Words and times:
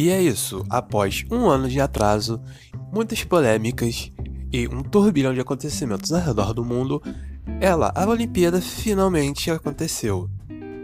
E 0.00 0.08
é 0.08 0.18
isso, 0.18 0.64
após 0.70 1.26
um 1.30 1.46
ano 1.46 1.68
de 1.68 1.78
atraso, 1.78 2.40
muitas 2.90 3.22
polêmicas 3.22 4.10
e 4.50 4.66
um 4.66 4.82
turbilhão 4.82 5.34
de 5.34 5.40
acontecimentos 5.40 6.10
ao 6.10 6.22
redor 6.22 6.54
do 6.54 6.64
mundo, 6.64 7.02
ela, 7.60 7.92
a 7.94 8.08
Olimpíada, 8.08 8.62
finalmente 8.62 9.50
aconteceu. 9.50 10.26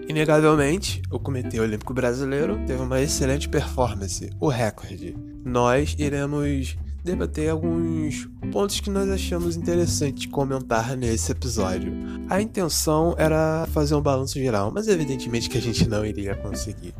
Inegavelmente, 0.07 1.01
o 1.11 1.19
Comitê 1.19 1.59
Olímpico 1.59 1.95
Brasileiro 1.95 2.61
teve 2.67 2.83
uma 2.83 3.01
excelente 3.01 3.49
performance, 3.49 4.29
o 4.39 4.49
recorde. 4.49 5.17
Nós 5.43 5.97
iremos 5.99 6.77
debater 7.07 7.49
alguns 7.49 8.29
pontos 8.51 8.81
que 8.81 8.91
nós 8.91 9.09
achamos 9.09 9.57
interessante 9.57 10.29
comentar 10.29 10.97
nesse 10.97 11.31
episódio. 11.31 11.93
A 12.29 12.43
intenção 12.43 13.15
era 13.17 13.67
fazer 13.73 13.95
um 13.95 14.03
balanço 14.03 14.35
geral, 14.35 14.73
mas 14.75 14.89
evidentemente 14.89 15.49
que 15.49 15.57
a 15.57 15.63
gente 15.63 15.89
não 15.89 16.05
iria 16.05 16.35
conseguir. 16.35 16.93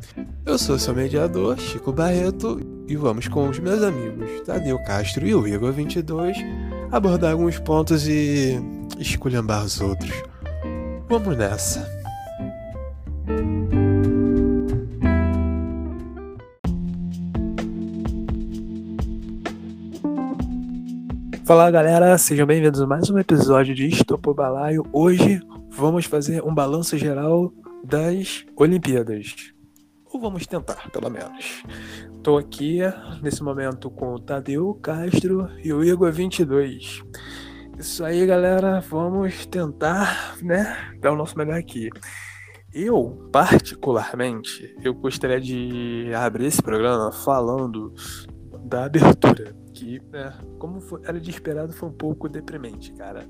Eu 0.47 0.57
sou 0.57 0.79
seu 0.79 0.95
mediador, 0.95 1.59
Chico 1.59 1.93
Barreto, 1.93 2.61
e 2.87 2.95
vamos 2.95 3.27
com 3.27 3.49
os 3.49 3.59
meus 3.59 3.83
amigos 3.83 4.43
Tadeu 4.47 4.79
Castro 4.85 5.27
e 5.27 5.35
o 5.35 5.47
Igor 5.47 5.73
22 5.73 6.37
abordar 6.93 7.33
alguns 7.33 7.59
pontos 7.59 8.07
e 8.07 8.61
esculhambar 8.99 9.65
os 9.65 9.81
outros. 9.81 10.13
Vamos 11.09 11.37
nessa! 11.37 11.96
Fala 21.47 21.71
galera, 21.71 22.19
sejam 22.19 22.45
bem-vindos 22.45 22.83
a 22.83 22.89
mais 22.89 23.09
um 23.09 23.17
episódio 23.21 23.73
de 23.73 23.87
Estopor 23.87 24.35
Balaio. 24.35 24.85
Hoje 24.93 25.41
vamos 25.71 26.05
fazer 26.05 26.43
um 26.43 26.53
balanço 26.53 26.99
geral 26.99 27.53
das 27.85 28.45
Olimpíadas. 28.57 29.55
Ou 30.13 30.21
vamos 30.21 30.45
tentar, 30.45 30.91
pelo 30.91 31.09
menos. 31.09 31.63
Estou 32.17 32.37
aqui 32.37 32.81
nesse 33.23 33.45
momento 33.45 33.89
com 33.89 34.15
o 34.15 34.19
Tadeu 34.19 34.75
Castro 34.83 35.49
e 35.63 35.73
o 35.73 35.85
Igor 35.85 36.11
22. 36.11 37.05
Isso 37.79 38.05
aí, 38.05 38.27
galera, 38.27 38.81
vamos 38.81 39.47
tentar, 39.47 40.37
né, 40.43 40.97
dar 41.01 41.13
o 41.13 41.17
nosso 41.17 41.39
melhor 41.39 41.61
aqui. 41.61 41.91
Eu, 42.75 43.31
particularmente, 43.31 44.75
eu 44.83 44.93
gostaria 44.93 45.41
de 45.41 46.11
abrir 46.13 46.47
esse 46.47 46.61
programa 46.61 47.13
falando 47.13 47.95
da 48.67 48.85
abertura 48.85 49.55
que, 49.73 50.01
né, 50.11 50.33
como 50.59 50.81
foi, 50.81 51.01
era 51.05 51.21
de 51.21 51.31
esperado, 51.31 51.73
foi 51.73 51.89
um 51.89 51.93
pouco 51.93 52.29
deprimente, 52.29 52.93
cara. 52.93 53.29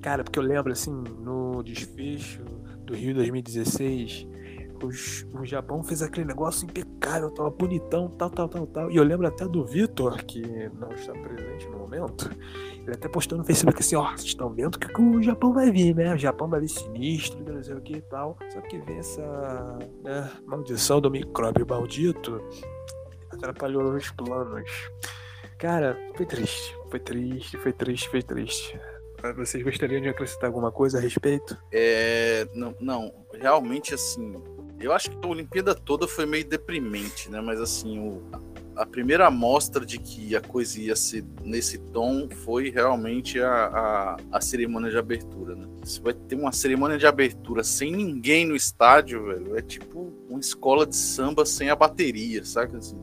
Cara, 0.00 0.22
porque 0.22 0.38
eu 0.38 0.42
lembro, 0.42 0.72
assim, 0.72 0.92
no 0.92 1.62
desfecho 1.62 2.42
do 2.84 2.94
Rio 2.94 3.14
2016, 3.14 4.26
os, 4.82 5.26
o 5.32 5.44
Japão 5.44 5.82
fez 5.82 6.02
aquele 6.02 6.26
negócio 6.26 6.64
impecável, 6.66 7.30
tava 7.30 7.50
bonitão, 7.50 8.08
tal, 8.10 8.30
tal, 8.30 8.48
tal, 8.48 8.66
tal. 8.66 8.90
E 8.90 8.96
eu 8.96 9.02
lembro 9.02 9.26
até 9.26 9.46
do 9.46 9.64
Vitor, 9.64 10.22
que 10.24 10.42
não 10.78 10.92
está 10.92 11.12
presente 11.12 11.66
no 11.68 11.78
momento, 11.78 12.30
ele 12.82 12.92
até 12.92 13.08
postou 13.08 13.38
no 13.38 13.44
Facebook 13.44 13.80
assim, 13.80 13.96
ó, 13.96 14.10
vocês 14.10 14.24
estão 14.24 14.50
vendo 14.50 14.78
que 14.78 15.00
o 15.00 15.22
Japão 15.22 15.52
vai 15.52 15.70
vir, 15.70 15.94
né? 15.94 16.14
O 16.14 16.18
Japão 16.18 16.48
vai 16.48 16.60
vir 16.60 16.68
sinistro, 16.68 17.42
não 17.42 17.62
sei 17.62 17.74
o 17.74 17.80
que 17.80 17.96
e 17.96 18.02
tal. 18.02 18.36
Só 18.52 18.60
que 18.60 18.78
vem 18.78 18.98
essa 18.98 19.78
né, 20.02 20.30
maldição 20.46 21.00
do 21.00 21.10
micróbio 21.10 21.66
maldito, 21.66 22.42
atrapalhou 23.44 23.94
os 23.94 24.10
planos. 24.10 24.70
Cara, 25.58 25.98
foi 26.16 26.26
triste. 26.26 26.76
Foi 26.90 27.00
triste, 27.00 27.56
foi 27.58 27.72
triste, 27.72 28.08
foi 28.08 28.22
triste. 28.22 28.80
Vocês 29.36 29.62
gostariam 29.62 30.02
de 30.02 30.08
acrescentar 30.08 30.48
alguma 30.48 30.70
coisa 30.70 30.98
a 30.98 31.00
respeito? 31.00 31.56
É. 31.72 32.46
Não, 32.54 32.74
não 32.80 33.12
realmente 33.32 33.94
assim. 33.94 34.34
Eu 34.78 34.92
acho 34.92 35.10
que 35.10 35.16
a 35.22 35.28
Olimpíada 35.28 35.74
toda 35.74 36.06
foi 36.06 36.26
meio 36.26 36.44
deprimente, 36.44 37.30
né? 37.30 37.40
Mas 37.40 37.58
assim, 37.58 37.98
o, 37.98 38.22
a 38.76 38.84
primeira 38.84 39.26
amostra 39.26 39.86
de 39.86 39.98
que 39.98 40.36
a 40.36 40.42
coisa 40.42 40.78
ia 40.78 40.96
ser 40.96 41.24
nesse 41.42 41.78
tom 41.78 42.28
foi 42.28 42.68
realmente 42.68 43.40
a, 43.40 43.48
a, 43.48 44.16
a, 44.32 44.40
cerimônia 44.42 44.90
de 44.90 44.98
abertura, 44.98 45.54
né? 45.54 45.66
Você 45.82 46.00
vai 46.00 46.12
ter 46.12 46.34
uma 46.34 46.52
cerimônia 46.52 46.98
de 46.98 47.06
abertura 47.06 47.64
sem 47.64 47.92
ninguém 47.92 48.44
no 48.46 48.54
estádio, 48.54 49.24
velho. 49.24 49.56
É 49.56 49.62
tipo 49.62 50.12
uma 50.28 50.40
escola 50.40 50.86
de 50.86 50.96
samba 50.96 51.46
sem 51.46 51.70
a 51.70 51.76
bateria, 51.76 52.44
sabe? 52.44 52.76
Assim, 52.76 52.98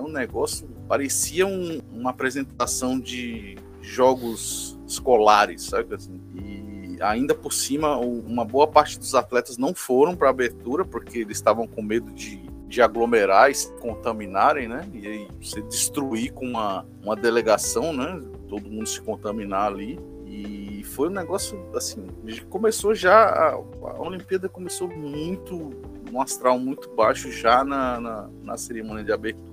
é 0.00 0.02
um 0.02 0.10
negócio. 0.10 0.68
Parecia 0.88 1.46
um, 1.46 1.80
uma 1.92 2.10
apresentação 2.10 2.98
de 2.98 3.56
jogos 3.80 4.78
escolares, 4.86 5.62
sabe? 5.62 5.94
Assim, 5.94 6.20
e 6.34 6.96
ainda 7.00 7.34
por 7.34 7.52
cima, 7.52 7.96
uma 7.96 8.44
boa 8.44 8.66
parte 8.66 8.98
dos 8.98 9.14
atletas 9.14 9.56
não 9.56 9.74
foram 9.74 10.14
para 10.14 10.28
a 10.28 10.30
abertura 10.30 10.84
porque 10.84 11.18
eles 11.20 11.36
estavam 11.36 11.66
com 11.66 11.82
medo 11.82 12.10
de, 12.12 12.42
de 12.66 12.82
aglomerar 12.82 13.50
e 13.50 13.54
se 13.54 13.72
contaminarem, 13.74 14.68
né? 14.68 14.88
E 14.92 15.06
aí 15.06 15.28
se 15.40 15.62
destruir 15.62 16.32
com 16.32 16.46
uma, 16.46 16.86
uma 17.02 17.16
delegação, 17.16 17.92
né? 17.92 18.20
Todo 18.48 18.70
mundo 18.70 18.86
se 18.86 19.00
contaminar 19.00 19.66
ali. 19.66 19.98
E 20.26 20.84
foi 20.84 21.08
um 21.08 21.12
negócio 21.12 21.58
assim. 21.74 22.06
Começou 22.48 22.94
já. 22.94 23.24
A, 23.24 23.52
a 23.54 24.00
Olimpíada 24.00 24.48
começou 24.48 24.88
muito. 24.88 25.70
um 26.12 26.20
astral 26.20 26.58
muito 26.58 26.88
baixo 26.90 27.30
já 27.32 27.64
na, 27.64 28.00
na, 28.00 28.30
na 28.42 28.56
cerimônia 28.56 29.04
de 29.04 29.12
abertura. 29.12 29.49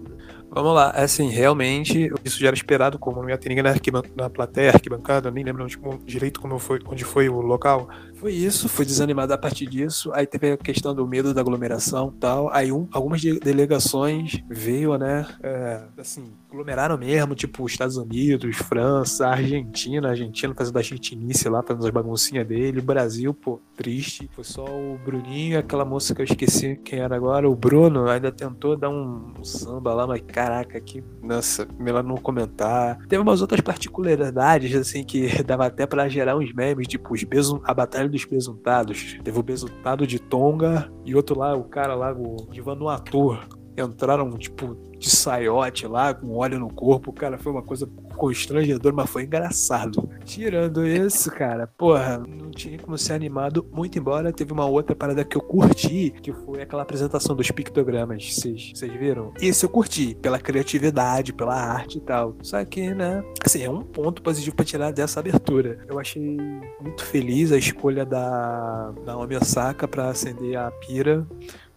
Vamos 0.49 0.73
lá, 0.73 0.93
é 0.95 1.03
assim, 1.03 1.29
realmente, 1.29 2.09
isso 2.23 2.39
já 2.39 2.47
era 2.47 2.55
esperado, 2.55 2.97
como 2.97 3.21
não 3.21 3.29
ia 3.29 3.37
ter 3.37 3.49
ninguém 3.49 3.63
na, 3.63 3.73
na 4.15 4.29
plateia, 4.29 4.71
arquibancada, 4.71 5.29
nem 5.29 5.43
lembro 5.43 5.63
onde, 5.63 5.77
direito 6.05 6.39
como 6.39 6.57
foi, 6.57 6.79
onde 6.87 7.03
foi 7.03 7.29
o 7.29 7.41
local. 7.41 7.89
Foi 8.15 8.33
isso, 8.33 8.67
foi 8.67 8.83
desanimado 8.83 9.31
a 9.33 9.37
partir 9.37 9.67
disso. 9.67 10.11
Aí 10.13 10.25
teve 10.25 10.53
a 10.53 10.57
questão 10.57 10.95
do 10.95 11.05
medo 11.05 11.33
da 11.33 11.41
aglomeração 11.41 12.11
tal. 12.19 12.51
Aí 12.51 12.71
um, 12.71 12.87
algumas 12.91 13.21
delegações 13.21 14.41
veio, 14.49 14.97
né? 14.97 15.27
É, 15.43 15.83
assim, 15.97 16.33
aglomeraram 16.49 16.97
mesmo, 16.97 17.35
tipo 17.35 17.65
Estados 17.65 17.97
Unidos, 17.97 18.55
França, 18.55 19.27
Argentina, 19.27 20.09
Argentina 20.09 20.53
fazendo 20.55 20.77
a 20.77 20.79
argentinice 20.79 21.49
lá, 21.49 21.61
fazendo 21.61 21.85
as 21.85 21.91
baguncinhas 21.91 22.47
dele. 22.47 22.81
Brasil, 22.81 23.33
pô, 23.33 23.59
triste. 23.75 24.29
Foi 24.33 24.43
só 24.43 24.63
o 24.63 24.97
Bruninho, 25.03 25.59
aquela 25.59 25.83
moça 25.83 26.15
que 26.15 26.21
eu 26.21 26.25
esqueci 26.25 26.77
quem 26.83 26.99
era 26.99 27.15
agora, 27.15 27.49
o 27.49 27.55
Bruno, 27.55 28.07
ainda 28.07 28.31
tentou 28.31 28.77
dar 28.77 28.89
um, 28.89 29.33
samba 29.43 29.93
lá, 29.93 30.07
mas 30.07 30.21
caraca, 30.21 30.79
que. 30.79 31.03
Nossa, 31.21 31.67
melhor 31.77 32.03
não 32.03 32.15
comentar. 32.15 32.97
Teve 33.07 33.21
umas 33.21 33.41
outras 33.41 33.61
particularidades, 33.61 34.73
assim, 34.75 35.03
que 35.03 35.27
dava 35.43 35.65
até 35.65 35.85
para 35.85 36.07
gerar 36.07 36.37
uns 36.37 36.53
memes, 36.53 36.87
tipo, 36.87 37.13
os 37.13 37.23
besos, 37.23 37.59
a 37.63 37.73
batalha 37.73 38.07
dos 38.07 38.25
Besuntados. 38.25 39.17
Teve 39.23 39.39
o 39.39 39.43
Besuntado 39.43 40.05
de 40.05 40.19
Tonga 40.19 40.91
e 41.05 41.15
outro 41.15 41.37
lá, 41.37 41.55
o 41.55 41.63
cara 41.63 41.95
lá, 41.95 42.13
o 42.13 42.47
Ivan 42.53 42.77
ator 42.91 43.47
entraram, 43.77 44.29
tipo, 44.37 44.75
de 44.97 45.09
saiote 45.09 45.85
lá, 45.87 46.13
com 46.13 46.35
óleo 46.35 46.59
no 46.59 46.69
corpo. 46.69 47.13
Cara, 47.13 47.37
foi 47.37 47.51
uma 47.51 47.61
coisa 47.61 47.87
constrangedora, 48.15 48.95
mas 48.95 49.09
foi 49.09 49.23
engraçado. 49.23 50.09
Tirando 50.25 50.85
isso, 50.85 51.29
cara, 51.31 51.67
porra, 51.67 52.17
não 52.17 52.49
tinha 52.49 52.77
como 52.79 52.97
ser 52.97 53.13
animado. 53.13 53.65
Muito 53.71 53.97
embora 53.97 54.33
teve 54.33 54.51
uma 54.51 54.65
outra 54.65 54.95
parada 54.95 55.23
que 55.23 55.37
eu 55.37 55.41
curti, 55.41 56.13
que 56.21 56.33
foi 56.33 56.61
aquela 56.61 56.81
apresentação 56.81 57.35
dos 57.35 57.51
pictogramas. 57.51 58.33
Vocês 58.33 58.73
viram? 58.99 59.31
Isso 59.39 59.65
eu 59.65 59.69
curti, 59.69 60.15
pela 60.15 60.39
criatividade, 60.39 61.31
pela 61.31 61.55
arte 61.55 61.99
e 61.99 62.01
tal. 62.01 62.35
Só 62.41 62.63
que, 62.65 62.93
né, 62.93 63.23
assim, 63.45 63.63
é 63.63 63.69
um 63.69 63.81
ponto 63.81 64.21
positivo 64.21 64.55
pra 64.55 64.65
tirar 64.65 64.91
dessa 64.91 65.19
abertura. 65.19 65.79
Eu 65.87 65.99
achei 65.99 66.37
muito 66.81 67.05
feliz 67.05 67.51
a 67.51 67.57
escolha 67.57 68.05
da 68.05 68.93
Naomi 69.05 69.35
Osaka 69.35 69.87
pra 69.87 70.09
acender 70.09 70.57
a 70.57 70.71
pira 70.71 71.27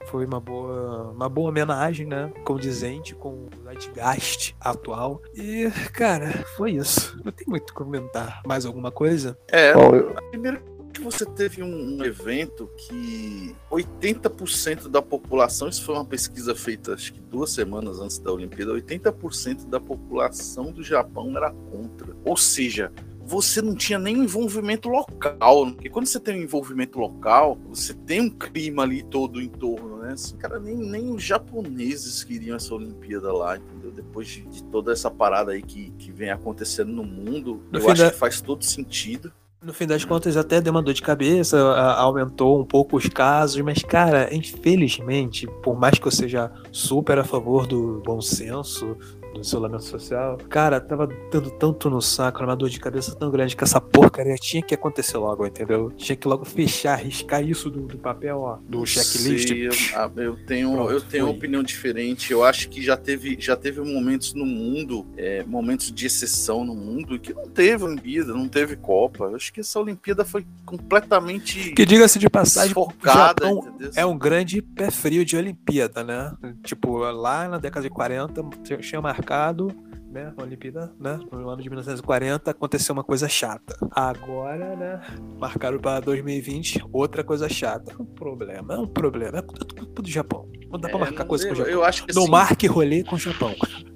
foi 0.06 0.25
uma 0.25 0.41
boa, 0.41 1.11
uma 1.11 1.28
boa 1.28 1.50
homenagem, 1.50 2.06
né? 2.06 2.33
Condizente 2.44 3.15
com 3.15 3.31
o 3.31 3.49
Zeitgeist 3.65 4.55
atual. 4.61 5.22
E, 5.34 5.71
cara, 5.93 6.31
foi 6.56 6.72
isso. 6.72 7.21
Não 7.25 7.33
tem 7.33 7.47
muito 7.47 7.62
o 7.62 7.66
que 7.66 7.72
comentar. 7.72 8.43
Mais 8.47 8.66
alguma 8.66 8.91
coisa? 8.91 9.39
É, 9.49 9.72
Bom, 9.75 9.94
eu... 9.94 10.15
primeiro 10.31 10.60
que 10.93 11.00
você 11.00 11.25
teve 11.25 11.62
um, 11.62 12.05
evento 12.05 12.69
que 12.77 13.55
80% 13.71 14.89
da 14.89 15.01
população, 15.01 15.69
isso 15.69 15.84
foi 15.84 15.95
uma 15.95 16.04
pesquisa 16.04 16.54
feita 16.54 16.95
acho 16.95 17.13
que 17.13 17.21
duas 17.21 17.53
semanas 17.53 18.01
antes 18.01 18.19
da 18.19 18.33
Olimpíada, 18.33 18.72
80% 18.72 19.69
da 19.69 19.80
população 19.80 20.72
do 20.72 20.83
Japão 20.83 21.36
era 21.36 21.53
contra. 21.53 22.15
Ou 22.24 22.36
seja, 22.36 22.92
você 23.30 23.62
não 23.62 23.77
tinha 23.77 23.97
nem 23.97 24.18
envolvimento 24.18 24.88
local. 24.88 25.66
Porque 25.66 25.88
quando 25.88 26.06
você 26.06 26.18
tem 26.18 26.41
um 26.41 26.42
envolvimento 26.42 26.98
local, 26.98 27.56
você 27.68 27.94
tem 27.94 28.21
um 28.21 28.28
clima 28.28 28.82
ali 28.82 29.04
todo 29.04 29.41
em 29.41 29.48
torno, 29.48 29.98
né? 29.98 30.15
Assim, 30.15 30.36
cara, 30.36 30.59
nem, 30.59 30.77
nem 30.77 31.15
os 31.15 31.22
japoneses 31.22 32.24
queriam 32.24 32.56
essa 32.56 32.74
Olimpíada 32.74 33.32
lá, 33.32 33.56
entendeu? 33.56 33.92
Depois 33.92 34.27
de, 34.27 34.41
de 34.42 34.65
toda 34.65 34.92
essa 34.92 35.09
parada 35.09 35.53
aí 35.53 35.62
que, 35.62 35.92
que 35.92 36.10
vem 36.10 36.30
acontecendo 36.30 36.91
no 36.91 37.04
mundo, 37.04 37.62
no 37.71 37.78
eu 37.78 37.88
acho 37.88 38.03
da... 38.03 38.10
que 38.10 38.18
faz 38.18 38.41
todo 38.41 38.65
sentido. 38.65 39.33
No 39.62 39.72
fim 39.72 39.86
das 39.86 40.04
contas, 40.04 40.36
até 40.36 40.60
deu 40.60 40.72
uma 40.72 40.83
dor 40.83 40.94
de 40.94 41.03
cabeça, 41.03 41.56
aumentou 41.97 42.59
um 42.59 42.65
pouco 42.65 42.97
os 42.97 43.06
casos, 43.09 43.60
mas, 43.60 43.83
cara, 43.83 44.34
infelizmente, 44.34 45.47
por 45.62 45.78
mais 45.78 45.98
que 45.98 46.06
eu 46.06 46.10
seja 46.10 46.50
super 46.72 47.18
a 47.18 47.24
favor 47.24 47.66
do 47.66 48.03
bom 48.04 48.22
senso, 48.22 48.97
no 49.34 49.41
isolamento 49.41 49.84
social. 49.84 50.38
Cara, 50.48 50.80
tava 50.80 51.09
dando 51.30 51.50
tanto 51.50 51.88
no 51.88 52.00
saco, 52.00 52.42
uma 52.42 52.56
dor 52.56 52.68
de 52.68 52.80
cabeça 52.80 53.15
tão 53.15 53.30
grande 53.30 53.56
que 53.56 53.65
essa 53.65 53.80
porcaria 53.80 54.34
tinha 54.36 54.62
que 54.62 54.74
acontecer 54.74 55.16
logo, 55.18 55.47
entendeu? 55.47 55.91
Tinha 55.97 56.16
que 56.16 56.27
logo 56.27 56.44
fechar, 56.44 56.97
riscar 56.97 57.42
isso 57.42 57.71
do, 57.71 57.82
do 57.82 57.98
papel, 57.98 58.38
ó, 58.41 58.59
do 58.68 58.84
checklist. 58.84 59.48
Sei, 59.48 59.68
eu, 59.68 59.72
ah, 59.94 60.10
eu, 60.16 60.36
tenho, 60.47 60.72
Pronto, 60.72 60.92
eu 60.92 61.00
tenho 61.00 61.24
uma 61.27 61.32
opinião 61.32 61.62
diferente. 61.62 62.32
Eu 62.32 62.44
acho 62.44 62.68
que 62.68 62.82
já 62.82 62.97
teve, 62.97 63.36
já 63.38 63.56
teve 63.56 63.80
momentos 63.80 64.34
no 64.34 64.44
mundo, 64.44 65.06
é, 65.16 65.44
momentos 65.44 65.92
de 65.92 66.06
exceção 66.06 66.65
no 66.65 66.74
mundo, 66.74 67.18
que 67.18 67.33
não 67.33 67.48
teve 67.48 67.84
Olimpíada, 67.84 68.33
não 68.33 68.48
teve 68.48 68.76
Copa. 68.76 69.24
Eu 69.24 69.36
acho 69.36 69.53
que 69.53 69.60
essa 69.60 69.78
Olimpíada 69.80 70.24
foi 70.24 70.47
completamente. 70.65 71.72
Que 71.72 71.86
diga-se 71.86 72.18
de 72.18 72.28
passagem, 72.28 72.74
focada, 72.74 73.47
Japão 73.47 73.60
é 73.94 74.04
um 74.04 74.16
grande 74.16 74.62
pé 74.62 74.91
frio 74.91 75.24
de 75.24 75.36
Olimpíada, 75.36 76.04
né? 76.04 76.33
Tipo, 76.65 76.98
lá 76.98 77.48
na 77.48 77.59
década 77.59 77.83
de 77.83 77.91
40 77.91 78.42
tinha 78.62 79.00
marcado 79.21 79.69
né, 80.11 80.33
a 80.37 80.43
Olimpíada, 80.43 80.91
né, 80.99 81.21
no 81.31 81.49
ano 81.49 81.63
de 81.63 81.69
1940 81.69 82.51
aconteceu 82.51 82.93
uma 82.93 83.05
coisa 83.05 83.28
chata. 83.28 83.77
Agora, 83.93 84.75
né, 84.75 85.01
marcaram 85.39 85.78
para 85.78 86.01
2020 86.01 86.83
outra 86.93 87.22
coisa 87.22 87.49
chata. 87.49 87.93
É 87.97 88.03
um 88.03 88.07
problema, 88.07 88.75
é 88.75 88.78
um 88.78 88.89
problema. 88.89 89.39
É 89.39 89.43
tudo 89.43 90.03
do 90.03 90.11
Japão. 90.11 90.49
Não 90.69 90.81
dá 90.81 90.89
é, 90.89 90.91
pra 90.91 91.01
marcar 91.01 91.25
coisa 91.25 91.47
com 91.47 91.53
o 91.53 91.57
Japão. 91.57 91.72
Eu 91.72 91.84
acho 91.84 92.05
que 92.05 92.15
não 92.15 92.22
assim, 92.22 92.31
marque 92.33 92.67
rolê 92.67 93.05
com 93.05 93.15
o 93.15 93.19
Japão. 93.19 93.55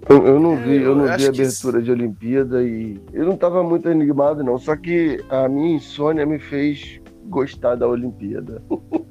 Eu, 0.09 0.25
eu 0.25 0.41
não 0.41 0.57
vi, 0.57 0.83
eu 0.83 0.95
não 0.95 1.05
vi 1.05 1.27
a 1.27 1.29
abertura 1.29 1.79
que... 1.79 1.85
de 1.85 1.91
Olimpíada 1.91 2.63
e 2.63 3.01
eu 3.13 3.27
não 3.27 3.37
tava 3.37 3.65
muito 3.65 3.89
animado 3.89 4.45
não, 4.45 4.57
só 4.57 4.77
que 4.77 5.25
a 5.29 5.49
minha 5.49 5.75
insônia 5.77 6.25
me 6.25 6.39
fez 6.39 7.01
gostar 7.25 7.75
da 7.75 7.89
Olimpíada. 7.89 8.63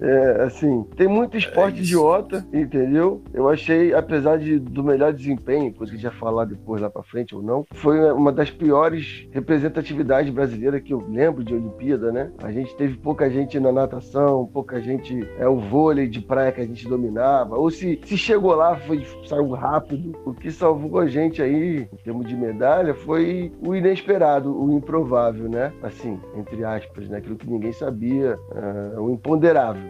É, 0.00 0.42
assim, 0.44 0.84
tem 0.96 1.08
muito 1.08 1.36
esporte 1.36 1.78
é 1.80 1.82
idiota, 1.82 2.46
entendeu? 2.52 3.22
Eu 3.34 3.48
achei, 3.48 3.92
apesar 3.92 4.38
de, 4.38 4.58
do 4.58 4.84
melhor 4.84 5.12
desempenho, 5.12 5.74
coisa 5.74 5.92
que 5.92 5.98
já 5.98 6.10
falar 6.10 6.44
depois 6.44 6.80
lá 6.80 6.88
pra 6.88 7.02
frente 7.02 7.34
ou 7.34 7.42
não, 7.42 7.66
foi 7.74 8.12
uma 8.12 8.32
das 8.32 8.50
piores 8.50 9.26
representatividades 9.32 10.32
brasileiras 10.32 10.82
que 10.82 10.92
eu 10.92 11.04
lembro 11.08 11.42
de 11.42 11.54
Olimpíada, 11.54 12.12
né? 12.12 12.30
A 12.42 12.52
gente 12.52 12.76
teve 12.76 12.96
pouca 12.96 13.28
gente 13.28 13.58
na 13.58 13.72
natação, 13.72 14.46
pouca 14.52 14.80
gente. 14.80 15.28
É 15.38 15.48
o 15.48 15.58
vôlei 15.58 16.08
de 16.08 16.20
praia 16.20 16.52
que 16.52 16.60
a 16.60 16.66
gente 16.66 16.88
dominava. 16.88 17.56
Ou 17.56 17.70
se, 17.70 18.00
se 18.04 18.16
chegou 18.16 18.54
lá, 18.54 18.76
foi, 18.76 19.04
saiu 19.26 19.50
rápido. 19.50 20.16
O 20.24 20.32
que 20.32 20.50
salvou 20.50 21.00
a 21.00 21.06
gente 21.06 21.42
aí, 21.42 21.88
em 21.92 21.96
termos 22.04 22.26
de 22.26 22.36
medalha, 22.36 22.94
foi 22.94 23.52
o 23.60 23.74
inesperado, 23.74 24.56
o 24.56 24.72
improvável, 24.72 25.48
né? 25.48 25.72
Assim, 25.82 26.20
entre 26.36 26.64
aspas, 26.64 27.08
né? 27.08 27.18
Aquilo 27.18 27.36
que 27.36 27.50
ninguém 27.50 27.72
sabia, 27.72 28.38
uh, 28.52 29.00
o 29.00 29.10
imponderável 29.10 29.87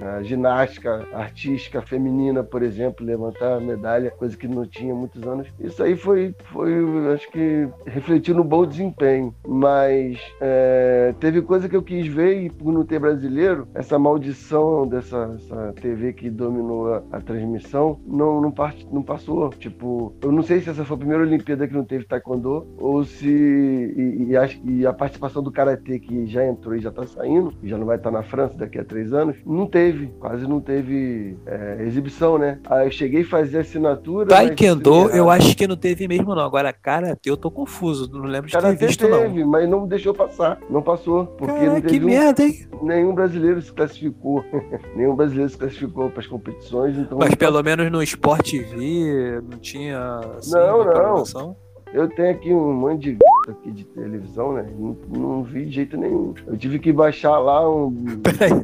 a 0.00 0.22
ginástica 0.22 1.06
artística 1.12 1.82
feminina, 1.82 2.42
por 2.42 2.62
exemplo, 2.62 3.04
levantar 3.04 3.56
a 3.56 3.60
medalha, 3.60 4.10
coisa 4.10 4.36
que 4.36 4.48
não 4.48 4.66
tinha 4.66 4.94
muitos 4.94 5.22
anos. 5.22 5.46
Isso 5.58 5.82
aí 5.82 5.96
foi, 5.96 6.34
foi 6.52 6.72
acho 7.12 7.30
que 7.30 7.68
refletiu 7.86 8.34
no 8.34 8.44
bom 8.44 8.66
desempenho. 8.66 9.34
Mas 9.46 10.18
é, 10.40 11.14
teve 11.20 11.42
coisa 11.42 11.68
que 11.68 11.76
eu 11.76 11.82
quis 11.82 12.06
ver 12.06 12.42
e 12.42 12.50
por 12.50 12.72
não 12.72 12.84
ter 12.84 12.98
brasileiro, 12.98 13.68
essa 13.74 13.98
maldição 13.98 14.86
dessa 14.86 15.38
TV 15.80 16.12
que 16.12 16.30
dominou 16.30 16.94
a, 16.94 17.02
a 17.12 17.20
transmissão 17.20 18.00
não, 18.06 18.40
não, 18.40 18.50
part, 18.50 18.86
não, 18.90 19.02
passou. 19.02 19.50
Tipo, 19.50 20.14
eu 20.22 20.32
não 20.32 20.42
sei 20.42 20.60
se 20.60 20.70
essa 20.70 20.84
foi 20.84 20.96
a 20.96 20.98
primeira 20.98 21.22
Olimpíada 21.22 21.66
que 21.66 21.74
não 21.74 21.84
teve 21.84 22.04
taekwondo 22.04 22.66
ou 22.78 23.04
se 23.04 23.28
e, 23.28 24.26
e, 24.28 24.36
acho, 24.36 24.60
e 24.64 24.86
a 24.86 24.92
participação 24.92 25.42
do 25.42 25.50
karatê 25.50 25.98
que 25.98 26.26
já 26.26 26.46
entrou 26.46 26.74
e 26.74 26.80
já 26.80 26.90
está 26.90 27.06
saindo, 27.06 27.52
já 27.62 27.76
não 27.76 27.86
vai 27.86 27.96
estar 27.96 28.10
na 28.10 28.22
França 28.22 28.56
daqui 28.56 28.78
a 28.78 28.84
três 28.84 29.12
anos, 29.12 29.36
não 29.44 29.66
teve 29.66 29.89
teve, 29.90 30.06
quase 30.18 30.46
não 30.46 30.60
teve 30.60 31.36
é, 31.46 31.82
exibição, 31.82 32.38
né? 32.38 32.58
Aí 32.66 32.86
eu 32.86 32.90
cheguei 32.90 33.22
a 33.22 33.26
fazer 33.26 33.58
assinatura. 33.58 34.28
Taekwondo, 34.28 35.04
mas... 35.04 35.16
eu 35.16 35.30
acho 35.30 35.56
que 35.56 35.66
não 35.66 35.76
teve 35.76 36.06
mesmo, 36.06 36.34
não. 36.34 36.42
Agora, 36.42 36.72
Karate, 36.72 37.28
eu 37.28 37.36
tô 37.36 37.50
confuso, 37.50 38.10
não 38.12 38.22
lembro 38.22 38.48
de 38.48 38.52
Karate 38.52 38.78
ter 38.78 38.86
visto, 38.86 39.06
teve, 39.06 39.40
não. 39.40 39.50
mas 39.50 39.68
não 39.68 39.86
deixou 39.86 40.14
passar, 40.14 40.58
não 40.70 40.82
passou. 40.82 41.26
Porque 41.26 41.54
Cara, 41.54 41.66
não 41.66 41.80
teve 41.80 41.98
que 41.98 42.04
um... 42.04 42.08
merda, 42.08 42.42
hein? 42.42 42.66
Nenhum 42.82 43.14
brasileiro 43.14 43.60
se 43.60 43.72
classificou. 43.72 44.44
nenhum 44.94 45.14
brasileiro 45.14 45.50
se 45.50 45.58
classificou 45.58 46.10
para 46.10 46.20
as 46.20 46.26
competições. 46.26 46.96
Então 46.96 47.18
mas 47.18 47.34
pelo 47.34 47.62
menos 47.62 47.90
no 47.90 48.02
Sport 48.02 48.50
TV 48.50 49.40
não 49.50 49.58
tinha. 49.58 50.20
Assim, 50.38 50.52
não, 50.52 50.84
não. 50.84 51.56
Eu 51.92 52.08
tenho 52.08 52.30
aqui 52.30 52.54
um 52.54 52.72
monte 52.72 53.14
de 53.14 53.18
aqui 53.50 53.70
de 53.72 53.84
televisão, 53.84 54.52
né? 54.52 54.66
Não, 54.78 54.96
não, 55.08 55.42
vi 55.42 55.66
de 55.66 55.72
jeito 55.72 55.96
nenhum. 55.96 56.34
Eu 56.46 56.56
tive 56.56 56.78
que 56.78 56.92
baixar 56.92 57.38
lá 57.38 57.68
um. 57.68 57.92
Peraí. 58.22 58.62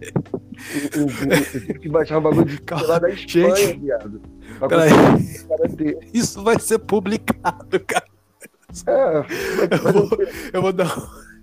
Eu, 0.95 1.07
tive 1.61 1.79
que 1.79 1.89
baixar 1.89 2.19
um 2.19 2.23
bagulho 2.23 2.47
de 2.47 2.61
Calma, 2.63 2.87
lá 2.87 2.99
da 2.99 3.11
Espanha, 3.11 3.57
gente, 3.57 3.81
viado. 3.81 4.21
Isso 6.13 6.43
vai 6.43 6.59
ser 6.59 6.79
publicado, 6.79 7.81
cara. 7.81 8.07
É, 8.87 9.19
eu, 9.71 9.93
vou, 9.93 10.19
eu 10.53 10.63
vou 10.63 10.73
dar. 10.73 10.95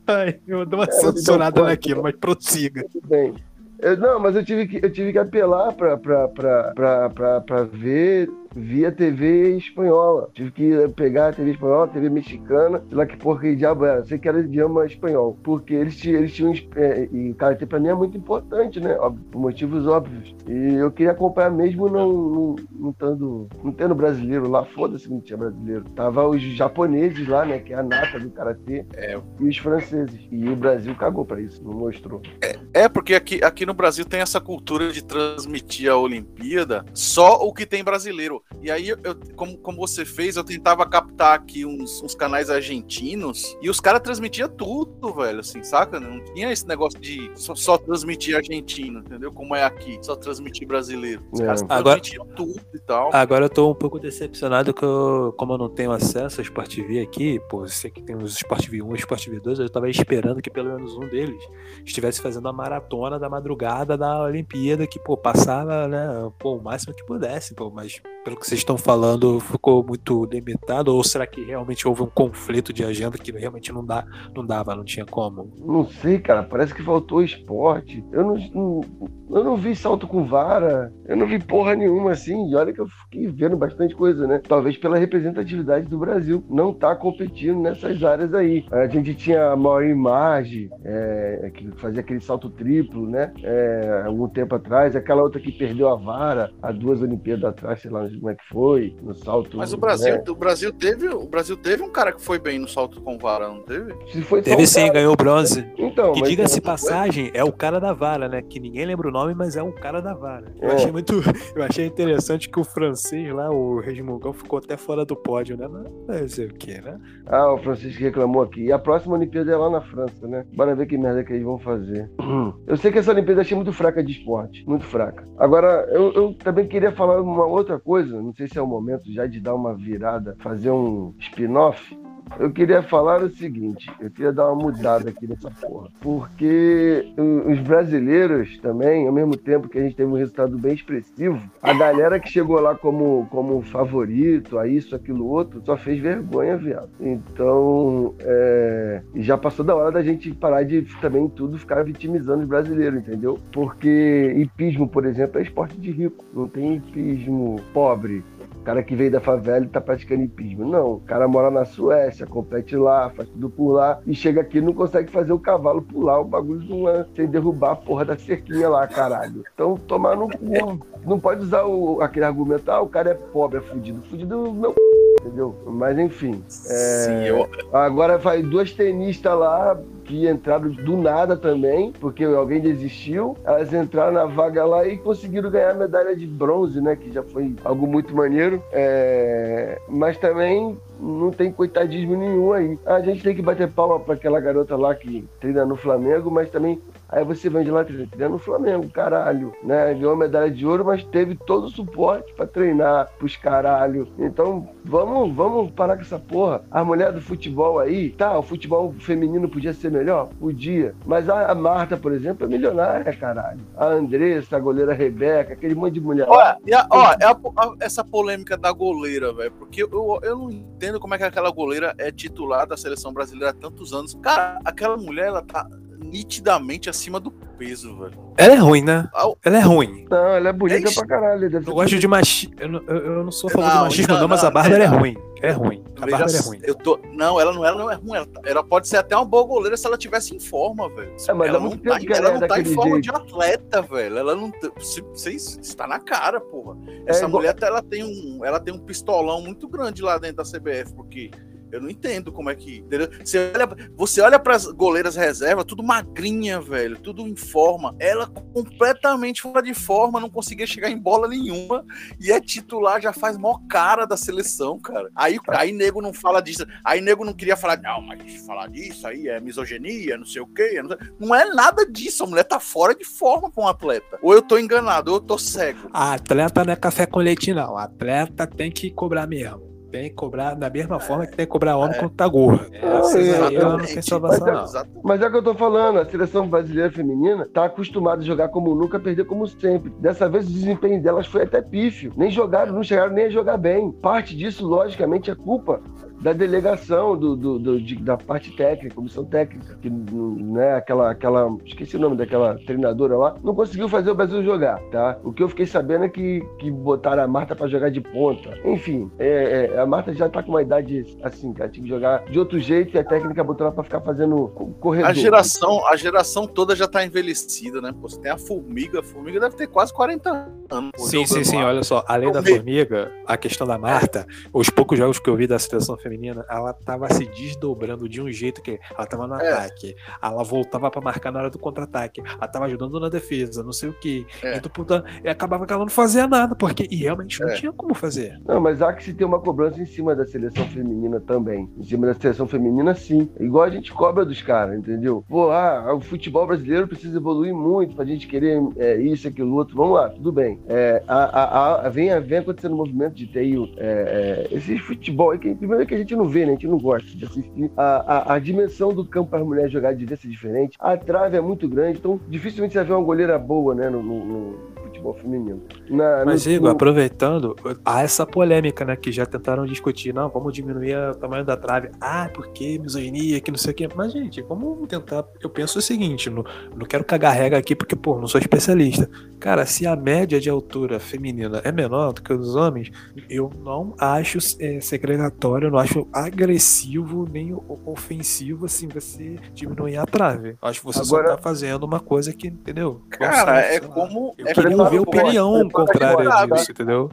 Ai, 0.06 0.40
eu 0.48 0.58
vou 0.58 0.66
dar 0.66 0.78
uma 0.78 0.86
é, 0.86 0.92
censurada 0.92 1.64
naquilo, 1.64 2.04
mas 2.04 2.16
prossiga. 2.16 2.86
Tudo 2.92 3.08
bem. 3.08 3.36
Eu, 3.80 3.98
não, 3.98 4.20
mas 4.20 4.36
eu 4.36 4.46
tive 4.46 4.68
que, 4.68 4.86
eu 4.86 4.92
tive 4.92 5.12
que 5.12 5.18
apelar 5.18 5.74
pra, 5.74 5.98
pra, 5.98 6.28
pra, 6.30 6.72
pra, 6.74 7.10
pra, 7.10 7.42
pra 7.42 7.64
ver 7.64 8.30
via 8.56 8.92
TV 8.92 9.58
espanhola. 9.58 10.30
Tive 10.34 10.52
que 10.52 10.88
pegar 10.96 11.30
a 11.30 11.34
TV 11.34 11.52
espanhola, 11.52 11.86
a 11.86 11.88
TV 11.88 12.10
mexicana, 12.10 12.84
sei 12.88 12.98
lá 12.98 13.06
que 13.06 13.18
porra 13.18 13.42
que 13.42 13.56
diabo 13.56 13.86
era. 13.86 14.04
Sei 14.06 14.18
que 14.18 14.28
era 14.28 14.40
idioma 14.40 14.86
espanhol. 14.86 15.38
Porque 15.44 15.74
eles, 15.74 16.04
eles 16.06 16.34
tinham. 16.34 16.54
É, 16.76 17.08
e 17.12 17.34
karatê 17.34 17.66
pra 17.66 17.80
mim 17.80 17.88
é 17.88 17.96
muito 17.96 18.18
importante, 18.18 18.80
né? 18.80 18.96
Óbvio, 18.98 19.24
por 19.32 19.42
motivos 19.42 19.88
óbvios. 19.88 20.36
E 20.48 20.76
eu 20.76 20.92
queria 20.92 21.12
acompanhar 21.12 21.52
mesmo 21.52 21.90
não, 21.90 22.12
não, 22.12 22.56
não, 22.72 22.94
tendo, 22.94 23.48
não 23.64 23.72
tendo 23.72 23.96
brasileiro 23.96 24.50
lá. 24.50 24.66
Foda-se 24.66 25.08
que 25.08 25.14
não 25.14 25.22
tinha 25.22 25.38
brasileiro. 25.38 25.84
Tava 25.96 26.28
os 26.28 26.42
japoneses 26.42 27.28
lá, 27.28 27.46
né? 27.46 27.60
Que 27.60 27.74
é 27.74 27.78
a 27.78 27.84
nata 27.84 28.20
do 28.20 28.30
karatê. 28.30 28.86
É. 28.96 29.20
E 29.40 29.48
os 29.48 29.58
franceses. 29.58 30.20
E 30.32 30.50
o 30.50 30.56
Brasil 30.56 30.96
cagou 30.96 31.26
pra 31.26 31.40
isso, 31.42 31.64
não 31.64 31.74
mostrou. 31.74 32.22
É, 32.42 32.84
é 32.84 32.90
porque 32.90 33.16
aqui, 33.16 33.44
aqui 33.44 33.66
no 33.66 33.74
Brasil 33.74 34.06
tem 34.06 34.20
essa 34.20 34.40
cultura 34.40 34.92
de 34.92 35.04
transmitir 35.04 35.90
a 35.90 35.98
Olimpíada 35.98 36.86
só 36.94 37.38
o 37.38 37.54
que 37.54 37.66
tem 37.66 37.84
brasileiro. 37.84 38.43
E 38.62 38.72
aí, 38.72 38.88
eu, 38.88 38.98
como, 39.36 39.58
como 39.58 39.78
você 39.78 40.06
fez, 40.06 40.38
eu 40.38 40.44
tentava 40.44 40.86
captar 40.88 41.36
aqui 41.36 41.66
uns, 41.66 42.02
uns 42.02 42.16
canais 42.16 42.50
argentinos 42.50 43.58
e 43.62 43.70
os 43.70 43.80
caras 43.80 44.02
transmitiam 44.02 44.48
tudo, 44.48 45.14
velho, 45.14 45.42
assim, 45.42 45.62
saca? 45.64 46.00
Não 46.00 46.24
tinha 46.34 46.52
esse 46.52 46.66
negócio 46.66 46.98
de 47.00 47.30
só, 47.36 47.54
só 47.56 47.78
transmitir 47.78 48.38
argentino, 48.38 49.00
entendeu? 49.00 49.34
Como 49.34 49.54
é 49.54 49.64
aqui, 49.64 50.00
só 50.02 50.16
transmitir 50.16 50.66
brasileiro. 50.66 51.22
Os 51.32 51.42
é. 51.42 51.46
caras 51.46 51.62
transmitiam 51.62 52.24
agora, 52.24 52.36
tudo 52.38 52.62
e 52.74 52.80
tal. 52.80 53.10
Agora 53.14 53.46
eu 53.46 53.50
tô 53.50 53.70
um 53.70 53.76
pouco 53.76 54.00
decepcionado 54.00 54.74
que 54.74 54.84
eu, 54.84 55.34
como 55.38 55.54
eu 55.54 55.58
não 55.58 55.70
tenho 55.70 55.92
acesso 55.92 56.40
ao 56.40 56.44
Sport 56.44 56.74
TV 56.74 57.02
aqui, 57.02 57.42
pô, 57.50 57.68
você 57.68 57.90
que 57.90 58.02
tem 58.02 58.16
os 58.16 58.38
Sport 58.38 58.70
V1 58.70 58.96
e 58.96 59.00
Sport 59.00 59.28
V2, 59.28 59.60
eu 59.60 59.70
tava 59.70 59.90
esperando 59.90 60.42
que 60.42 60.50
pelo 60.50 60.74
menos 60.74 60.96
um 60.96 61.08
deles 61.10 61.44
estivesse 61.86 62.22
fazendo 62.22 62.48
a 62.48 62.54
maratona 62.54 63.20
da 63.20 63.30
madrugada 63.30 63.98
da 63.98 64.24
Olimpíada, 64.24 64.88
que, 64.88 65.00
pô, 65.00 65.18
passava, 65.18 65.88
né, 65.88 66.32
pô, 66.40 66.56
o 66.56 66.64
máximo 66.64 66.94
que 66.94 67.06
pudesse, 67.06 67.54
pô, 67.54 67.70
mas 67.70 68.02
pelo 68.24 68.38
que 68.38 68.48
vocês 68.48 68.60
estão 68.60 68.78
falando, 68.78 69.40
ficou 69.40 69.84
muito 69.84 70.26
limitado? 70.26 70.96
Ou 70.96 71.04
será 71.04 71.28
que 71.28 71.44
realmente 71.44 71.88
houve 71.88 72.04
um 72.04 72.08
conflito 72.08 72.72
de 72.72 72.84
agenda 72.84 73.18
que 73.18 73.32
realmente 73.32 73.72
não, 73.72 73.86
dá, 73.86 74.06
não 74.34 74.46
dava, 74.46 74.76
não 74.76 74.84
tinha 74.84 75.06
como? 75.06 75.52
Não 75.60 75.86
sei, 75.88 76.20
cara. 76.20 76.44
Parece 76.44 76.74
que 76.74 76.82
faltou 76.82 77.22
esporte. 77.22 78.04
Eu 78.12 78.24
não, 78.24 78.36
não, 78.54 78.82
eu 79.30 79.44
não 79.44 79.58
vi 79.58 79.76
salto 79.76 80.08
com 80.08 80.24
vara. 80.24 80.92
Eu 81.06 81.18
não 81.18 81.28
vi 81.28 81.40
porra 81.40 81.76
nenhuma 81.76 82.12
assim. 82.12 82.50
E 82.50 82.56
olha 82.56 82.72
que 82.72 82.80
eu 82.80 82.88
fiquei 82.88 83.28
vendo 83.28 83.58
bastante 83.58 83.94
coisa, 83.96 84.26
né? 84.26 84.42
Talvez 84.48 84.78
pela 84.78 84.98
representatividade 84.98 85.88
do 85.88 85.98
Brasil. 85.98 86.44
Não 86.50 86.74
tá 86.74 86.96
competindo 86.96 87.60
nessas 87.60 88.04
áreas 88.04 88.34
aí. 88.34 88.66
A 88.72 88.88
gente 88.88 89.14
tinha 89.14 89.52
a 89.52 89.56
maior 89.56 89.84
imagem, 89.84 90.70
é, 90.84 91.52
que 91.54 91.70
fazia 91.78 92.00
aquele 92.00 92.22
salto 92.22 92.50
triplo, 92.50 93.10
né? 93.10 93.34
É, 93.44 94.04
algum 94.06 94.30
tempo 94.30 94.56
atrás. 94.56 94.96
Aquela 94.96 95.24
outra 95.24 95.42
que 95.42 95.52
perdeu 95.52 95.90
a 95.90 95.96
vara 95.96 96.52
há 96.62 96.72
duas 96.72 97.02
Olimpíadas 97.02 97.44
atrás, 97.44 97.82
sei 97.82 97.92
lá, 97.92 98.08
como 98.20 98.30
é 98.30 98.36
que 98.36 98.48
foi, 98.50 98.96
no 99.02 99.14
salto. 99.14 99.58
Mas 99.58 99.74
o 99.74 99.78
Brasil, 99.78 100.14
né? 100.14 100.24
o 100.28 100.36
Brasil 100.36 100.72
teve, 100.72 101.08
o 101.10 101.28
Brasil 101.28 101.58
teve 101.58 101.84
um 101.84 101.90
cara 101.90 102.12
que 102.12 102.22
foi 102.22 102.40
bem 102.40 102.60
no 102.60 102.68
salto 102.68 103.02
com 103.02 103.18
vara, 103.18 103.48
não 103.48 103.62
teve? 103.62 103.94
Se 104.12 104.22
foi 104.22 104.42
teve 104.42 104.66
sim, 104.68 104.92
ganhou 104.92 105.16
bronze. 105.16 105.66
Então, 105.78 106.14
que 106.14 106.22
diga-se 106.22 106.62
passagem, 106.62 107.32
é 107.34 107.44
o 107.44 107.52
cara 107.52 107.80
da 107.80 107.94
vara, 107.94 108.28
né? 108.28 108.42
Que 108.42 108.60
ninguém 108.60 108.86
lembra 108.86 109.08
o 109.08 109.12
nome, 109.12 109.34
mas 109.34 109.56
é 109.56 109.64
o 109.64 109.72
cara 109.72 110.02
da 110.02 110.14
vara. 110.14 110.54
Eu 110.62 110.70
é. 110.70 110.74
achei 110.76 110.92
muito, 110.92 111.14
eu 111.56 111.64
achei 111.64 111.86
interessante 111.86 112.50
que 112.50 112.60
o 112.60 112.64
francês 112.64 113.34
lá, 113.34 113.50
o 113.50 113.80
Regimongão, 113.80 114.34
ficou 114.34 114.60
até 114.60 114.78
fora 114.78 115.06
do 115.06 115.16
pódio, 115.16 115.58
né? 115.58 115.68
Não 115.68 116.30
sei 116.30 116.46
o 116.46 116.54
que, 116.54 116.82
né? 116.82 116.98
Ah, 117.26 117.54
o 117.54 117.58
Francisco 117.58 118.02
reclamou 118.02 118.42
aqui. 118.42 118.66
E 118.66 118.72
a 118.72 118.80
próxima 118.80 119.16
Olimpíada 119.16 119.52
é 119.52 119.56
lá 119.56 119.70
na 119.70 119.82
França, 119.82 120.28
né? 120.28 120.46
Bora 120.54 120.76
ver 120.76 120.88
que 120.88 120.98
merda 120.98 121.24
que 121.24 121.34
eles 121.34 121.44
vão 121.44 121.60
fazer. 121.60 122.10
Eu 122.68 122.78
sei 122.78 122.92
que 122.92 123.00
essa 123.00 123.12
Olimpíada 123.12 123.42
achei 123.42 123.56
muito 123.56 123.74
fraca 123.74 124.04
de 124.04 124.12
esporte, 124.12 124.64
muito 124.68 124.86
fraca. 124.86 125.28
Agora, 125.38 125.88
eu, 125.92 126.14
eu 126.14 126.34
também 126.34 126.68
queria 126.68 126.92
falar 126.92 127.22
uma 127.22 127.46
outra 127.46 127.80
coisa 127.80 128.03
coisa, 128.04 128.22
não 128.22 128.34
sei 128.34 128.48
se 128.48 128.58
é 128.58 128.62
o 128.62 128.68
momento 128.68 129.12
já 129.12 129.26
de 129.26 129.40
dar 129.40 129.56
uma 129.56 129.74
virada, 129.74 130.36
fazer 130.40 130.72
um 130.72 131.14
spin-off 131.20 131.98
eu 132.40 132.52
queria 132.52 132.82
falar 132.82 133.24
o 133.24 133.30
seguinte, 133.30 133.92
eu 134.00 134.10
queria 134.10 134.32
dar 134.32 134.52
uma 134.52 134.64
mudada 134.64 135.10
aqui 135.10 135.28
nessa 135.28 135.50
porra. 135.50 135.90
Porque 136.02 137.14
os 137.46 137.60
brasileiros 137.60 138.58
também, 138.60 139.08
ao 139.08 139.14
mesmo 139.14 139.36
tempo 139.36 139.70
que 139.70 139.78
a 139.78 139.82
gente 139.82 139.96
teve 139.96 140.10
um 140.10 140.18
resultado 140.18 140.58
bem 140.58 140.74
expressivo, 140.74 141.42
a 141.62 141.74
galera 141.74 142.20
que 142.20 142.30
chegou 142.30 142.60
lá 142.60 142.76
como, 142.76 143.28
como 143.30 143.62
favorito, 143.62 144.58
a 144.58 144.68
isso, 144.68 144.96
aquilo, 144.96 145.28
outro, 145.28 145.62
só 145.66 145.78
fez 145.78 146.00
vergonha, 146.00 146.58
viado. 146.58 146.90
Então, 147.00 148.16
é, 148.20 149.02
já 149.16 149.38
passou 149.38 149.66
da 149.66 149.76
hora 149.76 149.92
da 149.92 150.04
gente 150.04 150.32
parar 150.34 150.64
de 150.64 150.82
também 151.00 151.28
tudo 151.30 151.58
ficar 151.58 151.84
vitimizando 151.84 152.44
os 152.44 152.48
brasileiros, 152.48 153.00
entendeu? 153.00 153.40
Porque 153.52 154.34
hipismo, 154.38 154.88
por 154.88 155.06
exemplo, 155.06 155.40
é 155.40 155.44
esporte 155.44 155.80
de 155.80 155.92
rico. 155.92 156.26
Não 156.34 156.48
tem 156.48 156.76
hipismo 156.76 157.62
pobre. 157.74 158.24
O 158.64 158.66
cara 158.66 158.82
que 158.82 158.96
veio 158.96 159.12
da 159.12 159.20
favela 159.20 159.66
e 159.66 159.68
tá 159.68 159.82
praticando 159.82 160.24
hipismo. 160.24 160.66
Não, 160.66 160.94
o 160.94 161.00
cara 161.02 161.28
mora 161.28 161.52
na 161.52 161.66
Suécia, 161.66 162.26
compete 162.26 162.78
lá, 162.78 163.10
faz 163.10 163.28
tudo 163.28 163.50
por 163.50 163.74
lá 163.74 164.00
e 164.08 164.16
chega 164.16 164.40
aqui 164.40 164.60
e 164.60 164.62
não 164.62 164.72
consegue 164.72 165.12
fazer 165.12 165.34
o 165.34 165.38
cavalo 165.38 165.82
pular 165.82 166.22
o 166.22 166.24
bagulho 166.24 166.88
é, 166.88 167.06
sem 167.14 167.28
derrubar 167.28 167.72
a 167.72 167.76
porra 167.76 168.06
da 168.06 168.18
cerquinha 168.18 168.70
lá, 168.70 168.88
caralho. 168.88 169.44
Então, 169.54 169.76
tomar 169.76 170.16
no 170.16 170.30
cu. 170.30 170.80
Não 171.06 171.20
pode 171.20 171.44
usar 171.44 171.66
o, 171.66 172.02
aquele 172.02 172.24
argumento, 172.24 172.72
ah, 172.72 172.82
o 172.82 172.88
cara 172.88 173.10
é 173.10 173.14
pobre, 173.14 173.58
é 173.58 173.62
fudido. 173.62 174.02
Fudido 174.04 174.54
não 174.54 174.74
entendeu? 175.20 175.56
Mas 175.66 176.00
enfim. 176.00 176.42
É... 176.70 177.30
Agora 177.74 178.18
vai 178.18 178.42
duas 178.42 178.72
tenistas 178.72 179.38
lá, 179.38 179.78
que 180.04 180.28
entraram 180.28 180.70
do 180.70 180.98
nada 180.98 181.36
também, 181.36 181.92
porque 182.00 182.24
alguém 182.24 182.62
desistiu. 182.62 183.38
Elas 183.44 183.74
entraram 183.74 184.14
na 184.14 184.26
vaga 184.26 184.66
lá 184.66 184.88
e 184.88 184.98
conseguiram 184.98 185.50
ganhar 185.50 185.72
a 185.72 185.76
medalha 185.76 186.16
de 186.16 186.28
bronze, 186.28 186.82
né? 186.82 186.96
Que 186.96 187.12
já 187.12 187.24
foi 187.24 187.56
algo 187.64 187.88
muito 187.88 188.16
maneiro. 188.16 188.62
É... 188.72 189.80
Mas 189.88 190.18
também 190.18 190.78
não 191.04 191.32
tem 191.32 191.52
coitadismo 191.52 192.16
nenhum 192.16 192.54
aí. 192.54 192.80
A 192.86 193.02
gente 193.02 193.22
tem 193.22 193.36
que 193.36 193.42
bater 193.42 193.70
palma 193.72 194.00
para 194.00 194.16
aquela 194.16 194.40
garota 194.40 194.76
lá 194.76 194.96
que 194.96 195.28
treina 195.40 195.66
no 195.66 195.76
Flamengo, 195.76 196.32
mas 196.32 196.50
também 196.50 196.82
Aí 197.14 197.24
você 197.24 197.48
vem 197.48 197.64
de 197.64 197.70
lá 197.70 197.84
treinando 197.84 198.30
no 198.34 198.40
Flamengo, 198.40 198.90
caralho, 198.90 199.54
né? 199.64 199.94
Ganhou 199.94 200.16
medalha 200.16 200.50
de 200.50 200.66
ouro, 200.66 200.84
mas 200.84 201.04
teve 201.04 201.36
todo 201.36 201.66
o 201.66 201.70
suporte 201.70 202.34
para 202.34 202.48
treinar 202.48 203.08
pros 203.20 203.36
caralho. 203.36 204.08
Então, 204.18 204.68
vamos, 204.84 205.32
vamos 205.32 205.70
parar 205.72 205.96
com 205.96 206.02
essa 206.02 206.18
porra. 206.18 206.64
A 206.72 206.84
mulher 206.84 207.12
do 207.12 207.22
futebol 207.22 207.78
aí, 207.78 208.10
tá, 208.10 208.36
o 208.36 208.42
futebol 208.42 208.92
feminino 208.98 209.48
podia 209.48 209.74
ser 209.74 209.92
melhor? 209.92 210.30
Podia. 210.40 210.96
Mas 211.06 211.30
a, 211.30 211.52
a 211.52 211.54
Marta, 211.56 211.96
por 211.96 212.12
exemplo, 212.12 212.48
é 212.48 212.50
milionária, 212.50 213.16
caralho. 213.16 213.60
A 213.78 213.86
Andressa, 213.86 214.58
a 214.58 214.60
goleira 214.60 214.92
Rebeca, 214.92 215.54
aquele 215.54 215.76
monte 215.76 215.94
de 215.94 216.02
mulher. 216.02 216.26
Olha, 216.28 216.58
ó, 216.90 217.12
é 217.12 217.86
essa 217.86 218.04
polêmica 218.04 218.58
da 218.58 218.72
goleira, 218.72 219.32
velho, 219.32 219.52
porque 219.52 219.84
eu, 219.84 220.20
eu 220.24 220.36
não 220.36 220.50
entendo 220.50 220.93
como 221.00 221.14
é 221.16 221.18
que 221.18 221.24
aquela 221.24 221.52
goleira 221.52 221.94
é 221.98 222.12
titular 222.12 222.66
da 222.68 222.78
seleção 222.78 223.14
brasileira 223.14 223.52
há 223.52 223.54
tantos 223.54 223.94
anos. 223.94 224.18
Cara, 224.22 224.60
aquela 224.64 224.98
mulher, 224.98 225.28
ela 225.28 225.42
tá 225.42 225.68
nitidamente 226.04 226.90
acima 226.90 227.20
do 227.20 227.32
peso, 227.32 227.98
velho. 227.98 228.14
Ela 228.38 228.54
é 228.54 228.58
ruim, 228.58 228.84
né? 228.84 229.10
Ela 229.44 229.58
é 229.58 229.62
ruim. 229.62 230.06
Não, 230.10 230.28
ela 230.28 230.50
é 230.50 230.54
bonita 230.54 230.90
é 230.90 230.94
pra 230.94 231.08
caralho. 231.08 231.52
Eu 231.54 231.62
gosto 231.62 231.98
de 231.98 232.08
machismo. 232.08 232.56
Eu, 232.60 232.72
eu, 232.88 232.98
eu, 232.98 233.24
não 233.24 233.32
sou 233.32 233.50
a 233.50 233.54
favor 233.54 233.68
não, 233.68 233.78
do 233.78 233.84
machismo, 233.86 234.14
não, 234.14 234.22
não, 234.22 234.28
mas 234.28 234.44
a 234.44 234.52
Bárbara 234.52 234.84
é, 234.84 234.86
é 234.86 234.90
ruim. 234.90 235.18
É 235.42 235.52
ruim. 235.52 235.83
A 236.04 236.18
Bárbara 236.18 236.38
é 236.38 236.42
ruim. 236.42 236.60
Eu 236.64 236.76
tô... 236.76 237.00
Não, 237.12 237.40
ela 237.40 237.54
não, 237.54 237.66
ela 237.66 237.78
não 237.78 237.92
é 237.92 237.96
ruim. 237.96 238.18
Ela, 238.18 238.28
ela, 238.46 238.64
pode 238.64 238.88
ser 238.88 238.98
até 238.98 239.16
uma 239.16 239.26
boa 239.26 239.44
goleira 239.44 239.76
se 239.78 239.86
ela 239.86 239.98
tivesse 239.98 240.36
em 240.36 240.40
forma, 240.40 240.90
velho. 240.90 241.16
É, 241.28 241.34
mas 241.34 241.50
ela, 241.50 241.60
não 241.60 241.78
tá, 241.78 242.00
ela 242.16 242.40
não 242.40 242.48
tá 242.48 242.60
em 242.60 242.66
forma 242.66 242.92
jeito. 242.94 243.04
de 243.04 243.12
atleta, 243.12 243.82
velho. 243.82 244.18
Ela 244.18 244.36
não. 244.36 244.52
Vocês 244.78 245.60
está 245.62 245.88
na 245.88 246.00
cara, 246.00 246.40
porra. 246.40 246.78
Essa 247.06 247.26
é, 247.26 247.28
mulher, 247.28 247.56
ela 247.62 247.82
tem, 247.82 248.04
um, 248.04 248.44
ela 248.44 248.60
tem 248.60 248.74
um 248.74 248.80
pistolão 248.80 249.42
muito 249.42 249.68
grande 249.68 250.02
lá 250.02 250.18
dentro 250.18 250.38
da 250.38 250.44
CBF, 250.44 250.94
porque 250.94 251.32
eu 251.74 251.82
não 251.82 251.90
entendo 251.90 252.32
como 252.32 252.52
é 252.52 252.56
que. 252.56 252.78
Entendeu? 252.78 253.10
Você 253.24 253.52
olha, 253.56 253.68
você 253.98 254.22
olha 254.22 254.38
para 254.38 254.56
as 254.56 254.68
goleiras 254.68 255.16
reserva, 255.16 255.66
tudo 255.66 255.82
magrinha, 255.82 256.62
velho, 256.62 257.00
tudo 257.00 257.28
em 257.28 257.36
forma. 257.36 257.96
Ela 258.00 258.28
completamente 258.28 259.42
fora 259.42 259.64
de 259.64 259.74
forma, 259.74 260.20
não 260.20 260.30
conseguia 260.30 260.68
chegar 260.68 260.92
em 260.92 260.98
bola 260.98 261.28
nenhuma 261.28 261.84
e 262.20 262.32
é 262.32 262.40
titular, 262.40 263.02
já 263.02 263.12
faz 263.12 263.38
mó 263.38 263.58
cara 263.68 264.06
da 264.06 264.16
seleção, 264.16 264.80
cara. 264.80 265.10
Aí, 265.16 265.40
aí 265.48 265.72
nego 265.72 266.00
não 266.00 266.14
fala 266.14 266.42
disso. 266.42 266.64
Aí 266.86 267.02
nego 267.02 267.26
não 267.26 267.34
queria 267.34 267.58
falar, 267.58 267.82
não, 267.82 268.02
mas 268.02 268.46
falar 268.46 268.70
disso 268.70 269.08
aí 269.08 269.28
é 269.28 269.40
misoginia, 269.40 270.16
não 270.16 270.26
sei 270.26 270.44
o 270.44 270.48
quê. 270.48 270.80
Não, 270.84 270.96
não 271.20 271.36
é 271.36 271.46
nada 271.46 271.90
disso. 271.90 272.24
A 272.24 272.28
mulher 272.28 272.44
tá 272.44 272.60
fora 272.60 272.94
de 272.94 273.04
forma 273.04 273.50
com 273.50 273.64
um 273.64 273.68
atleta. 273.68 274.20
Ou 274.22 274.32
eu 274.32 274.44
tô 274.44 274.60
enganado, 274.60 275.10
ou 275.10 275.18
eu 275.18 275.22
tô 275.22 275.40
cego. 275.40 275.90
A 275.92 276.14
atleta 276.14 276.64
não 276.64 276.74
é 276.74 276.76
café 276.76 277.08
com 277.08 277.18
leite, 277.18 277.52
não. 277.52 277.76
A 277.76 277.86
atleta 277.86 278.46
tem 278.46 278.72
que 278.72 278.92
cobrar 278.92 279.26
mesmo 279.26 279.73
tem 279.94 280.10
que 280.10 280.16
cobrar 280.16 280.56
da 280.56 280.72
mesma 280.72 281.00
forma 281.00 281.28
que 281.28 281.38
tem 281.38 281.46
que 281.46 281.52
cobrar 281.52 281.78
homem 281.78 281.96
é. 281.96 282.00
quando 282.00 282.14
tá 282.14 282.28
gorra. 282.28 282.66
Essa 282.74 283.20
é, 283.22 283.60
não 283.60 283.78
tem 283.78 284.02
salvação, 284.02 284.48
mas, 284.48 284.74
é, 284.74 284.84
mas 285.04 285.22
é 285.22 285.28
o 285.28 285.32
que 285.32 285.38
eu 285.38 285.44
tô 285.44 285.54
falando, 285.54 286.00
a 286.00 286.06
seleção 286.06 286.48
brasileira 286.48 286.92
feminina 286.92 287.48
tá 287.54 287.66
acostumada 287.66 288.22
a 288.22 288.26
jogar 288.26 288.50
como 288.50 288.74
nunca, 288.74 289.00
perder 289.00 289.26
como 289.26 289.46
sempre. 289.46 289.92
Dessa 290.00 290.28
vez 290.28 290.48
o 290.48 290.52
desempenho 290.52 291.00
delas 291.00 291.28
foi 291.28 291.44
até 291.44 291.62
pífio. 291.62 292.12
Nem 292.18 292.32
jogaram, 292.32 292.74
não 292.74 292.82
chegaram 292.82 293.14
nem 293.14 293.26
a 293.26 293.30
jogar 293.30 293.58
bem. 293.58 293.92
Parte 293.92 294.36
disso, 294.36 294.68
logicamente, 294.68 295.30
é 295.30 295.36
culpa 295.36 295.80
da 296.24 296.32
delegação 296.32 297.18
do, 297.18 297.36
do, 297.36 297.60
do 297.60 297.82
de, 297.82 297.98
da 297.98 298.16
parte 298.16 298.56
técnica, 298.56 298.96
comissão 298.96 299.26
técnica, 299.26 299.78
que 299.82 299.90
né, 299.90 300.76
aquela, 300.76 301.12
aquela, 301.12 301.54
esqueci 301.66 301.98
o 301.98 302.00
nome 302.00 302.16
daquela 302.16 302.58
treinadora 302.66 303.18
lá, 303.18 303.36
não 303.44 303.54
conseguiu 303.54 303.90
fazer 303.90 304.10
o 304.10 304.16
Brasil 304.16 304.42
jogar, 304.42 304.80
tá? 304.90 305.18
O 305.22 305.34
que 305.34 305.44
eu 305.44 305.50
fiquei 305.50 305.66
sabendo 305.66 306.06
é 306.06 306.10
que, 306.10 306.42
que 306.60 306.72
botaram 306.72 307.24
a 307.24 307.28
Marta 307.28 307.54
para 307.54 307.68
jogar 307.68 307.90
de 307.90 308.00
ponta. 308.00 308.58
Enfim, 308.64 309.12
é, 309.20 309.72
é, 309.74 309.80
a 309.80 309.86
Marta 309.86 310.14
já 310.14 310.30
tá 310.30 310.42
com 310.42 310.52
uma 310.52 310.62
idade 310.62 311.06
assim, 311.22 311.52
cara, 311.52 311.70
tinha 311.70 311.84
que 311.84 311.90
jogar 311.90 312.24
de 312.24 312.40
outro 312.40 312.58
jeito 312.58 312.96
e 312.96 313.00
a 313.00 313.04
técnica 313.04 313.44
botou 313.44 313.68
ela 313.68 313.76
pra 313.76 313.84
ficar 313.84 314.00
fazendo 314.00 314.48
corredor. 314.80 315.10
A 315.10 315.14
geração, 315.14 315.86
a 315.88 315.98
geração 315.98 316.48
toda 316.48 316.74
já 316.74 316.88
tá 316.88 317.06
envelhecida, 317.06 317.82
né? 317.82 317.92
Pô, 317.92 318.08
você 318.08 318.22
tem 318.22 318.32
a 318.32 318.38
Formiga, 318.38 319.02
a 319.02 319.04
Formiga 319.04 319.42
deve 319.42 319.58
ter 319.58 319.68
quase 319.68 319.94
40 319.94 320.30
anos. 320.72 320.92
Pô, 320.96 321.04
sim, 321.04 321.26
sim, 321.26 321.44
sim, 321.44 321.62
olha 321.62 321.84
só, 321.84 322.06
além 322.08 322.32
da 322.32 322.42
Formiga, 322.42 323.12
a 323.28 323.36
questão 323.36 323.68
da 323.68 323.78
Marta, 323.78 324.26
os 324.54 324.70
poucos 324.70 324.98
jogos 324.98 325.20
que 325.20 325.30
eu 325.30 325.36
vi 325.36 325.48
da 325.48 325.60
seleção 325.60 325.98
feminina 325.98 326.13
feminina, 326.14 326.46
ela 326.50 326.74
tava 326.74 327.12
se 327.12 327.26
desdobrando 327.26 328.08
de 328.08 328.22
um 328.22 328.30
jeito 328.32 328.62
que 328.62 328.80
ela 328.96 329.06
tava 329.06 329.28
no 329.28 329.36
é. 329.36 329.52
ataque, 329.52 329.96
ela 330.22 330.44
voltava 330.44 330.90
para 330.90 331.02
marcar 331.02 331.32
na 331.32 331.40
hora 331.40 331.50
do 331.50 331.60
contra-ataque, 331.60 332.22
ela 332.22 332.48
tava 332.48 332.66
ajudando 332.66 333.00
na 333.00 333.10
defesa, 333.10 333.64
não 333.64 333.74
sei 333.74 333.90
o 333.90 333.94
que. 333.94 334.26
É. 334.42 334.58
Então, 334.58 334.72
puta, 334.72 335.04
e 335.24 335.30
acabava 335.30 335.66
que 335.66 335.74
ela 335.74 335.84
não 335.84 335.92
fazia 335.92 336.28
nada, 336.28 336.56
porque 336.56 336.88
e 336.90 336.98
realmente 336.98 337.40
não 337.40 337.50
é. 337.50 337.56
tinha 337.56 337.72
como 337.72 337.94
fazer. 337.94 338.40
Não, 338.46 338.60
mas 338.60 338.82
há 338.82 338.94
que 338.94 339.04
se 339.04 339.14
ter 339.14 339.26
uma 339.26 339.40
cobrança 339.40 339.82
em 339.82 339.86
cima 339.86 340.16
da 340.16 340.26
seleção 340.26 340.66
feminina 340.68 341.20
também. 341.20 341.70
Em 341.78 341.84
cima 341.84 342.08
da 342.08 342.14
seleção 342.14 342.48
feminina, 342.48 342.94
sim. 342.94 343.30
Igual 343.40 343.64
a 343.64 343.70
gente 343.70 343.92
cobra 343.92 344.26
dos 344.26 344.42
caras, 344.42 344.78
entendeu? 344.78 345.24
Pô, 345.28 345.52
ah, 345.52 345.94
o 345.96 346.02
futebol 346.02 346.46
brasileiro 346.46 346.88
precisa 346.88 347.18
evoluir 347.18 347.54
muito 347.54 347.96
pra 347.96 348.06
gente 348.06 348.28
querer 348.28 348.62
é, 348.78 348.98
isso, 348.98 349.28
aquilo, 349.28 349.56
outro. 349.56 349.76
Vamos 349.76 349.96
lá, 349.96 350.10
tudo 350.10 350.32
bem. 350.32 350.60
É, 350.68 351.04
a, 351.08 351.24
a, 351.24 351.86
a, 351.88 351.90
vem, 351.90 352.20
vem 352.22 352.40
acontecendo 352.40 352.74
um 352.74 352.78
movimento 352.78 353.16
de 353.16 353.28
ter 353.28 353.44
é, 353.78 354.48
é, 354.52 354.56
esse 354.56 354.78
futebol 354.80 355.32
aí, 355.32 355.40
que 355.40 355.54
primeiro 355.56 355.86
que 355.86 355.94
a 355.94 355.98
gente 355.98 356.03
não 356.12 356.28
vê, 356.28 356.46
né? 356.46 356.52
A 356.52 356.56
gente 356.56 356.68
não 356.68 356.78
gosta 356.78 357.08
de 357.10 357.26
assistir. 357.26 357.72
A, 357.78 358.34
a, 358.34 358.34
a 358.36 358.40
dimensão 358.40 358.94
do 358.94 359.06
campo 359.06 359.30
para 359.30 359.40
as 359.40 359.46
mulheres 359.46 359.72
jogar 359.72 359.94
devia 359.96 360.18
ser 360.18 360.28
diferente. 360.28 360.78
A 360.80 360.98
trave 360.98 361.38
é 361.38 361.42
muito 361.42 361.68
grande, 361.68 362.00
então 362.00 362.20
dificilmente 362.28 362.74
você 362.74 362.80
vai 362.80 362.88
ver 362.88 362.94
uma 362.94 363.06
goleira 363.06 363.38
boa, 363.40 363.74
né? 363.74 363.90
no, 363.90 364.02
no 364.02 364.73
futebol 365.04 365.14
feminino. 365.14 365.62
Na, 365.90 366.24
Mas, 366.26 366.46
Igor, 366.46 366.70
no... 366.70 366.70
aproveitando, 366.70 367.56
há 367.84 368.02
essa 368.02 368.26
polêmica, 368.26 368.86
né? 368.86 368.96
Que 368.96 369.12
já 369.12 369.26
tentaram 369.26 369.66
discutir, 369.66 370.14
não, 370.14 370.30
vamos 370.30 370.54
diminuir 370.54 370.96
o 370.96 371.16
tamanho 371.16 371.44
da 371.44 371.58
trave. 371.58 371.90
Ah, 372.00 372.30
porque 372.34 372.80
misoginia, 372.80 373.42
que 373.42 373.52
não 373.52 373.58
sei 373.58 373.72
o 373.72 373.76
quê. 373.76 373.90
Mas, 373.94 374.14
gente, 374.14 374.42
vamos 374.42 374.88
tentar. 374.88 375.26
Eu 375.42 375.50
penso 375.50 375.80
o 375.80 375.82
seguinte: 375.82 376.30
não, 376.30 376.44
não 376.76 376.86
quero 376.86 377.04
cagar 377.04 377.36
regra 377.36 377.60
aqui, 377.60 377.76
porque, 377.76 377.96
pô, 377.96 378.18
não 378.20 378.28
sou 378.28 378.40
especialista. 378.40 379.10
Cara, 379.40 379.66
se 379.66 379.86
a 379.86 379.96
média 379.96 380.40
de 380.40 380.50
altura 380.50 381.00
feminina 381.00 381.60
é 381.64 381.72
menor 381.72 382.14
do 382.14 382.22
que 382.22 382.32
a 382.32 382.36
dos 382.36 382.56
homens, 382.56 382.90
eu 383.30 383.52
não 383.62 383.94
acho 384.00 384.38
é, 384.60 384.80
segregatório, 384.80 385.68
eu 385.68 385.72
não 385.72 385.80
acho 385.80 386.08
agressivo 386.14 387.28
nem 387.30 387.54
ofensivo, 387.86 388.66
assim, 388.66 388.88
você 388.88 389.38
diminuir 389.54 389.98
a 389.98 390.06
trave. 390.06 390.56
Acho 390.62 390.80
que 390.80 390.86
você 390.86 391.02
Agora... 391.02 391.28
só 391.28 391.36
tá 391.36 391.42
fazendo 391.42 391.84
uma 391.84 392.00
coisa 392.00 392.32
que, 392.32 392.48
entendeu? 392.48 393.02
Cara, 393.10 393.60
é 393.60 393.80
como. 393.80 394.34
Eu 394.38 394.48
é 394.48 394.54
queria 394.54 394.78
ouvir 395.00 395.20
opinião 395.20 395.70
contrária 395.70 396.48
disso, 396.48 396.72
entendeu? 396.72 397.10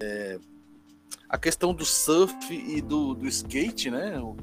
É, 0.00 0.38
a 1.28 1.38
questão 1.38 1.74
do 1.74 1.84
surf 1.84 2.34
e 2.50 2.80
do, 2.80 3.14
do 3.14 3.26
skate, 3.26 3.90
né? 3.90 4.18
O 4.18 4.36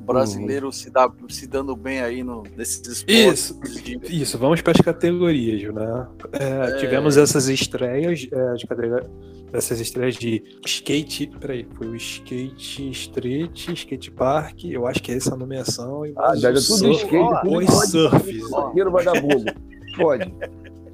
brasileiro 0.00 0.66
uhum. 0.66 0.72
se, 0.72 0.90
dá, 0.90 1.10
se 1.28 1.46
dando 1.46 1.76
bem 1.76 2.00
aí 2.00 2.22
no, 2.22 2.42
nesses 2.56 2.86
esportes. 2.86 3.50
Isso, 3.50 3.60
de... 3.82 4.22
isso 4.22 4.38
vamos 4.38 4.62
para 4.62 4.72
as 4.72 4.80
categorias, 4.80 5.72
né? 5.74 6.08
É, 6.32 6.70
é... 6.70 6.76
Tivemos 6.78 7.16
essas 7.18 7.48
estreias 7.48 8.26
é, 8.32 8.54
de 8.54 8.66
categoria 8.66 9.08
dessas 9.50 9.80
estreias 9.80 10.14
de 10.16 10.42
skate. 10.64 11.26
Peraí, 11.40 11.66
foi 11.74 11.86
o 11.88 11.96
skate 11.96 12.90
street, 12.90 13.68
skate 13.70 14.10
park, 14.10 14.64
eu 14.64 14.86
acho 14.86 15.02
que 15.02 15.12
é 15.12 15.16
essa 15.16 15.34
a 15.34 15.36
nomeação. 15.36 16.02
ah, 16.16 16.36
já 16.36 16.48
é 16.50 16.52
tudo 16.52 16.60
surf, 16.62 16.90
skate, 17.04 17.16
ó, 17.16 17.40
tudo 17.40 17.58
os 17.58 17.90
surfs. 17.90 18.48
Dinheiro 18.70 18.90
vai 18.90 19.04
dar 19.04 19.20
bunda. 19.20 19.54
Pode. 19.96 20.32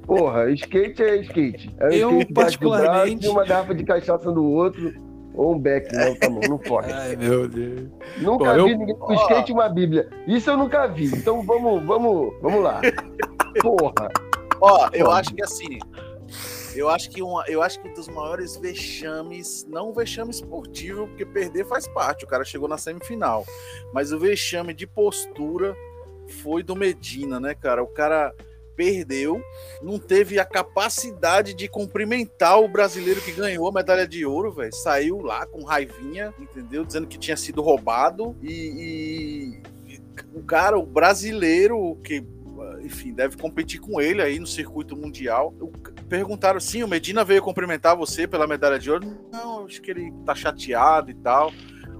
Porra, 0.05 0.49
skate 0.51 1.01
é 1.03 1.15
skate. 1.21 1.75
É 1.79 1.87
um 1.87 1.91
Eu, 1.91 2.09
skate 2.19 2.33
particularmente- 2.33 3.15
braço, 3.21 3.31
uma 3.31 3.45
garrafa 3.45 3.73
de 3.75 3.83
cachaça 3.83 4.31
do 4.31 4.43
outro, 4.43 4.93
ou 5.33 5.53
um 5.55 5.59
beck 5.59 5.91
na 5.93 6.05
outra 6.09 6.29
mão, 6.29 6.39
não 6.47 6.57
pode. 6.57 6.91
Ai, 6.93 7.15
meu 7.15 7.47
Deus. 7.47 7.89
Nunca 8.19 8.45
Bom, 8.55 8.65
vi 8.65 8.71
eu- 8.71 8.77
ninguém 8.77 8.95
com 8.95 9.13
skate 9.13 9.51
e 9.51 9.53
uma 9.53 9.67
bíblia. 9.67 10.07
Isso 10.27 10.49
eu 10.49 10.57
nunca 10.57 10.87
vi. 10.87 11.07
Então 11.07 11.41
vamos, 11.41 11.83
vamos, 11.85 12.33
vamos 12.41 12.63
lá. 12.63 12.79
Porra. 13.61 14.09
Ó, 14.61 14.87
eu 14.93 15.05
Pode. 15.05 15.19
acho 15.19 15.35
que 15.35 15.43
assim. 15.43 15.79
Eu 16.75 16.89
acho 16.89 17.09
que 17.09 17.21
uma, 17.21 17.43
eu 17.47 17.61
acho 17.61 17.81
que 17.81 17.87
um 17.87 17.93
dos 17.93 18.07
maiores 18.07 18.57
vexames, 18.57 19.65
não 19.69 19.89
o 19.89 19.93
vexame 19.93 20.31
esportivo, 20.31 21.07
porque 21.07 21.25
perder 21.25 21.65
faz 21.65 21.87
parte, 21.87 22.25
o 22.25 22.27
cara 22.27 22.43
chegou 22.43 22.67
na 22.67 22.77
semifinal. 22.77 23.45
Mas 23.93 24.11
o 24.11 24.19
vexame 24.19 24.73
de 24.73 24.85
postura 24.85 25.75
foi 26.41 26.63
do 26.63 26.75
Medina, 26.75 27.39
né, 27.39 27.53
cara? 27.55 27.83
O 27.83 27.87
cara 27.87 28.33
perdeu, 28.75 29.41
não 29.81 29.97
teve 29.97 30.37
a 30.37 30.43
capacidade 30.43 31.53
de 31.53 31.69
cumprimentar 31.69 32.59
o 32.59 32.67
brasileiro 32.67 33.21
que 33.21 33.31
ganhou 33.31 33.69
a 33.69 33.71
medalha 33.71 34.05
de 34.05 34.25
ouro, 34.25 34.51
velho. 34.51 34.73
Saiu 34.73 35.21
lá 35.21 35.45
com 35.45 35.63
raivinha, 35.63 36.33
entendeu? 36.37 36.83
Dizendo 36.83 37.07
que 37.07 37.17
tinha 37.17 37.37
sido 37.37 37.61
roubado 37.61 38.35
e, 38.41 39.61
e- 39.87 39.93
e 39.93 40.01
o 40.33 40.43
cara, 40.43 40.77
o 40.77 40.85
brasileiro 40.85 41.95
que 42.03 42.21
enfim, 42.81 43.13
deve 43.13 43.37
competir 43.37 43.79
com 43.79 43.99
ele 44.01 44.21
aí 44.21 44.39
no 44.39 44.47
circuito 44.47 44.95
mundial. 44.95 45.53
O- 45.59 45.71
Perguntaram 46.09 46.59
sim, 46.59 46.83
o 46.83 46.87
Medina 46.87 47.23
veio 47.23 47.41
cumprimentar 47.41 47.95
você 47.95 48.27
pela 48.27 48.45
medalha 48.47 48.77
de 48.77 48.91
ouro. 48.91 49.05
Não, 49.31 49.65
acho 49.65 49.81
que 49.81 49.89
ele 49.91 50.13
tá 50.25 50.35
chateado 50.35 51.09
e 51.09 51.15
tal. 51.15 51.51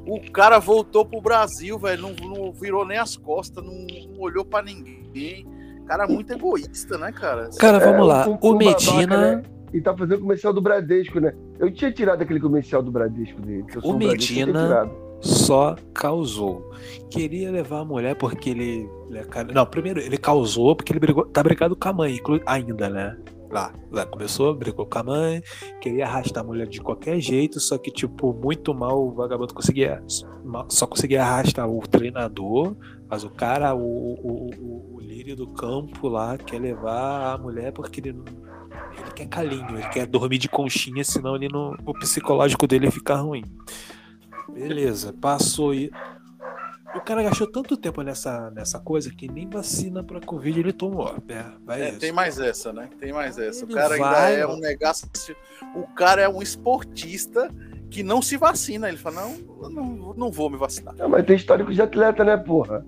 O 0.07 0.31
cara 0.31 0.59
voltou 0.59 1.03
pro 1.03 1.19
Brasil, 1.19 1.79
velho, 1.79 2.03
não, 2.03 2.13
não 2.29 2.51
virou 2.53 2.85
nem 2.85 2.97
as 2.99 3.17
costas, 3.17 3.63
não, 3.63 3.73
não 3.73 4.19
olhou 4.19 4.45
pra 4.45 4.61
ninguém. 4.61 5.45
Cara, 5.87 6.07
muito 6.07 6.31
egoísta, 6.31 6.97
né, 6.97 7.11
cara? 7.11 7.49
Cara, 7.59 7.77
É, 7.77 7.91
vamos 7.91 8.07
lá. 8.07 8.27
um- 8.27 8.37
O 8.39 8.53
um 8.53 8.57
babaca, 8.57 8.91
Medina. 8.91 9.17
né? 9.35 9.43
E 9.73 9.81
tá 9.81 9.95
fazendo 9.97 10.19
comercial 10.21 10.53
do 10.53 10.61
Bradesco, 10.61 11.19
né? 11.19 11.33
Eu 11.59 11.71
tinha 11.71 11.91
tirado 11.91 12.21
aquele 12.21 12.39
comercial 12.39 12.81
do 12.83 12.91
Bradesco 12.91 13.41
dele. 13.41 13.63
que 13.63 13.77
eu 13.77 13.81
sou 13.81 13.91
O 13.91 13.95
um 13.95 13.97
Bradesco, 13.99 14.33
Medina- 14.33 14.63
tirado. 14.67 14.91
só 15.21 15.75
causou. 15.93 16.71
Queria 17.09 17.51
levar 17.51 17.79
a 17.79 17.85
mulher 17.85 18.15
porque 18.15 18.51
ele. 18.51 18.87
ele 19.09 19.17
é 19.19 19.23
cara- 19.23 19.51
Não, 19.53 19.65
primeiro, 19.65 19.99
ele 19.99 20.17
causou 20.17 20.75
porque 20.75 20.91
ele 20.93 20.99
brigou, 20.99 21.25
tá 21.25 21.41
brigado 21.41 21.75
com 21.75 21.89
a 21.89 21.93
mãe, 21.93 22.19
ainda, 22.45 22.89
né? 22.89 23.17
Lá, 23.49 23.73
lá 23.91 24.05
começou, 24.05 24.53
brigou 24.55 24.85
com 24.85 24.99
a 24.99 25.03
mãe, 25.03 25.41
queria 25.79 26.05
arrastar 26.05 26.43
a 26.43 26.47
mulher 26.47 26.67
de 26.67 26.81
qualquer 26.81 27.19
jeito, 27.19 27.59
só 27.59 27.77
que, 27.77 27.91
tipo, 27.91 28.33
muito 28.33 28.73
mal 28.73 29.07
o 29.07 29.13
vagabundo 29.13 29.53
conseguia. 29.53 30.03
Só 30.69 30.87
conseguia 30.87 31.21
arrastar 31.21 31.69
o 31.69 31.79
treinador, 31.87 32.75
mas 33.09 33.23
o 33.23 33.29
cara, 33.29 33.73
o, 33.75 33.79
o, 33.79 34.49
o, 34.57 34.95
o 34.95 34.99
lírio 34.99 35.35
do 35.35 35.47
campo 35.47 36.07
lá, 36.07 36.37
quer 36.37 36.59
levar 36.59 37.33
a 37.33 37.37
mulher 37.37 37.71
porque 37.71 37.99
ele 37.99 38.13
não. 38.13 38.25
Ele 38.97 39.11
quer 39.13 39.27
calinho, 39.27 39.77
ele 39.77 39.87
quer 39.89 40.05
dormir 40.05 40.37
de 40.37 40.49
conchinha, 40.49 41.03
senão 41.03 41.35
ele 41.35 41.47
não, 41.47 41.75
o 41.85 41.93
psicológico 41.93 42.67
dele 42.67 42.89
fica 42.91 43.15
ruim. 43.15 43.43
Beleza, 44.53 45.13
passou 45.13 45.73
e. 45.73 45.91
O 46.95 47.01
cara 47.01 47.21
gastou 47.21 47.45
tanto 47.45 47.75
tempo 47.75 48.01
nessa, 48.01 48.49
nessa 48.51 48.79
coisa 48.79 49.11
que 49.11 49.27
nem 49.27 49.49
vacina 49.49 50.01
pra 50.01 50.21
Covid 50.21 50.59
ele 50.59 50.71
tomou. 50.71 51.13
É, 51.27 51.45
É, 51.89 51.91
tem 51.91 52.11
mais 52.13 52.39
essa, 52.39 52.71
né? 52.71 52.89
Tem 52.97 53.11
mais 53.11 53.37
essa. 53.37 53.65
Ele 53.65 53.73
o 53.73 53.75
cara 53.75 53.95
ainda 53.95 54.09
vai, 54.09 54.39
é 54.39 54.47
ó. 54.47 54.53
um 54.53 54.59
negócio. 54.59 55.07
O 55.75 55.83
cara 55.93 56.21
é 56.21 56.29
um 56.29 56.41
esportista 56.41 57.51
que 57.91 58.01
não 58.01 58.21
se 58.21 58.37
vacina. 58.37 58.87
Ele 58.87 58.97
fala: 58.97 59.23
não, 59.23 59.35
eu 59.63 59.69
não, 59.69 60.13
não 60.13 60.31
vou 60.31 60.49
me 60.49 60.57
vacinar. 60.57 60.95
Não, 60.95 61.09
mas 61.09 61.25
tem 61.25 61.35
histórico 61.35 61.73
de 61.73 61.81
atleta, 61.81 62.23
né, 62.23 62.37
porra? 62.37 62.85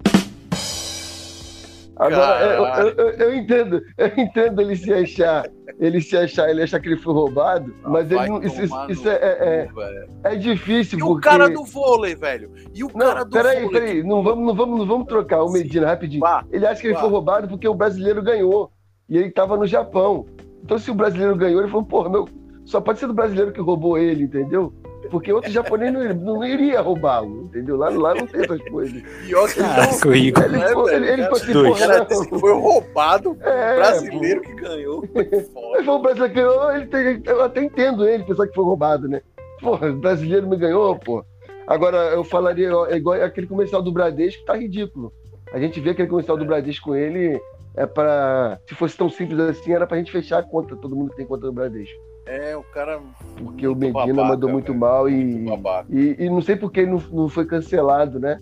Agora, 1.99 2.45
eu, 2.45 2.87
eu, 2.87 3.09
eu- 3.11 3.35
entendo, 3.35 3.81
eu 3.97 4.07
entendo 4.17 4.61
ele 4.61 4.75
se 4.75 4.93
achar, 4.93 5.45
ele 5.79 5.99
se 6.01 6.15
achar, 6.15 6.49
ele 6.49 6.61
achar 6.61 6.79
que 6.79 6.89
ele 6.89 6.97
foi 6.97 7.13
roubado, 7.13 7.73
mas 7.83 8.11
ele 8.11 8.27
não, 8.27 8.41
isso, 8.43 8.61
isso- 8.89 9.09
é, 9.09 9.15
é, 9.63 9.69
cu, 9.73 9.81
é, 9.81 10.05
é 10.23 10.35
difícil, 10.35 10.99
E 10.99 11.03
o 11.03 11.07
porque... 11.07 11.27
cara 11.27 11.49
do 11.49 11.63
vôlei, 11.63 12.15
velho? 12.15 12.51
E 12.73 12.83
o 12.83 12.89
cara 12.89 13.21
Não, 13.21 13.29
do 13.29 13.31
peraí, 13.31 13.63
vôlei? 13.63 13.79
peraí, 13.81 14.03
não 14.03 14.21
vamos, 14.23 14.45
não, 14.45 14.55
vamos, 14.55 14.79
não 14.79 14.85
vamos 14.87 15.07
trocar 15.07 15.43
o. 15.43 15.51
Medina 15.51 15.87
rapidinho. 15.87 16.23
Ele 16.51 16.65
acha 16.67 16.79
que 16.81 16.87
ele 16.87 16.95
foi 16.95 17.09
roubado 17.09 17.47
porque 17.47 17.67
o 17.67 17.73
brasileiro 17.73 18.21
ganhou, 18.21 18.71
e 19.09 19.17
ele 19.17 19.31
tava 19.31 19.57
no 19.57 19.65
Japão. 19.65 20.25
Então 20.63 20.77
se 20.77 20.91
o 20.91 20.95
brasileiro 20.95 21.35
ganhou, 21.35 21.61
ele 21.61 21.69
falou, 21.71 21.85
porra, 21.85 22.09
meu, 22.09 22.27
só 22.65 22.79
pode 22.81 22.99
ser 22.99 23.07
do 23.07 23.13
brasileiro 23.13 23.51
que 23.51 23.61
roubou 23.61 23.97
ele, 23.97 24.23
entendeu? 24.25 24.73
Porque 25.09 25.31
outro 25.31 25.49
japonês 25.51 25.91
não, 25.93 26.03
não 26.13 26.43
iria 26.43 26.81
roubá-lo, 26.81 27.43
entendeu? 27.45 27.77
Lá, 27.77 27.89
lá 27.89 28.13
não 28.15 28.27
tem 28.27 28.41
essas 28.41 28.61
coisas. 28.69 29.01
pior 29.25 29.47
que 29.47 29.59
Caraca, 29.59 30.07
o 30.07 30.15
Igor. 30.15 30.43
Ele, 30.43 30.57
É, 30.61 30.73
foi- 30.73 30.95
ele, 30.95 31.07
ele 31.07 31.17
cara, 31.23 31.29
foi 31.29 31.39
assim, 31.41 31.53
dois. 31.53 31.69
O 31.75 31.77
cara 31.87 32.05
que 32.05 32.39
foi 32.39 32.53
roubado. 32.53 33.37
É, 33.41 33.75
brasileiro 33.75 34.41
que 34.41 34.53
ganhou. 34.55 35.03
Ele 35.15 35.83
falou, 35.83 35.99
o 35.99 36.01
brasileiro 36.01 36.33
ganhou, 36.33 36.71
ele 36.75 36.85
tem- 36.87 37.21
eu 37.25 37.41
até 37.43 37.61
entendo 37.63 38.07
ele, 38.07 38.23
pensar 38.23 38.47
que 38.47 38.53
foi 38.55 38.63
roubado, 38.65 39.07
né? 39.07 39.21
Porra, 39.61 39.89
o 39.89 39.95
brasileiro 39.97 40.47
me 40.47 40.57
ganhou, 40.57 40.95
pô. 40.97 41.23
Agora, 41.65 41.97
eu 42.11 42.23
falaria, 42.23 42.75
ó, 42.75 42.85
é 42.87 42.95
igual 42.95 43.21
aquele 43.21 43.47
comercial 43.47 43.81
do 43.81 43.91
Bradesco, 43.91 44.45
tá 44.45 44.55
ridículo. 44.55 45.11
A 45.51 45.59
gente 45.59 45.79
vê 45.79 45.89
aquele 45.91 46.07
comercial 46.07 46.37
do 46.37 46.45
Bradesco 46.45 46.85
com 46.89 46.95
ele, 46.95 47.39
é 47.75 47.85
pra. 47.85 48.59
Se 48.67 48.75
fosse 48.75 48.95
tão 48.97 49.09
simples 49.09 49.39
assim, 49.39 49.73
era 49.73 49.85
pra 49.87 49.97
gente 49.97 50.11
fechar 50.11 50.39
a 50.39 50.43
conta, 50.43 50.75
todo 50.75 50.95
mundo 50.95 51.09
que 51.11 51.17
tem 51.17 51.25
conta 51.25 51.45
do 51.47 51.53
Bradesco. 51.53 51.99
É, 52.27 52.57
o 52.57 52.63
cara. 52.63 52.99
Porque 53.37 53.67
o 53.67 53.73
Medina 53.73 54.05
babaca, 54.05 54.23
mandou 54.27 54.49
muito 54.49 54.67
velho. 54.73 54.79
mal 54.79 55.09
e, 55.09 55.23
Muito 55.23 55.85
e. 55.89 56.15
e 56.19 56.29
não 56.29 56.41
sei 56.41 56.55
por 56.55 56.71
que 56.71 56.85
não, 56.85 57.01
não 57.11 57.29
foi 57.29 57.45
cancelado, 57.45 58.19
né? 58.19 58.39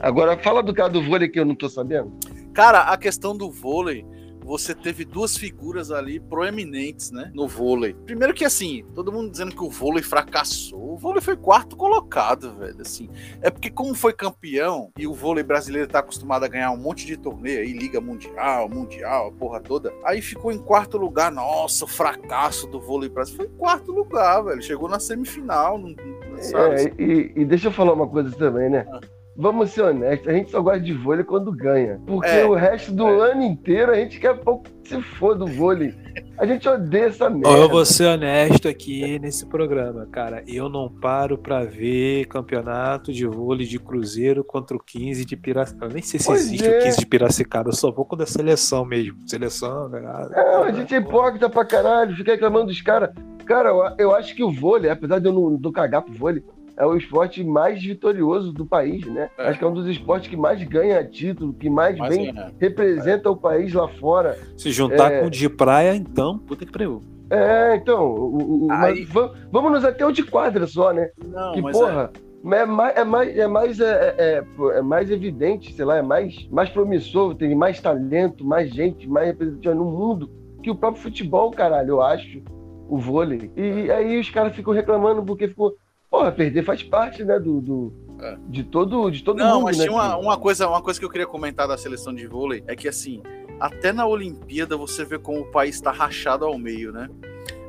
Agora, 0.00 0.36
fala 0.38 0.62
do 0.62 0.72
cara 0.72 0.88
do 0.88 1.02
vôlei 1.02 1.28
que 1.28 1.40
eu 1.40 1.44
não 1.44 1.54
tô 1.54 1.68
sabendo. 1.68 2.12
Cara, 2.54 2.82
a 2.82 2.96
questão 2.96 3.36
do 3.36 3.50
vôlei, 3.50 4.04
você 4.48 4.74
teve 4.74 5.04
duas 5.04 5.36
figuras 5.36 5.90
ali 5.90 6.18
proeminentes, 6.18 7.10
né? 7.10 7.30
No 7.34 7.46
vôlei. 7.46 7.92
Primeiro 7.92 8.32
que 8.32 8.46
assim, 8.46 8.82
todo 8.94 9.12
mundo 9.12 9.30
dizendo 9.30 9.54
que 9.54 9.62
o 9.62 9.68
vôlei 9.68 10.02
fracassou. 10.02 10.94
O 10.94 10.96
vôlei 10.96 11.20
foi 11.20 11.36
quarto 11.36 11.76
colocado, 11.76 12.54
velho. 12.54 12.80
Assim, 12.80 13.10
é 13.42 13.50
porque 13.50 13.68
como 13.68 13.94
foi 13.94 14.14
campeão 14.14 14.90
e 14.96 15.06
o 15.06 15.12
vôlei 15.12 15.44
brasileiro 15.44 15.86
tá 15.86 15.98
acostumado 15.98 16.44
a 16.44 16.48
ganhar 16.48 16.70
um 16.70 16.78
monte 16.78 17.04
de 17.04 17.18
torneio 17.18 17.60
aí, 17.60 17.74
liga 17.74 18.00
mundial, 18.00 18.70
mundial, 18.70 19.28
a 19.28 19.32
porra 19.32 19.60
toda. 19.60 19.92
Aí 20.02 20.22
ficou 20.22 20.50
em 20.50 20.58
quarto 20.58 20.96
lugar. 20.96 21.30
Nossa, 21.30 21.84
o 21.84 21.88
fracasso 21.88 22.66
do 22.68 22.80
vôlei 22.80 23.10
brasileiro. 23.10 23.50
Foi 23.50 23.54
em 23.54 23.58
quarto 23.58 23.92
lugar, 23.92 24.44
velho. 24.44 24.62
Chegou 24.62 24.88
na 24.88 24.98
semifinal, 24.98 25.76
não, 25.76 25.90
não-? 25.90 26.72
É, 26.72 26.84
e, 26.98 27.32
e 27.36 27.44
deixa 27.44 27.68
eu 27.68 27.72
falar 27.72 27.92
uma 27.92 28.08
coisa 28.08 28.34
também, 28.34 28.70
né? 28.70 28.86
Ah. 28.90 29.17
Vamos 29.40 29.70
ser 29.70 29.82
honestos, 29.82 30.26
a 30.26 30.32
gente 30.32 30.50
só 30.50 30.60
gosta 30.60 30.80
de 30.80 30.92
vôlei 30.92 31.22
quando 31.22 31.52
ganha. 31.52 32.00
Porque 32.04 32.26
É, 32.28 32.44
o 32.44 32.54
resto 32.54 32.90
do 32.90 33.06
é. 33.06 33.30
ano 33.30 33.42
inteiro 33.44 33.92
a 33.92 33.94
gente 33.94 34.18
quer 34.18 34.34
pouco 34.40 34.64
que 34.82 34.88
se 34.88 35.00
for 35.00 35.36
do 35.38 35.46
vôlei. 35.46 35.94
A 36.36 36.44
gente 36.44 36.68
odeia 36.68 37.06
essa 37.06 37.30
merda. 37.30 37.48
Eu 37.56 37.68
vou 37.68 37.84
ser 37.84 38.06
honesto 38.06 38.66
aqui 38.68 39.16
nesse 39.20 39.46
programa, 39.46 40.06
cara. 40.10 40.42
Eu 40.46 40.68
não 40.68 40.88
paro 40.88 41.38
pra 41.38 41.64
ver 41.64 42.26
campeonato 42.26 43.12
de 43.12 43.26
vôlei 43.26 43.64
de 43.66 43.78
Cruzeiro 43.78 44.42
contra 44.42 44.76
o 44.76 44.80
15 44.82 45.24
de 45.24 45.36
Piracicaba. 45.36 45.86
Eu 45.86 45.94
nem 45.94 46.02
sei 46.02 46.18
se 46.18 46.26
Pois 46.26 46.40
existe 46.40 46.66
é. 46.68 46.78
o 46.78 46.82
15 46.82 46.98
de 46.98 47.06
Piracicaba, 47.06 47.68
eu 47.70 47.74
só 47.74 47.92
vou 47.92 48.04
quando 48.04 48.22
é 48.22 48.26
seleção 48.26 48.84
mesmo. 48.84 49.18
Seleção, 49.26 49.88
cara. 49.90 50.30
Não, 50.34 50.62
a 50.64 50.72
gente 50.72 50.92
é 50.94 50.98
hipócrita 50.98 51.48
pra 51.48 51.64
caralho, 51.64 52.16
fica 52.16 52.32
reclamando 52.32 52.66
dos 52.66 52.80
caras. 52.82 53.10
Cara, 53.46 53.68
eu, 53.70 53.82
eu 54.08 54.14
acho 54.14 54.34
que 54.34 54.42
o 54.42 54.50
vôlei, 54.52 54.90
apesar 54.90 55.20
de 55.20 55.26
eu 55.28 55.32
não 55.32 55.56
do 55.56 55.70
cagar 55.72 56.02
pro 56.02 56.12
vôlei, 56.12 56.42
é 56.78 56.86
o 56.86 56.96
esporte 56.96 57.42
mais 57.42 57.82
vitorioso 57.82 58.52
do 58.52 58.64
país, 58.64 59.04
né? 59.06 59.28
É. 59.36 59.48
Acho 59.48 59.58
que 59.58 59.64
é 59.64 59.68
um 59.68 59.74
dos 59.74 59.86
esportes 59.86 60.28
que 60.30 60.36
mais 60.36 60.62
ganha 60.62 61.02
título, 61.04 61.52
que 61.52 61.68
mais 61.68 61.98
Mas, 61.98 62.16
bem 62.16 62.28
é, 62.28 62.50
representa 62.58 63.30
o 63.30 63.36
país 63.36 63.72
lá 63.74 63.88
fora. 63.88 64.38
Se 64.56 64.70
juntar 64.70 65.12
É. 65.12 65.20
com 65.20 65.26
o 65.26 65.30
de 65.30 65.48
praia, 65.48 65.94
então, 65.94 66.38
puta 66.38 66.64
que 66.64 66.72
pariu. 66.72 67.02
É, 67.30 67.76
então, 67.76 68.06
o- 68.10 68.66
o- 68.66 68.72
Aí- 68.72 69.00
mas 69.02 69.08
va- 69.10 69.34
vamos 69.52 69.72
nos 69.72 69.84
até 69.84 70.06
o 70.06 70.12
de 70.12 70.22
quadra 70.22 70.66
só, 70.66 70.92
né? 70.92 71.10
não, 71.26 71.52
que 71.52 71.60
mas 71.60 71.76
porra, 71.76 72.10
é 72.52 72.64
mais, 72.64 72.96
é 72.96 73.04
mais, 73.04 73.36
é 73.38 73.46
mais, 73.46 73.80
é, 73.80 74.14
é- 74.16 74.44
é 74.78 74.80
mais 74.82 75.10
evidente, 75.10 75.72
sei 75.74 75.84
lá, 75.84 75.96
é 75.98 76.02
mais, 76.02 76.48
mais 76.50 76.70
promissor, 76.70 77.34
tem 77.34 77.54
mais 77.54 77.80
talento, 77.80 78.46
mais 78.46 78.70
gente, 78.70 79.06
mais 79.06 79.26
representativa 79.26 79.74
no 79.74 79.84
mundo 79.84 80.30
que 80.62 80.70
o 80.70 80.74
próprio 80.74 81.02
futebol, 81.02 81.50
caralho, 81.50 81.88
eu 81.90 82.02
acho, 82.02 82.40
o 82.88 82.96
vôlei. 82.96 83.50
E 83.56 83.90
aí 83.92 84.18
os 84.18 84.30
caras 84.30 84.54
ficam 84.56 84.72
reclamando 84.72 85.22
porque 85.22 85.48
ficou, 85.48 85.74
porra, 86.10 86.32
perder 86.32 86.64
faz 86.64 86.82
parte, 86.82 87.24
né, 87.24 87.38
do, 87.38 87.60
do- 87.60 87.92
É. 88.20 88.36
de 88.48 88.64
todo, 88.64 89.10
de 89.10 89.22
todo 89.22 89.38
Não, 89.38 89.56
mundo, 89.56 89.64
mas 89.64 89.78
né? 89.78 89.84
tinha 89.84 89.94
uma, 89.96 90.16
que- 90.16 90.22
uma 90.24 90.36
coisa, 90.38 90.68
uma 90.68 90.82
coisa 90.82 90.98
que 90.98 91.04
eu 91.06 91.10
queria 91.10 91.26
comentar 91.26 91.68
da 91.68 91.76
seleção 91.76 92.14
de 92.14 92.26
vôlei 92.26 92.64
é 92.66 92.74
que 92.74 92.88
assim, 92.88 93.22
até 93.60 93.92
na 93.92 94.06
Olimpíada 94.06 94.76
você 94.76 95.04
vê 95.04 95.18
como 95.18 95.40
o 95.40 95.50
país 95.50 95.76
está 95.76 95.90
rachado 95.92 96.44
ao 96.44 96.58
meio, 96.58 96.92
né? 96.92 97.08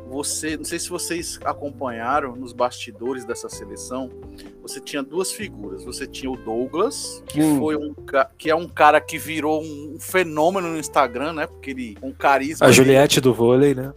Você, 0.08 0.58
não 0.58 0.64
sei 0.64 0.80
se 0.80 0.90
vocês 0.90 1.40
acompanharam 1.46 2.36
nos 2.36 2.52
bastidores 2.52 3.26
dessa 3.26 3.48
seleção, 3.48 4.10
você 4.60 4.80
tinha 4.80 5.04
duas 5.04 5.32
figuras. 5.32 5.84
Você 5.86 6.08
tinha 6.08 6.32
o 6.32 6.36
Douglas, 6.36 7.24
que 7.28 7.40
foi 7.60 7.76
um 7.76 7.94
que 8.36 8.50
é 8.50 8.56
um 8.56 8.68
cara 8.68 9.00
que 9.00 9.20
virou 9.20 9.62
um 9.62 9.98
fenômeno 10.00 10.68
no 10.70 10.80
Instagram, 10.80 11.34
né? 11.34 11.46
Porque 11.46 11.70
ele 11.70 11.96
um 12.02 12.12
carisma. 12.12 12.66
A 12.66 12.72
Juliette 12.72 13.22
do 13.22 13.36
vôlei, 13.36 13.76
né? 13.76 13.94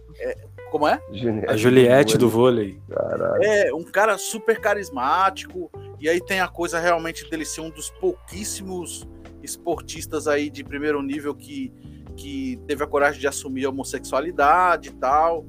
Como 0.73 0.87
é? 0.87 0.99
Juliette, 1.11 1.51
A 1.51 1.55
Juliette 1.55 2.17
do 2.17 2.27
vôlei. 2.27 2.81
Caralho. 2.89 3.43
É, 3.43 3.71
um 3.75 3.83
cara 3.83 4.17
super 4.17 4.59
carismático 4.59 5.69
E 5.99 6.09
aí 6.09 6.19
tem 6.19 6.39
a 6.39 6.47
coisa 6.47 6.79
realmente 6.79 7.29
dele 7.29 7.45
ser 7.45 7.61
um 7.61 7.69
dos 7.69 7.91
pouquíssimos 7.91 9.07
esportistas 9.43 10.27
aí 10.27 10.49
de 10.49 10.63
primeiro 10.63 10.99
nível 11.03 11.35
que, 11.35 11.71
que 12.15 12.59
teve 12.65 12.83
a 12.83 12.87
coragem 12.87 13.21
de 13.21 13.27
assumir 13.27 13.65
a 13.65 13.69
homossexualidade 13.69 14.89
e 14.89 14.93
tal 14.93 15.45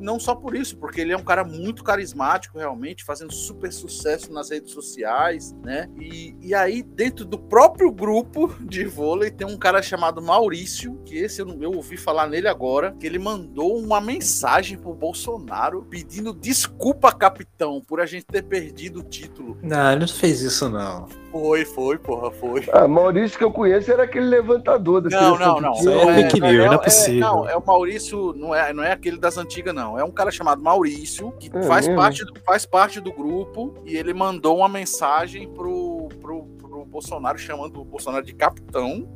não 0.00 0.18
só 0.20 0.34
por 0.34 0.54
isso, 0.54 0.76
porque 0.76 1.00
ele 1.00 1.12
é 1.12 1.16
um 1.16 1.24
cara 1.24 1.44
muito 1.44 1.82
carismático, 1.82 2.58
realmente, 2.58 3.04
fazendo 3.04 3.32
super 3.32 3.72
sucesso 3.72 4.32
nas 4.32 4.50
redes 4.50 4.72
sociais, 4.72 5.54
né? 5.62 5.88
E, 5.98 6.36
e 6.40 6.54
aí, 6.54 6.82
dentro 6.82 7.24
do 7.24 7.38
próprio 7.38 7.90
grupo 7.90 8.54
de 8.60 8.84
vôlei, 8.84 9.30
tem 9.30 9.46
um 9.46 9.56
cara 9.56 9.82
chamado 9.82 10.22
Maurício, 10.22 11.00
que 11.04 11.16
esse 11.16 11.40
eu, 11.40 11.48
eu 11.60 11.72
ouvi 11.72 11.96
falar 11.96 12.26
nele 12.28 12.48
agora, 12.48 12.94
que 12.98 13.06
ele 13.06 13.18
mandou 13.18 13.78
uma 13.78 14.00
mensagem 14.00 14.78
pro 14.78 14.94
Bolsonaro 14.94 15.86
pedindo 15.90 16.32
desculpa, 16.32 17.12
capitão, 17.12 17.80
por 17.80 18.00
a 18.00 18.06
gente 18.06 18.26
ter 18.26 18.42
perdido 18.42 19.00
o 19.00 19.02
título. 19.02 19.58
Não, 19.62 19.90
ele 19.90 20.00
não 20.00 20.08
fez 20.08 20.40
isso, 20.40 20.68
não. 20.68 21.06
Foi, 21.38 21.64
foi, 21.66 21.98
porra, 21.98 22.30
foi. 22.30 22.64
Ah, 22.72 22.88
Maurício 22.88 23.36
que 23.36 23.44
eu 23.44 23.52
conheço 23.52 23.92
era 23.92 24.04
aquele 24.04 24.24
levantador 24.24 25.02
da 25.02 25.10
Não, 25.10 25.38
não, 25.38 25.60
não. 25.60 25.72
Isso 25.72 25.90
é 25.90 26.14
fake 26.14 26.40
news, 26.40 26.66
não 26.66 26.72
é 26.72 26.78
possível. 26.78 27.20
não, 27.20 27.48
é 27.48 27.56
o 27.56 27.64
Maurício, 27.64 28.32
não 28.34 28.54
é, 28.54 28.72
não 28.72 28.82
é 28.82 28.92
aquele 28.92 29.18
das 29.18 29.36
antigas, 29.36 29.74
não. 29.74 29.98
É 29.98 30.04
um 30.04 30.10
cara 30.10 30.30
chamado 30.30 30.62
Maurício, 30.62 31.32
que 31.32 31.50
é 31.54 31.62
faz, 31.62 31.86
parte 31.88 32.24
do, 32.24 32.32
faz 32.40 32.64
parte 32.64 33.00
do 33.00 33.12
grupo, 33.12 33.74
e 33.84 33.96
ele 33.96 34.14
mandou 34.14 34.58
uma 34.58 34.68
mensagem 34.68 35.46
pro, 35.52 36.08
pro, 36.20 36.44
pro 36.58 36.84
Bolsonaro, 36.86 37.36
chamando 37.36 37.82
o 37.82 37.84
Bolsonaro 37.84 38.24
de 38.24 38.34
capitão, 38.34 39.06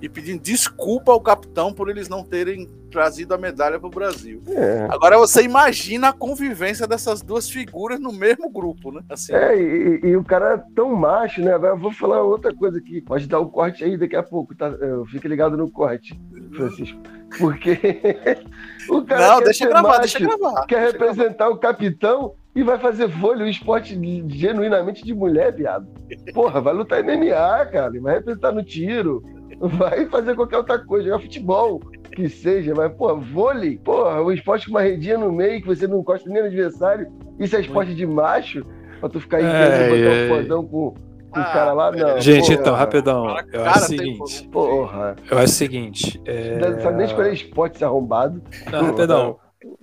e 0.00 0.08
pedindo 0.08 0.42
desculpa 0.42 1.12
ao 1.12 1.20
capitão 1.20 1.72
por 1.72 1.88
eles 1.88 2.08
não 2.08 2.22
terem 2.22 2.68
trazido 2.90 3.34
a 3.34 3.38
medalha 3.38 3.78
para 3.78 3.86
o 3.86 3.90
Brasil. 3.90 4.42
É. 4.48 4.86
Agora 4.90 5.18
você 5.18 5.42
imagina 5.42 6.08
a 6.08 6.12
convivência 6.12 6.86
dessas 6.86 7.22
duas 7.22 7.48
figuras 7.48 8.00
no 8.00 8.12
mesmo 8.12 8.50
grupo, 8.50 8.90
né? 8.90 9.02
Assim. 9.10 9.34
É, 9.34 9.56
e, 9.56 10.00
e, 10.04 10.16
o 10.16 10.24
cara 10.24 10.54
é 10.54 10.74
tão 10.74 10.94
macho, 10.94 11.42
né? 11.42 11.54
Agora 11.54 11.74
eu 11.74 11.78
vou 11.78 11.92
falar 11.92 12.22
outra 12.22 12.54
coisa 12.54 12.78
aqui. 12.78 13.00
Pode 13.00 13.26
dar 13.26 13.40
um 13.40 13.48
corte 13.48 13.84
aí 13.84 13.96
daqui 13.96 14.16
a 14.16 14.22
pouco, 14.22 14.54
tá? 14.54 14.72
Fica 15.10 15.28
ligado 15.28 15.56
no 15.56 15.70
corte, 15.70 16.18
Francisco. 16.56 17.00
Porque 17.36 17.78
o 18.88 19.02
cara 19.02 19.34
não, 19.34 19.42
deixa 19.42 19.66
gravar, 19.68 19.88
macho, 19.88 20.00
deixa 20.00 20.18
gravar. 20.20 20.66
Quer 20.66 20.80
deixa 20.80 20.92
representar 20.92 21.44
gravar. 21.44 21.54
o 21.54 21.58
capitão 21.58 22.34
e 22.54 22.62
vai 22.62 22.78
fazer 22.78 23.06
vôlei, 23.06 23.46
um 23.46 23.50
esporte 23.50 23.94
genuinamente 24.28 25.04
de 25.04 25.14
mulher, 25.14 25.54
viado. 25.54 25.86
Porra, 26.32 26.60
vai 26.60 26.74
lutar 26.74 27.04
MMA, 27.04 27.66
cara, 27.70 27.92
vai 28.00 28.14
representar 28.14 28.50
no 28.50 28.64
tiro, 28.64 29.22
vai 29.60 30.06
fazer 30.06 30.34
qualquer 30.34 30.58
outra 30.58 30.78
coisa, 30.78 31.06
jogar 31.06 31.20
futebol, 31.20 31.80
que 32.12 32.28
seja, 32.28 32.74
mas, 32.74 32.92
pô, 32.92 33.16
vôlei, 33.16 33.78
porra, 33.78 34.22
um 34.22 34.30
esporte 34.30 34.66
com 34.66 34.72
uma 34.72 34.82
redinha 34.82 35.18
no 35.18 35.32
meio, 35.32 35.60
que 35.60 35.66
você 35.66 35.86
não 35.86 36.00
encosta 36.00 36.28
nem 36.30 36.42
no 36.42 36.48
adversário, 36.48 37.08
isso 37.38 37.56
é 37.56 37.60
esporte 37.60 37.94
de 37.94 38.06
macho, 38.06 38.64
pra 39.00 39.08
tu 39.08 39.20
ficar 39.20 39.38
aí 39.38 39.44
é, 39.44 39.88
botar 39.88 39.96
é, 39.96 40.24
um 40.24 40.36
fodão 40.36 40.66
com, 40.66 40.90
com 41.30 41.40
ah, 41.40 41.40
os 41.40 41.52
caras 41.52 41.76
lá, 41.76 41.92
não. 41.92 42.20
Gente, 42.20 42.46
porra. 42.46 42.60
então, 42.60 42.74
rapidão. 42.74 43.36
Eu 43.52 43.64
acho 43.64 43.78
o 43.78 43.86
seguinte. 43.86 44.48
Porra. 44.48 45.16
Eu 45.30 45.38
acho 45.38 45.52
o 45.52 45.56
seguinte. 45.56 46.22
É... 46.24 46.58
Não 46.58 46.80
sabe 46.80 46.96
nem 46.96 47.06
escolher 47.06 47.32
esporte 47.32 47.84
arrombado. 47.84 48.42
Não, 48.70 48.86
rapidão. 48.86 49.38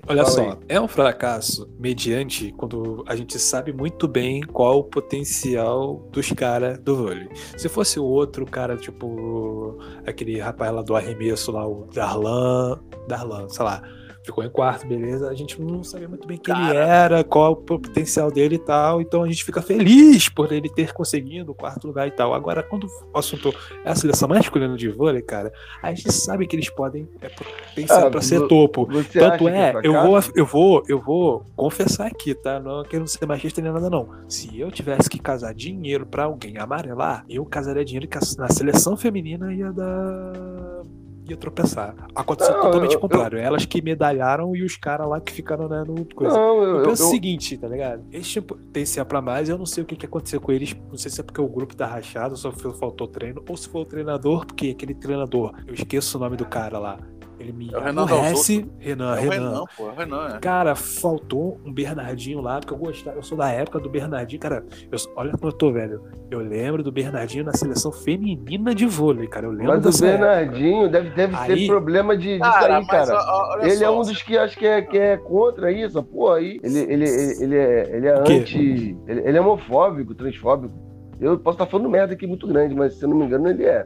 Olha 0.07 0.23
Fala 0.23 0.25
só, 0.25 0.51
aí. 0.51 0.57
é 0.69 0.79
um 0.79 0.87
fracasso 0.87 1.69
mediante 1.77 2.53
quando 2.53 3.03
a 3.07 3.15
gente 3.15 3.37
sabe 3.37 3.73
muito 3.73 4.07
bem 4.07 4.41
qual 4.41 4.79
o 4.79 4.83
potencial 4.83 6.07
dos 6.11 6.31
caras 6.31 6.77
do 6.79 6.95
vôlei. 6.95 7.27
Se 7.57 7.67
fosse 7.67 7.99
o 7.99 8.05
outro 8.05 8.45
cara, 8.45 8.77
tipo 8.77 9.77
aquele 10.05 10.39
rapaz 10.39 10.71
lá 10.71 10.81
do 10.81 10.95
arremesso 10.95 11.51
lá, 11.51 11.67
o 11.67 11.87
Darlan, 11.93 12.79
Darlan, 13.07 13.49
sei 13.49 13.65
lá, 13.65 13.81
ficou 14.25 14.43
em 14.43 14.49
quarto, 14.49 14.87
beleza. 14.87 15.29
A 15.29 15.33
gente 15.33 15.61
não 15.61 15.83
sabia 15.83 16.07
muito 16.07 16.27
bem 16.27 16.37
quem 16.37 16.53
Cara. 16.53 16.69
ele 16.69 16.77
era, 16.77 17.23
qual 17.23 17.53
o 17.53 17.55
potencial 17.55 18.31
dele 18.31 18.55
e 18.55 18.59
tal. 18.59 19.01
Então 19.01 19.23
a 19.23 19.27
gente 19.27 19.43
fica 19.43 19.61
feliz 19.61 20.27
por 20.29 20.51
ele 20.51 20.69
ter 20.69 20.93
conseguido 20.93 21.51
o 21.51 21.55
quarto 21.55 21.87
lugar 21.87 22.07
e 22.07 22.11
tal. 22.11 22.33
Agora, 22.33 22.63
quando 22.63 22.87
o 23.13 23.17
assunto 23.17 23.53
é 23.83 23.91
a 23.91 23.95
seleção 23.95 24.27
masculina 24.27 24.75
de 24.75 24.89
vôlei, 24.89 25.21
cara, 25.21 25.51
a 25.81 25.93
gente 25.93 26.11
sabe 26.11 26.47
que 26.47 26.55
eles 26.55 26.69
podem 26.69 27.07
é, 27.21 27.29
pensar 27.73 28.07
ah, 28.07 28.11
para 28.11 28.21
ser 28.21 28.47
topo. 28.47 28.87
Tanto 29.13 29.47
é, 29.47 29.69
é 29.69 29.73
eu 29.83 29.93
vou, 30.01 30.19
eu 30.35 30.45
vou, 30.45 30.83
eu 30.87 30.99
vou 30.99 31.45
confessar 31.55 32.07
aqui, 32.07 32.33
tá? 32.33 32.59
Não 32.59 32.83
quero 32.83 33.07
ser 33.07 33.25
machista 33.25 33.61
nem 33.61 33.71
nada, 33.71 33.89
não. 33.89 34.09
Se 34.27 34.59
eu 34.59 34.71
tivesse 34.71 35.09
que 35.09 35.19
casar 35.19 35.53
dinheiro 35.53 36.05
para 36.05 36.23
alguém 36.23 36.57
amarelar, 36.57 37.25
eu 37.29 37.45
casaria 37.45 37.85
dinheiro 37.85 38.07
que 38.07 38.17
na 38.37 38.49
seleção 38.49 38.97
feminina 38.97 39.53
ia 39.53 39.71
dar 39.71 40.83
ia 41.27 41.37
tropeçar. 41.37 41.95
Aconteceu 42.15 42.53
não, 42.53 42.61
totalmente 42.61 42.95
eu, 42.95 42.99
contrário. 42.99 43.37
Eu... 43.37 43.43
Elas 43.43 43.65
que 43.65 43.81
medalharam 43.81 44.55
e 44.55 44.63
os 44.63 44.77
caras 44.77 45.07
lá 45.07 45.19
que 45.19 45.31
ficaram 45.31 45.67
né, 45.67 45.83
no 45.85 46.05
coisa. 46.13 46.35
Não, 46.35 46.63
eu, 46.63 46.77
eu 46.77 46.83
penso 46.83 47.07
o 47.07 47.09
seguinte, 47.09 47.57
tá 47.57 47.67
ligado? 47.67 48.03
Eles 48.11 48.27
tinham 48.27 48.43
potencial 48.43 49.05
pra 49.05 49.21
mais, 49.21 49.49
eu 49.49 49.57
não 49.57 49.65
sei 49.65 49.83
o 49.83 49.85
que, 49.85 49.95
que 49.95 50.05
aconteceu 50.05 50.39
com 50.39 50.51
eles. 50.51 50.75
Não 50.89 50.97
sei 50.97 51.11
se 51.11 51.21
é 51.21 51.23
porque 51.23 51.41
o 51.41 51.47
grupo 51.47 51.75
tá 51.75 51.85
rachado, 51.85 52.37
só 52.37 52.51
faltou 52.51 53.07
treino, 53.07 53.43
ou 53.47 53.57
se 53.57 53.67
foi 53.67 53.81
o 53.81 53.85
treinador, 53.85 54.45
porque 54.45 54.69
aquele 54.69 54.93
treinador, 54.93 55.53
eu 55.67 55.73
esqueço 55.73 56.17
o 56.17 56.21
nome 56.21 56.37
do 56.37 56.45
cara 56.45 56.77
lá. 56.77 56.99
Ele 57.39 57.51
me 57.51 57.73
é 57.73 57.77
o 57.77 57.81
Renan 57.81 58.03
aborrece. 58.03 58.65
Renan, 58.79 59.15
é 59.15 59.19
Renan. 59.19 59.33
Renan, 59.35 59.63
pô, 59.75 59.89
é 59.89 59.93
Renan, 59.95 60.27
é. 60.35 60.39
Cara, 60.39 60.75
faltou 60.75 61.59
um 61.65 61.71
Bernardinho 61.71 62.41
lá, 62.41 62.59
porque 62.59 62.73
eu 62.73 62.77
gostava. 62.77 63.17
Eu 63.17 63.23
sou 63.23 63.37
da 63.37 63.49
época 63.49 63.79
do 63.79 63.89
Bernardinho, 63.89 64.39
cara. 64.39 64.65
Eu, 64.91 64.97
olha 65.15 65.31
como 65.31 65.47
eu 65.47 65.51
tô, 65.51 65.71
velho. 65.71 66.01
Eu 66.31 66.39
lembro 66.39 66.83
do 66.83 66.91
Bernardinho 66.91 67.43
na 67.43 67.53
seleção 67.53 67.91
feminina 67.91 68.73
de 68.73 68.85
vôlei, 68.85 69.27
cara. 69.27 69.45
Eu 69.45 69.51
lembro 69.51 69.79
Mas 69.81 69.99
o 69.99 70.01
Bernardinho 70.01 70.85
época. 70.85 70.89
deve, 70.89 71.09
deve 71.11 71.35
aí, 71.35 71.55
ter 71.55 71.67
problema 71.67 72.17
de, 72.17 72.39
cara, 72.39 72.77
aí, 72.77 72.87
cara. 72.87 73.59
ele 73.61 73.71
é 73.71 73.75
só, 73.75 73.85
é 73.85 73.89
um 73.89 74.01
dos 74.01 74.21
que 74.21 74.37
acho 74.37 74.57
que 74.57 74.65
é, 74.65 74.81
que 74.81 74.97
é 74.97 75.17
contra 75.17 75.71
isso, 75.71 76.01
pô, 76.03 76.31
aí. 76.31 76.59
Ele, 76.63 76.79
ele, 76.79 77.09
ele, 77.09 77.43
ele 77.43 77.57
é, 77.57 77.95
ele 77.95 78.07
é 78.07 78.19
anti. 78.19 78.97
Ele, 79.07 79.21
ele 79.21 79.37
é 79.37 79.41
homofóbico, 79.41 80.15
transfóbico. 80.15 80.73
Eu 81.19 81.39
posso 81.39 81.55
estar 81.55 81.65
falando 81.65 81.89
merda 81.89 82.13
aqui 82.13 82.27
muito 82.27 82.45
grande, 82.45 82.75
mas 82.75 82.95
se 82.95 83.03
eu 83.03 83.09
não 83.09 83.17
me 83.17 83.25
engano, 83.25 83.49
ele 83.49 83.63
é. 83.63 83.85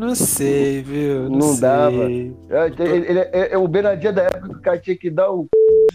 Não 0.00 0.14
sei, 0.14 0.80
viu? 0.80 1.28
Não, 1.28 1.38
não 1.38 1.60
dava. 1.60 2.04
Ele, 2.04 2.32
ele, 3.06 3.18
é, 3.18 3.52
é, 3.52 3.58
o 3.58 3.68
Bernardinho 3.68 4.14
da 4.14 4.22
época 4.22 4.48
que 4.48 4.54
o 4.54 4.60
cara 4.60 4.78
tinha 4.78 4.96
que 4.96 5.10
dar 5.10 5.30
o 5.30 5.46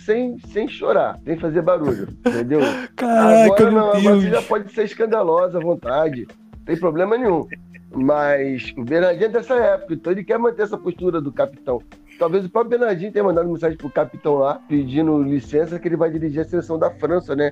sem, 0.05 0.37
sem 0.53 0.67
chorar, 0.67 1.19
sem 1.25 1.35
fazer 1.37 1.63
barulho, 1.63 2.07
entendeu? 2.23 2.59
Caraca, 2.95 3.45
agora 3.45 3.71
não, 3.71 3.91
agora 3.93 4.15
você 4.17 4.29
já 4.29 4.43
pode 4.43 4.71
ser 4.71 4.83
escandalosa 4.83 5.57
à 5.57 5.61
vontade, 5.61 6.27
não 6.55 6.65
tem 6.65 6.77
problema 6.77 7.17
nenhum. 7.17 7.47
Mas 7.95 8.71
o 8.77 8.83
Bernardinho 8.83 9.25
é 9.25 9.29
dessa 9.29 9.55
época, 9.55 9.95
então 9.95 10.11
ele 10.13 10.23
quer 10.23 10.37
manter 10.37 10.61
essa 10.61 10.77
postura 10.77 11.19
do 11.19 11.31
capitão. 11.31 11.81
Talvez 12.17 12.45
o 12.45 12.49
próprio 12.49 12.77
Bernardinho 12.77 13.11
tenha 13.11 13.23
mandado 13.23 13.49
mensagem 13.49 13.77
pro 13.77 13.89
capitão 13.89 14.35
lá, 14.35 14.61
pedindo 14.67 15.21
licença 15.21 15.79
que 15.79 15.87
ele 15.87 15.97
vai 15.97 16.09
dirigir 16.09 16.41
a 16.41 16.45
seleção 16.45 16.79
da 16.79 16.89
França, 16.91 17.35
né? 17.35 17.51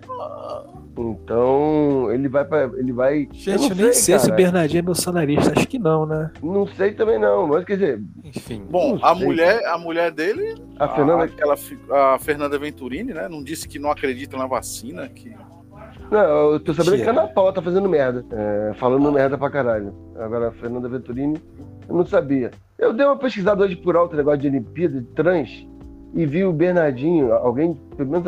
Então, 0.97 2.11
ele 2.11 2.29
vai 2.29 2.45
para 2.45 2.65
ele 2.77 2.93
vai. 2.93 3.27
Gente, 3.31 3.69
eu, 3.69 3.75
nem 3.75 3.93
sei, 3.93 4.17
sei 4.17 4.19
se 4.19 4.31
o 4.31 4.35
Bernardinho 4.35 4.79
é 4.79 4.83
bolsonarista, 4.83 5.53
acho 5.55 5.67
que 5.67 5.79
não, 5.79 6.05
né? 6.05 6.31
Não 6.41 6.67
sei 6.67 6.93
também 6.93 7.19
não, 7.19 7.47
mas 7.47 7.65
quer 7.65 7.73
dizer, 7.73 8.03
enfim. 8.23 8.63
Bom, 8.69 8.99
a 9.01 9.15
mulher, 9.15 9.65
a 9.65 9.77
mulher 9.77 10.11
dele, 10.11 10.55
a, 10.77 10.85
a 10.85 10.89
Fernanda, 10.89 11.23
aquela 11.23 11.55
a 12.13 12.19
Fernanda 12.19 12.59
Venturini, 12.59 13.13
né, 13.13 13.27
não 13.27 13.43
disse 13.43 13.67
que 13.67 13.79
não 13.79 13.89
acredita 13.89 14.37
na 14.37 14.45
vacina, 14.45 15.09
que 15.09 15.35
não, 16.13 16.51
eu 16.51 16.59
tô 16.59 16.73
sabendo 16.73 16.97
que, 16.97 17.09
a 17.09 17.09
Ana 17.09 17.27
Paula 17.27 17.51
tá 17.51 17.61
fazendo 17.61 17.89
merda. 17.89 18.23
É, 18.31 18.73
falando 18.75 19.11
merda 19.11 19.37
pra 19.37 19.49
caralho. 19.49 19.93
Agora 20.15 20.49
a 20.49 20.51
Fernanda 20.51 20.87
Venturini, 20.87 21.41
eu 21.89 21.95
não 21.95 22.05
sabia. 22.05 22.51
Eu 22.77 22.93
dei 22.93 23.05
uma 23.05 23.17
pesquisada 23.17 23.63
hoje 23.63 23.75
por 23.75 23.95
alto 23.95 24.15
negócio 24.15 24.39
de 24.39 24.47
Olimpíada, 24.47 25.01
de 25.01 25.07
trans, 25.07 25.67
e 26.13 26.25
vi 26.25 26.45
o 26.45 26.53
Bernardinho, 26.53 27.33
alguém, 27.33 27.73
pelo 27.97 28.11
menos 28.11 28.27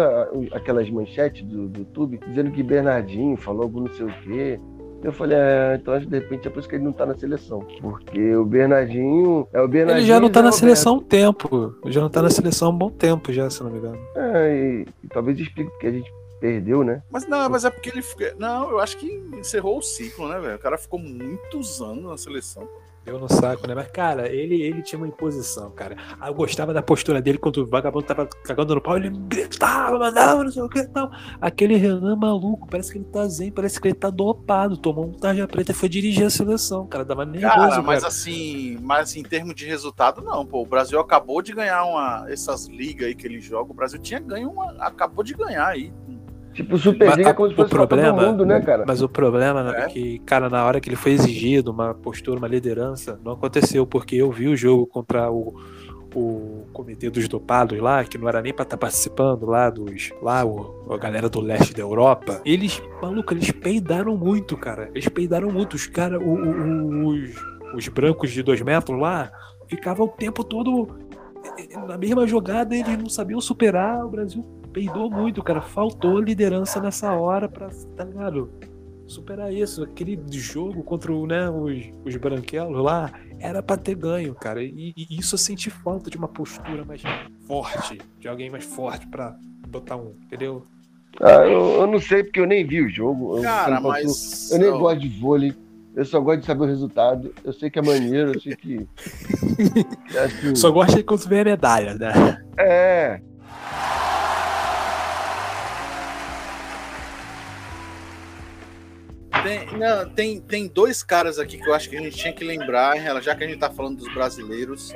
aquelas 0.51 0.89
manchetes 0.89 1.43
do, 1.45 1.67
do 1.67 1.79
YouTube, 1.79 2.19
dizendo 2.27 2.49
que 2.49 2.63
Bernardinho 2.63 3.37
falou 3.37 3.63
algum 3.63 3.81
não 3.81 3.93
sei 3.93 4.05
o 4.07 4.13
quê. 4.23 4.59
Eu 5.03 5.11
falei, 5.11 5.37
é, 5.37 5.77
então 5.79 5.93
acho 5.93 6.05
que 6.05 6.11
de 6.11 6.17
repente 6.17 6.47
é 6.47 6.51
por 6.51 6.59
isso 6.59 6.67
que 6.67 6.75
ele 6.75 6.83
não 6.83 6.91
tá 6.91 7.05
na 7.05 7.13
seleção. 7.13 7.59
Porque 7.79 8.35
o 8.35 8.43
Bernardinho. 8.43 9.47
É 9.53 9.61
o 9.61 9.67
Bernardinho 9.67 10.01
ele 10.01 10.07
já 10.07 10.19
não 10.19 10.31
tá 10.31 10.41
na 10.41 10.51
seleção 10.51 10.93
há 10.93 10.97
um 10.97 11.01
tempo. 11.01 11.75
Ele 11.83 11.93
já 11.93 12.01
não 12.01 12.09
tá 12.09 12.23
na 12.23 12.31
seleção 12.31 12.69
há 12.69 12.71
um 12.71 12.77
bom 12.77 12.89
tempo, 12.89 13.31
já, 13.31 13.47
se 13.47 13.63
não 13.63 13.69
me 13.69 13.77
engano. 13.77 13.99
É, 14.15 14.57
e, 14.57 14.87
e 15.03 15.07
talvez 15.07 15.37
explique 15.39 15.69
porque 15.69 15.87
a 15.87 15.91
gente 15.91 16.11
perdeu, 16.39 16.83
né? 16.83 17.03
Mas 17.09 17.27
não, 17.27 17.49
mas 17.49 17.65
é 17.65 17.69
porque 17.69 17.89
ele. 17.89 18.03
Não, 18.37 18.69
eu 18.71 18.79
acho 18.79 18.97
que 18.97 19.07
encerrou 19.33 19.77
o 19.77 19.81
ciclo, 19.81 20.27
né, 20.27 20.39
velho? 20.39 20.55
O 20.55 20.59
cara 20.59 20.77
ficou 20.77 20.99
muitos 20.99 21.81
anos 21.81 22.03
na 22.03 22.17
seleção. 22.17 22.67
Deu 23.05 23.19
no 23.19 23.31
saco, 23.31 23.67
né? 23.67 23.75
Mas, 23.75 23.87
cara, 23.91 24.27
ele, 24.27 24.63
ele 24.63 24.81
tinha 24.81 24.97
uma 24.97 25.07
imposição, 25.07 25.69
cara. 25.69 25.95
Ah, 26.19 26.29
eu 26.29 26.33
gostava 26.33 26.73
da 26.73 26.81
postura 26.81 27.21
dele 27.21 27.37
quando 27.37 27.57
o 27.57 27.65
vagabundo 27.67 28.07
tava 28.07 28.25
cagando 28.25 28.73
no 28.73 28.81
pau, 28.81 28.97
ele 28.97 29.11
gritava, 29.11 29.99
mandava, 29.99 30.43
não 30.43 30.51
sei 30.51 30.63
o 30.63 30.67
que 30.67 30.79
e 30.79 30.87
tal. 30.87 31.11
Aquele 31.39 31.75
Renan 31.75 32.15
maluco, 32.15 32.67
parece 32.67 32.91
que 32.91 32.97
ele 32.97 33.05
tá 33.05 33.27
zen, 33.27 33.51
parece 33.51 33.79
que 33.79 33.89
ele 33.89 33.95
tá 33.95 34.09
dopado. 34.09 34.75
Tomou 34.75 35.05
um 35.05 35.11
tarja 35.11 35.47
preta 35.47 35.71
e 35.71 35.75
foi 35.75 35.87
dirigir 35.87 36.25
a 36.25 36.31
seleção, 36.31 36.87
cara. 36.87 37.05
Dava 37.05 37.27
nervoso, 37.27 37.55
cara. 37.55 37.81
Mas 37.83 37.99
cara. 37.99 38.07
assim, 38.07 38.79
mas 38.81 39.15
em 39.15 39.21
termos 39.21 39.53
de 39.53 39.67
resultado, 39.67 40.23
não, 40.23 40.43
pô. 40.43 40.63
O 40.63 40.65
Brasil 40.65 40.99
acabou 40.99 41.43
de 41.43 41.53
ganhar 41.53 41.83
uma. 41.85 42.25
Essas 42.27 42.65
ligas 42.65 43.05
aí 43.05 43.13
que 43.13 43.27
ele 43.27 43.39
joga, 43.39 43.69
o 43.69 43.75
Brasil 43.75 43.99
tinha 43.99 44.19
ganho 44.19 44.49
uma. 44.49 44.71
Acabou 44.79 45.23
de 45.23 45.35
ganhar 45.35 45.67
aí. 45.67 45.93
Tipo, 46.55 46.77
Superliga 46.77 47.31
é 47.31 47.33
como 47.33 47.49
se 47.49 47.55
fosse 47.55 47.67
o 47.67 47.69
problema, 47.69 48.23
do 48.23 48.27
mundo, 48.27 48.45
né, 48.45 48.61
cara? 48.61 48.85
Mas 48.87 49.01
o 49.01 49.09
problema 49.09 49.75
é. 49.75 49.81
é 49.81 49.87
que, 49.87 50.19
cara, 50.19 50.49
na 50.49 50.63
hora 50.63 50.79
que 50.79 50.87
ele 50.87 50.95
foi 50.95 51.11
exigido 51.11 51.69
uma 51.69 51.93
postura, 51.93 52.37
uma 52.37 52.47
liderança, 52.47 53.19
não 53.23 53.33
aconteceu, 53.33 53.85
porque 53.85 54.15
eu 54.15 54.31
vi 54.31 54.47
o 54.47 54.55
jogo 54.55 54.87
contra 54.87 55.29
o, 55.29 55.53
o 56.15 56.65
comitê 56.71 57.09
dos 57.09 57.27
dopados 57.27 57.77
lá, 57.77 58.05
que 58.05 58.17
não 58.17 58.29
era 58.29 58.41
nem 58.41 58.53
pra 58.53 58.63
estar 58.63 58.77
tá 58.77 58.79
participando 58.79 59.45
lá 59.45 59.69
dos. 59.69 60.11
lá 60.21 60.45
o, 60.45 60.93
a 60.93 60.97
galera 60.97 61.27
do 61.27 61.41
leste 61.41 61.73
da 61.73 61.81
Europa, 61.81 62.41
eles, 62.45 62.81
maluco, 63.01 63.33
eles 63.33 63.51
peidaram 63.51 64.15
muito, 64.15 64.55
cara. 64.55 64.89
Eles 64.93 65.09
peidaram 65.09 65.51
muito. 65.51 65.73
Os 65.73 65.87
caras, 65.87 66.21
os, 66.23 67.35
os 67.75 67.87
brancos 67.89 68.31
de 68.31 68.41
dois 68.41 68.61
metros 68.61 68.97
lá, 68.97 69.29
ficavam 69.67 70.05
o 70.05 70.09
tempo 70.09 70.41
todo 70.41 70.87
na 71.85 71.97
mesma 71.97 72.25
jogada, 72.25 72.73
eles 72.73 72.97
não 72.97 73.09
sabiam 73.09 73.41
superar. 73.41 74.05
O 74.05 74.09
Brasil 74.09 74.64
peidou 74.75 75.09
muito, 75.09 75.41
cara. 75.41 75.61
Faltou 75.61 76.19
liderança 76.19 76.81
nessa 76.81 77.13
hora 77.13 77.47
pra, 77.47 77.69
tá 77.95 78.03
ligado? 78.03 78.51
Superar 79.07 79.53
isso. 79.53 79.83
Aquele 79.83 80.19
jogo 80.29 80.83
contra 80.83 81.13
né, 81.25 81.49
os, 81.49 81.85
os 82.03 82.15
branquelos 82.17 82.83
lá 82.83 83.09
era 83.39 83.63
pra 83.63 83.77
ter 83.77 83.95
ganho, 83.95 84.35
cara. 84.35 84.61
E, 84.61 84.93
e, 84.97 85.17
isso 85.17 85.35
eu 85.35 85.39
senti 85.39 85.69
falta 85.69 86.09
de 86.09 86.17
uma 86.17 86.27
postura 86.27 86.83
mais 86.83 87.01
forte, 87.47 87.99
de 88.19 88.27
alguém 88.27 88.49
mais 88.49 88.65
forte 88.65 89.07
pra 89.07 89.37
botar 89.69 89.95
um, 89.95 90.13
entendeu? 90.25 90.63
Ah, 91.21 91.47
eu, 91.47 91.79
eu, 91.79 91.87
não 91.87 91.99
sei 92.01 92.25
porque 92.25 92.41
eu 92.41 92.45
nem 92.45 92.67
vi 92.67 92.81
o 92.81 92.89
jogo. 92.89 93.41
Cara, 93.41 93.77
eu, 93.77 93.81
mas. 93.81 94.51
Eu 94.51 94.59
nem 94.59 94.71
gosto 94.71 94.99
de 94.99 95.07
vôlei. 95.07 95.55
Eu 95.95 96.03
só 96.03 96.19
gosto 96.19 96.41
de 96.41 96.45
saber 96.47 96.63
o 96.63 96.67
resultado. 96.67 97.33
Eu 97.41 97.53
sei 97.53 97.69
que 97.69 97.79
é 97.79 97.81
maneiro, 97.81 98.33
eu 98.33 98.41
sei 98.41 98.53
que. 98.53 98.85
é 100.13 100.19
assim... 100.19 100.55
Só 100.55 100.69
gosto 100.71 100.97
de 100.97 101.03
quando 101.03 101.25
vê 101.29 101.39
a 101.39 101.45
medalha, 101.45 101.93
né? 101.93 102.43
É. 102.57 103.21
Tem, 109.45 109.77
não, 109.77 110.09
tem, 110.09 110.41
tem 110.41 110.67
dois 110.67 111.03
caras 111.03 111.37
aqui 111.37 111.59
que 111.59 111.69
eu 111.69 111.73
acho 111.75 111.87
que 111.87 111.95
a 111.95 112.01
gente 112.01 112.17
tinha 112.17 112.33
que 112.33 112.43
lembrar, 112.43 112.97
já 113.21 113.35
que 113.35 113.43
a 113.43 113.47
gente 113.47 113.59
tá 113.59 113.69
falando 113.69 113.97
dos 113.97 114.11
brasileiros. 114.11 114.91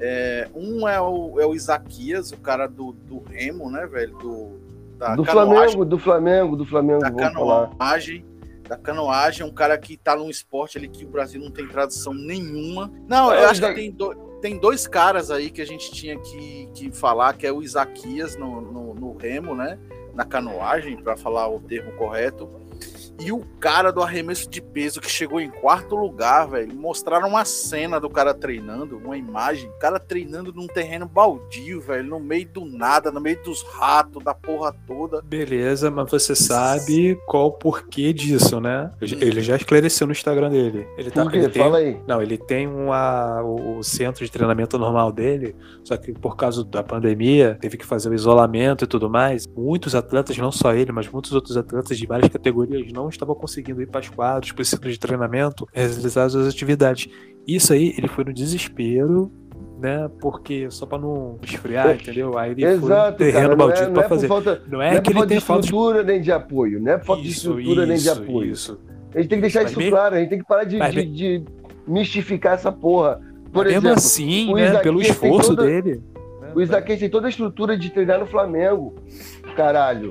É, 0.00 0.48
um 0.52 0.88
é 0.88 1.00
o, 1.00 1.38
é 1.38 1.46
o 1.46 1.54
Isaquias, 1.54 2.32
o 2.32 2.38
cara 2.38 2.66
do, 2.66 2.92
do 2.92 3.20
Remo, 3.20 3.70
né, 3.70 3.86
velho? 3.86 4.18
Do, 4.18 4.58
da 4.98 5.14
do 5.14 5.24
Flamengo, 5.24 5.84
do 5.84 5.96
Flamengo, 5.96 6.56
do 6.56 6.66
Flamengo. 6.66 7.00
Da 7.00 7.10
canoagem. 7.12 8.24
Da 8.68 8.76
canoagem, 8.76 9.46
um 9.46 9.52
cara 9.52 9.78
que 9.78 9.96
tá 9.96 10.16
num 10.16 10.28
esporte 10.28 10.76
ali 10.76 10.88
que 10.88 11.04
o 11.04 11.08
Brasil 11.08 11.40
não 11.40 11.50
tem 11.50 11.66
tradução 11.66 12.12
nenhuma. 12.12 12.92
Não, 13.06 13.32
eu 13.32 13.48
acho 13.48 13.60
que 13.60 13.74
tem, 13.74 13.92
do, 13.92 14.12
tem 14.42 14.58
dois 14.58 14.88
caras 14.88 15.30
aí 15.30 15.50
que 15.50 15.62
a 15.62 15.66
gente 15.66 15.92
tinha 15.92 16.18
que, 16.18 16.68
que 16.74 16.90
falar, 16.90 17.34
que 17.34 17.46
é 17.46 17.52
o 17.52 17.62
Isaquias 17.62 18.36
no, 18.36 18.60
no, 18.60 18.94
no 18.94 19.16
Remo, 19.16 19.54
né? 19.54 19.78
Na 20.14 20.24
canoagem, 20.24 20.96
para 20.96 21.16
falar 21.16 21.48
o 21.48 21.60
termo 21.60 21.92
correto 21.92 22.50
e 23.20 23.32
o 23.32 23.40
cara 23.58 23.90
do 23.90 24.00
arremesso 24.00 24.48
de 24.48 24.60
peso 24.60 25.00
que 25.00 25.10
chegou 25.10 25.40
em 25.40 25.50
quarto 25.50 25.96
lugar, 25.96 26.48
velho, 26.48 26.74
mostraram 26.74 27.28
uma 27.28 27.44
cena 27.44 27.98
do 27.98 28.08
cara 28.08 28.32
treinando, 28.32 28.96
uma 28.98 29.16
imagem, 29.16 29.68
o 29.68 29.78
cara 29.78 29.98
treinando 29.98 30.52
num 30.52 30.68
terreno 30.68 31.06
baldio, 31.06 31.80
velho, 31.80 32.04
no 32.04 32.20
meio 32.20 32.48
do 32.48 32.64
nada, 32.64 33.10
no 33.10 33.20
meio 33.20 33.42
dos 33.42 33.62
ratos, 33.62 34.22
da 34.22 34.34
porra 34.34 34.72
toda. 34.86 35.20
Beleza, 35.22 35.90
mas 35.90 36.10
você 36.10 36.34
sabe 36.36 37.18
qual 37.26 37.46
o 37.46 37.52
porquê 37.52 38.12
disso, 38.12 38.60
né? 38.60 38.92
Ele 39.00 39.40
já 39.40 39.56
esclareceu 39.56 40.06
no 40.06 40.12
Instagram 40.12 40.50
dele. 40.50 40.86
Ele 40.96 41.10
tá, 41.10 41.22
ele 41.22 41.48
tem, 41.48 41.62
Fala 41.62 41.78
aí. 41.78 42.00
Não, 42.06 42.22
ele 42.22 42.38
tem 42.38 42.68
uma, 42.68 43.42
o, 43.42 43.78
o 43.78 43.82
centro 43.82 44.24
de 44.24 44.30
treinamento 44.30 44.78
normal 44.78 45.10
dele, 45.10 45.56
só 45.82 45.96
que 45.96 46.12
por 46.12 46.36
causa 46.36 46.64
da 46.64 46.82
pandemia, 46.82 47.58
teve 47.60 47.76
que 47.76 47.84
fazer 47.84 48.10
o 48.10 48.14
isolamento 48.14 48.84
e 48.84 48.86
tudo 48.86 49.10
mais. 49.10 49.46
Muitos 49.46 49.94
atletas, 49.94 50.38
não 50.38 50.52
só 50.52 50.72
ele, 50.72 50.92
mas 50.92 51.08
muitos 51.08 51.32
outros 51.32 51.56
atletas 51.56 51.98
de 51.98 52.06
várias 52.06 52.30
categorias 52.30 52.92
não 52.92 53.07
não 53.08 53.10
estava 53.10 53.34
conseguindo 53.34 53.80
ir 53.80 53.86
para 53.86 54.00
os 54.00 54.08
quadros, 54.08 54.52
para 54.52 54.62
o 54.62 54.64
centro 54.64 54.90
de 54.90 54.98
treinamento, 54.98 55.66
realizar 55.72 56.24
as 56.24 56.34
atividades. 56.34 57.08
Isso 57.46 57.72
aí, 57.72 57.94
ele 57.96 58.06
foi 58.06 58.24
no 58.24 58.32
desespero, 58.32 59.32
né? 59.80 60.10
Porque 60.20 60.70
só 60.70 60.84
para 60.84 60.98
não 60.98 61.38
esfriar, 61.42 61.94
entendeu? 61.94 62.36
Aí 62.36 62.52
ele 62.52 62.64
Exato, 62.64 63.16
foi 63.16 63.26
no 63.26 63.32
terreno 63.32 63.56
maldito 63.56 63.84
é, 63.84 63.90
para 63.90 64.04
é 64.04 64.08
fazer. 64.08 64.28
Falta, 64.28 64.62
não 64.68 64.82
é, 64.82 64.90
não 64.90 64.98
é 64.98 65.00
que 65.00 65.10
ele 65.10 65.26
tem 65.26 65.40
falta 65.40 65.62
de 65.62 65.66
estrutura 65.68 66.02
nem 66.02 66.20
de 66.20 66.32
apoio, 66.32 66.80
não 66.80 66.92
é 66.92 66.98
falta 66.98 67.22
de 67.22 67.28
estrutura 67.30 67.86
nem 67.86 67.96
de 67.96 68.10
apoio. 68.10 68.52
Isso. 68.52 68.78
A 69.14 69.18
gente 69.18 69.28
tem 69.28 69.38
que 69.38 69.42
deixar 69.42 69.62
Mas 69.62 69.70
isso 69.70 69.80
mesmo... 69.80 69.96
claro, 69.96 70.14
a 70.14 70.18
gente 70.18 70.28
tem 70.28 70.38
que 70.38 70.44
parar 70.44 70.64
de, 70.64 70.78
de, 70.78 71.04
de 71.06 71.44
mistificar 71.86 72.54
essa 72.54 72.70
porra. 72.70 73.20
Por 73.50 73.66
exemplo, 73.66 73.88
assim, 73.90 74.52
né, 74.52 74.78
pelo 74.78 75.00
esforço 75.00 75.56
toda, 75.56 75.64
dele. 75.64 76.02
O 76.54 76.60
Isaquias 76.60 76.98
tem 76.98 77.08
toda 77.08 77.26
a 77.26 77.30
estrutura 77.30 77.78
de 77.78 77.88
treinar 77.88 78.20
no 78.20 78.26
Flamengo. 78.26 78.94
Caralho. 79.56 80.10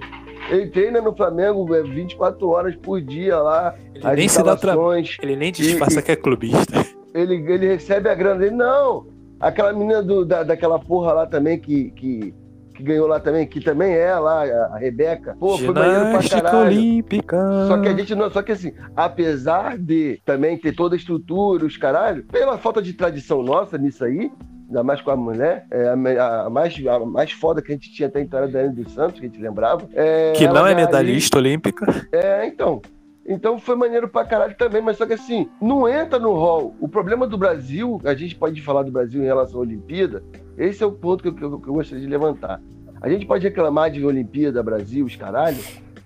Ele 0.50 0.68
treina 0.68 1.02
no 1.02 1.16
Flamengo 1.16 1.66
24 1.66 2.46
é, 2.46 2.50
horas 2.50 2.76
por 2.76 3.02
dia 3.02 3.38
lá. 3.38 3.76
Ele 3.94 4.16
nem 4.16 4.28
se 4.28 4.42
dá 4.42 4.56
tra... 4.56 4.76
Ele 5.22 5.36
nem 5.36 5.52
disfarça 5.52 6.02
que 6.02 6.12
é 6.12 6.16
clubista. 6.16 6.86
Ele, 7.14 7.36
ele 7.52 7.68
recebe 7.68 8.10
a 8.10 8.16
grana 8.16 8.40
dele. 8.40 8.56
Não! 8.56 9.08
Aquela 9.40 9.74
menina 9.74 10.02
do, 10.02 10.26
da, 10.26 10.44
daquela 10.44 10.80
porra 10.80 11.14
lá 11.14 11.28
também 11.28 11.60
que, 11.60 11.92
que, 11.92 12.34
que 12.74 12.84
ganhou 12.84 13.08
lá 13.08 13.20
também, 13.20 13.46
que 13.46 13.60
também 13.60 13.94
é 13.94 14.16
lá, 14.16 14.44
a 14.44 14.78
Rebeca. 14.78 15.36
Pô, 15.40 15.58
foi 15.58 15.74
maneiro 15.74 16.18
pra 16.18 16.30
caralho. 16.30 16.68
Olímpica. 16.68 17.38
Só 17.68 17.80
que 17.80 17.88
a 17.88 17.94
gente 17.94 18.16
não. 18.16 18.32
Só 18.32 18.42
que 18.42 18.52
assim, 18.52 18.74
apesar 18.96 19.78
de 19.78 20.20
também 20.26 20.58
ter 20.58 20.74
toda 20.74 20.96
a 20.96 20.98
estrutura, 20.98 21.66
os 21.66 21.78
caralho, 21.78 22.24
pela 22.24 22.58
falta 22.58 22.82
de 22.82 22.94
tradição 22.94 23.44
nossa 23.44 23.78
nisso 23.78 24.04
aí, 24.04 24.32
ainda 24.68 24.84
mais 24.84 25.02
com 25.02 25.12
a 25.12 25.16
mulher, 25.16 25.66
é, 25.72 25.88
a, 25.88 26.46
a, 26.46 26.50
mais, 26.50 26.76
a 26.86 27.00
mais 27.00 27.32
foda 27.32 27.62
que 27.62 27.72
a 27.72 27.76
gente 27.76 27.92
tinha 27.92 28.08
até 28.08 28.22
então 28.22 28.38
era 28.38 28.48
a 28.48 28.52
Dani 28.52 28.76
dos 28.76 28.94
Santos, 28.94 29.20
que 29.20 29.26
a 29.26 29.30
gente 29.30 29.42
lembrava. 29.42 29.88
É, 29.94 30.34
que 30.34 30.48
não 30.48 30.68
é 30.68 30.76
medalhista 30.76 31.38
olímpica. 31.38 31.86
É, 32.12 32.46
então. 32.46 32.82
Então 33.30 33.60
foi 33.60 33.76
maneiro 33.76 34.08
pra 34.08 34.24
caralho 34.24 34.56
também, 34.56 34.82
mas 34.82 34.98
só 34.98 35.06
que 35.06 35.14
assim, 35.14 35.50
não 35.62 35.88
entra 35.88 36.18
no 36.18 36.34
rol. 36.34 36.74
O 36.80 36.88
problema 36.88 37.28
do 37.28 37.38
Brasil, 37.38 38.00
a 38.06 38.14
gente 38.14 38.36
pode 38.36 38.62
falar 38.62 38.84
do 38.84 38.92
Brasil 38.92 39.22
em 39.22 39.26
relação 39.26 39.60
à 39.60 39.64
Olimpíada, 39.64 40.24
esse 40.58 40.82
é 40.82 40.86
o 40.86 40.92
ponto 40.94 41.22
que 41.22 41.30
eu, 41.30 41.34
que 41.36 41.44
eu, 41.44 41.60
que 41.60 41.68
eu 41.68 41.74
gostaria 41.74 42.02
de 42.02 42.10
levantar. 42.10 42.62
A 43.02 43.10
gente 43.10 43.26
pode 43.26 43.44
reclamar 43.44 43.92
de 43.92 44.04
Olimpíada, 44.06 44.64
Brasil, 44.64 45.06
os 45.06 45.16
caralho, 45.16 45.58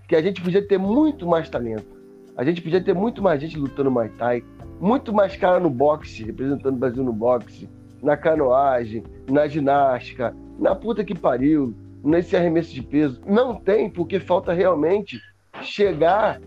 que 0.07 0.15
a 0.15 0.21
gente 0.21 0.41
podia 0.41 0.65
ter 0.65 0.79
muito 0.79 1.27
mais 1.27 1.47
talento. 1.47 2.01
A 2.35 2.43
gente 2.43 2.61
podia 2.61 2.81
ter 2.81 2.93
muito 2.93 3.21
mais 3.21 3.39
gente 3.39 3.57
lutando 3.57 3.91
Muay 3.91 4.09
Thai, 4.09 4.43
muito 4.79 5.13
mais 5.13 5.35
cara 5.35 5.59
no 5.59 5.69
boxe, 5.69 6.23
representando 6.23 6.75
o 6.75 6.79
Brasil 6.79 7.03
no 7.03 7.13
boxe, 7.13 7.69
na 8.01 8.17
canoagem, 8.17 9.03
na 9.29 9.47
ginástica, 9.47 10.35
na 10.59 10.75
puta 10.75 11.03
que 11.03 11.13
pariu, 11.13 11.73
nesse 12.03 12.35
arremesso 12.35 12.73
de 12.73 12.81
peso. 12.81 13.21
Não 13.25 13.55
tem, 13.55 13.89
porque 13.89 14.19
falta 14.19 14.53
realmente 14.53 15.19
chegar 15.61 16.39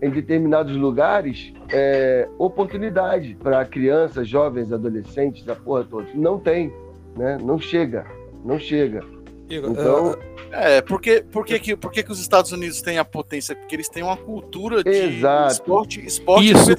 em 0.00 0.10
determinados 0.10 0.74
lugares 0.76 1.52
é, 1.72 2.28
oportunidade 2.38 3.36
para 3.40 3.64
crianças, 3.64 4.26
jovens, 4.26 4.72
adolescentes, 4.72 5.48
a 5.48 5.54
porra 5.54 5.84
toda. 5.84 6.08
Não 6.14 6.38
tem, 6.38 6.72
né? 7.16 7.38
Não 7.40 7.58
chega, 7.58 8.04
não 8.44 8.58
chega. 8.58 9.00
Então, 9.48 10.16
é, 10.50 10.80
porque, 10.80 11.24
porque, 11.30 11.58
que, 11.58 11.76
porque 11.76 12.02
que 12.02 12.10
os 12.10 12.20
Estados 12.20 12.52
Unidos 12.52 12.80
têm 12.80 12.98
a 12.98 13.04
potência? 13.04 13.54
Porque 13.54 13.76
eles 13.76 13.88
têm 13.88 14.02
uma 14.02 14.16
cultura 14.16 14.82
de 14.82 14.90
Exato. 14.90 15.52
esporte, 15.52 16.06
esporte 16.06 16.52
isso, 16.52 16.70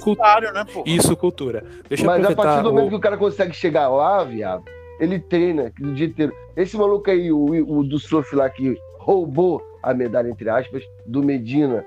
né, 0.53 0.65
pô? 0.71 0.83
Isso, 0.85 1.15
cultura. 1.15 1.63
Deixa 1.87 2.05
Mas 2.05 2.25
a 2.25 2.35
partir 2.35 2.63
do 2.63 2.71
momento 2.71 2.87
o... 2.87 2.89
que 2.89 2.95
o 2.95 2.99
cara 2.99 3.17
consegue 3.17 3.53
chegar 3.53 3.89
lá, 3.89 4.23
viado, 4.23 4.63
ele 4.99 5.19
treina 5.19 5.71
o 5.81 5.93
dia 5.93 6.07
inteiro. 6.07 6.33
Esse 6.55 6.77
maluco 6.77 7.09
aí, 7.09 7.31
o, 7.31 7.45
o 7.45 7.83
do 7.83 7.99
surf 7.99 8.35
lá 8.35 8.49
que 8.49 8.77
roubou 8.99 9.61
a 9.81 9.93
medalha, 9.93 10.29
entre 10.29 10.49
aspas, 10.49 10.83
do 11.05 11.21
Medina, 11.21 11.85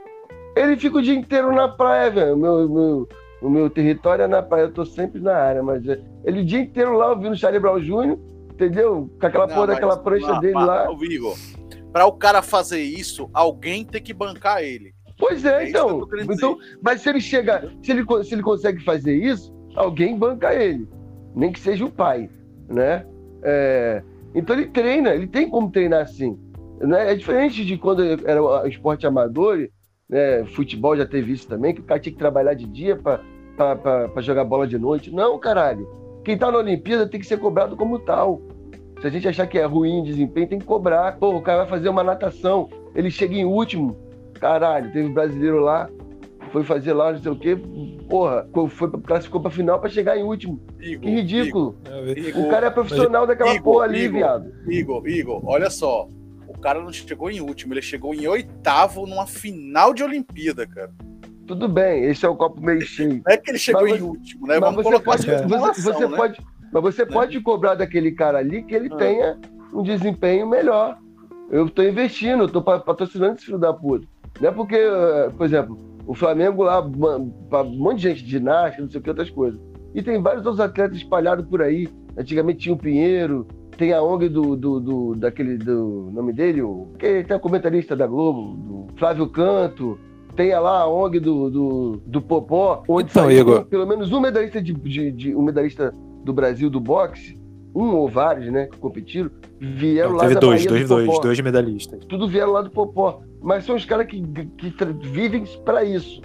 ele 0.55 0.77
fica 0.77 0.99
o 0.99 1.03
dia 1.03 1.15
inteiro 1.15 1.53
na 1.53 1.69
praia, 1.69 2.11
velho. 2.11 2.35
O 2.35 2.39
meu, 2.39 2.69
meu, 2.69 3.09
o 3.43 3.51
meu 3.51 3.71
território 3.71 4.25
é 4.25 4.29
na 4.29 4.43
praia, 4.43 4.65
eu 4.65 4.73
tô 4.73 4.85
sempre 4.85 5.21
na 5.21 5.35
área, 5.35 5.63
mas 5.63 5.87
é, 5.87 6.01
ele 6.25 6.41
o 6.41 6.45
dia 6.45 6.61
inteiro 6.61 6.97
lá 6.97 7.11
ouvindo 7.11 7.37
Charlie 7.37 7.61
Brown 7.61 7.81
Jr., 7.81 8.19
entendeu? 8.57 9.11
Com 9.21 9.27
aquela 9.27 9.47
não, 9.47 9.55
porra 9.55 9.67
daquela 9.69 9.97
prancha 9.99 10.27
mas, 10.27 10.41
dele 10.41 10.55
mas, 10.55 10.67
lá. 10.67 10.89
Igor, 11.03 11.37
pra 11.93 12.07
o 12.07 12.13
cara 12.13 12.43
fazer 12.43 12.81
isso, 12.83 13.31
alguém 13.33 13.85
tem 13.85 14.03
que 14.03 14.15
bancar 14.15 14.63
ele. 14.63 14.95
Pois 15.19 15.45
é, 15.45 15.65
é 15.65 15.69
então. 15.69 16.07
então 16.31 16.59
mas 16.83 17.03
se 17.03 17.09
ele 17.09 17.21
chega, 17.21 17.71
se 17.83 17.93
ele, 17.93 18.05
se 18.25 18.35
ele 18.35 18.43
consegue 18.43 18.83
fazer 18.83 19.15
isso, 19.15 19.55
alguém 19.75 20.19
banca 20.19 20.55
ele. 20.55 20.89
Nem 21.35 21.53
que 21.53 21.61
seja 21.61 21.85
o 21.85 21.91
pai, 21.91 22.31
né? 22.69 23.07
É, 23.43 24.03
então 24.35 24.57
ele 24.57 24.69
treina, 24.69 25.15
ele 25.15 25.27
tem 25.27 25.49
como 25.49 25.71
treinar 25.71 26.03
assim. 26.03 26.39
Né? 26.81 27.13
É 27.13 27.15
diferente 27.15 27.65
de 27.65 27.77
quando 27.77 28.03
era 28.03 28.43
o 28.43 28.67
esporte 28.67 29.07
amador, 29.07 29.69
né? 30.09 30.45
futebol 30.47 30.97
já 30.97 31.07
teve 31.07 31.33
isso 31.33 31.47
também, 31.47 31.75
que 31.75 31.81
o 31.81 31.85
cara 31.85 32.01
tinha 32.01 32.13
que 32.13 32.19
trabalhar 32.19 32.55
de 32.55 32.67
dia 32.67 32.97
para 32.97 34.23
jogar 34.23 34.45
bola 34.45 34.67
de 34.67 34.79
noite. 34.79 35.11
Não, 35.11 35.39
caralho. 35.39 36.06
Quem 36.27 36.37
tá 36.37 36.51
na 36.51 36.59
Olimpíada 36.59 37.07
tem 37.07 37.21
que 37.21 37.27
ser 37.27 37.39
cobrado 37.39 37.77
como 37.77 38.01
tal. 38.01 38.43
Se 39.01 39.07
a 39.07 39.11
gente 39.11 39.29
achar 39.29 39.47
que 39.47 39.61
é 39.61 39.65
ruim 39.65 40.03
desempenho, 40.03 40.49
tem 40.49 40.59
que 40.59 40.65
cobrar. 40.65 41.17
Pô, 41.19 41.37
o 41.37 41.41
cara 41.41 41.59
vai 41.59 41.69
fazer 41.69 41.89
uma 41.89 42.03
natação, 42.03 42.69
ele 42.97 43.13
chega 43.13 43.37
em 43.37 43.45
último. 43.45 43.97
Caralho, 44.35 44.93
teve 44.93 45.07
um 45.07 45.15
brasileiro 45.15 45.61
lá, 45.61 45.89
foi 46.51 46.65
fazer 46.65 46.95
lá, 46.95 47.13
não 47.13 47.23
sei 47.23 47.31
o 47.31 47.39
quê. 47.39 47.57
Porra, 48.11 48.45
foi, 48.71 48.91
classificou 49.03 49.41
pra 49.41 49.53
final 49.53 49.79
pra 49.79 49.89
chegar 49.89 50.19
em 50.19 50.25
último. 50.25 50.61
Igor, 50.81 51.01
que 51.01 51.11
ridículo. 51.11 51.79
Igor, 52.17 52.45
o 52.45 52.49
cara 52.49 52.67
é 52.67 52.71
profissional 52.71 53.25
daquela 53.25 53.55
Igor, 53.55 53.63
porra 53.63 53.85
ali, 53.85 54.09
viado. 54.09 54.53
Igor, 54.69 55.07
Igor, 55.07 55.41
olha 55.47 55.71
só. 55.71 56.09
O 56.49 56.59
cara 56.59 56.83
não 56.83 56.93
chegou 56.93 57.31
em 57.31 57.41
último, 57.41 57.73
ele 57.73 57.83
chegou 57.83 58.13
em 58.13 58.27
oitavo 58.27 59.07
numa 59.07 59.29
final 59.29 59.95
de 59.95 60.03
Olimpíada, 60.03 60.67
cara. 60.67 60.91
Tudo 61.47 61.69
bem, 61.69 62.05
esse 62.05 62.25
é 62.27 62.29
o 62.29 62.37
copo 62.37 62.61
meio 62.61 62.81
cheio. 62.81 63.23
Não 63.25 63.33
é 63.33 63.37
que 63.37 63.51
ele 63.51 63.59
chegou 63.59 63.83
mas, 63.83 64.01
em 64.01 64.03
último, 64.03 64.47
né? 64.47 64.59
Mas 64.59 64.75
Vamos 64.75 64.85
você 64.85 65.01
pode, 65.01 65.27
você, 65.27 65.83
você 65.83 66.09
né? 66.09 66.17
pode, 66.17 66.47
Mas 66.73 66.83
você 66.83 67.05
né? 67.05 67.11
pode 67.11 67.41
cobrar 67.41 67.75
daquele 67.75 68.13
cara 68.13 68.39
ali 68.39 68.63
que 68.63 68.75
ele 68.75 68.89
ah. 68.93 68.97
tenha 68.97 69.39
um 69.73 69.83
desempenho 69.83 70.49
melhor. 70.49 70.99
Eu 71.51 71.67
estou 71.67 71.85
investindo, 71.85 72.41
eu 72.41 72.47
estou 72.47 72.63
patrocinando 72.63 73.37
esse 73.37 73.47
filho 73.47 73.59
da 73.59 73.73
puta. 73.73 74.07
Não 74.41 74.49
é 74.49 74.53
porque, 74.53 74.79
por 75.37 75.47
exemplo, 75.47 75.79
o 76.07 76.15
Flamengo 76.15 76.65
lá, 76.65 76.81
um 76.81 77.33
monte 77.77 77.99
de 77.99 78.03
gente 78.03 78.25
de 78.25 78.31
ginástica, 78.31 78.83
não 78.83 78.91
sei 78.91 79.01
o 79.01 79.03
que, 79.03 79.11
outras 79.11 79.31
coisas. 79.31 79.61
E 79.95 80.03
tem 80.03 80.21
vários 80.21 80.45
outros 80.45 80.61
atletas 80.61 80.97
espalhados 80.97 81.47
por 81.47 81.63
aí. 81.63 81.89
Antigamente 82.17 82.61
tinha 82.61 82.75
o 82.75 82.79
Pinheiro, 82.79 83.47
tem 83.77 83.93
a 83.93 84.03
ONG 84.03 84.29
do, 84.29 84.57
do, 84.57 84.81
do 84.81 85.15
daquele 85.15 85.57
do 85.57 86.11
nome 86.13 86.33
dele, 86.33 86.63
o, 86.63 86.89
que 86.99 87.23
tem 87.25 87.37
o 87.37 87.41
comentarista 87.41 87.95
da 87.95 88.07
Globo, 88.07 88.57
do 88.57 88.99
Flávio 88.99 89.29
Canto, 89.29 89.99
tem 90.37 90.55
lá 90.59 90.83
a 90.83 90.89
ONG 90.89 91.19
do, 91.19 91.51
do, 91.51 92.03
do 92.05 92.23
Popó, 92.23 92.83
onde 92.87 93.11
então, 93.11 93.25
saiu 93.25 93.65
pelo 93.65 93.87
menos 93.87 94.13
um 94.13 94.21
medalhista 94.21 94.61
de, 94.63 94.73
de, 94.73 95.11
de, 95.11 95.35
um 95.35 95.43
medalhista 95.43 95.95
do 96.23 96.33
Brasil 96.33 96.69
do 96.69 96.79
boxe, 96.79 97.39
um 97.75 97.95
ou 97.95 98.09
vários, 98.09 98.53
né, 98.53 98.67
que 98.67 98.77
competiram, 98.79 99.31
vieram 99.59 100.11
Não, 100.11 100.17
lá 100.19 100.29
da 100.29 100.39
dois, 100.39 100.65
dois, 100.67 100.83
do 100.83 100.89
dois, 100.89 101.21
dois 101.21 101.41
medalhistas. 101.41 102.05
Tudo 102.05 102.29
vieram 102.29 102.53
lá 102.53 102.63
do 102.63 102.71
Popó. 102.71 103.21
Mas 103.41 103.65
são 103.65 103.77
os 103.77 103.85
caras 103.85 104.07
que, 104.07 104.21
que 104.21 105.09
vivem 105.09 105.45
para 105.65 105.85
isso. 105.85 106.21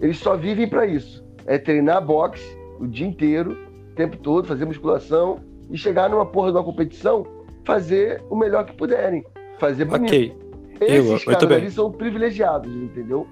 Eles 0.00 0.18
só 0.18 0.36
vivem 0.36 0.68
para 0.68 0.86
isso. 0.86 1.24
É 1.46 1.58
treinar 1.58 2.04
boxe 2.04 2.44
o 2.80 2.86
dia 2.86 3.06
inteiro, 3.06 3.56
o 3.92 3.94
tempo 3.94 4.16
todo, 4.16 4.46
fazer 4.46 4.64
musculação 4.64 5.38
e 5.70 5.78
chegar 5.78 6.08
numa 6.10 6.26
porra 6.26 6.50
de 6.50 6.58
uma 6.58 6.64
competição, 6.64 7.26
fazer 7.64 8.22
o 8.28 8.36
melhor 8.36 8.64
que 8.64 8.74
puderem. 8.74 9.24
Fazer 9.58 9.84
bonito. 9.84 10.12
Ok. 10.12 10.36
Esses 10.80 11.26
Eu, 11.26 11.32
caras 11.32 11.52
ali 11.52 11.70
são 11.70 11.92
privilegiados, 11.92 12.74
entendeu? 12.74 13.26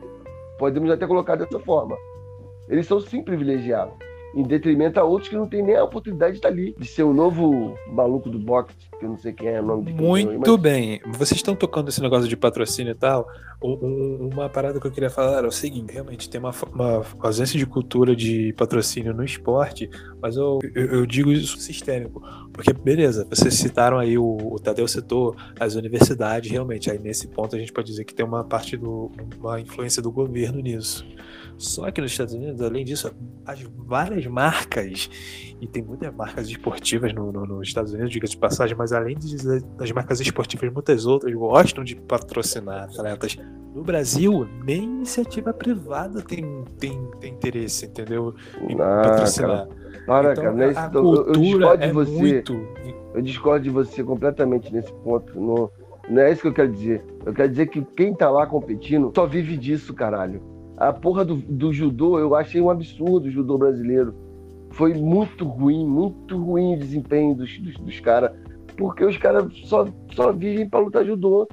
Podemos 0.62 0.92
até 0.92 1.08
colocar 1.08 1.34
dessa 1.34 1.58
forma. 1.58 1.96
Eles 2.68 2.86
são 2.86 3.00
sim 3.00 3.20
privilegiados 3.20 3.94
em 4.32 4.44
detrimento 4.44 4.98
a 5.00 5.02
outros 5.02 5.28
que 5.28 5.36
não 5.36 5.48
têm 5.48 5.60
nem 5.60 5.74
a 5.74 5.82
oportunidade 5.82 6.34
de 6.34 6.38
estar 6.38 6.48
ali, 6.48 6.72
de 6.78 6.86
ser 6.86 7.02
o 7.02 7.12
novo 7.12 7.76
maluco 7.88 8.30
do 8.30 8.38
boxe, 8.38 8.72
que 8.96 9.04
eu 9.04 9.08
não 9.08 9.18
sei 9.18 9.32
quem 9.32 9.48
é 9.48 9.60
o 9.60 9.64
nome 9.64 9.86
de 9.86 9.92
Muito 9.92 10.56
bem. 10.56 11.00
Vocês 11.04 11.32
estão 11.32 11.56
tocando 11.56 11.88
esse 11.88 12.00
negócio 12.00 12.28
de 12.28 12.36
patrocínio 12.36 12.92
e 12.92 12.94
tal. 12.94 13.26
Um, 13.60 14.30
uma 14.32 14.48
parada 14.48 14.80
que 14.80 14.86
eu 14.86 14.90
queria 14.92 15.10
falar 15.10 15.38
era 15.38 15.48
o 15.48 15.52
seguinte: 15.52 15.92
realmente 15.92 16.30
tem 16.30 16.40
uma, 16.40 16.52
uma 16.72 17.02
ausência 17.18 17.58
de 17.58 17.66
cultura 17.66 18.14
de 18.14 18.52
patrocínio 18.56 19.12
no 19.12 19.24
esporte, 19.24 19.90
mas 20.20 20.36
eu, 20.36 20.60
eu, 20.74 20.86
eu 20.86 21.06
digo 21.06 21.32
isso 21.32 21.58
sistêmico. 21.58 22.22
Porque, 22.52 22.72
beleza, 22.72 23.26
vocês 23.28 23.54
citaram 23.54 23.98
aí 23.98 24.18
o, 24.18 24.36
o 24.52 24.58
Tadeu 24.58 24.86
citou 24.86 25.34
as 25.58 25.74
universidades, 25.74 26.50
realmente. 26.50 26.90
Aí 26.90 26.98
nesse 26.98 27.26
ponto 27.28 27.56
a 27.56 27.58
gente 27.58 27.72
pode 27.72 27.86
dizer 27.86 28.04
que 28.04 28.14
tem 28.14 28.24
uma 28.24 28.44
parte 28.44 28.76
do. 28.76 29.10
uma 29.38 29.60
influência 29.60 30.02
do 30.02 30.12
governo 30.12 30.60
nisso. 30.60 31.06
Só 31.56 31.90
que 31.90 32.00
nos 32.00 32.10
Estados 32.10 32.34
Unidos, 32.34 32.60
além 32.60 32.84
disso, 32.84 33.14
as 33.46 33.60
várias 33.62 34.26
marcas, 34.26 35.08
e 35.60 35.66
tem 35.66 35.82
muitas 35.82 36.14
marcas 36.14 36.48
esportivas 36.48 37.14
no, 37.14 37.32
no, 37.32 37.46
nos 37.46 37.68
Estados 37.68 37.92
Unidos, 37.92 38.10
diga 38.10 38.26
de 38.26 38.36
passagem, 38.36 38.76
mas 38.76 38.92
além 38.92 39.16
das 39.78 39.92
marcas 39.92 40.20
esportivas, 40.20 40.72
muitas 40.72 41.06
outras 41.06 41.32
gostam 41.34 41.84
de 41.84 41.94
patrocinar 41.96 42.84
atletas. 42.84 43.38
No 43.74 43.82
Brasil, 43.82 44.46
nem 44.64 44.84
iniciativa 44.84 45.52
privada 45.52 46.20
tem, 46.20 46.62
tem, 46.78 47.10
tem 47.20 47.32
interesse, 47.32 47.86
entendeu? 47.86 48.34
Em 48.68 48.74
ah, 48.74 49.02
patrocinar. 49.02 49.66
Cara. 49.66 49.82
Para, 50.06 50.32
então, 50.32 50.44
cara, 50.44 50.56
nesse, 50.56 50.78
a 50.78 50.90
eu, 50.92 51.26
eu 51.26 51.32
discordo 51.32 51.78
de 51.78 51.88
é 51.88 51.92
você. 51.92 52.12
Muito... 52.12 52.68
Eu 53.14 53.22
discordo 53.22 53.64
de 53.64 53.70
você 53.70 54.04
completamente 54.04 54.72
nesse 54.72 54.92
ponto. 54.92 55.40
No, 55.40 55.70
não 56.08 56.22
é 56.22 56.32
isso 56.32 56.42
que 56.42 56.48
eu 56.48 56.52
quero 56.52 56.72
dizer. 56.72 57.04
Eu 57.24 57.32
quero 57.32 57.48
dizer 57.48 57.66
que 57.68 57.82
quem 57.96 58.14
tá 58.14 58.30
lá 58.30 58.46
competindo 58.46 59.12
só 59.14 59.26
vive 59.26 59.56
disso, 59.56 59.94
caralho. 59.94 60.42
A 60.76 60.92
porra 60.92 61.24
do, 61.24 61.36
do 61.36 61.72
judô, 61.72 62.18
eu 62.18 62.34
achei 62.34 62.60
um 62.60 62.68
absurdo 62.68 63.26
o 63.26 63.30
judô 63.30 63.56
brasileiro. 63.56 64.14
Foi 64.72 64.94
muito 64.94 65.46
ruim, 65.46 65.86
muito 65.86 66.36
ruim 66.36 66.74
o 66.74 66.78
desempenho 66.78 67.34
dos, 67.34 67.58
dos, 67.58 67.74
dos 67.76 68.00
caras. 68.00 68.32
Porque 68.76 69.04
os 69.04 69.16
caras 69.16 69.52
só, 69.64 69.86
só 70.14 70.32
vivem 70.32 70.68
para 70.68 70.80
lutar 70.80 71.04
judô. 71.04 71.46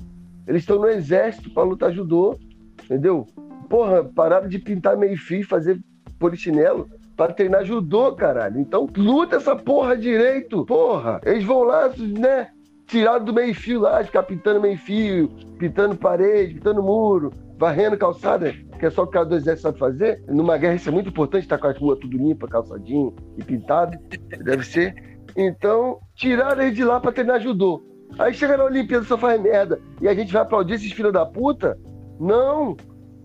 Eles 0.49 0.63
estão 0.63 0.79
no 0.79 0.89
exército 0.89 1.49
para 1.51 1.63
lutar 1.63 1.93
judô. 1.93 2.37
Entendeu? 2.83 3.25
Porra, 3.69 4.03
pararam 4.03 4.49
de 4.49 4.59
pintar 4.59 4.97
meio 4.97 5.17
fio, 5.17 5.47
fazer 5.47 5.79
polichinelo 6.17 6.89
para 7.15 7.33
treinar 7.33 7.63
judô, 7.63 8.13
caralho. 8.13 8.59
Então 8.59 8.89
luta 8.97 9.35
essa 9.37 9.55
porra 9.55 9.95
direito. 9.95 10.65
Porra, 10.65 11.21
eles 11.23 11.43
vão 11.43 11.63
lá, 11.63 11.89
né? 11.97 12.49
Tirado 12.87 13.25
do 13.25 13.33
meio 13.33 13.53
fio 13.53 13.79
lá, 13.79 14.03
ficar 14.03 14.23
pintando 14.23 14.59
meio 14.59 14.77
fio, 14.77 15.29
pintando 15.59 15.95
parede, 15.95 16.55
pintando 16.55 16.81
muro, 16.81 17.31
varrendo 17.55 17.95
calçada 17.95 18.51
que 18.79 18.85
é 18.85 18.89
só 18.89 19.03
o 19.03 19.07
cara 19.07 19.25
do 19.25 19.35
exército 19.35 19.67
sabe 19.67 19.77
fazer. 19.77 20.23
Numa 20.27 20.57
guerra 20.57 20.75
isso 20.75 20.89
é 20.89 20.91
muito 20.91 21.09
importante, 21.09 21.43
estar 21.43 21.57
tá 21.57 21.61
com 21.61 21.67
a 21.67 21.79
rua 21.79 21.99
tudo 21.99 22.17
limpa, 22.17 22.47
calçadinho 22.47 23.13
e 23.37 23.43
pintado, 23.43 23.97
deve 24.43 24.65
ser. 24.65 24.95
Então, 25.35 25.99
tiraram 26.15 26.61
ele 26.63 26.71
de 26.71 26.83
lá 26.83 26.99
para 26.99 27.11
treinar 27.11 27.41
judô. 27.41 27.83
Aí 28.17 28.33
chega 28.33 28.57
na 28.57 28.65
Olimpíada 28.65 29.05
só 29.05 29.17
faz 29.17 29.39
merda. 29.41 29.79
E 30.01 30.07
a 30.07 30.13
gente 30.13 30.33
vai 30.33 30.41
aplaudir 30.41 30.75
esses 30.75 30.91
filhos 30.91 31.13
da 31.13 31.25
puta? 31.25 31.77
Não! 32.19 32.75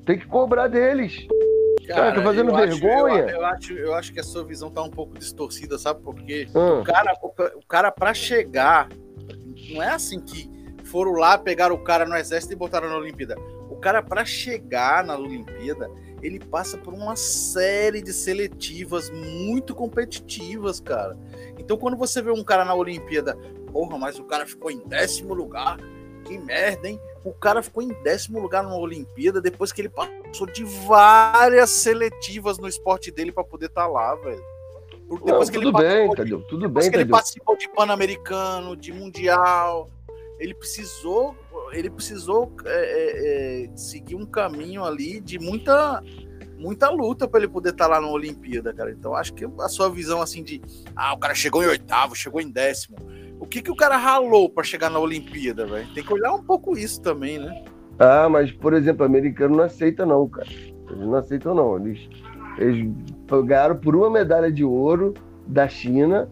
Tem 0.05 0.19
que 0.19 0.27
cobrar 0.27 0.69
deles. 0.69 1.27
Cara, 1.87 2.03
cara 2.03 2.15
tá 2.17 2.23
fazendo 2.23 2.51
eu 2.51 2.57
vergonha. 2.57 3.25
Acho, 3.25 3.33
eu, 3.33 3.39
eu, 3.39 3.47
acho, 3.47 3.73
eu 3.73 3.95
acho 3.95 4.13
que 4.13 4.21
a 4.21 4.23
sua 4.23 4.45
visão 4.45 4.71
tá 4.71 4.83
um 4.83 4.91
pouco 4.91 5.19
distorcida, 5.19 5.79
sabe? 5.79 6.01
Porque 6.03 6.49
ah. 6.55 6.81
o 6.81 6.85
cara, 6.85 7.15
o, 7.23 7.67
cara 7.67 7.91
para 7.91 8.15
chegar, 8.15 8.89
não 9.71 9.83
é 9.83 9.89
assim 9.89 10.21
que 10.21 10.51
foram 10.85 11.13
lá, 11.13 11.37
pegaram 11.37 11.75
o 11.75 11.83
cara 11.83 12.05
no 12.05 12.17
exército 12.17 12.53
e 12.53 12.57
botaram 12.57 12.89
na 12.89 12.97
Olimpíada. 12.97 13.37
O 13.71 13.77
cara, 13.77 14.03
para 14.03 14.25
chegar 14.25 15.05
na 15.05 15.17
Olimpíada, 15.19 15.91
ele 16.23 16.39
passa 16.39 16.79
por 16.79 16.95
uma 16.95 17.17
série 17.17 18.01
de 18.01 18.13
seletivas 18.13 19.11
muito 19.11 19.75
competitivas, 19.75 20.81
cara. 20.81 21.19
Então, 21.59 21.77
quando 21.77 21.97
você 21.97 22.23
vê 22.23 22.31
um 22.31 22.45
cara 22.45 22.65
na 22.65 22.75
Olimpíada, 22.75 23.37
porra, 23.75 23.99
mas 23.99 24.21
o 24.21 24.25
cara 24.25 24.47
ficou 24.47 24.71
em 24.71 24.79
décimo 24.87 25.35
lugar, 25.35 25.79
que 26.25 26.39
merda, 26.39 26.89
hein? 26.89 27.01
O 27.25 27.33
cara 27.33 27.61
ficou 27.61 27.83
em 27.83 27.89
décimo 28.05 28.39
lugar 28.39 28.63
na 28.63 28.77
Olimpíada 28.77 29.41
depois 29.41 29.73
que 29.73 29.81
ele 29.81 29.89
passou 29.89 30.47
de 30.47 30.63
várias 30.87 31.71
seletivas 31.71 32.57
no 32.57 32.69
esporte 32.69 33.11
dele 33.11 33.33
para 33.33 33.43
poder 33.43 33.67
estar 33.67 33.83
tá 33.83 33.89
lá, 33.89 34.15
velho. 34.15 34.45
Depois 35.11 35.49
Não, 35.49 35.53
que 35.53 35.61
tudo 35.61 35.79
ele 35.81 35.89
bem, 35.89 36.09
de, 36.09 36.17
Tadeu, 36.17 36.43
tudo 36.43 36.69
depois 36.69 36.85
bem, 36.85 36.93
que 36.93 36.97
ele 36.99 37.11
participou 37.11 37.57
de 37.57 37.69
Pan-Americano, 37.69 38.77
de 38.77 38.93
Mundial, 38.93 39.91
ele 40.39 40.55
precisou 40.55 41.37
ele 41.73 41.91
precisou 41.91 42.53
é, 42.65 42.71
é, 42.71 43.65
é, 43.65 43.77
seguir 43.77 44.15
um 44.15 44.25
caminho 44.25 44.85
ali 44.85 45.21
de 45.21 45.41
muita 45.41 46.01
muita 46.57 46.89
luta 46.89 47.27
para 47.27 47.41
ele 47.41 47.49
poder 47.49 47.71
estar 47.71 47.87
tá 47.87 47.91
lá 47.91 48.01
na 48.01 48.09
Olimpíada, 48.09 48.73
cara. 48.73 48.93
Então 48.93 49.15
acho 49.15 49.35
que 49.35 49.45
a 49.45 49.69
sua 49.69 49.91
visão 49.91 50.23
assim 50.23 50.43
de 50.43 50.63
ah, 50.95 51.13
o 51.13 51.19
cara 51.19 51.35
chegou 51.35 51.65
em 51.65 51.67
oitavo, 51.67 52.15
chegou 52.15 52.41
em 52.41 52.49
décimo. 52.49 52.97
O 53.45 53.47
que 53.47 53.61
que 53.61 53.71
o 53.71 53.77
cara 53.77 53.99
ralou 53.99 54.49
para 54.49 54.65
chegar 54.65 54.89
na 54.89 54.99
Olimpíada, 54.99 55.67
velho? 55.67 55.87
Tem 55.95 56.03
que 56.03 56.13
olhar 56.15 56.33
um 56.33 56.43
pouco 56.43 56.79
isso 56.79 56.99
também, 57.03 57.39
né? 57.39 57.63
Ah, 57.99 58.27
mas 58.27 58.51
por 58.51 58.73
exemplo, 58.73 59.03
o 59.03 59.07
americano 59.07 59.57
não 59.57 59.65
aceita 59.65 60.07
não, 60.07 60.27
cara. 60.27 60.49
Eles 60.49 61.07
não 61.07 61.15
aceitam 61.15 61.55
não. 61.55 61.77
Eles 61.77 62.09
eles 62.57 62.91
ganharam 63.45 63.77
por 63.77 63.95
uma 63.95 64.09
medalha 64.09 64.51
de 64.51 64.65
ouro 64.65 65.13
da 65.47 65.69
China, 65.69 66.27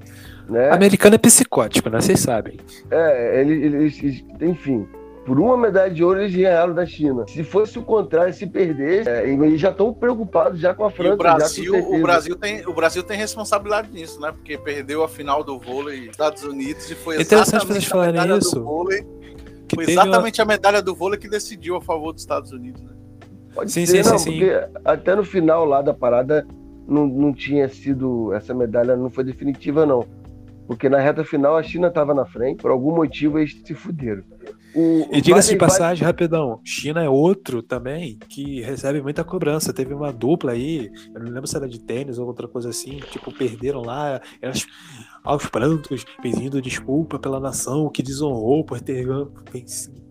né? 0.48 0.70
Americano 0.70 1.16
é 1.16 1.18
psicótico, 1.18 1.90
né? 1.90 2.00
Vocês 2.00 2.18
sabem. 2.18 2.58
É, 2.90 3.42
eles, 3.42 4.02
eles 4.02 4.24
enfim, 4.40 4.88
por 5.24 5.38
uma 5.38 5.56
medalha 5.56 5.92
de 5.92 6.02
ouro 6.02 6.20
eles 6.20 6.34
ganharam 6.34 6.74
da 6.74 6.84
China. 6.84 7.24
Se 7.28 7.44
fosse 7.44 7.78
o 7.78 7.82
contrário, 7.82 8.34
se 8.34 8.46
perder, 8.46 9.06
é, 9.06 9.28
eles 9.28 9.60
já 9.60 9.70
estão 9.70 9.92
preocupados 9.94 10.58
já 10.58 10.74
com 10.74 10.84
a 10.84 10.90
França. 10.90 11.10
E 11.10 11.14
o 11.14 11.16
Brasil, 11.16 11.74
o 11.74 12.02
Brasil 12.02 12.36
tem, 12.36 12.66
o 12.66 12.72
Brasil 12.72 13.02
tem 13.02 13.16
responsabilidade 13.16 13.90
nisso, 13.92 14.20
né? 14.20 14.32
Porque 14.32 14.58
perdeu 14.58 15.04
a 15.04 15.08
final 15.08 15.44
do 15.44 15.58
vôlei 15.58 16.08
Estados 16.08 16.42
Unidos 16.42 16.90
e 16.90 16.94
foi 16.94 17.20
exatamente 17.20 17.92
a 17.92 18.00
medalha 18.00 18.38
isso. 18.38 18.56
do 18.56 18.64
vôlei. 18.64 19.06
foi 19.72 19.90
exatamente 19.90 20.40
uma... 20.40 20.44
a 20.44 20.46
medalha 20.46 20.82
do 20.82 20.94
vôlei 20.94 21.18
que 21.18 21.28
decidiu 21.28 21.76
a 21.76 21.80
favor 21.80 22.12
dos 22.12 22.22
Estados 22.22 22.50
Unidos, 22.50 22.82
né? 22.82 22.90
Pode 23.54 23.70
sim, 23.70 23.86
ser, 23.86 24.02
sim, 24.02 24.10
não, 24.10 24.18
sim, 24.18 24.30
porque 24.30 24.68
até 24.84 25.14
no 25.14 25.24
final 25.24 25.64
lá 25.64 25.82
da 25.82 25.92
parada 25.92 26.46
não, 26.88 27.06
não 27.06 27.34
tinha 27.34 27.68
sido 27.68 28.32
essa 28.32 28.54
medalha 28.54 28.96
não 28.96 29.10
foi 29.10 29.24
definitiva 29.24 29.84
não 29.84 30.06
porque 30.66 30.88
na 30.88 30.98
reta 30.98 31.24
final 31.24 31.56
a 31.56 31.62
China 31.62 31.88
estava 31.88 32.14
na 32.14 32.24
frente, 32.24 32.62
por 32.62 32.70
algum 32.70 32.94
motivo 32.94 33.38
eles 33.38 33.60
se 33.64 33.74
fuderam. 33.74 34.22
O, 34.74 35.08
e 35.12 35.20
diga-se 35.20 35.50
de 35.50 35.56
passagem, 35.56 36.04
rapidão, 36.04 36.60
China 36.64 37.02
é 37.02 37.08
outro 37.08 37.62
também 37.62 38.18
que 38.28 38.60
recebe 38.62 39.02
muita 39.02 39.22
cobrança. 39.22 39.72
Teve 39.72 39.92
uma 39.92 40.12
dupla 40.12 40.52
aí, 40.52 40.90
eu 41.14 41.20
não 41.20 41.30
lembro 41.30 41.46
se 41.46 41.56
era 41.56 41.68
de 41.68 41.78
tênis 41.78 42.18
ou 42.18 42.26
outra 42.26 42.48
coisa 42.48 42.70
assim, 42.70 43.00
tipo, 43.10 43.32
perderam 43.32 43.82
lá, 43.82 44.20
elas 44.40 44.66
aos 45.24 45.46
prantos, 45.46 46.04
pedindo 46.20 46.60
desculpa 46.60 47.18
pela 47.18 47.38
nação 47.38 47.88
que 47.88 48.02
desonrou 48.02 48.64
por 48.64 48.80
ter 48.80 49.06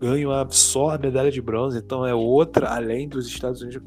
ganho 0.00 0.32
a 0.32 0.46
só 0.48 0.90
a 0.90 0.98
medalha 0.98 1.30
de 1.30 1.42
bronze. 1.42 1.78
Então 1.78 2.06
é 2.06 2.14
outra, 2.14 2.68
além 2.68 3.08
dos 3.08 3.26
Estados 3.26 3.60
Unidos 3.60 3.82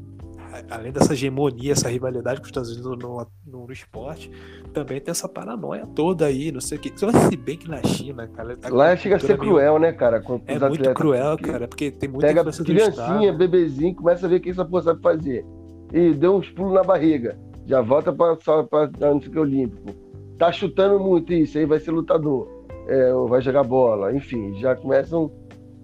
além 0.70 0.92
dessa 0.92 1.12
hegemonia, 1.12 1.72
essa 1.72 1.88
rivalidade 1.88 2.40
com 2.40 2.44
os 2.44 2.48
Estados 2.48 2.70
Unidos 2.70 2.98
no, 2.98 3.26
no, 3.46 3.66
no, 3.66 3.72
esporte, 3.72 4.30
também 4.72 5.00
tem 5.00 5.10
essa 5.10 5.28
paranoia 5.28 5.86
toda 5.94 6.26
aí, 6.26 6.52
não 6.52 6.60
sei 6.60 6.78
o 6.78 6.80
que. 6.80 6.92
Se 6.96 7.36
bem 7.36 7.56
que 7.56 7.68
na 7.68 7.82
China, 7.82 8.26
cara. 8.28 8.56
Tá 8.56 8.68
Lá 8.68 8.96
chega 8.96 9.16
a 9.16 9.18
ser 9.18 9.36
cruel, 9.38 9.78
né, 9.78 9.92
cara? 9.92 10.22
é 10.46 10.68
muito 10.68 10.94
cruel, 10.94 11.36
cara, 11.38 11.68
porque 11.68 11.90
tem 11.90 12.08
muita 12.08 12.26
Pega 12.26 12.44
criancinha, 12.44 13.32
bebezinho, 13.32 13.94
começa 13.94 14.26
a 14.26 14.28
ver 14.28 14.36
o 14.36 14.40
que 14.40 14.50
essa 14.50 14.64
porra 14.64 14.82
sabe 14.82 15.02
fazer. 15.02 15.44
E 15.92 16.12
deu 16.14 16.36
uns 16.36 16.50
pulos 16.50 16.74
na 16.74 16.82
barriga. 16.82 17.38
Já 17.66 17.80
volta 17.80 18.12
para 18.12 18.36
só 18.40 18.62
para 18.62 18.90
não 19.00 19.20
sei 19.20 19.28
o 19.28 19.32
que 19.32 19.38
olímpico. 19.38 19.90
tá 20.38 20.52
chutando 20.52 21.00
muito 21.00 21.32
isso, 21.32 21.58
aí 21.58 21.66
vai 21.66 21.80
ser 21.80 21.90
lutador, 21.90 22.48
é, 22.86 23.12
vai 23.28 23.40
jogar 23.40 23.64
bola, 23.64 24.14
enfim, 24.14 24.54
já 24.60 24.76
começam 24.76 25.30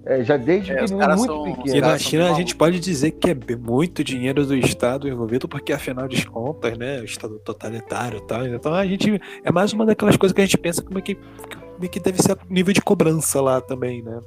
é, 0.05 0.25
já 0.25 0.37
desde 0.37 0.73
é, 0.73 0.81
muito 0.81 1.25
são, 1.25 1.45
pequeno. 1.45 1.77
E 1.77 1.81
na 1.81 1.99
China 1.99 2.31
a 2.31 2.35
gente 2.35 2.57
pode 2.57 2.81
dizer 2.81 3.13
que 3.13 3.31
é 3.31 3.57
muito 3.57 4.03
dinheiro 4.03 4.45
do 4.45 4.57
Estado 4.57 5.09
envolvido, 5.09 5.49
porque 5.49 5.73
afinal 5.73 6.09
de 6.09 6.27
contas, 6.27 6.77
né, 6.77 7.01
o 7.01 7.05
Estado 7.05 7.39
totalitário 7.39 8.19
e 8.19 8.23
tal. 8.23 8.47
Então 8.47 8.75
a 8.75 8.85
gente 8.85 9.21
é 9.45 9.53
mais 9.53 9.73
uma 9.73 9.87
daquelas 9.87 10.17
coisas 10.17 10.35
que 10.35 10.41
a 10.41 10.45
gente 10.45 10.59
pensa 10.59 10.83
como 10.83 10.99
é 10.99 11.03
que, 11.03 11.15
como 11.15 11.85
é 11.85 11.89
que 11.89 12.01
deve 12.01 12.21
ser 12.21 12.33
o 12.33 12.39
nível 12.49 12.75
de 12.75 12.83
cobrança 12.83 13.41
lá 13.41 13.61
também, 13.61 14.03
né? 14.03 14.21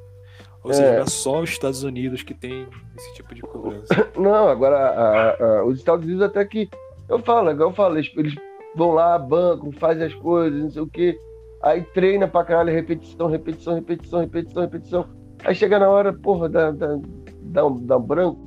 Ou 0.63 0.73
seja, 0.73 0.88
é. 0.88 0.95
não 0.95 1.03
é 1.03 1.07
só 1.07 1.41
os 1.41 1.49
Estados 1.49 1.84
Unidos 1.84 2.23
que 2.23 2.34
tem 2.34 2.67
esse 2.97 3.13
tipo 3.13 3.36
de 3.36 3.41
cobrança. 3.41 4.09
Não, 4.17 4.47
agora 4.47 4.78
a, 4.78 5.43
a, 5.59 5.65
os 5.65 5.78
Estados 5.78 6.03
Unidos 6.03 6.23
até 6.23 6.43
que 6.43 6.67
eu 7.07 7.19
falo, 7.19 7.51
igual 7.51 7.69
eu 7.69 7.76
falo, 7.76 7.97
eles, 7.97 8.11
eles 8.17 8.34
vão 8.76 8.91
lá, 8.91 9.19
bancam, 9.19 9.71
fazem 9.73 10.07
as 10.07 10.13
coisas, 10.15 10.59
não 10.59 10.71
sei 10.71 10.82
o 10.82 10.88
quê. 10.88 11.15
Aí 11.61 11.84
treina 11.84 12.28
pra 12.28 12.43
caralho, 12.43 12.73
repetição, 12.73 13.28
repetição, 13.28 13.76
repetição, 13.76 14.19
repetição, 14.21 14.61
repetição. 14.63 15.24
Aí 15.45 15.53
chega 15.53 15.77
na 15.77 15.87
hora, 15.87 16.11
porra, 16.11 16.49
dá, 16.49 16.71
dá, 16.71 16.99
dá, 17.41 17.65
um, 17.65 17.85
dá 17.85 17.97
um 17.97 18.01
branco, 18.01 18.39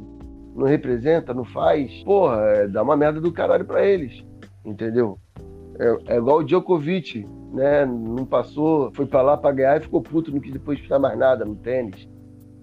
não 0.55 0.66
representa, 0.66 1.32
não 1.32 1.44
faz. 1.44 2.03
Porra, 2.03 2.40
é, 2.42 2.68
dá 2.68 2.82
uma 2.82 2.96
merda 2.96 3.20
do 3.20 3.32
caralho 3.32 3.64
pra 3.64 3.86
eles. 3.86 4.24
Entendeu? 4.64 5.18
É, 5.78 6.14
é 6.14 6.16
igual 6.16 6.38
o 6.38 6.44
Djokovic, 6.44 7.26
né? 7.53 7.86
Não 7.86 8.26
passou, 8.26 8.90
foi 8.92 9.07
pra 9.07 9.22
lá 9.22 9.36
pra 9.36 9.53
ganhar 9.53 9.78
e 9.78 9.82
ficou 9.82 10.03
puto, 10.03 10.32
não 10.32 10.40
quis 10.40 10.53
depois 10.53 10.80
ficar 10.80 10.99
mais 10.99 11.16
nada 11.16 11.44
no 11.44 11.55
tênis. 11.55 12.09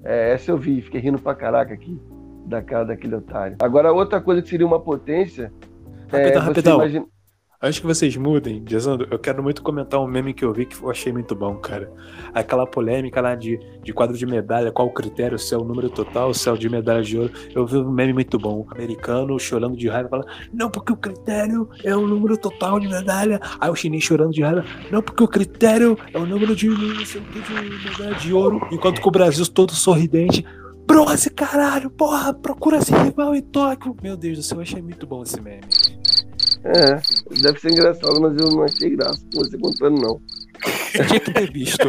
É, 0.03 0.33
essa 0.33 0.51
eu 0.51 0.57
vi, 0.57 0.81
fiquei 0.81 0.99
rindo 0.99 1.17
pra 1.17 1.33
caraca 1.33 1.73
aqui 1.73 1.99
da 2.45 2.61
cara 2.61 2.85
daquele 2.85 3.15
otário. 3.15 3.55
Agora, 3.59 3.91
outra 3.91 4.21
coisa 4.21 4.41
que 4.41 4.49
seria 4.49 4.67
uma 4.67 4.79
potência. 4.79 5.51
Rapidão, 6.09 6.41
é, 6.41 6.45
rapidão. 6.45 6.75
Imagina... 6.75 7.05
Antes 7.61 7.79
que 7.79 7.85
vocês 7.85 8.15
mudem, 8.17 8.63
Dizendo, 8.63 9.07
eu 9.09 9.17
quero 9.17 9.41
muito 9.41 9.63
comentar 9.63 9.99
um 10.01 10.07
meme 10.07 10.33
que 10.33 10.43
eu 10.43 10.53
vi 10.53 10.65
que 10.65 10.81
eu 10.81 10.89
achei 10.89 11.11
muito 11.11 11.33
bom, 11.33 11.55
cara. 11.55 11.91
Aquela 12.33 12.67
polêmica 12.67 13.21
lá 13.21 13.33
de, 13.33 13.59
de 13.81 13.93
quadro 13.93 14.17
de 14.17 14.25
medalha, 14.25 14.71
qual 14.71 14.87
o 14.87 14.93
critério, 14.93 15.39
se 15.39 15.53
é 15.53 15.57
o 15.57 15.63
número 15.63 15.89
total, 15.89 16.33
se 16.33 16.47
é 16.49 16.51
o 16.51 16.57
de 16.57 16.69
medalha 16.69 17.01
de 17.01 17.17
ouro. 17.17 17.31
Eu 17.53 17.65
vi 17.65 17.77
um 17.77 17.91
meme 17.91 18.13
muito 18.13 18.37
bom. 18.37 18.65
Um 18.67 18.71
americano 18.71 19.39
chorando 19.39 19.77
de 19.77 19.87
raiva, 19.87 20.09
falando, 20.09 20.27
não, 20.53 20.69
porque 20.69 20.91
o 20.91 20.97
critério 20.97 21.69
é 21.83 21.95
o 21.95 22.05
número 22.05 22.37
total 22.37 22.79
de 22.79 22.87
medalha. 22.87 23.39
Aí 23.59 23.69
o 23.69 23.75
chinês 23.75 24.03
chorando 24.03 24.31
de 24.31 24.41
raiva, 24.41 24.65
não, 24.91 25.01
porque 25.01 25.23
o 25.23 25.27
critério 25.27 25.97
é 26.13 26.17
o 26.17 26.25
número 26.25 26.55
de, 26.55 26.67
de 26.67 27.89
medalha 27.89 28.15
de 28.19 28.33
ouro. 28.33 28.67
Enquanto 28.71 29.01
que 29.01 29.07
o 29.07 29.11
Brasil 29.11 29.45
todo 29.47 29.73
sorridente. 29.73 30.45
Bronze, 30.85 31.29
caralho, 31.29 31.89
porra, 31.89 32.33
procura 32.33 32.77
esse 32.77 32.93
rival 32.93 33.35
em 33.35 33.41
Tóquio. 33.41 33.95
Meu 34.01 34.15
Deus 34.15 34.37
do 34.37 34.43
céu, 34.43 34.57
eu 34.57 34.61
achei 34.61 34.81
muito 34.81 35.05
bom 35.05 35.23
esse 35.23 35.41
meme. 35.41 35.61
É, 36.63 36.95
deve 37.41 37.59
ser 37.59 37.71
engraçado, 37.71 38.19
mas 38.19 38.35
eu 38.37 38.49
não 38.49 38.63
achei 38.63 38.89
graça 38.95 39.21
com 39.31 39.39
você 39.39 39.57
contando, 39.57 40.01
não. 40.01 40.21
Tinha 41.07 41.19
que 41.19 41.31
ter 41.31 41.51
visto. 41.51 41.87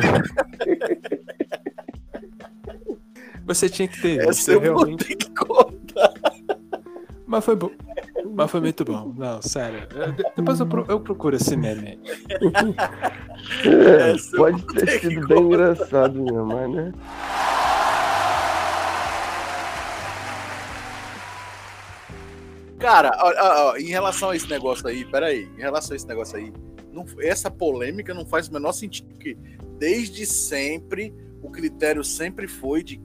Você 3.47 3.69
tinha 3.69 3.87
que 3.87 4.03
ter 4.03 4.27
visto, 4.27 4.51
eu 4.51 4.61
realmente. 4.61 5.17
Que 5.17 5.31
contar. 5.31 6.13
Mas 7.27 7.45
foi 7.45 7.57
bom. 7.57 7.71
Mas 8.35 8.51
foi 8.51 8.61
muito 8.61 8.85
bom. 8.85 9.15
Não, 9.17 9.41
sério. 9.41 9.87
Depois 10.37 10.61
eu, 10.61 10.69
eu 10.89 11.01
procuro 11.01 11.37
esse 11.37 11.57
meme. 11.57 11.99
É, 13.65 14.37
pode 14.37 14.63
ter 14.75 15.01
sido 15.01 15.27
bem 15.29 15.39
engraçado 15.39 16.21
mesmo, 16.21 16.47
mas 16.47 16.71
né? 16.71 16.93
Cara, 22.79 23.11
ó, 23.19 23.71
ó, 23.71 23.77
em 23.77 23.87
relação 23.87 24.31
a 24.31 24.37
esse 24.37 24.49
negócio 24.49 24.87
aí, 24.87 25.05
peraí, 25.05 25.49
em 25.57 25.61
relação 25.61 25.95
a 25.95 25.97
esse 25.97 26.07
negócio 26.07 26.37
aí, 26.37 26.53
não, 26.93 27.05
essa 27.21 27.51
polêmica 27.51 28.13
não 28.13 28.25
faz 28.25 28.49
o 28.49 28.53
menor 28.53 28.73
sentido, 28.73 29.09
porque 29.09 29.37
desde 29.79 30.27
sempre 30.27 31.15
o 31.43 31.51
critério 31.51 32.03
sempre 32.03 32.47
foi 32.47 32.83
de 32.83 33.01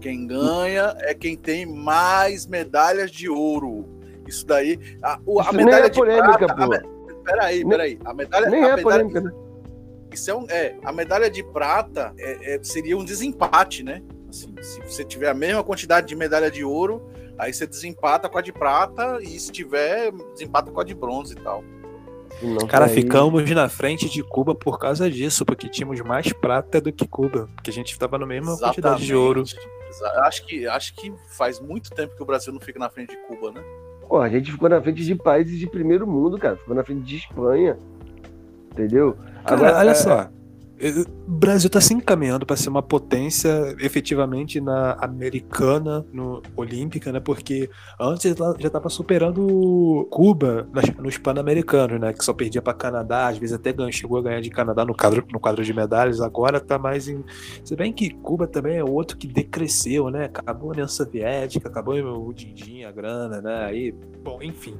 quem 0.00 0.26
ganha 0.26 0.96
é 0.98 1.14
quem 1.14 1.36
tem 1.36 1.64
mais 1.64 2.46
medalhas 2.46 3.10
de 3.10 3.28
ouro. 3.28 3.88
Isso 4.26 4.44
daí, 4.44 4.78
a, 5.02 5.14
a 5.14 5.18
Isso 5.18 5.54
medalha 5.54 5.86
é 5.86 5.88
de 5.88 5.98
polêmica, 5.98 6.38
prata, 6.38 6.54
pô. 6.54 6.74
A, 6.74 7.14
peraí, 7.24 7.64
peraí, 7.64 7.98
a 8.04 8.14
medalha, 8.14 8.50
nem 8.50 8.64
a 8.64 8.66
é 8.66 8.76
medalha, 8.76 8.82
polêmica, 8.82 9.20
né? 9.20 9.32
Isso 10.12 10.30
é, 10.30 10.34
um, 10.34 10.46
é 10.48 10.76
a 10.84 10.92
medalha 10.92 11.30
de 11.30 11.42
prata 11.42 12.12
é, 12.18 12.54
é, 12.54 12.62
seria 12.62 12.96
um 12.96 13.04
desempate, 13.04 13.82
né? 13.82 14.02
Assim, 14.28 14.54
se 14.60 14.80
você 14.80 15.04
tiver 15.04 15.28
a 15.28 15.34
mesma 15.34 15.62
quantidade 15.62 16.08
de 16.08 16.16
medalha 16.16 16.50
de 16.50 16.64
ouro, 16.64 17.02
Aí 17.38 17.52
você 17.52 17.66
desempata 17.66 18.28
com 18.28 18.38
a 18.38 18.42
de 18.42 18.52
prata 18.52 19.18
e 19.22 19.38
se 19.38 19.50
tiver, 19.50 20.12
desempata 20.32 20.70
com 20.70 20.80
a 20.80 20.84
de 20.84 20.94
bronze 20.94 21.32
e 21.32 21.36
tal. 21.36 21.64
Não, 22.42 22.66
Cara, 22.66 22.86
aí... 22.86 22.94
ficamos 22.94 23.48
na 23.50 23.68
frente 23.68 24.08
de 24.08 24.22
Cuba 24.22 24.54
por 24.54 24.78
causa 24.78 25.10
disso, 25.10 25.44
porque 25.44 25.68
tínhamos 25.68 26.00
mais 26.00 26.32
prata 26.32 26.80
do 26.80 26.92
que 26.92 27.06
Cuba, 27.06 27.48
porque 27.54 27.70
a 27.70 27.72
gente 27.72 27.92
estava 27.92 28.18
na 28.18 28.26
mesma 28.26 28.52
Exatamente. 28.52 28.76
quantidade 28.76 29.06
de 29.06 29.14
ouro. 29.14 29.44
Acho 30.24 30.46
que, 30.46 30.66
acho 30.66 30.94
que 30.94 31.12
faz 31.28 31.60
muito 31.60 31.90
tempo 31.90 32.16
que 32.16 32.22
o 32.22 32.26
Brasil 32.26 32.52
não 32.52 32.60
fica 32.60 32.78
na 32.78 32.88
frente 32.88 33.10
de 33.10 33.16
Cuba, 33.26 33.52
né? 33.52 33.62
Pô, 34.08 34.18
a 34.20 34.28
gente 34.28 34.50
ficou 34.50 34.68
na 34.68 34.80
frente 34.80 35.04
de 35.04 35.14
países 35.14 35.58
de 35.58 35.66
primeiro 35.66 36.06
mundo, 36.06 36.38
cara. 36.38 36.56
Ficou 36.56 36.74
na 36.74 36.82
frente 36.82 37.02
de 37.02 37.16
Espanha. 37.16 37.78
Entendeu? 38.70 39.16
Cara, 39.44 39.56
Agora, 39.56 39.78
olha 39.78 39.90
é... 39.90 39.94
só. 39.94 40.28
O 40.82 41.30
Brasil 41.30 41.68
está 41.68 41.80
se 41.80 41.94
encaminhando 41.94 42.44
para 42.44 42.56
ser 42.56 42.68
uma 42.68 42.82
potência 42.82 43.76
efetivamente 43.78 44.60
na 44.60 44.94
americana, 44.94 46.04
no 46.12 46.42
olímpica, 46.56 47.12
né? 47.12 47.20
Porque 47.20 47.70
antes 48.00 48.34
já 48.58 48.66
estava 48.66 48.88
superando 48.88 50.08
Cuba 50.10 50.68
nos 50.98 51.16
pan-americanos, 51.18 52.00
né? 52.00 52.12
Que 52.12 52.24
só 52.24 52.32
perdia 52.32 52.60
para 52.60 52.74
Canadá, 52.74 53.28
às 53.28 53.38
vezes 53.38 53.54
até 53.54 53.72
chegou 53.92 54.18
a 54.18 54.22
ganhar 54.22 54.40
de 54.40 54.50
Canadá 54.50 54.84
no 54.84 54.92
quadro, 54.92 55.24
no 55.32 55.38
quadro 55.38 55.62
de 55.64 55.72
medalhas. 55.72 56.20
Agora 56.20 56.58
está 56.58 56.76
mais 56.78 57.06
em. 57.06 57.24
Se 57.64 57.76
bem 57.76 57.92
que 57.92 58.10
Cuba 58.10 58.48
também 58.48 58.78
é 58.78 58.84
outro 58.84 59.16
que 59.16 59.28
decresceu, 59.28 60.10
né? 60.10 60.24
Acabou 60.24 60.70
a 60.70 60.72
União 60.72 60.88
Soviética, 60.88 61.68
acabou 61.68 61.94
o 61.94 62.34
din 62.34 62.82
a 62.82 62.90
grana, 62.90 63.40
né? 63.40 63.66
Aí, 63.66 63.94
bom, 64.24 64.42
enfim 64.42 64.74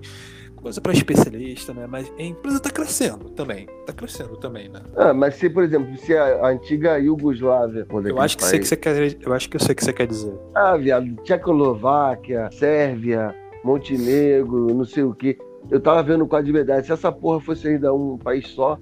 coisa 0.63 0.81
para 0.81 0.93
especialista, 0.93 1.75
né? 1.75 1.87
Mas 1.89 2.11
a 2.17 2.23
empresa 2.23 2.59
está 2.59 2.71
crescendo 2.71 3.29
também. 3.31 3.67
Está 3.81 3.93
crescendo 3.93 4.37
também, 4.37 4.69
né? 4.69 4.81
Ah, 4.97 5.13
mas 5.13 5.35
se, 5.35 5.51
por 5.51 5.65
exemplo, 5.65 5.95
se 5.99 6.17
a, 6.17 6.47
antiga 6.47 6.99
Iugoslávia. 6.99 7.87
Eu 8.05 8.21
acho 8.21 8.39
que 8.39 8.45
sei 8.45 8.61
que 8.61 8.69
você 8.69 8.77
quer. 8.77 9.17
Eu 9.21 9.33
acho 9.35 9.51
que 9.51 9.57
eu 9.57 9.61
sei 9.61 9.73
o 9.73 9.77
que 9.77 9.85
você 9.85 9.93
quer 9.93 10.07
dizer. 10.07 10.33
Ah, 10.55 10.77
viado, 10.77 11.17
Tchecoslováquia, 11.25 12.49
Sérvia, 12.53 13.35
Montenegro, 13.65 14.73
não 14.73 14.85
sei 14.85 15.03
o 15.03 15.13
quê. 15.13 15.37
Eu 15.71 15.81
tava 15.81 16.03
vendo 16.03 16.25
o 16.25 16.29
quadro 16.29 16.47
de 16.47 16.53
medalha. 16.53 16.83
Se 16.83 16.93
essa 16.93 17.11
porra 17.11 17.41
fosse 17.41 17.69
ainda 17.69 17.93
um 17.93 18.17
país 18.19 18.49
só, 18.49 18.79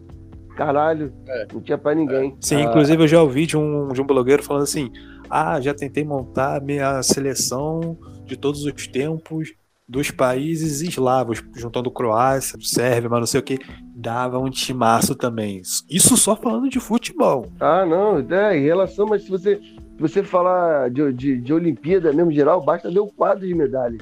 caralho, 0.56 1.12
é. 1.26 1.46
não 1.52 1.60
tinha 1.60 1.78
pra 1.78 1.94
ninguém. 1.94 2.36
Sim, 2.40 2.56
ah, 2.56 2.62
inclusive 2.62 3.02
eu 3.02 3.08
já 3.08 3.22
ouvi 3.22 3.46
de 3.46 3.56
um, 3.56 3.88
de 3.88 4.02
um 4.02 4.06
blogueiro 4.06 4.42
falando 4.42 4.64
assim: 4.64 4.90
ah, 5.30 5.60
já 5.60 5.72
tentei 5.72 6.04
montar 6.04 6.60
minha 6.60 7.02
seleção 7.02 7.98
de 8.26 8.36
todos 8.36 8.64
os 8.64 8.86
tempos 8.86 9.54
dos 9.90 10.08
países 10.12 10.82
eslavos, 10.82 11.42
juntando 11.56 11.90
Croácia, 11.90 12.56
Sérvia, 12.62 13.10
mas 13.10 13.18
não 13.18 13.26
sei 13.26 13.40
o 13.40 13.42
que, 13.42 13.58
dava 13.92 14.38
um 14.38 14.48
timaço 14.48 15.16
também. 15.16 15.60
Isso 15.90 16.16
só 16.16 16.36
falando 16.36 16.68
de 16.68 16.78
futebol. 16.78 17.50
Ah, 17.58 17.84
não, 17.84 18.18
é, 18.18 18.56
em 18.56 18.62
relação, 18.62 19.06
mas 19.06 19.24
se 19.24 19.30
você, 19.30 19.56
se 19.56 20.00
você 20.00 20.22
falar 20.22 20.90
de, 20.90 21.12
de, 21.12 21.40
de 21.40 21.52
Olimpíada 21.52 22.12
mesmo 22.12 22.30
geral, 22.30 22.64
basta 22.64 22.88
ver 22.88 23.00
o 23.00 23.08
quadro 23.08 23.44
de 23.44 23.52
medalhas. 23.52 24.00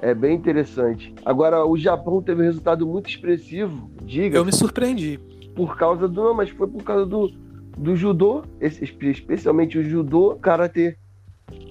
É 0.00 0.14
bem 0.14 0.34
interessante. 0.34 1.14
Agora, 1.22 1.66
o 1.66 1.76
Japão 1.76 2.22
teve 2.22 2.40
um 2.40 2.46
resultado 2.46 2.86
muito 2.86 3.10
expressivo, 3.10 3.90
diga. 4.02 4.38
Eu 4.38 4.44
me 4.46 4.52
surpreendi. 4.52 5.20
Por 5.54 5.76
causa 5.76 6.08
do. 6.08 6.22
Não, 6.22 6.32
mas 6.32 6.48
foi 6.48 6.66
por 6.66 6.82
causa 6.82 7.04
do, 7.04 7.30
do 7.76 7.94
judô, 7.94 8.42
especialmente 8.58 9.76
o 9.76 9.82
judô, 9.82 10.36
karatê. 10.36 10.96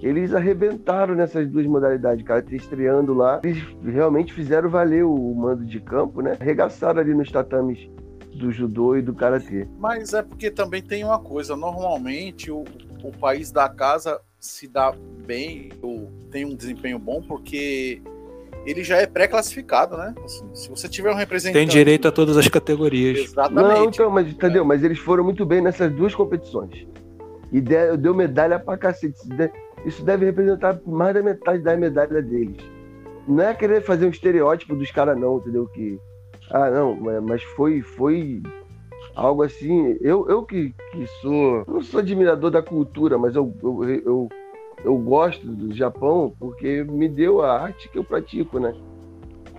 Eles 0.02 0.34
arrebentaram 0.34 1.14
nessas 1.14 1.48
duas 1.48 1.66
modalidades, 1.66 2.26
cara, 2.26 2.44
estreando 2.52 3.14
lá. 3.14 3.42
Eles 3.44 3.64
realmente 3.84 4.34
fizeram 4.34 4.70
valer 4.70 5.04
o 5.04 5.36
mando 5.36 5.66
de 5.66 5.80
campo, 5.80 6.22
né? 6.22 6.38
Arregaçaram 6.40 7.02
ali 7.02 7.14
nos 7.14 7.30
tatames 7.32 7.90
do 8.34 8.52
judô 8.52 8.96
e 8.96 9.02
do 9.02 9.14
karatê. 9.14 9.68
Mas 9.78 10.14
é 10.14 10.22
porque 10.22 10.50
também 10.50 10.82
tem 10.82 11.04
uma 11.04 11.20
coisa, 11.20 11.56
normalmente 11.56 12.50
o, 12.50 12.64
o 13.04 13.12
país 13.12 13.52
da 13.52 13.68
casa 13.68 14.22
se 14.40 14.68
dá 14.68 14.94
bem 15.26 15.72
ou 15.82 16.10
tem 16.32 16.46
um 16.46 16.56
desempenho 16.56 16.98
bom 16.98 17.22
porque 17.22 18.02
ele 18.66 18.84
já 18.84 18.98
é 18.98 19.06
pré-classificado, 19.06 19.98
né? 19.98 20.14
Assim, 20.24 20.46
se 20.54 20.70
você 20.70 20.88
tiver 20.88 21.12
um 21.12 21.16
representante. 21.16 21.60
Tem 21.60 21.68
direito 21.68 22.08
a 22.08 22.12
todas 22.12 22.38
as 22.38 22.48
categorias. 22.48 23.20
Exatamente. 23.20 23.80
Não, 23.80 23.86
então, 23.86 24.10
mas 24.10 24.28
entendeu? 24.28 24.64
Mas 24.64 24.84
eles 24.84 25.00
foram 25.00 25.24
muito 25.24 25.46
bem 25.46 25.62
nessas 25.62 25.92
duas 25.92 26.14
competições. 26.14 26.88
E 27.52 27.60
deu, 27.60 27.98
deu 27.98 28.14
medalha 28.14 28.60
pra 28.60 28.78
cacete 28.78 29.18
isso 29.86 30.04
deve 30.04 30.26
representar 30.26 30.80
mais 30.86 31.14
da 31.14 31.22
metade 31.22 31.64
da 31.64 31.76
medalha 31.78 32.22
deles. 32.22 32.58
Não 33.28 33.44
é 33.44 33.54
querer 33.54 33.82
fazer 33.82 34.06
um 34.06 34.10
estereótipo 34.10 34.76
dos 34.76 34.92
caras, 34.92 35.18
não, 35.18 35.38
entendeu? 35.38 35.68
Que, 35.68 36.00
ah, 36.50 36.70
não, 36.70 36.98
mas 37.22 37.44
foi, 37.44 37.82
foi 37.82 38.42
algo 39.16 39.44
assim. 39.44 39.98
Eu, 40.02 40.28
eu 40.28 40.44
que, 40.44 40.74
que 40.92 41.08
sou. 41.22 41.64
Não 41.68 41.82
sou 41.82 42.00
admirador 42.00 42.50
da 42.50 42.62
cultura, 42.62 43.18
mas 43.18 43.36
eu, 43.36 43.54
eu, 43.62 43.84
eu, 43.84 44.30
eu 44.84 44.98
gosto 44.98 45.48
do 45.48 45.74
Japão 45.74 46.34
porque 46.40 46.84
me 46.84 47.08
deu 47.08 47.42
a 47.42 47.62
arte 47.62 47.90
que 47.90 47.98
eu 47.98 48.04
pratico, 48.04 48.60
né? 48.60 48.74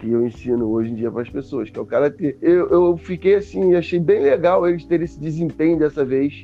que 0.00 0.10
eu 0.10 0.26
ensino 0.26 0.70
hoje 0.70 0.90
em 0.90 0.94
dia 0.94 1.10
para 1.10 1.20
as 1.20 1.28
pessoas, 1.28 1.68
que 1.68 1.78
é 1.78 1.82
o 1.82 1.86
karatê. 1.86 2.36
Eu, 2.40 2.68
eu 2.70 2.96
fiquei 2.96 3.34
assim, 3.34 3.74
achei 3.74 4.00
bem 4.00 4.22
legal 4.22 4.66
eles 4.66 4.84
terem 4.86 5.04
esse 5.04 5.20
desempenho 5.20 5.78
dessa 5.78 6.04
vez 6.04 6.42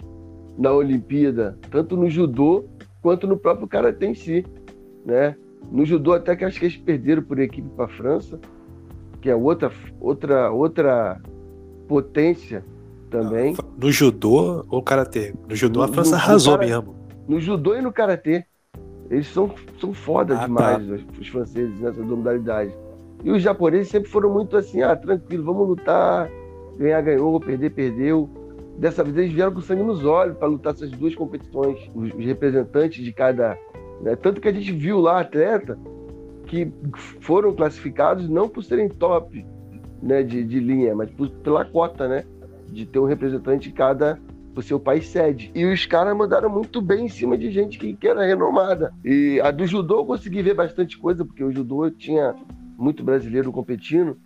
na 0.58 0.72
Olimpíada, 0.72 1.58
tanto 1.70 1.96
no 1.96 2.08
judô 2.08 2.66
quanto 3.06 3.24
no 3.24 3.36
próprio 3.36 3.68
karatê 3.68 4.06
em 4.06 4.14
si, 4.14 4.44
né? 5.04 5.36
No 5.70 5.86
judô 5.86 6.12
até 6.12 6.34
que 6.34 6.44
acho 6.44 6.58
que 6.58 6.64
eles 6.64 6.76
perderam 6.76 7.22
por 7.22 7.38
equipe 7.38 7.68
para 7.76 7.84
a 7.84 7.88
França, 7.88 8.36
que 9.20 9.30
é 9.30 9.36
outra 9.36 9.70
outra 10.00 10.50
outra 10.50 11.20
potência 11.86 12.64
também. 13.08 13.54
No 13.78 13.92
judô 13.92 14.66
ou 14.68 14.82
karatê? 14.82 15.32
No 15.48 15.54
judô 15.54 15.78
no, 15.78 15.84
a 15.84 15.88
França 15.88 16.10
no, 16.10 16.16
arrasou 16.16 16.54
no 16.54 16.58
mesmo. 16.58 16.96
No 17.28 17.40
judô 17.40 17.76
e 17.76 17.80
no 17.80 17.92
karatê. 17.92 18.44
Eles 19.08 19.28
são, 19.28 19.54
são 19.80 19.94
foda 19.94 20.34
ah, 20.34 20.38
tá. 20.38 20.46
demais, 20.46 20.88
tá. 20.88 20.94
os, 20.94 21.18
os 21.20 21.28
franceses, 21.28 21.78
nessa 21.78 22.02
modalidade. 22.02 22.74
E 23.22 23.30
os 23.30 23.40
japoneses 23.40 23.86
sempre 23.86 24.10
foram 24.10 24.32
muito 24.32 24.56
assim, 24.56 24.82
ah, 24.82 24.96
tranquilo, 24.96 25.44
vamos 25.44 25.68
lutar, 25.68 26.28
ganhar, 26.76 27.00
ganhou, 27.02 27.38
perder, 27.38 27.70
perdeu. 27.70 28.28
Dessa 28.78 29.02
vez 29.02 29.16
eles 29.16 29.32
vieram 29.32 29.52
com 29.52 29.60
sangue 29.60 29.82
nos 29.82 30.04
olhos 30.04 30.36
para 30.36 30.48
lutar 30.48 30.74
essas 30.74 30.90
duas 30.90 31.14
competições, 31.14 31.78
os, 31.94 32.12
os 32.12 32.24
representantes 32.24 33.04
de 33.04 33.12
cada. 33.12 33.58
Né? 34.02 34.14
Tanto 34.16 34.40
que 34.40 34.48
a 34.48 34.52
gente 34.52 34.72
viu 34.72 35.00
lá 35.00 35.20
atleta 35.20 35.78
que 36.46 36.70
foram 37.20 37.54
classificados 37.54 38.28
não 38.28 38.48
por 38.48 38.62
serem 38.62 38.88
top 38.88 39.44
né, 40.02 40.22
de, 40.22 40.44
de 40.44 40.60
linha, 40.60 40.94
mas 40.94 41.10
por, 41.10 41.28
pela 41.28 41.64
cota, 41.64 42.06
né? 42.06 42.24
De 42.70 42.86
ter 42.86 42.98
um 42.98 43.04
representante 43.04 43.68
de 43.68 43.74
cada 43.74 44.18
o 44.54 44.62
seu 44.62 44.80
país 44.80 45.06
sede. 45.08 45.50
E 45.54 45.64
os 45.66 45.84
caras 45.84 46.16
mandaram 46.16 46.48
muito 46.48 46.80
bem 46.80 47.04
em 47.04 47.08
cima 47.08 47.36
de 47.36 47.50
gente 47.50 47.78
que, 47.78 47.94
que 47.94 48.08
era 48.08 48.24
renomada. 48.24 48.92
E 49.04 49.38
a 49.40 49.50
do 49.50 49.66
judô 49.66 49.98
eu 49.98 50.06
consegui 50.06 50.42
ver 50.42 50.54
bastante 50.54 50.96
coisa, 50.98 51.24
porque 51.24 51.44
o 51.44 51.52
judô 51.52 51.90
tinha 51.90 52.34
muito 52.78 53.04
brasileiro 53.04 53.52
competindo. 53.52 54.16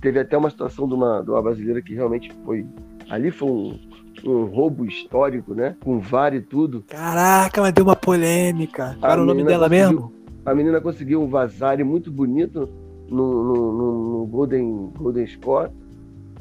Teve 0.00 0.20
até 0.20 0.38
uma 0.38 0.48
situação 0.48 0.88
de 0.88 0.94
uma, 0.94 1.20
de 1.20 1.30
uma 1.30 1.42
brasileira 1.42 1.82
que 1.82 1.94
realmente 1.94 2.32
foi. 2.44 2.66
Ali 3.10 3.30
foi 3.30 3.48
um, 3.48 3.78
um 4.24 4.44
roubo 4.44 4.84
histórico, 4.84 5.54
né? 5.54 5.76
Com 5.82 5.98
VAR 5.98 6.34
e 6.34 6.40
tudo. 6.40 6.84
Caraca, 6.86 7.60
mas 7.60 7.72
deu 7.72 7.84
uma 7.84 7.96
polêmica. 7.96 8.96
Qual 9.00 9.12
era 9.12 9.22
o 9.22 9.24
nome 9.24 9.44
dela 9.44 9.68
mesmo? 9.68 10.12
A 10.44 10.54
menina 10.54 10.80
conseguiu 10.80 11.22
um 11.22 11.28
vazare 11.28 11.82
muito 11.84 12.10
bonito 12.10 12.68
no, 13.08 13.44
no, 13.44 13.72
no, 13.72 14.18
no 14.18 14.26
Golden, 14.26 14.92
Golden 14.96 15.26
Score, 15.26 15.70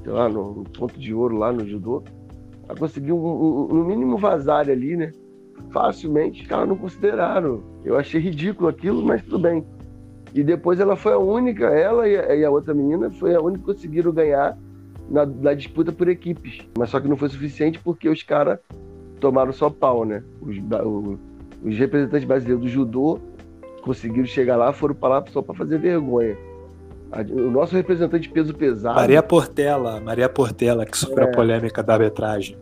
sei 0.04 0.12
lá, 0.12 0.30
no, 0.30 0.64
ponto 0.78 1.00
de 1.00 1.14
ouro 1.14 1.38
lá 1.38 1.52
no 1.52 1.66
judô. 1.66 2.04
Ela 2.68 2.78
conseguiu, 2.78 3.18
um, 3.18 3.72
um, 3.72 3.76
no 3.76 3.86
mínimo, 3.86 4.18
vazar 4.18 4.70
ali, 4.70 4.98
né? 4.98 5.14
Facilmente. 5.72 6.42
Os 6.42 6.48
caras 6.48 6.68
não 6.68 6.76
consideraram. 6.76 7.64
Eu 7.84 7.98
achei 7.98 8.20
ridículo 8.20 8.70
aquilo, 8.70 9.04
mas 9.04 9.24
tudo 9.24 9.40
bem. 9.40 9.66
E 10.34 10.44
depois 10.44 10.80
ela 10.80 10.96
foi 10.96 11.14
a 11.14 11.18
única, 11.18 11.68
ela 11.68 12.08
e 12.08 12.44
a 12.44 12.52
outra 12.52 12.74
menina, 12.74 13.10
foi 13.10 13.34
a 13.34 13.42
única 13.42 13.60
que 13.60 13.74
conseguiram 13.74 14.12
ganhar 14.12 14.58
na, 15.10 15.26
na, 15.26 15.54
disputa 15.54 15.92
por 15.92 16.08
equipes. 16.08 16.60
Mas 16.78 16.90
só 16.90 17.00
que 17.00 17.08
não 17.08 17.18
foi 17.18 17.30
suficiente 17.30 17.80
porque 17.80 18.10
os 18.10 18.24
caras 18.24 18.60
tomaram 19.20 19.52
só 19.52 19.70
pau, 19.70 20.06
né? 20.06 20.24
Os, 20.42 20.58
o, 20.58 21.20
os 21.64 21.78
representantes 21.78 22.28
brasileiros 22.28 22.64
do 22.64 22.70
judô 22.70 23.20
conseguiram 23.82 24.26
chegar 24.26 24.58
lá, 24.58 24.74
foram 24.74 24.96
para 24.96 25.20
lá 25.20 25.26
só 25.32 25.42
para 25.42 25.56
fazer 25.56 25.80
vergonha. 25.80 26.38
O 27.32 27.50
nosso 27.50 27.74
representante 27.74 28.28
de 28.28 28.34
peso 28.34 28.54
pesado. 28.54 28.96
Maria 28.96 29.24
Portela, 29.24 30.02
Maria 30.02 30.28
Portela, 30.28 30.86
que 30.86 30.98
sofreu 30.98 31.28
é. 31.28 31.30
a 31.30 31.34
polêmica 31.34 31.82
da 31.82 31.94
arbitragem. 31.94 32.58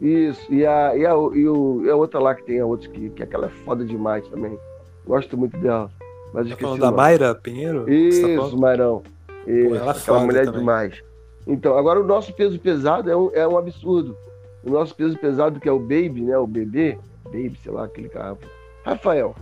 Isso, 0.00 0.54
e 0.54 0.64
a, 0.64 0.96
e 0.96 1.04
a, 1.04 1.10
e 1.10 1.48
o, 1.48 1.84
e 1.84 1.90
a 1.90 1.96
outra 1.96 2.20
lá 2.20 2.32
que 2.32 2.44
tem 2.44 2.60
a 2.60 2.66
outra 2.66 2.88
que, 2.88 3.10
que 3.10 3.22
aquela 3.22 3.46
é 3.46 3.50
foda 3.64 3.84
demais 3.84 4.26
também. 4.28 4.56
Gosto 5.04 5.36
muito 5.36 5.58
dela. 5.58 5.90
Mas 6.32 6.48
tá 6.48 6.56
falando 6.56 6.80
da 6.80 6.92
Mayra 6.92 7.34
Pinheiro? 7.34 7.90
Isso, 7.90 8.22
tá 8.22 8.56
Mairão. 8.56 9.02
Isso, 9.46 9.68
Pô, 9.70 9.74
ela 9.74 9.90
aquela 9.92 10.20
mulher 10.20 10.44
também. 10.44 10.60
demais. 10.60 11.02
Então, 11.48 11.78
agora 11.78 11.98
o 11.98 12.04
nosso 12.04 12.32
peso 12.34 12.60
pesado 12.60 13.10
é 13.10 13.16
um, 13.16 13.30
é 13.32 13.48
um 13.48 13.56
absurdo. 13.56 14.14
O 14.62 14.70
nosso 14.70 14.94
peso 14.94 15.18
pesado, 15.18 15.58
que 15.58 15.68
é 15.68 15.72
o 15.72 15.78
Baby, 15.78 16.20
né? 16.20 16.36
O 16.36 16.46
bebê, 16.46 16.98
Baby, 17.24 17.58
sei 17.62 17.72
lá, 17.72 17.86
aquele 17.86 18.10
cara. 18.10 18.36
Rafael, 18.84 19.34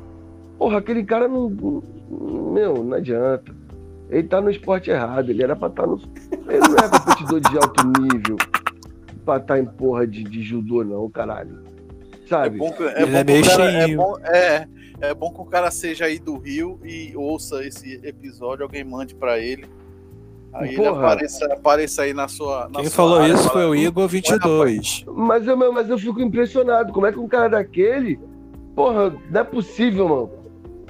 porra, 0.56 0.78
aquele 0.78 1.02
cara 1.02 1.26
não. 1.26 1.50
Meu, 1.50 2.84
não 2.84 2.96
adianta. 2.96 3.52
Ele 4.08 4.28
tá 4.28 4.40
no 4.40 4.50
esporte 4.50 4.88
errado, 4.88 5.30
ele 5.30 5.42
era 5.42 5.56
pra 5.56 5.66
estar 5.66 5.82
tá 5.82 5.88
no. 5.88 6.00
Ele 6.48 6.60
não 6.60 6.76
é 6.76 6.88
competidor 6.88 7.40
de 7.40 7.56
alto 7.56 8.00
nível 8.00 8.36
pra 9.24 9.38
estar 9.38 9.54
tá 9.54 9.58
em 9.58 9.66
porra 9.66 10.06
de, 10.06 10.22
de 10.22 10.42
judô, 10.42 10.84
não, 10.84 11.10
caralho. 11.10 11.64
Sabe? 12.28 12.56
É 12.56 12.58
bom, 12.58 12.74
é 12.78 13.02
ele 13.02 13.10
bom 13.10 13.18
é 13.18 13.24
meio 13.24 13.44
cara, 13.44 13.72
é, 13.72 13.96
bom, 13.96 14.18
é, 14.20 14.68
é 15.00 15.14
bom 15.14 15.32
que 15.32 15.40
o 15.40 15.44
cara 15.44 15.70
seja 15.72 16.04
aí 16.04 16.20
do 16.20 16.38
Rio 16.38 16.78
e 16.84 17.16
ouça 17.16 17.64
esse 17.64 18.00
episódio, 18.04 18.62
alguém 18.62 18.84
mande 18.84 19.14
para 19.14 19.40
ele. 19.40 19.66
Aí 20.58 20.74
Porra. 20.74 20.88
ele 20.88 20.98
apareça, 20.98 21.46
apareça 21.46 22.02
aí 22.02 22.14
na 22.14 22.28
sua. 22.28 22.68
Na 22.68 22.80
Quem 22.80 22.88
sua 22.88 22.96
falou 22.96 23.18
área, 23.18 23.34
isso 23.34 23.50
foi 23.50 23.64
o 23.66 23.74
Igor 23.74 24.08
22. 24.08 25.04
Mas 25.08 25.46
eu, 25.46 25.56
mas 25.72 25.88
eu 25.88 25.98
fico 25.98 26.20
impressionado. 26.20 26.92
Como 26.92 27.06
é 27.06 27.12
que 27.12 27.18
um 27.18 27.28
cara 27.28 27.48
daquele. 27.48 28.18
Porra, 28.74 29.14
não 29.30 29.40
é 29.40 29.44
possível, 29.44 30.08
mano. 30.08 30.30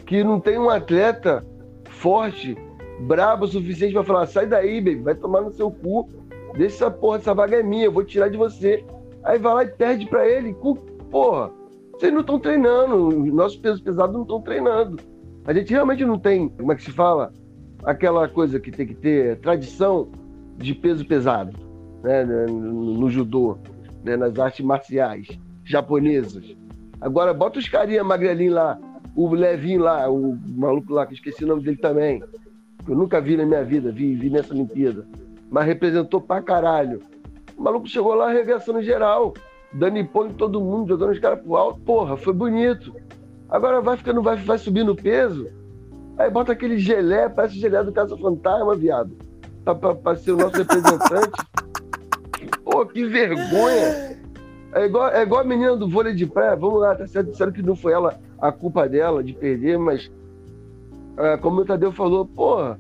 Que 0.05 0.23
não 0.23 0.39
tem 0.39 0.59
um 0.59 0.71
atleta 0.71 1.45
forte, 1.91 2.57
brabo 3.01 3.45
o 3.45 3.49
suficiente 3.49 3.93
para 3.93 4.05
falar: 4.05 4.27
sai 4.27 4.47
daí, 4.47 4.81
baby, 4.81 5.03
vai 5.03 5.15
tomar 5.15 5.41
no 5.41 5.53
seu 5.53 5.71
cu. 5.71 6.09
Deixa 6.57 6.77
essa 6.77 6.91
porra, 6.91 7.19
essa 7.19 7.35
vaga 7.35 7.57
é 7.57 7.63
minha, 7.63 7.85
eu 7.85 7.93
vou 7.93 8.05
tirar 8.05 8.29
de 8.29 8.37
você. 8.37 8.85
Aí 9.25 9.39
vai 9.39 9.55
lá 9.55 9.65
e 9.65 9.69
perde 9.69 10.07
pra 10.07 10.27
ele. 10.27 10.57
Porra, 11.11 11.51
vocês 11.93 12.13
não 12.13 12.21
estão 12.21 12.39
treinando, 12.39 13.11
nossos 13.33 13.59
pesos 13.59 13.81
pesados 13.81 14.15
não 14.15 14.23
estão 14.23 14.41
treinando. 14.41 14.97
A 15.45 15.53
gente 15.53 15.71
realmente 15.71 16.05
não 16.05 16.19
tem, 16.19 16.49
como 16.49 16.73
é 16.73 16.77
que 16.77 16.83
se 16.83 16.93
fala? 16.93 17.33
Aquela 17.87 18.29
coisa 18.29 18.61
que 18.61 18.71
tem 18.71 18.87
que 18.87 18.95
ter 18.95 19.39
tradição 19.39 20.09
de 20.59 20.75
peso 20.75 21.07
pesado, 21.07 21.57
né? 22.03 22.25
no, 22.25 22.99
no 22.99 23.11
judô, 23.11 23.57
né? 24.05 24.17
nas 24.17 24.39
artes 24.39 24.65
marciais 24.65 25.27
japonesas. 25.65 26.55
Agora, 27.01 27.33
bota 27.33 27.59
os 27.59 27.69
carinha 27.69 28.05
magrelinho 28.05 28.53
lá, 28.53 28.79
o 29.15 29.33
Levinho 29.35 29.81
lá, 29.81 30.11
o 30.11 30.37
maluco 30.47 30.93
lá, 30.93 31.07
que 31.07 31.15
esqueci 31.15 31.45
o 31.45 31.47
nome 31.47 31.63
dele 31.63 31.79
também, 31.79 32.23
que 32.85 32.91
eu 32.91 32.97
nunca 32.97 33.21
vi 33.21 33.37
na 33.37 33.47
minha 33.47 33.65
vida, 33.65 33.91
vi, 33.91 34.15
vi 34.15 34.29
nessa 34.29 34.53
Olimpíada, 34.53 35.07
mas 35.51 35.65
representou 35.65 36.21
pra 36.21 36.43
caralho. 36.43 37.01
O 37.57 37.63
maluco 37.63 37.89
chegou 37.89 38.15
lá 38.15 38.29
arregaçando 38.29 38.83
geral 38.83 39.33
dando 39.73 39.99
impõe 39.99 40.33
todo 40.33 40.61
mundo, 40.61 40.89
jogando 40.89 41.13
os 41.13 41.19
caras 41.19 41.41
pro 41.41 41.57
alto. 41.57 41.81
Porra, 41.81 42.17
foi 42.17 42.33
bonito. 42.33 42.95
Agora 43.49 43.81
vai 43.81 43.97
ficando, 43.97 44.23
vai, 44.23 44.37
vai 44.37 44.59
subindo 44.59 44.93
o 44.93 44.97
peso. 44.97 45.49
Aí 46.19 46.31
bota 46.31 46.53
aquele 46.53 46.79
gelé, 46.79 47.29
parece 47.29 47.57
o 47.57 47.61
gelé 47.61 47.83
do 47.83 47.93
Caça 47.93 48.17
Fantasma, 48.17 48.75
viado. 48.75 49.17
Pra, 49.65 49.75
pra, 49.75 49.95
pra 49.95 50.17
ser 50.17 50.33
o 50.33 50.37
nosso 50.37 50.57
representante. 50.57 51.33
Pô, 52.65 52.87
que 52.87 53.05
vergonha. 53.05 54.17
É 54.75 54.85
igual, 54.85 55.09
é 55.09 55.23
igual 55.23 55.41
a 55.41 55.45
menina 55.45 55.77
do 55.77 55.89
vôlei 55.89 56.15
de 56.15 56.27
praia. 56.27 56.57
Vamos 56.57 56.81
lá, 56.81 56.95
tá 56.95 57.07
certo? 57.07 57.31
Disseram 57.31 57.53
que 57.53 57.63
não 57.63 57.77
foi 57.77 57.93
ela 57.93 58.19
a 58.39 58.53
culpa 58.53 58.89
dela 58.89 59.23
de 59.23 59.33
perder, 59.33 59.79
mas 59.79 60.11
é, 61.17 61.37
como 61.37 61.61
o 61.61 61.65
Tadeu 61.65 61.93
falou, 61.93 62.27
porra, 62.27 62.77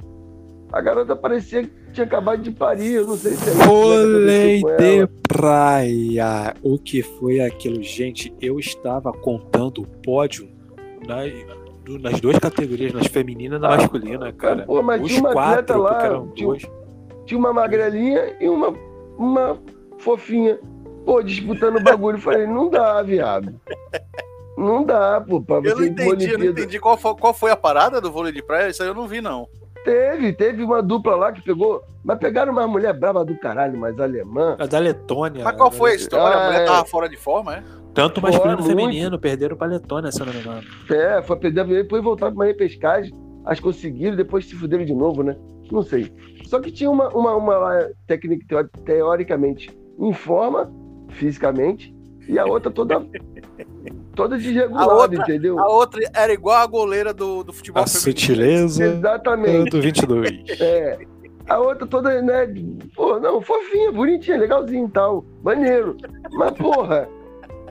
a 0.72 0.80
garota 0.80 1.16
parecia 1.16 1.68
tinha 1.92 2.04
acabado 2.04 2.42
de 2.42 2.50
parir, 2.50 2.94
eu 2.94 3.06
não 3.06 3.16
sei 3.16 3.32
se 3.32 3.48
é. 3.48 3.52
Vôlei 3.64 4.62
de 4.62 5.08
praia. 5.26 6.54
O 6.62 6.78
que 6.78 7.02
foi 7.02 7.40
aquilo? 7.40 7.82
Gente, 7.82 8.34
eu 8.40 8.58
estava 8.58 9.12
contando 9.12 9.82
o 9.82 9.86
pódio 9.86 10.48
nas, 11.86 12.12
nas 12.12 12.20
duas 12.20 12.38
categorias, 12.38 12.92
nas 12.92 13.06
feminina 13.06 13.56
e 13.56 13.58
na 13.58 13.68
ah, 13.68 13.76
masculina, 13.76 14.32
cara. 14.32 14.64
Pô, 14.64 14.82
mas 14.82 15.00
Os 15.00 15.08
tinha 15.08 15.20
uma 15.20 15.32
quatro, 15.32 15.80
lá, 15.80 16.24
tinha, 16.34 16.56
tinha, 17.24 17.38
uma 17.38 17.52
magrelinha 17.52 18.36
e 18.40 18.48
uma, 18.48 18.74
uma 19.16 19.58
fofinha. 19.98 20.58
Pô, 21.04 21.22
disputando 21.22 21.76
o 21.76 21.82
bagulho. 21.82 22.18
Falei, 22.18 22.46
não 22.46 22.68
dá, 22.68 23.00
viado. 23.02 23.54
Não 24.56 24.84
dá, 24.84 25.20
pô. 25.20 25.40
Pra 25.40 25.56
eu 25.56 25.76
não 25.76 25.84
entendi, 25.84 26.30
eu 26.30 26.38
não 26.38 26.46
entendi 26.46 26.80
qual 26.80 26.96
foi, 26.96 27.14
qual 27.14 27.34
foi 27.34 27.50
a 27.50 27.56
parada 27.56 28.00
do 28.00 28.10
vôlei 28.10 28.32
de 28.32 28.42
praia. 28.42 28.70
Isso 28.70 28.82
aí 28.82 28.88
eu 28.88 28.94
não 28.94 29.06
vi, 29.06 29.20
não. 29.20 29.46
Teve, 29.84 30.32
teve 30.32 30.64
uma 30.64 30.82
dupla 30.82 31.14
lá 31.14 31.30
que 31.30 31.40
pegou. 31.40 31.84
Mas 32.02 32.18
pegaram 32.18 32.52
uma 32.52 32.66
mulher 32.66 32.92
brava 32.92 33.24
do 33.24 33.38
caralho, 33.38 33.78
mas 33.78 33.98
alemã. 34.00 34.56
A 34.58 34.66
da 34.66 34.78
Letônia. 34.78 35.44
Mas 35.44 35.56
qual 35.56 35.70
foi 35.70 35.92
a 35.92 35.94
história? 35.94 36.36
Ah, 36.36 36.42
a 36.42 36.46
mulher 36.46 36.62
é... 36.62 36.64
tava 36.64 36.84
fora 36.84 37.08
de 37.08 37.16
forma, 37.16 37.56
é? 37.56 37.62
Tanto 37.96 38.20
masculino 38.20 38.58
quanto 38.58 38.68
feminino, 38.68 39.18
perderam 39.18 39.56
pra 39.56 39.66
Letônia, 39.66 40.12
se 40.12 40.20
eu 40.20 40.26
não 40.26 40.34
me 40.34 40.40
engano. 40.40 40.62
É, 40.90 41.22
foi 41.22 41.36
perder, 41.36 41.66
depois 41.66 42.04
voltaram 42.04 42.34
pra 42.34 42.44
uma 42.44 42.46
repescagem. 42.46 43.10
As 43.46 43.58
conseguiram, 43.58 44.14
depois 44.14 44.44
se 44.44 44.54
fuderam 44.54 44.84
de 44.84 44.94
novo, 44.94 45.22
né? 45.22 45.34
Não 45.72 45.82
sei. 45.82 46.12
Só 46.44 46.60
que 46.60 46.70
tinha 46.70 46.90
uma, 46.90 47.08
uma, 47.08 47.34
uma 47.34 47.88
técnica 48.06 48.68
teoricamente 48.84 49.70
em 49.98 50.12
forma, 50.12 50.70
fisicamente, 51.08 51.94
e 52.28 52.38
a 52.38 52.44
outra 52.44 52.70
toda 52.70 53.02
toda 54.14 54.36
desregulada, 54.36 54.90
a 54.90 54.94
outra, 54.94 55.22
entendeu? 55.22 55.58
A 55.58 55.66
outra 55.66 56.00
era 56.14 56.32
igual 56.34 56.56
a 56.56 56.66
goleira 56.66 57.14
do, 57.14 57.42
do 57.42 57.52
futebol 57.52 57.82
a 57.82 57.86
feminino. 57.86 58.18
sutileza 58.20 58.84
Exatamente. 58.84 59.70
do 59.70 59.80
22. 59.80 60.60
É. 60.60 60.98
A 61.48 61.58
outra 61.60 61.86
toda, 61.86 62.20
né, 62.20 62.46
pô, 62.94 63.20
não, 63.20 63.40
fofinha, 63.40 63.92
bonitinha, 63.92 64.36
legalzinho 64.36 64.86
e 64.86 64.90
tal, 64.90 65.24
maneiro. 65.42 65.96
Mas, 66.32 66.52
porra, 66.52 67.08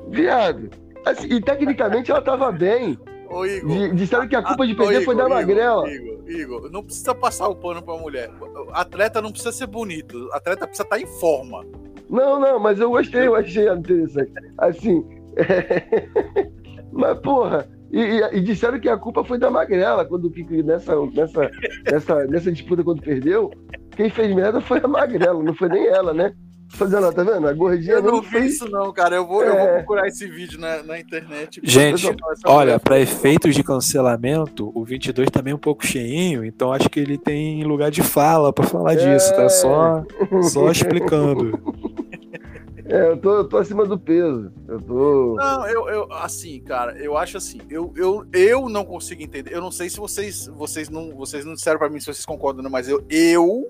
viado, 0.10 0.70
assim, 1.06 1.28
e 1.28 1.42
tecnicamente 1.42 2.12
ela 2.12 2.22
tava 2.22 2.52
bem, 2.52 2.98
Ô, 3.30 3.46
Igor. 3.46 3.96
Disseram 3.96 4.28
que 4.28 4.36
a 4.36 4.42
culpa 4.42 4.68
de 4.68 4.76
perder 4.76 5.02
Igor, 5.02 5.06
foi 5.06 5.16
da 5.16 5.28
Magrela. 5.28 5.90
Igor, 5.90 6.30
Igor, 6.30 6.72
não 6.72 6.84
precisa 6.84 7.14
passar 7.16 7.48
o 7.48 7.56
pano 7.56 7.82
pra 7.82 7.98
mulher. 7.98 8.30
Atleta 8.72 9.22
não 9.22 9.32
precisa 9.32 9.52
ser 9.52 9.68
bonito. 9.68 10.30
Atleta 10.32 10.68
precisa 10.68 10.84
estar 10.84 10.96
tá 10.96 11.02
em 11.02 11.08
forma. 11.20 11.66
Não, 12.10 12.40
não, 12.40 12.60
mas 12.60 12.80
eu 12.80 12.90
gostei, 12.90 13.28
eu 13.28 13.36
achei 13.36 13.68
interessante. 13.70 14.32
Assim. 14.58 15.04
É... 15.38 16.08
mas, 16.94 17.20
porra, 17.20 17.68
e, 17.92 18.00
e, 18.00 18.38
e, 18.38 18.42
disseram 18.42 18.80
que 18.80 18.90
a 18.90 18.98
culpa 18.98 19.24
foi 19.24 19.38
da 19.38 19.50
Magrela, 19.50 20.06
quando 20.06 20.32
nessa, 20.64 20.96
nessa, 21.08 21.52
nessa, 21.92 22.26
nessa 22.28 22.52
disputa 22.52 22.84
quando 22.84 23.02
perdeu, 23.02 23.52
quem 23.96 24.10
fez 24.10 24.34
merda 24.36 24.62
foi 24.62 24.80
a 24.80 24.88
Magrela, 24.88 25.42
não 25.42 25.54
foi 25.54 25.70
nem 25.70 25.88
ela, 25.88 26.14
né? 26.14 26.34
Fazendo, 26.76 27.12
tá 27.12 27.24
vendo? 27.24 27.48
A 27.48 27.54
gordinha. 27.54 27.94
Eu 27.96 28.04
não 28.04 28.22
vi 28.22 28.30
fez... 28.30 28.56
isso, 28.56 28.70
não, 28.70 28.92
cara. 28.92 29.16
Eu 29.16 29.26
vou, 29.26 29.44
é... 29.44 29.50
eu 29.50 29.58
vou 29.58 29.68
procurar 29.76 30.08
esse 30.08 30.28
vídeo 30.28 30.60
na, 30.60 30.84
na 30.84 31.00
internet. 31.00 31.62
Gente, 31.64 32.06
olha, 32.46 32.80
para 32.80 33.00
efeitos 33.00 33.56
de 33.56 33.64
cancelamento, 33.64 34.72
o 34.76 34.84
22 34.84 35.30
também 35.30 35.54
é 35.54 35.56
um 35.56 35.60
pouco 35.60 35.86
cheinho, 35.86 36.44
então 36.44 36.74
acho 36.74 36.90
que 36.90 37.00
ele 37.00 37.18
tem 37.18 37.64
lugar 37.64 37.90
de 37.90 38.04
fala 38.04 38.52
para 38.52 38.66
falar 38.66 38.94
é... 38.94 38.96
disso, 38.96 39.34
tá? 39.36 39.48
Só, 39.50 40.04
só 40.52 40.70
explicando. 40.72 41.58
É, 42.88 43.10
eu 43.10 43.18
tô, 43.18 43.38
eu 43.38 43.48
tô 43.48 43.58
acima 43.58 43.86
do 43.86 43.98
peso. 43.98 44.52
Eu 44.68 44.80
tô. 44.80 45.36
Não, 45.36 45.68
eu, 45.68 45.90
eu 45.90 46.14
assim, 46.14 46.60
cara, 46.62 46.96
eu 46.98 47.18
acho 47.18 47.38
assim, 47.38 47.60
eu, 47.70 47.92
eu, 47.96 48.26
eu 48.32 48.70
não 48.70 48.86
consigo 48.86 49.24
entender. 49.24 49.54
Eu 49.54 49.62
não 49.62 49.72
sei 49.72 49.90
se 49.90 49.98
vocês, 49.98 50.48
vocês 50.48 50.90
não, 50.90 51.16
vocês 51.16 51.44
não 51.46 51.56
disseram 51.56 51.80
para 51.80 51.90
mim 51.90 52.00
se 52.00 52.06
vocês 52.06 52.26
concordam, 52.26 52.62
não, 52.62 52.70
mas 52.70 52.88
eu, 52.88 53.04
eu 53.10 53.68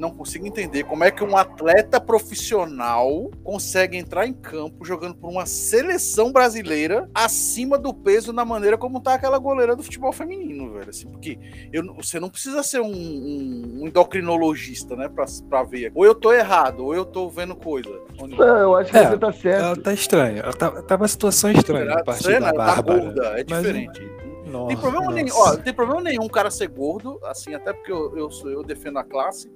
não 0.00 0.10
consigo 0.10 0.46
entender 0.46 0.84
como 0.84 1.04
é 1.04 1.10
que 1.10 1.22
um 1.22 1.36
atleta 1.36 2.00
profissional 2.00 3.30
consegue 3.44 3.98
entrar 3.98 4.26
em 4.26 4.32
campo 4.32 4.84
jogando 4.84 5.14
por 5.14 5.28
uma 5.28 5.44
seleção 5.44 6.32
brasileira 6.32 7.08
acima 7.14 7.78
do 7.78 7.92
peso 7.92 8.32
na 8.32 8.44
maneira 8.44 8.78
como 8.78 9.00
tá 9.00 9.14
aquela 9.14 9.38
goleira 9.38 9.76
do 9.76 9.82
futebol 9.82 10.12
feminino, 10.12 10.72
velho. 10.72 10.88
Assim, 10.88 11.06
porque 11.06 11.38
eu, 11.72 11.94
você 11.94 12.18
não 12.18 12.30
precisa 12.30 12.62
ser 12.62 12.80
um, 12.80 12.90
um, 12.90 13.86
endocrinologista, 13.86 14.96
né, 14.96 15.08
pra, 15.08 15.26
pra 15.48 15.62
ver. 15.62 15.92
Ou 15.94 16.04
eu 16.04 16.14
tô 16.14 16.32
errado, 16.32 16.84
ou 16.84 16.94
eu 16.94 17.04
tô 17.04 17.28
vendo 17.28 17.54
coisa. 17.54 17.90
Onde... 18.18 18.36
Não, 18.36 18.56
eu 18.56 18.76
acho 18.76 18.90
que 18.90 18.98
é, 18.98 19.10
você 19.10 19.18
tá 19.18 19.32
certo. 19.32 19.64
Ela 19.64 19.76
tá 19.76 19.92
estranha. 19.92 20.40
Ela 20.40 20.52
tá, 20.52 20.82
tá 20.82 20.96
uma 20.96 21.08
situação 21.08 21.50
estranha. 21.50 21.92
a 21.92 22.04
partir 22.04 22.40
da 22.40 22.52
tá 22.52 22.80
gorda, 22.80 23.38
é 23.38 23.44
diferente. 23.44 24.00
Mas... 24.00 24.29
Nossa, 24.50 24.68
tem 24.68 24.76
problema 24.76 25.12
nenhum, 25.12 25.34
ó, 25.34 25.56
tem 25.56 25.72
problema 25.72 26.02
nenhum 26.02 26.28
cara 26.28 26.50
ser 26.50 26.68
gordo, 26.68 27.20
assim, 27.24 27.54
até 27.54 27.72
porque 27.72 27.92
eu, 27.92 28.16
eu, 28.16 28.50
eu 28.50 28.62
defendo 28.62 28.98
a 28.98 29.04
classe, 29.04 29.50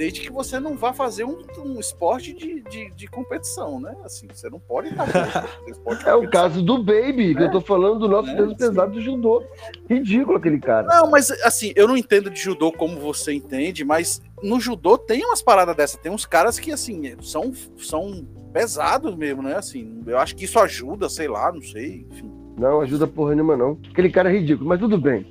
desde 0.00 0.22
que 0.22 0.32
você 0.32 0.58
não 0.58 0.78
vá 0.78 0.94
fazer 0.94 1.24
um, 1.24 1.42
um 1.58 1.78
esporte 1.78 2.32
de, 2.32 2.62
de, 2.62 2.90
de, 2.90 3.06
competição, 3.06 3.78
né? 3.78 3.94
Assim, 4.02 4.26
você 4.32 4.48
não 4.48 4.58
pode 4.58 4.88
estar 4.88 5.06
É 6.06 6.14
o 6.14 6.30
caso 6.30 6.62
do 6.62 6.82
Baby, 6.82 7.34
que 7.34 7.42
eu 7.42 7.50
tô 7.50 7.60
falando 7.60 7.98
do 7.98 8.08
nosso 8.08 8.30
é, 8.30 8.34
peso 8.34 8.56
pesado 8.56 8.92
do 8.92 9.00
judô. 9.02 9.44
Ridículo 9.90 10.38
aquele 10.38 10.58
cara. 10.58 10.86
Não, 10.86 11.10
mas 11.10 11.30
assim, 11.42 11.74
eu 11.76 11.86
não 11.86 11.98
entendo 11.98 12.30
de 12.30 12.40
judô 12.40 12.72
como 12.72 12.98
você 12.98 13.34
entende, 13.34 13.84
mas 13.84 14.22
no 14.42 14.58
judô 14.58 14.96
tem 14.96 15.22
umas 15.22 15.42
paradas 15.42 15.76
dessa, 15.76 15.98
tem 15.98 16.10
uns 16.10 16.24
caras 16.24 16.58
que 16.58 16.72
assim, 16.72 17.14
são, 17.20 17.52
são 17.76 18.26
pesados 18.54 19.14
mesmo, 19.14 19.42
né? 19.42 19.56
Assim, 19.56 20.02
eu 20.06 20.18
acho 20.18 20.34
que 20.34 20.46
isso 20.46 20.58
ajuda, 20.58 21.10
sei 21.10 21.28
lá, 21.28 21.52
não 21.52 21.60
sei, 21.60 22.06
enfim. 22.10 22.39
Não, 22.60 22.82
ajuda 22.82 23.06
porra 23.06 23.34
nenhuma, 23.34 23.56
não. 23.56 23.78
Aquele 23.90 24.10
cara 24.10 24.28
é 24.28 24.36
ridículo, 24.36 24.68
mas 24.68 24.78
tudo 24.78 24.98
bem. 24.98 25.24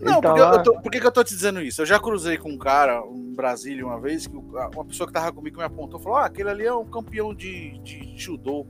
não, 0.00 0.20
tá 0.20 0.28
porque 0.28 0.40
lá... 0.40 0.52
eu 0.54 0.62
tô, 0.62 0.80
por 0.80 0.92
que, 0.92 1.00
que 1.00 1.06
eu 1.08 1.10
tô 1.10 1.24
te 1.24 1.34
dizendo 1.34 1.60
isso? 1.60 1.82
Eu 1.82 1.86
já 1.86 1.98
cruzei 1.98 2.38
com 2.38 2.52
um 2.52 2.56
cara 2.56 3.02
em 3.12 3.34
Brasília 3.34 3.84
uma 3.84 4.00
vez, 4.00 4.28
que 4.28 4.36
uma 4.36 4.84
pessoa 4.84 5.08
que 5.08 5.12
tava 5.12 5.32
comigo 5.32 5.58
me 5.58 5.64
apontou 5.64 5.98
falou: 5.98 6.18
Ah, 6.18 6.26
aquele 6.26 6.50
ali 6.50 6.64
é 6.64 6.72
um 6.72 6.84
campeão 6.84 7.34
de, 7.34 7.76
de 7.80 8.16
judô. 8.16 8.64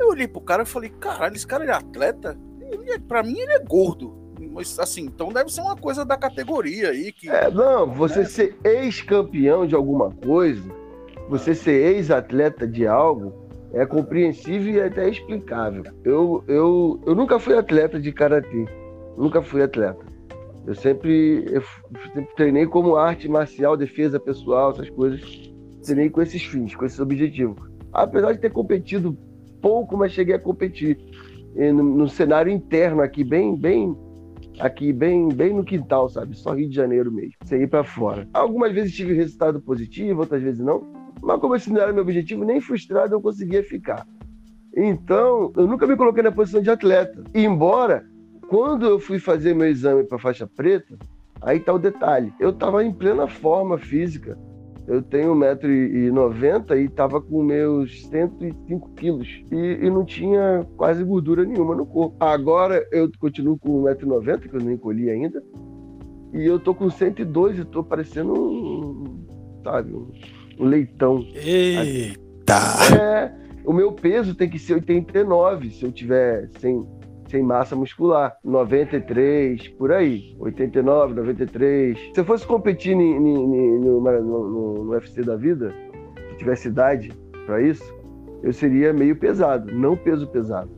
Eu 0.00 0.08
olhei 0.08 0.26
pro 0.26 0.40
cara 0.40 0.62
e 0.62 0.66
falei: 0.66 0.88
Caralho, 0.88 1.36
esse 1.36 1.46
cara 1.46 1.66
é 1.66 1.70
atleta? 1.70 2.34
Ele, 2.62 2.92
é, 2.92 2.98
pra 2.98 3.22
mim, 3.22 3.38
ele 3.38 3.52
é 3.52 3.58
gordo. 3.58 4.16
Mas 4.50 4.78
assim, 4.78 5.02
então 5.02 5.28
deve 5.28 5.52
ser 5.52 5.60
uma 5.60 5.76
coisa 5.76 6.06
da 6.06 6.16
categoria 6.16 6.88
aí. 6.92 7.12
Que, 7.12 7.28
é, 7.28 7.50
não, 7.50 7.92
você 7.92 8.20
né? 8.20 8.24
ser 8.24 8.56
ex-campeão 8.64 9.66
de 9.66 9.74
alguma 9.74 10.10
coisa, 10.12 10.62
você 11.28 11.54
ser 11.54 11.94
ex-atleta 11.94 12.66
de 12.66 12.86
algo 12.86 13.37
é 13.72 13.84
compreensível 13.84 14.74
e 14.74 14.80
até 14.80 15.08
explicável. 15.08 15.84
Eu, 16.04 16.42
eu, 16.48 17.00
eu 17.06 17.14
nunca 17.14 17.38
fui 17.38 17.56
atleta 17.56 18.00
de 18.00 18.12
karatê, 18.12 18.66
nunca 19.16 19.42
fui 19.42 19.62
atleta. 19.62 20.04
Eu 20.66 20.74
sempre, 20.74 21.46
eu 21.50 21.62
sempre 22.14 22.34
treinei 22.36 22.66
como 22.66 22.96
arte 22.96 23.28
marcial, 23.28 23.76
defesa 23.76 24.20
pessoal, 24.20 24.70
essas 24.70 24.90
coisas. 24.90 25.20
Treinei 25.82 26.10
com 26.10 26.20
esses 26.20 26.42
fins, 26.42 26.74
com 26.74 26.84
esses 26.84 27.00
objetivos. 27.00 27.56
Apesar 27.92 28.32
de 28.32 28.40
ter 28.40 28.52
competido 28.52 29.16
pouco, 29.62 29.96
mas 29.96 30.12
cheguei 30.12 30.34
a 30.34 30.38
competir 30.38 30.98
no, 31.72 31.82
no 31.82 32.08
cenário 32.08 32.52
interno 32.52 33.00
aqui, 33.00 33.24
bem, 33.24 33.56
bem, 33.56 33.96
aqui 34.60 34.92
bem, 34.92 35.28
bem 35.28 35.54
no 35.54 35.64
quintal, 35.64 36.08
sabe? 36.08 36.36
Só 36.36 36.52
Rio 36.52 36.68
de 36.68 36.74
Janeiro 36.74 37.10
mesmo, 37.10 37.34
sem 37.44 37.62
ir 37.62 37.68
para 37.68 37.84
fora. 37.84 38.28
Algumas 38.32 38.72
vezes 38.72 38.94
tive 38.94 39.14
resultado 39.14 39.60
positivo, 39.60 40.20
outras 40.20 40.42
vezes 40.42 40.60
não. 40.60 40.97
Mas 41.22 41.40
como 41.40 41.54
esse 41.54 41.72
não 41.72 41.80
era 41.80 41.92
meu 41.92 42.02
objetivo, 42.02 42.44
nem 42.44 42.60
frustrado 42.60 43.14
eu 43.14 43.20
conseguia 43.20 43.62
ficar. 43.62 44.06
Então, 44.76 45.52
eu 45.56 45.66
nunca 45.66 45.86
me 45.86 45.96
coloquei 45.96 46.22
na 46.22 46.32
posição 46.32 46.60
de 46.60 46.70
atleta. 46.70 47.24
E 47.34 47.44
embora, 47.44 48.04
quando 48.48 48.86
eu 48.86 49.00
fui 49.00 49.18
fazer 49.18 49.54
meu 49.54 49.68
exame 49.68 50.04
para 50.04 50.18
faixa 50.18 50.46
preta, 50.46 50.96
aí 51.42 51.60
tá 51.60 51.72
o 51.72 51.78
detalhe. 51.78 52.32
Eu 52.38 52.50
estava 52.50 52.84
em 52.84 52.92
plena 52.92 53.26
forma 53.26 53.78
física. 53.78 54.38
Eu 54.86 55.02
tenho 55.02 55.34
1,90m 55.34 56.78
e 56.78 56.84
estava 56.84 57.20
com 57.20 57.42
meus 57.42 58.06
105 58.06 58.90
quilos. 58.94 59.28
E, 59.52 59.56
e, 59.82 59.90
não 59.90 60.02
tinha 60.02 60.66
quase 60.78 61.04
gordura 61.04 61.44
nenhuma 61.44 61.74
no 61.74 61.84
corpo. 61.84 62.16
Agora 62.18 62.86
eu 62.90 63.10
continuo 63.18 63.58
com 63.58 63.82
1,90m, 63.82 64.48
que 64.48 64.56
eu 64.56 64.60
não 64.62 64.72
encolhi 64.72 65.10
ainda. 65.10 65.42
E 66.32 66.42
eu 66.42 66.58
tô 66.58 66.74
com 66.74 66.88
102 66.88 67.58
e 67.58 67.64
tô 67.66 67.84
parecendo 67.84 68.32
um, 68.32 69.26
sabe, 69.62 69.92
um, 69.92 70.10
um 70.58 70.66
leitão. 70.66 71.26
Eita! 71.34 72.54
É, 73.00 73.32
o 73.64 73.72
meu 73.72 73.92
peso 73.92 74.34
tem 74.34 74.48
que 74.48 74.58
ser 74.58 74.74
89 74.74 75.70
se 75.70 75.84
eu 75.84 75.92
tiver 75.92 76.48
sem, 76.58 76.86
sem 77.28 77.42
massa 77.42 77.76
muscular. 77.76 78.36
93, 78.44 79.68
por 79.68 79.92
aí. 79.92 80.36
89, 80.38 81.14
93. 81.14 81.98
Se 82.14 82.20
eu 82.20 82.24
fosse 82.24 82.46
competir 82.46 82.96
ni, 82.96 83.18
ni, 83.18 83.46
ni, 83.46 83.78
no, 83.78 84.00
no, 84.00 84.84
no, 84.84 84.90
UFC 84.90 85.22
da 85.22 85.36
vida, 85.36 85.72
se 86.30 86.36
tivesse 86.38 86.68
idade 86.68 87.12
para 87.46 87.62
isso, 87.62 87.94
eu 88.42 88.52
seria 88.52 88.92
meio 88.92 89.16
pesado, 89.16 89.72
não 89.72 89.96
peso 89.96 90.26
pesado. 90.28 90.70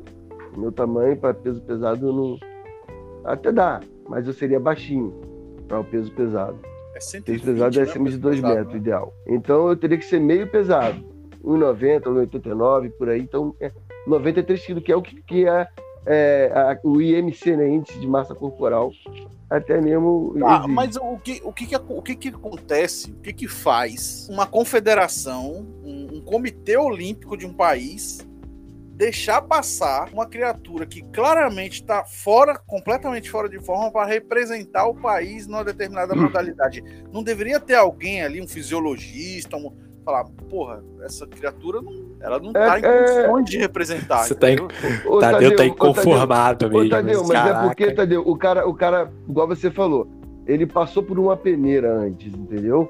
Meu 0.57 0.73
tamanho 0.73 1.17
para 1.17 1.35
peso 1.35 1.63
pesado 1.63 2.13
não. 2.13 2.37
Até 3.25 3.53
dá, 3.53 3.81
mas 4.09 4.27
eu 4.27 4.33
seria 4.33 4.59
baixinho 4.59 5.15
para 5.69 5.81
o 5.81 5.85
peso 5.85 6.11
pesado. 6.13 6.59
É 7.01 7.03
120, 7.03 7.43
pesado 7.43 7.81
é 7.81 7.83
acima 7.83 8.11
de 8.11 8.19
2 8.19 8.41
metros, 8.41 8.75
né? 8.75 8.77
ideal. 8.77 9.15
Então 9.27 9.69
eu 9.69 9.77
teria 9.77 9.97
que 9.97 10.05
ser 10.05 10.21
meio 10.21 10.47
pesado. 10.47 11.03
1,90, 11.43 12.03
1,89, 12.03 12.91
por 12.99 13.09
aí. 13.09 13.23
Então, 13.23 13.55
é 13.59 13.73
93 14.07 14.67
quilos, 14.67 14.83
que 14.83 14.93
é 14.93 14.97
o 14.97 15.01
que, 15.01 15.23
que 15.23 15.49
é, 15.49 15.67
é 16.07 16.53
a, 16.55 16.79
o 16.85 17.01
IMC, 17.01 17.57
né? 17.57 17.67
Índice 17.69 17.99
de 17.99 18.07
massa 18.07 18.35
corporal. 18.35 18.93
Até 19.49 19.81
mesmo. 19.81 20.35
Ah, 20.45 20.69
mas 20.69 20.97
o 20.97 21.17
que, 21.17 21.41
o, 21.43 21.53
que, 21.53 21.67
que, 21.67 21.77
o 21.77 22.03
que, 22.03 22.15
que 22.15 22.29
acontece? 22.29 23.11
O 23.11 23.17
que, 23.17 23.33
que 23.33 23.49
faz 23.49 24.29
uma 24.31 24.47
confederação, 24.47 25.67
um, 25.83 26.19
um 26.19 26.21
comitê 26.21 26.77
olímpico 26.77 27.37
de 27.37 27.47
um 27.47 27.53
país 27.53 28.29
deixar 29.01 29.41
passar 29.41 30.11
uma 30.13 30.27
criatura 30.27 30.85
que 30.85 31.01
claramente 31.01 31.81
está 31.81 32.05
fora, 32.05 32.59
completamente 32.67 33.31
fora 33.31 33.49
de 33.49 33.59
forma 33.59 33.91
para 33.91 34.07
representar 34.07 34.87
o 34.87 34.95
país 34.95 35.47
numa 35.47 35.65
determinada 35.65 36.15
hum. 36.15 36.21
modalidade. 36.21 36.85
Não 37.11 37.23
deveria 37.23 37.59
ter 37.59 37.77
alguém 37.77 38.23
ali, 38.23 38.43
um 38.43 38.47
fisiologista, 38.47 39.57
um, 39.57 39.75
falar, 40.05 40.25
porra, 40.51 40.85
essa 41.03 41.27
criatura 41.27 41.81
não, 41.81 42.11
ela 42.21 42.39
não 42.39 42.51
é, 42.51 42.53
tá 42.53 42.79
em 42.79 42.85
é. 42.85 42.99
condições 42.99 43.41
é... 43.41 43.45
de 43.45 43.57
representar. 43.57 44.25
Você 44.25 44.35
tá, 44.35 44.51
em... 44.51 44.59
Ô, 45.09 45.19
Tadeu, 45.19 45.19
Tadeu 45.19 45.57
tá 45.57 45.65
inconformado 45.65 46.59
Tadeu, 46.59 46.81
mesmo. 46.81 46.87
Ô, 46.87 46.91
Tadeu, 46.91 47.21
mas 47.23 47.31
Caraca. 47.31 47.59
é 47.59 47.69
porque, 47.69 47.93
Tadeu, 47.93 48.21
o 48.21 48.37
cara, 48.37 48.69
o 48.69 48.75
cara, 48.75 49.11
igual 49.27 49.49
você 49.49 49.71
falou, 49.71 50.11
ele 50.47 50.67
passou 50.67 51.03
por 51.03 51.19
uma 51.19 51.39
peneira 51.39 51.91
antes, 51.91 52.35
entendeu? 52.35 52.87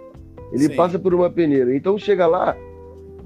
Ele 0.52 0.64
Sim. 0.64 0.74
passa 0.74 0.98
por 0.98 1.14
uma 1.14 1.30
peneira. 1.30 1.72
Então 1.72 1.96
chega 1.96 2.26
lá, 2.26 2.56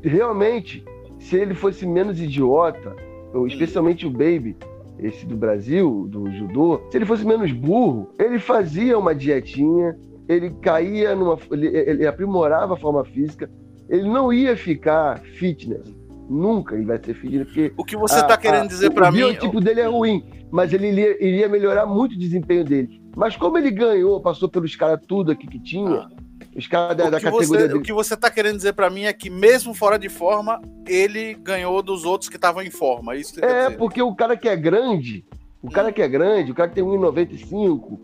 realmente 0.02 0.84
se 1.24 1.36
ele 1.36 1.54
fosse 1.54 1.86
menos 1.86 2.20
idiota, 2.20 2.94
ou 3.32 3.46
especialmente 3.46 4.06
o 4.06 4.10
Baby, 4.10 4.56
esse 4.98 5.24
do 5.24 5.36
Brasil, 5.36 6.06
do 6.08 6.30
judô, 6.30 6.82
se 6.90 6.98
ele 6.98 7.06
fosse 7.06 7.26
menos 7.26 7.50
burro, 7.50 8.10
ele 8.18 8.38
fazia 8.38 8.98
uma 8.98 9.14
dietinha, 9.14 9.96
ele 10.28 10.50
caía 10.60 11.16
numa. 11.16 11.38
Ele, 11.50 11.66
ele 11.66 12.06
aprimorava 12.06 12.74
a 12.74 12.76
forma 12.76 13.04
física, 13.04 13.50
ele 13.88 14.08
não 14.08 14.32
ia 14.32 14.56
ficar 14.56 15.18
fitness. 15.18 15.94
Nunca 16.28 16.74
ele 16.74 16.84
vai 16.84 16.98
ser 17.02 17.14
fitness, 17.14 17.46
porque. 17.46 17.72
O 17.76 17.84
que 17.84 17.96
você 17.96 18.20
está 18.20 18.36
querendo 18.36 18.68
dizer 18.68 18.90
para 18.90 19.10
mim. 19.10 19.22
O 19.22 19.28
biotipo 19.28 19.60
dele 19.60 19.80
é 19.80 19.86
ruim, 19.86 20.24
mas 20.50 20.72
ele 20.74 20.88
iria, 20.88 21.24
iria, 21.24 21.48
melhorar 21.48 21.86
muito 21.86 22.14
o 22.14 22.18
desempenho 22.18 22.64
dele. 22.64 23.02
Mas 23.16 23.34
como 23.34 23.56
ele 23.56 23.70
ganhou, 23.70 24.20
passou 24.20 24.48
pelos 24.48 24.76
caras 24.76 25.00
tudo 25.06 25.32
aqui 25.32 25.46
que 25.46 25.58
tinha. 25.58 26.00
Ah 26.00 26.23
os 26.56 26.66
caras 26.66 26.96
da, 26.96 27.10
da 27.10 27.20
categoria. 27.20 27.68
Você, 27.68 27.74
o 27.74 27.82
que 27.82 27.92
você 27.92 28.16
tá 28.16 28.30
querendo 28.30 28.56
dizer 28.56 28.72
para 28.74 28.88
mim 28.88 29.04
é 29.04 29.12
que, 29.12 29.28
mesmo 29.28 29.74
fora 29.74 29.98
de 29.98 30.08
forma, 30.08 30.60
ele 30.86 31.34
ganhou 31.34 31.82
dos 31.82 32.04
outros 32.04 32.28
que 32.30 32.36
estavam 32.36 32.62
em 32.62 32.70
forma. 32.70 33.14
É 33.14 33.18
isso 33.18 33.44
é, 33.44 33.70
porque 33.70 34.00
o 34.00 34.14
cara 34.14 34.36
que 34.36 34.48
é 34.48 34.56
grande, 34.56 35.24
O 35.64 35.70
cara 35.70 35.90
que 35.90 36.02
é 36.02 36.08
grande, 36.08 36.52
o 36.52 36.54
cara 36.54 36.68
que 36.68 36.74
tem 36.74 36.84
1,95, 36.84 37.98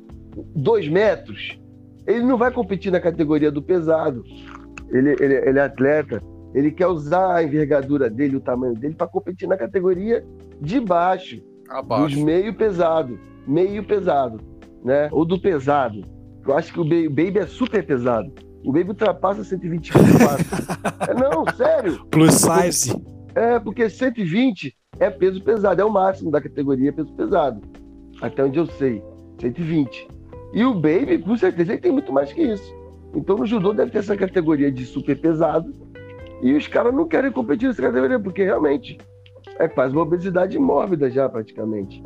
2 0.56 0.88
metros, 0.88 1.58
ele 2.06 2.22
não 2.22 2.38
vai 2.38 2.50
competir 2.50 2.90
na 2.90 2.98
categoria 2.98 3.50
do 3.50 3.62
pesado. 3.62 4.24
Ele, 4.88 5.14
ele, 5.20 5.34
ele 5.34 5.58
é 5.58 5.62
atleta, 5.62 6.22
ele 6.54 6.70
quer 6.70 6.86
usar 6.86 7.36
a 7.36 7.42
envergadura 7.42 8.08
dele, 8.08 8.36
o 8.36 8.40
tamanho 8.40 8.74
dele, 8.74 8.94
para 8.94 9.06
competir 9.06 9.46
na 9.46 9.58
categoria 9.58 10.24
de 10.60 10.80
baixo, 10.80 11.40
Abaixo. 11.68 12.16
dos 12.16 12.24
meio 12.24 12.54
pesado, 12.54 13.20
meio 13.46 13.84
pesado, 13.84 14.40
né? 14.82 15.08
Ou 15.12 15.24
do 15.24 15.38
pesado. 15.38 16.02
Eu 16.46 16.56
acho 16.56 16.72
que 16.72 16.80
o 16.80 16.84
Baby 16.84 17.38
é 17.38 17.46
super 17.46 17.84
pesado. 17.84 18.32
O 18.64 18.72
Baby 18.72 18.90
ultrapassa 18.90 19.44
124. 19.44 20.44
é, 21.08 21.14
não, 21.14 21.44
sério. 21.54 22.04
Plus 22.06 22.34
size. 22.34 22.94
É, 23.34 23.58
porque 23.58 23.88
120 23.88 24.76
é 24.98 25.08
peso 25.08 25.42
pesado, 25.42 25.80
é 25.80 25.84
o 25.84 25.90
máximo 25.90 26.30
da 26.30 26.40
categoria 26.40 26.92
peso 26.92 27.12
pesado. 27.14 27.60
Até 28.20 28.44
onde 28.44 28.58
eu 28.58 28.66
sei. 28.66 29.02
120. 29.40 30.08
E 30.52 30.64
o 30.64 30.74
Baby, 30.74 31.18
com 31.18 31.36
certeza, 31.36 31.72
ele 31.72 31.80
tem 31.80 31.92
muito 31.92 32.12
mais 32.12 32.32
que 32.32 32.42
isso. 32.42 32.74
Então 33.14 33.36
no 33.36 33.46
judô 33.46 33.72
deve 33.72 33.90
ter 33.90 33.98
essa 33.98 34.16
categoria 34.16 34.70
de 34.70 34.84
super 34.84 35.18
pesado. 35.18 35.74
E 36.42 36.54
os 36.54 36.66
caras 36.66 36.94
não 36.94 37.06
querem 37.06 37.30
competir 37.30 37.68
nessa 37.68 37.82
categoria, 37.82 38.18
porque 38.18 38.42
realmente 38.44 38.98
é 39.58 39.68
quase 39.68 39.94
uma 39.94 40.02
obesidade 40.02 40.58
mórbida 40.58 41.10
já, 41.10 41.28
praticamente. 41.28 42.02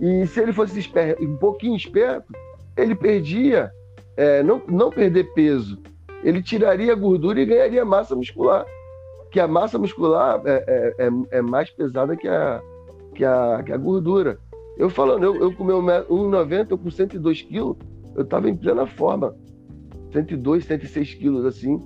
E 0.00 0.26
se 0.26 0.40
ele 0.40 0.52
fosse 0.52 0.78
esperto, 0.78 1.24
um 1.24 1.36
pouquinho 1.36 1.76
esperto, 1.76 2.32
ele 2.76 2.94
perdia, 2.94 3.70
é, 4.18 4.42
não, 4.42 4.60
não 4.68 4.90
perder 4.90 5.32
peso, 5.32 5.78
ele 6.24 6.42
tiraria 6.42 6.92
gordura 6.96 7.40
e 7.40 7.46
ganharia 7.46 7.84
massa 7.84 8.16
muscular. 8.16 8.66
Que 9.30 9.38
a 9.38 9.46
massa 9.46 9.78
muscular 9.78 10.42
é, 10.44 10.64
é, 10.66 11.06
é, 11.06 11.38
é 11.38 11.42
mais 11.42 11.70
pesada 11.70 12.16
que 12.16 12.26
a, 12.26 12.60
que 13.14 13.24
a, 13.24 13.62
que 13.64 13.72
a 13.72 13.76
gordura. 13.76 14.40
Eu 14.76 14.90
falando, 14.90 15.22
eu, 15.22 15.36
eu 15.36 15.52
com 15.52 15.62
meu 15.62 15.80
1,90, 15.80 16.66
eu 16.70 16.78
com 16.78 16.90
102 16.90 17.42
quilos, 17.42 17.76
eu 18.16 18.22
estava 18.22 18.50
em 18.50 18.56
plena 18.56 18.86
forma. 18.86 19.36
102, 20.12 20.64
106 20.64 21.14
quilos, 21.14 21.44
assim. 21.44 21.80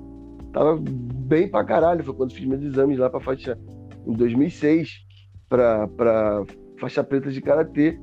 Tava 0.55 0.79
bem 0.81 1.49
pra 1.49 1.65
caralho. 1.65 2.03
Foi 2.03 2.15
quando 2.15 2.33
fiz 2.33 2.47
meus 2.47 2.63
exames 2.63 2.99
lá 2.99 3.11
pra 3.11 3.21
faixa 3.21 3.59
em 4.07 4.13
2006, 4.13 4.91
pra, 5.49 5.89
faixa 6.81 7.05
preta 7.05 7.31
de 7.31 7.41
karatê, 7.43 7.99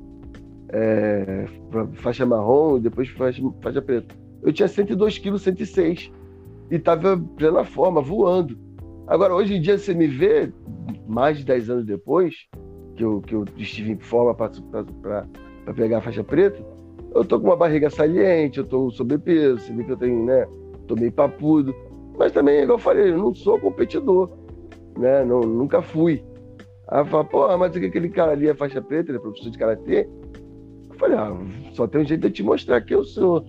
é, 0.72 1.46
faixa 1.94 2.24
marrom 2.24 2.78
depois 2.78 3.08
faixa, 3.08 3.42
faixa 3.60 3.82
preta. 3.82 4.19
Eu 4.42 4.52
tinha 4.52 4.68
102 4.68 5.18
quilos, 5.18 5.42
106 5.42 6.10
e 6.70 6.78
tava 6.78 7.14
em 7.14 7.20
plena 7.20 7.64
forma, 7.64 8.00
voando. 8.00 8.58
Agora, 9.06 9.34
hoje 9.34 9.56
em 9.56 9.60
dia, 9.60 9.76
você 9.76 9.92
me 9.92 10.06
vê, 10.06 10.52
mais 11.06 11.38
de 11.38 11.44
10 11.44 11.70
anos 11.70 11.84
depois, 11.84 12.46
que 12.96 13.04
eu, 13.04 13.20
que 13.20 13.34
eu 13.34 13.44
estive 13.56 13.92
em 13.92 13.98
forma 13.98 14.34
para 14.34 14.52
pegar 15.74 15.98
a 15.98 16.00
faixa 16.00 16.22
preta, 16.22 16.64
eu 17.14 17.24
tô 17.24 17.40
com 17.40 17.48
uma 17.48 17.56
barriga 17.56 17.90
saliente, 17.90 18.58
eu 18.58 18.64
tô 18.64 18.90
sobrepeso, 18.90 19.58
você 19.58 19.72
vê 19.72 19.84
que 19.84 19.92
eu 19.92 19.96
tenho, 19.96 20.24
né? 20.24 20.46
Tô 20.86 20.94
meio 20.94 21.10
papudo. 21.10 21.74
Mas 22.16 22.30
também, 22.32 22.62
igual 22.62 22.78
eu 22.78 22.82
falei, 22.82 23.10
eu 23.10 23.18
não 23.18 23.34
sou 23.34 23.58
competidor, 23.58 24.30
né? 24.96 25.24
Não, 25.24 25.40
nunca 25.40 25.82
fui. 25.82 26.22
Aí 26.86 27.04
fala, 27.06 27.24
pô, 27.24 27.56
mas 27.56 27.76
aquele 27.76 28.08
cara 28.08 28.32
ali 28.32 28.48
é 28.48 28.54
faixa 28.54 28.80
preta, 28.80 29.10
ele 29.10 29.18
é 29.18 29.20
professor 29.20 29.50
de 29.50 29.58
karatê. 29.58 30.08
Eu 30.90 30.96
falei, 30.96 31.16
ah, 31.18 31.36
só 31.72 31.86
tem 31.86 32.02
um 32.02 32.04
jeito 32.04 32.28
de 32.28 32.30
te 32.30 32.42
mostrar 32.42 32.80
que 32.80 32.94
eu 32.94 33.02
sou. 33.02 33.44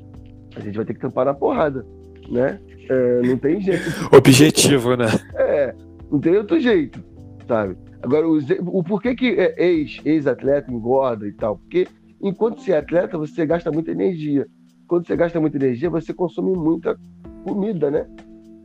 A 0.55 0.59
gente 0.59 0.75
vai 0.75 0.85
ter 0.85 0.93
que 0.93 0.99
tampar 0.99 1.25
na 1.25 1.33
porrada, 1.33 1.85
né? 2.29 2.59
É, 2.89 3.21
não 3.21 3.37
tem 3.37 3.61
jeito. 3.61 3.83
Objetivo, 4.15 4.95
né? 4.95 5.07
É, 5.35 5.73
não 6.11 6.19
tem 6.19 6.35
outro 6.35 6.59
jeito, 6.59 7.03
sabe? 7.47 7.77
Agora, 8.01 8.27
o, 8.27 8.39
o 8.65 8.83
porquê 8.83 9.15
que 9.15 9.39
é 9.39 9.55
ex, 9.57 9.99
ex-atleta 10.03 10.71
engorda 10.71 11.27
e 11.27 11.31
tal? 11.33 11.57
Porque 11.57 11.87
enquanto 12.21 12.61
você 12.61 12.71
é 12.73 12.77
atleta, 12.77 13.17
você 13.17 13.45
gasta 13.45 13.71
muita 13.71 13.91
energia. 13.91 14.47
Quando 14.87 15.07
você 15.07 15.15
gasta 15.15 15.39
muita 15.39 15.57
energia, 15.57 15.89
você 15.89 16.13
consome 16.13 16.51
muita 16.51 16.99
comida, 17.43 17.89
né? 17.89 18.05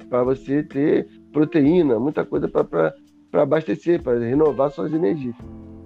Para 0.09 0.24
você 0.24 0.62
ter 0.62 1.07
proteína, 1.32 1.99
muita 2.01 2.24
coisa 2.24 2.49
para 2.49 2.95
abastecer, 3.32 4.03
para 4.03 4.18
renovar 4.18 4.70
suas 4.70 4.93
energias. 4.93 5.34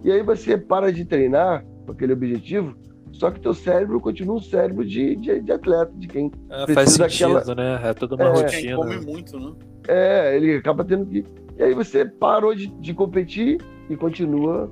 E 0.05 0.11
aí 0.11 0.23
você 0.23 0.57
para 0.57 0.93
de 0.93 1.05
treinar 1.05 1.65
com 1.85 1.93
aquele 1.93 2.13
objetivo, 2.13 2.75
só 3.13 3.31
que 3.31 3.41
teu 3.41 3.53
cérebro 3.53 4.01
continua 4.01 4.37
um 4.37 4.41
cérebro 4.41 4.85
de, 4.85 5.17
de, 5.17 5.41
de 5.41 5.53
atleta, 5.53 5.93
de 5.97 6.07
quem 6.07 6.31
é, 6.49 6.73
faz 6.73 6.93
sentido, 6.93 7.35
daquela... 7.35 7.55
né? 7.55 7.81
É 7.91 7.95
toda 7.95 8.15
uma 8.15 8.25
é, 8.25 8.43
rotina. 8.43 8.61
Quem 8.61 8.77
come 8.77 9.01
muito, 9.01 9.39
né? 9.39 9.53
É, 9.89 10.37
ele 10.37 10.57
acaba 10.57 10.85
tendo 10.85 11.07
que. 11.07 11.25
E 11.59 11.63
aí 11.63 11.75
você 11.75 12.05
parou 12.05 12.55
de, 12.55 12.69
de 12.69 12.95
competir 12.95 13.61
e 13.89 13.97
continua. 13.97 14.71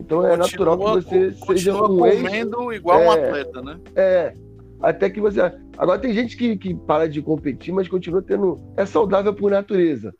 Então 0.00 0.24
é 0.24 0.36
continua, 0.36 0.36
natural 0.36 0.78
que 0.78 0.84
você 0.84 1.32
seja 1.32 1.74
um 1.74 1.98
comendo 1.98 2.72
ex... 2.72 2.80
igual 2.80 3.00
é, 3.00 3.06
um 3.06 3.10
atleta, 3.10 3.62
né? 3.62 3.80
É. 3.94 4.34
Até 4.80 5.10
que 5.10 5.20
você. 5.20 5.40
Agora 5.76 5.98
tem 5.98 6.12
gente 6.12 6.36
que, 6.36 6.56
que 6.56 6.74
para 6.74 7.08
de 7.08 7.20
competir, 7.20 7.72
mas 7.72 7.88
continua 7.88 8.22
tendo. 8.22 8.60
É 8.76 8.86
saudável 8.86 9.34
por 9.34 9.50
natureza. 9.50 10.14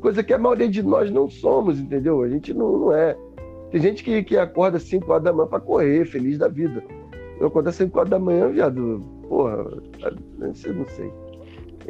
Coisa 0.00 0.22
que 0.22 0.34
a 0.34 0.38
maioria 0.38 0.68
de 0.68 0.82
nós 0.82 1.10
não 1.10 1.28
somos, 1.28 1.80
entendeu? 1.80 2.22
A 2.22 2.28
gente 2.28 2.52
não, 2.52 2.78
não 2.78 2.92
é. 2.92 3.16
Tem 3.74 3.82
gente 3.82 4.04
que, 4.04 4.22
que 4.22 4.38
acorda 4.38 4.78
5 4.78 5.10
horas 5.10 5.24
da 5.24 5.32
manhã 5.32 5.48
para 5.48 5.58
correr, 5.58 6.04
feliz 6.04 6.38
da 6.38 6.46
vida. 6.46 6.80
Eu 7.40 7.48
acordo 7.48 7.70
às 7.70 7.74
5 7.74 7.98
horas 7.98 8.08
da 8.08 8.20
manhã, 8.20 8.48
viado. 8.48 9.04
Porra, 9.28 9.66
não 10.38 10.54
sei. 10.54 11.12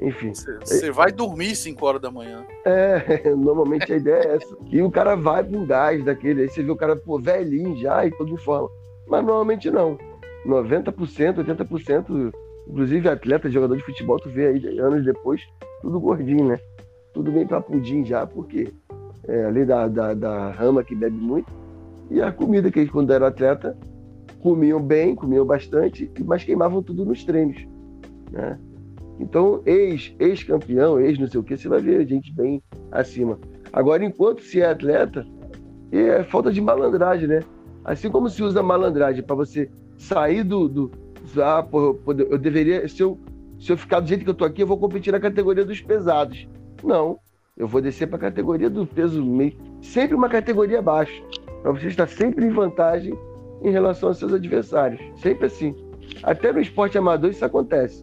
Enfim. 0.00 0.32
Você 0.32 0.90
vai 0.90 1.12
dormir 1.12 1.54
5 1.54 1.84
horas 1.84 2.00
da 2.00 2.10
manhã. 2.10 2.42
É, 2.64 3.28
normalmente 3.36 3.92
a 3.92 3.96
ideia 3.98 4.16
é 4.16 4.36
essa. 4.36 4.56
E 4.72 4.80
o 4.80 4.90
cara 4.90 5.14
vai 5.14 5.44
com 5.44 5.66
gás 5.66 6.02
daquele. 6.02 6.40
Aí 6.40 6.48
você 6.48 6.62
vê 6.62 6.70
o 6.70 6.76
cara, 6.76 6.96
pô, 6.96 7.18
velhinho 7.18 7.76
já 7.76 8.06
e 8.06 8.10
todo 8.12 8.32
em 8.32 8.38
forma. 8.38 8.70
Mas 9.06 9.22
normalmente 9.22 9.70
não. 9.70 9.98
90%, 10.46 11.44
80%, 11.44 12.32
inclusive 12.66 13.10
atleta, 13.10 13.50
jogador 13.50 13.76
de 13.76 13.84
futebol, 13.84 14.18
tu 14.18 14.30
vê 14.30 14.46
aí 14.46 14.78
anos 14.78 15.04
depois, 15.04 15.42
tudo 15.82 16.00
gordinho, 16.00 16.46
né? 16.46 16.58
Tudo 17.12 17.30
bem 17.30 17.46
papudinho 17.46 18.06
já, 18.06 18.26
porque 18.26 18.72
é, 19.28 19.44
ali 19.44 19.66
da, 19.66 19.86
da, 19.86 20.14
da 20.14 20.50
rama 20.50 20.82
que 20.82 20.94
bebe 20.94 21.16
muito, 21.16 21.63
e 22.10 22.20
a 22.20 22.30
comida 22.30 22.70
que 22.70 22.78
eles, 22.80 22.90
quando 22.90 23.12
eram 23.12 23.26
atleta, 23.26 23.76
comiam 24.40 24.80
bem, 24.80 25.14
comiam 25.14 25.44
bastante, 25.44 26.10
mas 26.24 26.44
queimavam 26.44 26.82
tudo 26.82 27.04
nos 27.04 27.24
treinos. 27.24 27.66
Né? 28.30 28.58
Então, 29.18 29.62
ex, 29.64 30.14
ex-campeão, 30.18 31.00
ex 31.00 31.18
não 31.18 31.26
sei 31.26 31.40
o 31.40 31.42
que, 31.42 31.56
você 31.56 31.68
vai 31.68 31.80
ver 31.80 32.06
gente 32.06 32.32
bem 32.32 32.62
acima. 32.90 33.38
Agora, 33.72 34.04
enquanto 34.04 34.42
se 34.42 34.60
é 34.60 34.66
atleta, 34.66 35.26
é 35.90 36.22
falta 36.24 36.52
de 36.52 36.60
malandragem, 36.60 37.28
né? 37.28 37.40
Assim 37.84 38.10
como 38.10 38.28
se 38.28 38.42
usa 38.42 38.62
malandragem 38.62 39.22
para 39.22 39.36
você 39.36 39.70
sair 39.96 40.42
do. 40.42 40.68
do 40.68 40.90
ah, 41.42 41.62
pô, 41.62 41.98
eu 42.06 42.38
deveria. 42.38 42.86
Se 42.88 43.02
eu, 43.02 43.18
se 43.58 43.70
eu 43.72 43.76
ficar 43.76 44.00
do 44.00 44.08
jeito 44.08 44.24
que 44.24 44.30
eu 44.30 44.34
tô 44.34 44.44
aqui, 44.44 44.62
eu 44.62 44.66
vou 44.66 44.78
competir 44.78 45.12
na 45.12 45.20
categoria 45.20 45.64
dos 45.64 45.80
pesados. 45.80 46.48
Não. 46.82 47.18
Eu 47.56 47.68
vou 47.68 47.80
descer 47.80 48.08
para 48.08 48.16
a 48.16 48.20
categoria 48.20 48.68
do 48.68 48.84
peso 48.84 49.24
meio. 49.24 49.56
Sempre 49.80 50.16
uma 50.16 50.28
categoria 50.28 50.80
abaixo 50.80 51.22
para 51.64 51.72
você 51.72 51.88
estar 51.88 52.06
sempre 52.06 52.44
em 52.44 52.50
vantagem 52.50 53.18
em 53.62 53.70
relação 53.70 54.10
aos 54.10 54.18
seus 54.18 54.34
adversários. 54.34 55.00
Sempre 55.16 55.46
assim. 55.46 55.74
Até 56.22 56.52
no 56.52 56.60
esporte 56.60 56.98
amador 56.98 57.30
isso 57.30 57.42
acontece. 57.42 58.02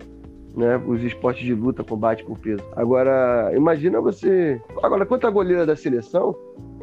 Né, 0.58 0.76
os 0.86 1.02
esportes 1.04 1.46
de 1.46 1.54
luta, 1.54 1.84
combate 1.84 2.26
por 2.26 2.38
peso. 2.40 2.64
Agora, 2.76 3.52
imagina 3.56 4.02
você. 4.02 4.60
Agora, 4.82 5.06
quanto 5.06 5.28
à 5.28 5.30
goleira 5.30 5.66
da 5.66 5.76
seleção, 5.76 6.36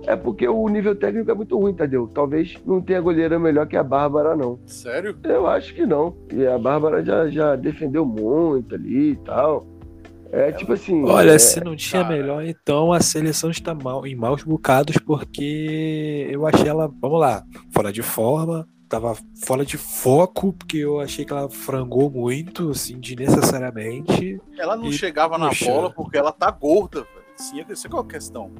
é 0.06 0.14
porque 0.14 0.48
o 0.48 0.68
nível 0.68 0.94
técnico 0.94 1.30
é 1.30 1.34
muito 1.34 1.58
ruim, 1.58 1.74
Tadeu. 1.74 2.08
Talvez 2.14 2.54
não 2.64 2.80
tenha 2.80 3.00
goleira 3.00 3.38
melhor 3.38 3.66
que 3.66 3.76
a 3.76 3.82
Bárbara, 3.82 4.36
não. 4.36 4.58
Sério? 4.64 5.18
Eu 5.24 5.48
acho 5.48 5.74
que 5.74 5.84
não. 5.84 6.16
E 6.32 6.46
a 6.46 6.56
Bárbara 6.56 7.04
já, 7.04 7.28
já 7.28 7.56
defendeu 7.56 8.06
muito 8.06 8.76
ali 8.76 9.10
e 9.10 9.16
tal. 9.16 9.66
É 10.30 10.52
tipo 10.52 10.72
assim. 10.72 11.04
Olha, 11.04 11.32
é, 11.32 11.38
se 11.38 11.62
não 11.62 11.74
tinha 11.74 12.02
cara. 12.02 12.16
melhor, 12.16 12.44
então 12.44 12.92
a 12.92 13.00
seleção 13.00 13.50
está 13.50 13.74
mal, 13.74 14.06
em 14.06 14.14
maus 14.14 14.42
bocados, 14.42 14.96
porque 14.98 16.28
eu 16.30 16.46
achei 16.46 16.68
ela, 16.68 16.92
vamos 17.00 17.18
lá, 17.18 17.44
fora 17.70 17.90
de 17.90 18.02
forma, 18.02 18.68
tava 18.88 19.16
fora 19.44 19.64
de 19.64 19.78
foco, 19.78 20.52
porque 20.52 20.78
eu 20.78 21.00
achei 21.00 21.24
que 21.24 21.32
ela 21.32 21.48
frangou 21.48 22.10
muito, 22.10 22.70
assim, 22.70 22.98
desnecessariamente. 22.98 24.40
Ela 24.58 24.76
não 24.76 24.86
e, 24.86 24.92
chegava 24.92 25.38
na 25.38 25.50
bola 25.64 25.90
porque 25.90 26.18
ela 26.18 26.32
tá 26.32 26.50
gorda, 26.50 27.00
velho. 27.00 27.18
Sim, 27.36 27.64
essa 27.68 27.86
é 27.86 27.90
qual 27.90 28.02
a 28.02 28.06
questão. 28.06 28.50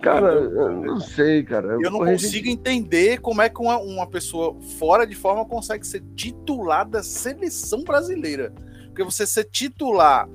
Cara, 0.00 0.32
eu 0.32 0.72
não 0.72 0.98
sei, 0.98 1.42
cara. 1.42 1.76
Eu 1.80 1.90
não 1.90 1.98
consigo 1.98 2.48
entender 2.48 3.20
como 3.20 3.42
é 3.42 3.50
que 3.50 3.60
uma, 3.60 3.76
uma 3.78 4.06
pessoa 4.06 4.56
fora 4.78 5.06
de 5.06 5.14
forma 5.14 5.44
consegue 5.44 5.86
ser 5.86 6.02
titular 6.16 6.88
da 6.88 7.02
seleção 7.02 7.84
brasileira. 7.84 8.52
Porque 8.86 9.04
você 9.04 9.26
ser 9.26 9.44
titular 9.44 10.26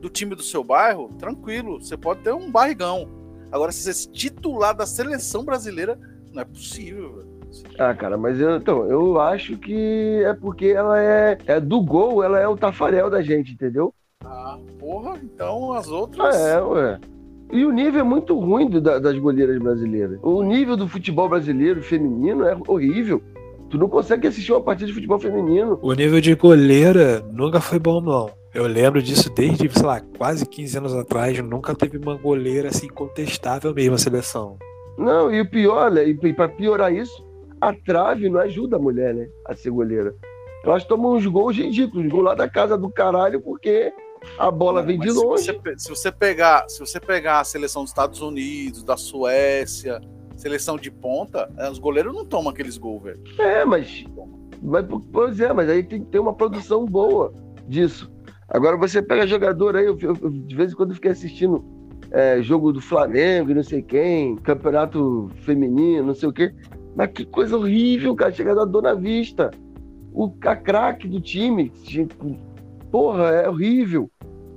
do 0.00 0.08
time 0.08 0.34
do 0.34 0.42
seu 0.42 0.62
bairro, 0.62 1.10
tranquilo, 1.18 1.80
você 1.80 1.96
pode 1.96 2.20
ter 2.20 2.32
um 2.32 2.50
barrigão. 2.50 3.08
Agora, 3.50 3.72
se 3.72 3.92
você 3.92 4.10
titular 4.10 4.74
da 4.74 4.86
seleção 4.86 5.44
brasileira, 5.44 5.98
não 6.32 6.42
é 6.42 6.44
possível, 6.44 7.14
velho. 7.14 7.38
Ah, 7.78 7.94
cara, 7.94 8.16
mas 8.16 8.38
eu, 8.38 8.56
então, 8.56 8.84
eu 8.90 9.20
acho 9.20 9.56
que 9.56 10.22
é 10.24 10.34
porque 10.34 10.66
ela 10.66 11.00
é, 11.00 11.38
é 11.46 11.58
do 11.58 11.80
gol, 11.80 12.22
ela 12.22 12.38
é 12.38 12.46
o 12.46 12.56
Tafarel 12.56 13.08
da 13.08 13.22
gente, 13.22 13.52
entendeu? 13.52 13.94
Ah, 14.22 14.58
porra, 14.78 15.18
então 15.22 15.72
as 15.72 15.88
outras. 15.88 16.36
É, 16.36 16.60
ué. 16.60 17.00
E 17.50 17.64
o 17.64 17.72
nível 17.72 18.00
é 18.00 18.04
muito 18.04 18.38
ruim 18.38 18.68
do, 18.68 18.80
das 18.80 19.18
goleiras 19.18 19.58
brasileiras. 19.58 20.18
O 20.22 20.42
nível 20.42 20.76
do 20.76 20.86
futebol 20.86 21.28
brasileiro 21.28 21.82
feminino 21.82 22.44
é 22.44 22.56
horrível. 22.66 23.22
Tu 23.70 23.78
não 23.78 23.88
consegue 23.88 24.26
assistir 24.26 24.52
uma 24.52 24.60
partida 24.60 24.86
de 24.86 24.92
futebol 24.92 25.18
feminino. 25.18 25.78
O 25.80 25.92
nível 25.94 26.20
de 26.20 26.34
goleira 26.34 27.24
nunca 27.32 27.60
foi 27.60 27.78
bom, 27.78 28.00
não. 28.00 28.30
Eu 28.58 28.66
lembro 28.66 29.00
disso 29.00 29.30
desde, 29.30 29.70
sei 29.70 29.86
lá, 29.86 30.00
quase 30.00 30.44
15 30.44 30.78
anos 30.78 30.92
atrás. 30.92 31.38
Nunca 31.38 31.76
teve 31.76 31.96
uma 31.96 32.16
goleira 32.16 32.70
assim 32.70 32.88
contestável 32.88 33.72
mesmo 33.72 33.94
a 33.94 33.98
seleção. 33.98 34.58
Não, 34.98 35.32
e 35.32 35.40
o 35.40 35.48
pior, 35.48 35.92
né? 35.92 36.04
E 36.08 36.32
pra 36.34 36.48
piorar 36.48 36.92
isso, 36.92 37.24
a 37.60 37.72
trave 37.72 38.28
não 38.28 38.40
ajuda 38.40 38.74
a 38.74 38.80
mulher, 38.80 39.14
né? 39.14 39.28
A 39.46 39.54
ser 39.54 39.70
goleira. 39.70 40.12
Elas 40.64 40.84
tomam 40.84 41.12
uns 41.12 41.24
gols 41.24 41.56
ridículos, 41.56 42.10
gol 42.10 42.22
lá 42.22 42.34
da 42.34 42.48
casa 42.48 42.76
do 42.76 42.90
caralho, 42.90 43.40
porque 43.40 43.92
a 44.36 44.50
bola 44.50 44.82
vem 44.82 44.98
de 44.98 45.12
longe. 45.12 45.44
Se 45.44 45.52
você, 45.52 45.78
se 45.78 45.88
você, 45.88 46.10
pegar, 46.10 46.68
se 46.68 46.80
você 46.80 46.98
pegar 46.98 47.38
a 47.38 47.44
seleção 47.44 47.82
dos 47.82 47.92
Estados 47.92 48.20
Unidos, 48.20 48.82
da 48.82 48.96
Suécia, 48.96 50.00
seleção 50.36 50.76
de 50.76 50.90
ponta, 50.90 51.48
é, 51.58 51.70
os 51.70 51.78
goleiros 51.78 52.12
não 52.12 52.26
tomam 52.26 52.50
aqueles 52.50 52.76
gols, 52.76 53.04
velho. 53.04 53.22
É, 53.38 53.64
mas, 53.64 54.04
mas. 54.60 54.84
Pois 55.12 55.38
é, 55.38 55.52
mas 55.52 55.68
aí 55.68 55.84
tem 55.84 56.02
que 56.02 56.10
ter 56.10 56.18
uma 56.18 56.34
produção 56.34 56.84
boa 56.84 57.32
disso. 57.68 58.17
Agora 58.48 58.76
você 58.76 59.02
pega 59.02 59.26
jogador 59.26 59.76
aí, 59.76 59.86
eu, 59.86 59.98
eu, 60.00 60.30
de 60.30 60.56
vez 60.56 60.72
em 60.72 60.74
quando 60.74 60.90
eu 60.90 60.94
fiquei 60.94 61.10
assistindo 61.10 61.64
é, 62.10 62.40
jogo 62.42 62.72
do 62.72 62.80
Flamengo, 62.80 63.54
não 63.54 63.62
sei 63.62 63.82
quem, 63.82 64.36
campeonato 64.36 65.30
feminino, 65.42 66.06
não 66.06 66.14
sei 66.14 66.28
o 66.28 66.32
quê. 66.32 66.54
Mas 66.96 67.10
que 67.12 67.24
coisa 67.24 67.56
horrível, 67.56 68.14
cara. 68.14 68.32
Chega 68.32 68.54
da 68.54 68.64
dor 68.64 68.82
na 68.82 68.94
vista. 68.94 69.50
O, 70.12 70.32
a 70.42 70.56
craque 70.56 71.06
do 71.06 71.20
time, 71.20 71.70
porra, 72.90 73.26
é 73.26 73.48
horrível. 73.48 74.10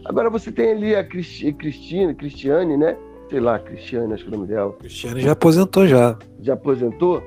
Agora 0.06 0.30
você 0.30 0.52
tem 0.52 0.72
ali 0.72 0.96
a 0.96 1.04
Cristi, 1.04 1.54
Cristina, 1.54 2.14
Cristiane, 2.14 2.78
né? 2.78 2.98
Sei 3.30 3.40
lá, 3.40 3.60
Cristiane, 3.60 4.14
acho 4.14 4.24
que 4.24 4.32
é 4.32 4.34
o 4.34 4.38
nome 4.38 4.48
dela. 4.48 4.74
Cristiane 4.74 5.22
já 5.22 5.34
aposentou 5.34 5.86
já. 5.86 6.18
Já 6.40 6.54
aposentou? 6.54 7.22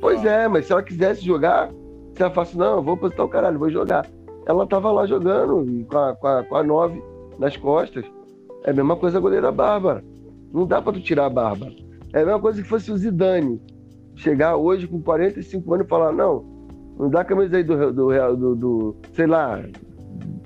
Pois 0.00 0.24
ah. 0.24 0.30
é, 0.30 0.48
mas 0.48 0.66
se 0.66 0.72
ela 0.72 0.82
quisesse 0.82 1.24
jogar, 1.24 1.70
se 2.14 2.22
ela 2.22 2.30
falasse, 2.30 2.56
não, 2.56 2.82
vou 2.82 2.94
aposentar 2.94 3.24
o 3.24 3.28
caralho, 3.28 3.58
vou 3.58 3.70
jogar. 3.70 4.06
Ela 4.46 4.66
tava 4.66 4.90
lá 4.90 5.06
jogando 5.06 5.86
com 5.86 5.98
a, 5.98 6.16
com 6.16 6.26
a, 6.26 6.42
com 6.44 6.56
a 6.56 6.62
nove 6.62 7.02
nas 7.38 7.56
costas. 7.56 8.04
É 8.64 8.70
a 8.70 8.74
mesma 8.74 8.96
coisa 8.96 9.18
a 9.18 9.20
goleira 9.20 9.50
Bárbara. 9.52 10.04
Não 10.52 10.66
dá 10.66 10.80
para 10.80 10.92
tu 10.92 11.00
tirar 11.00 11.26
a 11.26 11.30
Bárbara. 11.30 11.72
É 12.12 12.22
a 12.22 12.26
mesma 12.26 12.40
coisa 12.40 12.62
que 12.62 12.68
fosse 12.68 12.90
o 12.90 12.96
Zidane. 12.96 13.60
Chegar 14.16 14.56
hoje 14.56 14.86
com 14.86 15.00
45 15.00 15.74
anos 15.74 15.86
e 15.86 15.88
falar, 15.88 16.12
não, 16.12 16.44
não 16.98 17.08
dá 17.08 17.22
a 17.22 17.24
camisa 17.24 17.56
aí 17.56 17.64
do, 17.64 17.92
do, 17.92 18.36
do, 18.36 18.54
do 18.54 18.96
sei 19.14 19.26
lá, 19.26 19.62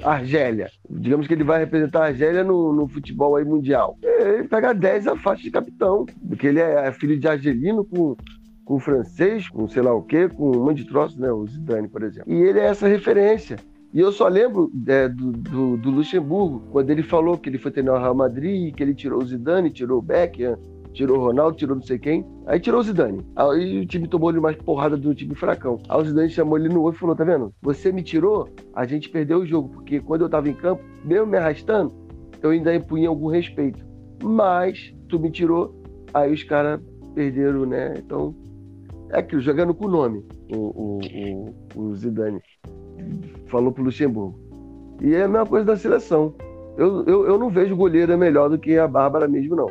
Argélia. 0.02 0.70
Digamos 0.88 1.26
que 1.26 1.34
ele 1.34 1.44
vai 1.44 1.58
representar 1.58 2.02
a 2.02 2.06
Argélia 2.06 2.44
no, 2.44 2.72
no 2.72 2.88
futebol 2.88 3.36
aí 3.36 3.44
mundial. 3.44 3.98
Ele 4.02 4.46
pega 4.48 4.72
10 4.72 5.08
a 5.08 5.16
faixa 5.16 5.42
de 5.42 5.50
capitão, 5.50 6.06
porque 6.28 6.46
ele 6.46 6.60
é 6.60 6.90
filho 6.92 7.18
de 7.18 7.26
argelino 7.26 7.84
com, 7.84 8.16
com 8.64 8.78
francês, 8.78 9.48
com 9.48 9.68
sei 9.68 9.82
lá 9.82 9.92
o 9.92 10.02
quê, 10.02 10.28
com 10.28 10.50
um 10.50 10.64
monte 10.64 10.82
de 10.82 10.88
troços, 10.88 11.18
né? 11.18 11.30
O 11.32 11.46
Zidane, 11.46 11.88
por 11.88 12.02
exemplo. 12.02 12.32
E 12.32 12.36
ele 12.36 12.60
é 12.60 12.66
essa 12.66 12.86
referência. 12.86 13.56
E 13.96 14.00
eu 14.00 14.12
só 14.12 14.28
lembro 14.28 14.70
é, 14.86 15.08
do, 15.08 15.32
do, 15.32 15.76
do, 15.78 15.90
Luxemburgo, 15.90 16.64
quando 16.70 16.90
ele 16.90 17.02
falou 17.02 17.38
que 17.38 17.48
ele 17.48 17.56
foi 17.56 17.70
treinar 17.70 17.94
o 17.94 17.98
Real 17.98 18.14
Madrid, 18.14 18.74
que 18.74 18.82
ele 18.82 18.94
tirou 18.94 19.22
o 19.22 19.24
Zidane, 19.24 19.70
tirou 19.70 20.00
o 20.00 20.02
Beckham, 20.02 20.58
tirou 20.92 21.16
o 21.16 21.24
Ronaldo, 21.24 21.56
tirou 21.56 21.74
não 21.74 21.82
sei 21.82 21.98
quem. 21.98 22.22
Aí 22.44 22.60
tirou 22.60 22.80
o 22.80 22.82
Zidane. 22.82 23.24
Aí 23.34 23.80
o 23.80 23.86
time 23.86 24.06
tomou 24.06 24.28
ele 24.28 24.38
mais 24.38 24.54
porrada 24.54 24.98
do 24.98 25.14
time 25.14 25.34
fracão. 25.34 25.78
Aí 25.88 25.98
o 25.98 26.04
Zidane 26.04 26.28
chamou 26.28 26.58
ele 26.58 26.68
no 26.68 26.82
olho 26.82 26.94
e 26.94 26.98
falou: 26.98 27.16
tá 27.16 27.24
vendo? 27.24 27.54
Você 27.62 27.90
me 27.90 28.02
tirou, 28.02 28.50
a 28.74 28.84
gente 28.84 29.08
perdeu 29.08 29.38
o 29.38 29.46
jogo, 29.46 29.70
porque 29.70 29.98
quando 29.98 30.26
eu 30.26 30.28
tava 30.28 30.50
em 30.50 30.54
campo, 30.54 30.84
mesmo 31.02 31.28
me 31.28 31.38
arrastando, 31.38 31.90
eu 32.42 32.50
ainda 32.50 32.74
impunha 32.74 33.08
algum 33.08 33.28
respeito. 33.28 33.82
Mas 34.22 34.94
tu 35.08 35.18
me 35.18 35.30
tirou, 35.30 35.74
aí 36.12 36.34
os 36.34 36.42
caras 36.42 36.82
perderam, 37.14 37.64
né? 37.64 37.94
Então, 37.96 38.34
é 39.08 39.20
aquilo, 39.20 39.40
jogando 39.40 39.72
com 39.72 39.86
o 39.86 39.90
nome, 39.90 40.22
o, 40.50 41.00
o, 41.00 41.54
o, 41.74 41.96
Zidane 41.96 42.40
falou 43.46 43.72
pro 43.72 43.84
Luxemburgo. 43.84 44.38
E 45.00 45.14
é 45.14 45.24
a 45.24 45.28
mesma 45.28 45.46
coisa 45.46 45.66
da 45.66 45.76
seleção. 45.76 46.34
Eu, 46.76 47.04
eu, 47.04 47.26
eu 47.26 47.38
não 47.38 47.48
vejo 47.48 47.76
goleira 47.76 48.16
melhor 48.16 48.48
do 48.48 48.58
que 48.58 48.78
a 48.78 48.86
Bárbara 48.86 49.26
mesmo, 49.26 49.56
não. 49.56 49.70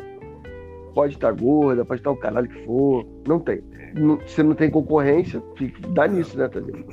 Pode 0.94 1.14
estar 1.14 1.32
gorda, 1.32 1.84
pode 1.84 2.00
estar 2.00 2.10
o 2.10 2.16
caralho 2.16 2.48
que 2.48 2.64
for. 2.64 3.06
Não 3.26 3.38
tem. 3.38 3.62
Você 4.26 4.42
não 4.42 4.54
tem 4.54 4.70
concorrência, 4.70 5.42
dá 5.94 6.06
nisso, 6.06 6.36
né, 6.38 6.48
Tadeu? 6.48 6.84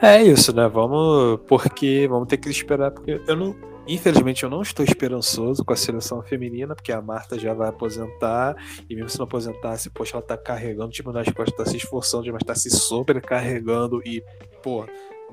É 0.00 0.22
isso, 0.22 0.54
né? 0.54 0.68
Vamos. 0.68 1.40
Porque 1.48 2.06
vamos 2.08 2.28
ter 2.28 2.36
que 2.36 2.48
esperar. 2.48 2.90
Porque 2.90 3.20
eu 3.26 3.36
não. 3.36 3.54
Infelizmente, 3.86 4.42
eu 4.42 4.50
não 4.50 4.62
estou 4.62 4.84
esperançoso 4.84 5.64
com 5.64 5.72
a 5.72 5.76
seleção 5.76 6.22
feminina, 6.22 6.74
porque 6.74 6.92
a 6.92 7.00
Marta 7.00 7.38
já 7.38 7.54
vai 7.54 7.68
aposentar, 7.68 8.56
e 8.88 8.94
mesmo 8.94 9.08
se 9.08 9.18
não 9.18 9.24
aposentasse, 9.24 9.90
poxa, 9.90 10.16
ela 10.16 10.22
tá 10.22 10.36
carregando, 10.36 10.90
tipo, 10.90 11.12
nas 11.12 11.28
costas, 11.28 11.56
tá 11.56 11.64
se 11.64 11.76
esforçando, 11.76 12.30
mas 12.32 12.42
tá 12.42 12.54
se 12.54 12.70
sobrecarregando, 12.70 14.02
e, 14.04 14.22
pô, 14.62 14.84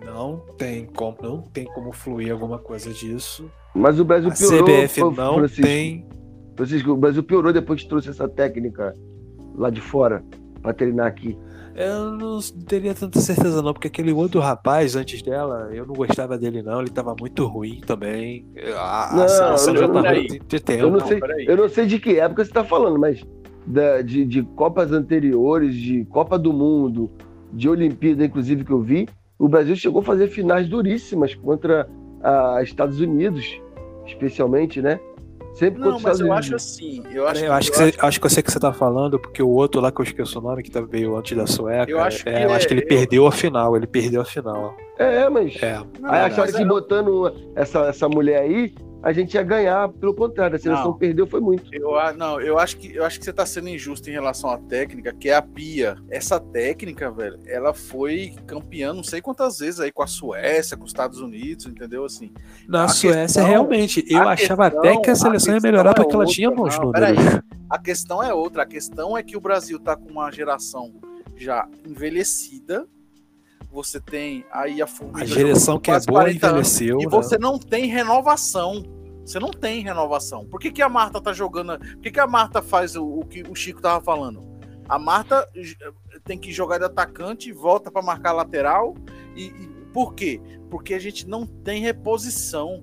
não 0.05 0.37
tem 0.57 0.85
como, 0.85 1.17
não 1.21 1.41
tem 1.41 1.65
como 1.65 1.91
fluir 1.91 2.31
alguma 2.31 2.59
coisa 2.59 2.91
disso. 2.91 3.49
Mas 3.73 3.99
o 3.99 4.05
Brasil 4.05 4.29
a 4.29 4.33
piorou. 4.33 4.65
CBF 4.65 4.99
não 5.01 5.35
Francisco, 5.35 5.61
tem. 5.63 6.07
Francisco, 6.55 6.91
o 6.91 6.97
Brasil 6.97 7.23
piorou 7.23 7.51
depois 7.51 7.81
que 7.81 7.89
trouxe 7.89 8.09
essa 8.09 8.27
técnica 8.27 8.93
lá 9.55 9.69
de 9.69 9.81
fora 9.81 10.23
para 10.61 10.73
treinar 10.73 11.07
aqui. 11.07 11.37
Eu 11.75 12.11
não 12.11 12.39
teria 12.67 12.93
tanta 12.93 13.19
certeza 13.19 13.61
não, 13.61 13.73
porque 13.73 13.87
aquele 13.87 14.11
outro 14.11 14.39
rapaz 14.39 14.95
antes 14.95 15.21
dela, 15.21 15.69
eu 15.73 15.85
não 15.85 15.93
gostava 15.93 16.37
dele 16.37 16.61
não, 16.61 16.81
ele 16.81 16.91
tava 16.91 17.15
muito 17.19 17.45
ruim 17.47 17.81
também. 17.85 18.45
A, 18.77 19.11
não, 19.15 19.23
a 19.23 19.27
seleção 19.27 19.75
já 19.75 19.87
tava 19.87 20.13
de 20.13 20.59
tempo. 20.59 20.83
Eu 20.83 20.91
não, 20.91 20.99
sei, 20.99 21.19
eu 21.47 21.57
não 21.57 21.69
sei 21.69 21.85
de 21.85 21.99
que 21.99 22.19
época 22.19 22.45
você 22.45 22.51
tá 22.51 22.63
falando, 22.63 22.99
mas 22.99 23.25
da, 23.65 24.01
de, 24.01 24.25
de 24.25 24.43
Copas 24.43 24.91
anteriores, 24.91 25.75
de 25.75 26.05
Copa 26.05 26.37
do 26.37 26.53
Mundo, 26.53 27.09
de 27.51 27.69
Olimpíada, 27.69 28.25
inclusive, 28.25 28.63
que 28.63 28.71
eu 28.71 28.81
vi, 28.81 29.07
o 29.37 29.47
Brasil 29.47 29.75
chegou 29.75 30.01
a 30.01 30.05
fazer 30.05 30.27
finais 30.27 30.67
duríssimas 30.67 31.33
contra 31.35 31.89
a 32.21 32.61
Estados 32.63 32.99
Unidos, 32.99 33.59
especialmente, 34.05 34.81
né? 34.81 34.99
Sempre 35.53 35.81
não, 35.81 35.99
mas 35.99 36.19
eu 36.19 36.33
acho 36.33 36.55
assim. 36.55 37.03
Eu 37.11 37.27
acho, 37.27 37.43
é, 37.43 37.47
eu 37.47 37.53
acho, 37.53 37.71
que, 37.71 37.77
eu 37.77 37.91
você, 37.91 37.97
acho... 37.99 38.19
que 38.19 38.25
eu 38.25 38.29
sei 38.29 38.43
que 38.43 38.51
você 38.51 38.59
tá 38.59 38.73
falando, 38.73 39.19
porque 39.19 39.41
o 39.41 39.49
outro 39.49 39.79
lá 39.79 39.91
que 39.91 40.01
eu 40.01 40.03
esqueci 40.03 40.37
o 40.37 40.41
nome, 40.41 40.63
que 40.63 40.71
tá, 40.71 40.81
veio 40.81 41.15
antes 41.15 41.37
da 41.37 41.45
sueca. 41.45 41.91
Eu 41.91 41.99
acho, 41.99 42.27
é, 42.27 42.39
que, 42.39 42.43
eu 42.45 42.53
acho 42.53 42.67
que 42.67 42.73
ele 42.73 42.81
é, 42.81 42.85
perdeu 42.85 43.27
a 43.27 43.31
final. 43.31 43.75
Ele 43.75 43.85
perdeu 43.85 44.21
a 44.21 44.25
final. 44.25 44.75
É, 44.97 45.29
mas. 45.29 45.55
É. 45.61 45.79
Não, 45.99 46.11
aí 46.11 46.21
acharam 46.21 46.51
que 46.51 46.65
botando 46.65 47.33
essa, 47.55 47.85
essa 47.85 48.09
mulher 48.09 48.41
aí 48.41 48.73
a 49.03 49.11
gente 49.11 49.33
ia 49.33 49.43
ganhar, 49.43 49.89
pelo 49.89 50.13
contrário, 50.13 50.55
a 50.55 50.59
seleção 50.59 50.85
não, 50.85 50.93
perdeu 50.93 51.27
foi 51.27 51.41
muito. 51.41 51.69
Eu, 51.75 51.91
não, 52.15 52.39
eu 52.39 52.57
acho 52.57 52.77
que 52.77 52.95
eu 52.95 53.03
acho 53.03 53.19
que 53.19 53.25
você 53.25 53.33
tá 53.33 53.45
sendo 53.45 53.67
injusto 53.67 54.09
em 54.09 54.13
relação 54.13 54.49
à 54.49 54.57
técnica, 54.57 55.13
que 55.13 55.27
é 55.27 55.35
a 55.35 55.41
Pia. 55.41 55.97
Essa 56.09 56.39
técnica, 56.39 57.11
velho, 57.11 57.37
ela 57.45 57.73
foi 57.73 58.33
campeã 58.47 58.93
não 58.93 59.03
sei 59.03 59.21
quantas 59.21 59.59
vezes 59.59 59.81
aí 59.81 59.91
com 59.91 60.01
a 60.01 60.07
Suécia, 60.07 60.77
com 60.77 60.85
os 60.85 60.91
Estados 60.91 61.19
Unidos, 61.19 61.65
entendeu? 61.65 62.05
Assim. 62.05 62.31
Na 62.65 62.87
Suécia, 62.87 63.23
questão, 63.23 63.45
realmente, 63.45 64.05
eu 64.07 64.21
achava 64.21 64.71
questão, 64.71 64.89
até 64.89 65.01
que 65.01 65.09
a 65.09 65.15
seleção 65.15 65.53
a 65.53 65.57
ia 65.57 65.61
melhorar 65.61 65.91
é 65.91 65.93
porque 65.95 66.15
ela 66.15 66.25
tinha 66.25 66.49
bons 66.49 66.77
não, 66.77 66.85
números. 66.85 67.41
A 67.69 67.77
questão 67.77 68.23
é 68.23 68.33
outra, 68.33 68.63
a 68.63 68.65
questão 68.65 69.17
é 69.17 69.21
que 69.21 69.35
o 69.35 69.41
Brasil 69.41 69.79
tá 69.79 69.97
com 69.97 70.09
uma 70.09 70.31
geração 70.31 70.93
já 71.35 71.67
envelhecida, 71.85 72.87
você 73.73 73.99
tem 73.99 74.45
aí 74.51 74.81
a 74.83 74.87
A 75.15 75.25
geração 75.25 75.79
que 75.79 75.89
é 75.89 75.99
boa 76.01 76.31
envelheceu. 76.31 76.99
e 77.01 77.05
né? 77.05 77.09
você 77.09 77.39
não 77.39 77.57
tem 77.57 77.87
renovação. 77.87 78.83
Você 79.25 79.39
não 79.39 79.49
tem 79.49 79.81
renovação. 79.81 80.45
Por 80.45 80.59
que, 80.59 80.71
que 80.71 80.81
a 80.81 80.87
Marta 80.87 81.19
tá 81.19 81.33
jogando. 81.33 81.79
Por 81.79 82.01
que, 82.01 82.11
que 82.11 82.19
a 82.19 82.27
Marta 82.27 82.61
faz 82.61 82.95
o, 82.95 83.03
o 83.03 83.25
que 83.25 83.41
o 83.41 83.55
Chico 83.55 83.81
tava 83.81 84.03
falando? 84.03 84.43
A 84.87 84.99
Marta 84.99 85.49
tem 86.23 86.37
que 86.37 86.51
jogar 86.51 86.77
de 86.77 86.85
atacante, 86.85 87.51
volta 87.51 87.89
para 87.89 88.03
marcar 88.03 88.31
lateral. 88.31 88.93
E, 89.35 89.45
e, 89.45 89.67
por 89.91 90.13
quê? 90.13 90.39
Porque 90.69 90.93
a 90.93 90.99
gente 90.99 91.27
não 91.27 91.47
tem 91.47 91.81
reposição. 91.81 92.79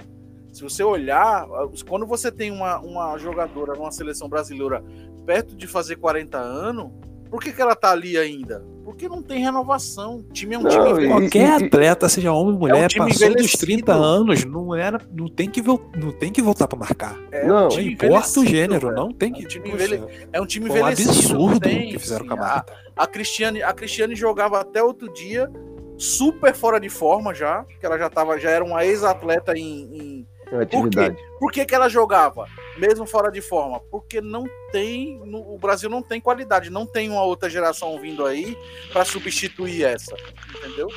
Se 0.52 0.62
você 0.62 0.82
olhar, 0.82 1.46
quando 1.88 2.04
você 2.04 2.32
tem 2.32 2.50
uma, 2.50 2.80
uma 2.80 3.16
jogadora 3.16 3.74
numa 3.74 3.92
seleção 3.92 4.28
brasileira 4.28 4.82
perto 5.24 5.54
de 5.54 5.68
fazer 5.68 5.96
40 5.96 6.36
anos, 6.36 6.90
por 7.30 7.40
que, 7.40 7.52
que 7.52 7.62
ela 7.62 7.76
tá 7.76 7.92
ali 7.92 8.18
ainda? 8.18 8.64
Porque 8.84 9.08
não 9.08 9.22
tem 9.22 9.38
renovação. 9.38 10.16
O 10.16 10.32
time 10.32 10.56
é 10.56 10.58
um 10.58 10.62
não, 10.62 10.70
time. 10.70 11.06
Qualquer 11.06 11.64
atleta, 11.64 12.08
seja 12.08 12.32
homem 12.32 12.54
ou 12.54 12.58
mulher, 12.58 12.90
é 12.92 13.02
um 13.02 13.06
passou 13.06 13.34
dos 13.34 13.52
30 13.52 13.92
anos, 13.92 14.44
não 14.44 14.74
era, 14.74 15.00
não 15.12 15.28
tem 15.28 15.48
que, 15.48 15.62
não 15.62 16.12
tem 16.18 16.32
que 16.32 16.42
voltar 16.42 16.66
para 16.66 16.78
marcar. 16.78 17.16
É 17.30 17.46
não, 17.46 17.68
um 17.68 17.80
importa 17.80 18.40
o 18.40 18.44
gênero, 18.44 18.88
velho. 18.88 19.00
não 19.00 19.12
tem 19.12 19.32
que. 19.32 19.42
É 19.42 19.44
um 19.44 19.48
time, 19.48 19.70
envelhe... 19.70 20.28
é 20.32 20.40
um 20.40 20.46
time 20.46 20.68
envelhecido. 20.68 21.08
Um 21.08 21.12
absurdo 21.12 21.60
tem, 21.60 21.90
que 21.90 21.98
fizeram 22.00 22.26
com 22.26 22.34
a 22.34 22.36
Marta. 22.36 22.72
A, 22.96 23.04
a, 23.04 23.06
Cristiane, 23.06 23.62
a 23.62 23.72
Cristiane 23.72 24.16
jogava 24.16 24.60
até 24.60 24.82
outro 24.82 25.12
dia, 25.12 25.48
super 25.96 26.52
fora 26.52 26.80
de 26.80 26.88
forma 26.88 27.32
já, 27.32 27.64
que 27.78 27.86
ela 27.86 27.96
já 27.96 28.10
tava, 28.10 28.40
já 28.40 28.50
era 28.50 28.64
uma 28.64 28.84
ex-atleta 28.84 29.56
em, 29.56 30.26
em 30.50 30.58
atividade. 30.58 31.14
Por, 31.14 31.22
quê? 31.22 31.36
Por 31.38 31.52
que, 31.52 31.64
que 31.64 31.74
ela 31.74 31.88
jogava, 31.88 32.46
mesmo 32.78 33.06
fora 33.06 33.30
de 33.30 33.40
forma? 33.40 33.80
Porque 33.90 34.20
não 34.20 34.44
tem. 34.72 35.20
O 35.32 35.58
Brasil 35.58 35.90
não 35.90 36.02
tem 36.02 36.20
qualidade, 36.20 36.70
não 36.70 36.86
tem 36.86 37.10
uma 37.10 37.22
outra 37.22 37.48
geração 37.48 37.98
vindo 38.00 38.24
aí 38.24 38.56
para 38.92 39.04
substituir 39.04 39.84
essa. 39.84 40.14
Entendeu? 40.56 40.88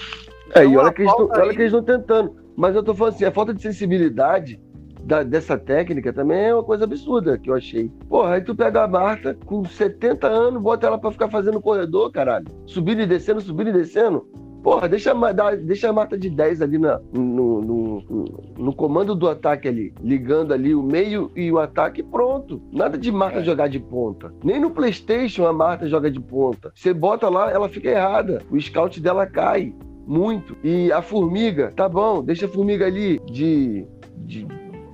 Então, 0.48 0.62
é, 0.62 0.66
e 0.66 0.70
então, 0.70 0.84
olha 0.84 0.94
que, 0.94 1.02
eles 1.02 1.14
aí... 1.14 1.42
olha 1.42 1.54
que 1.54 1.62
eles 1.62 1.74
estão 1.74 1.84
tentando. 1.84 2.36
Mas 2.56 2.76
eu 2.76 2.84
tô 2.84 2.94
falando 2.94 3.16
assim, 3.16 3.26
a 3.26 3.32
falta 3.32 3.54
de 3.54 3.62
sensibilidade 3.62 4.60
da, 5.04 5.24
dessa 5.24 5.58
técnica 5.58 6.14
também 6.14 6.46
é 6.46 6.54
uma 6.54 6.64
coisa 6.64 6.86
absurda 6.86 7.38
que 7.38 7.50
eu 7.50 7.56
achei. 7.56 7.90
Porra, 8.08 8.36
aí 8.36 8.42
tu 8.42 8.56
pega 8.56 8.84
a 8.84 8.88
Marta 8.88 9.38
com 9.46 9.66
70 9.66 10.28
anos, 10.28 10.62
bota 10.62 10.88
ela 10.88 10.98
pra 10.98 11.12
ficar 11.12 11.30
fazendo 11.30 11.62
corredor, 11.62 12.12
caralho. 12.12 12.46
Subindo 12.66 13.02
e 13.02 13.08
descendo, 13.08 13.42
subindo 13.42 13.70
e 13.70 13.74
descendo. 13.74 14.26
Porra, 14.64 14.88
deixa, 14.88 15.14
deixa 15.62 15.90
a 15.90 15.94
Marta 15.94 16.18
de 16.18 16.30
10 16.30 16.62
ali 16.62 16.78
na, 16.78 16.98
no, 17.12 17.62
no, 17.62 18.26
no, 18.58 18.74
comando 18.74 19.14
do 19.14 19.28
ataque 19.28 19.68
ali, 19.68 19.94
ligando 20.02 20.54
ali 20.54 20.74
o 20.74 20.82
meio 20.82 21.30
e 21.36 21.52
o 21.52 21.60
ataque, 21.60 22.02
pronto. 22.02 22.62
Nada 22.72 22.98
de 22.98 23.12
Marta 23.12 23.40
é. 23.40 23.44
jogar 23.44 23.68
de 23.68 23.78
ponta. 23.78 24.34
Nem 24.42 24.62
no 24.62 24.72
Playstation 24.72 25.46
a 25.46 25.52
Marta 25.52 25.86
joga 25.90 26.10
de 26.10 26.20
ponta. 26.20 26.72
Você 26.74 26.94
bota 26.94 27.28
lá, 27.28 27.52
ela 27.52 27.68
fica 27.68 27.90
errada. 27.90 28.42
O 28.50 28.60
scout 28.60 29.02
dela 29.02 29.28
cai 29.28 29.76
muito. 30.08 30.56
E 30.64 30.90
a 30.94 31.02
formiga, 31.02 31.74
tá 31.76 31.90
bom, 31.90 32.24
deixa 32.24 32.46
a 32.46 32.50
formiga 32.50 32.86
ali 32.86 33.20
de, 33.26 33.86
de, 34.20 34.48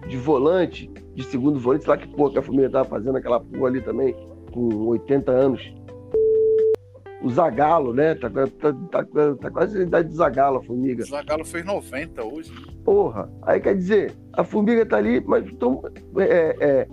de 0.08 0.18
volante, 0.18 0.92
de 1.14 1.24
segundo 1.24 1.60
volante, 1.60 1.84
sei 1.84 1.92
lá 1.92 1.98
que 1.98 2.08
porra 2.08 2.32
que 2.32 2.40
a 2.40 2.42
formiga 2.42 2.72
tava 2.72 2.90
fazendo 2.90 3.18
aquela 3.18 3.40
porra 3.40 3.68
ali 3.68 3.82
também, 3.82 4.16
com 4.52 4.88
80 4.88 5.32
anos 5.32 5.79
o 7.22 7.30
Zagalo, 7.30 7.94
né? 7.94 8.16
Tá, 8.16 8.30
tá, 8.30 8.48
tá, 8.92 9.36
tá, 9.36 9.52
quase 9.52 9.80
a 9.80 9.84
idade 9.84 10.10
de 10.10 10.16
Zagalo, 10.16 10.58
a 10.58 10.64
formiga. 10.64 11.04
O 11.04 11.08
Zagalo 11.08 11.46
fez 11.46 11.66
90 11.66 12.24
hoje. 12.24 12.52
Porra, 12.84 13.30
aí 13.44 13.60
quer 13.60 13.76
dizer, 13.76 14.16
a 14.34 14.44
formiga 14.44 14.86
tá 14.86 14.98
ali, 14.98 15.22
mas 15.26 15.46
então, 15.48 15.82
é, 16.18 16.56
é, 16.60 16.88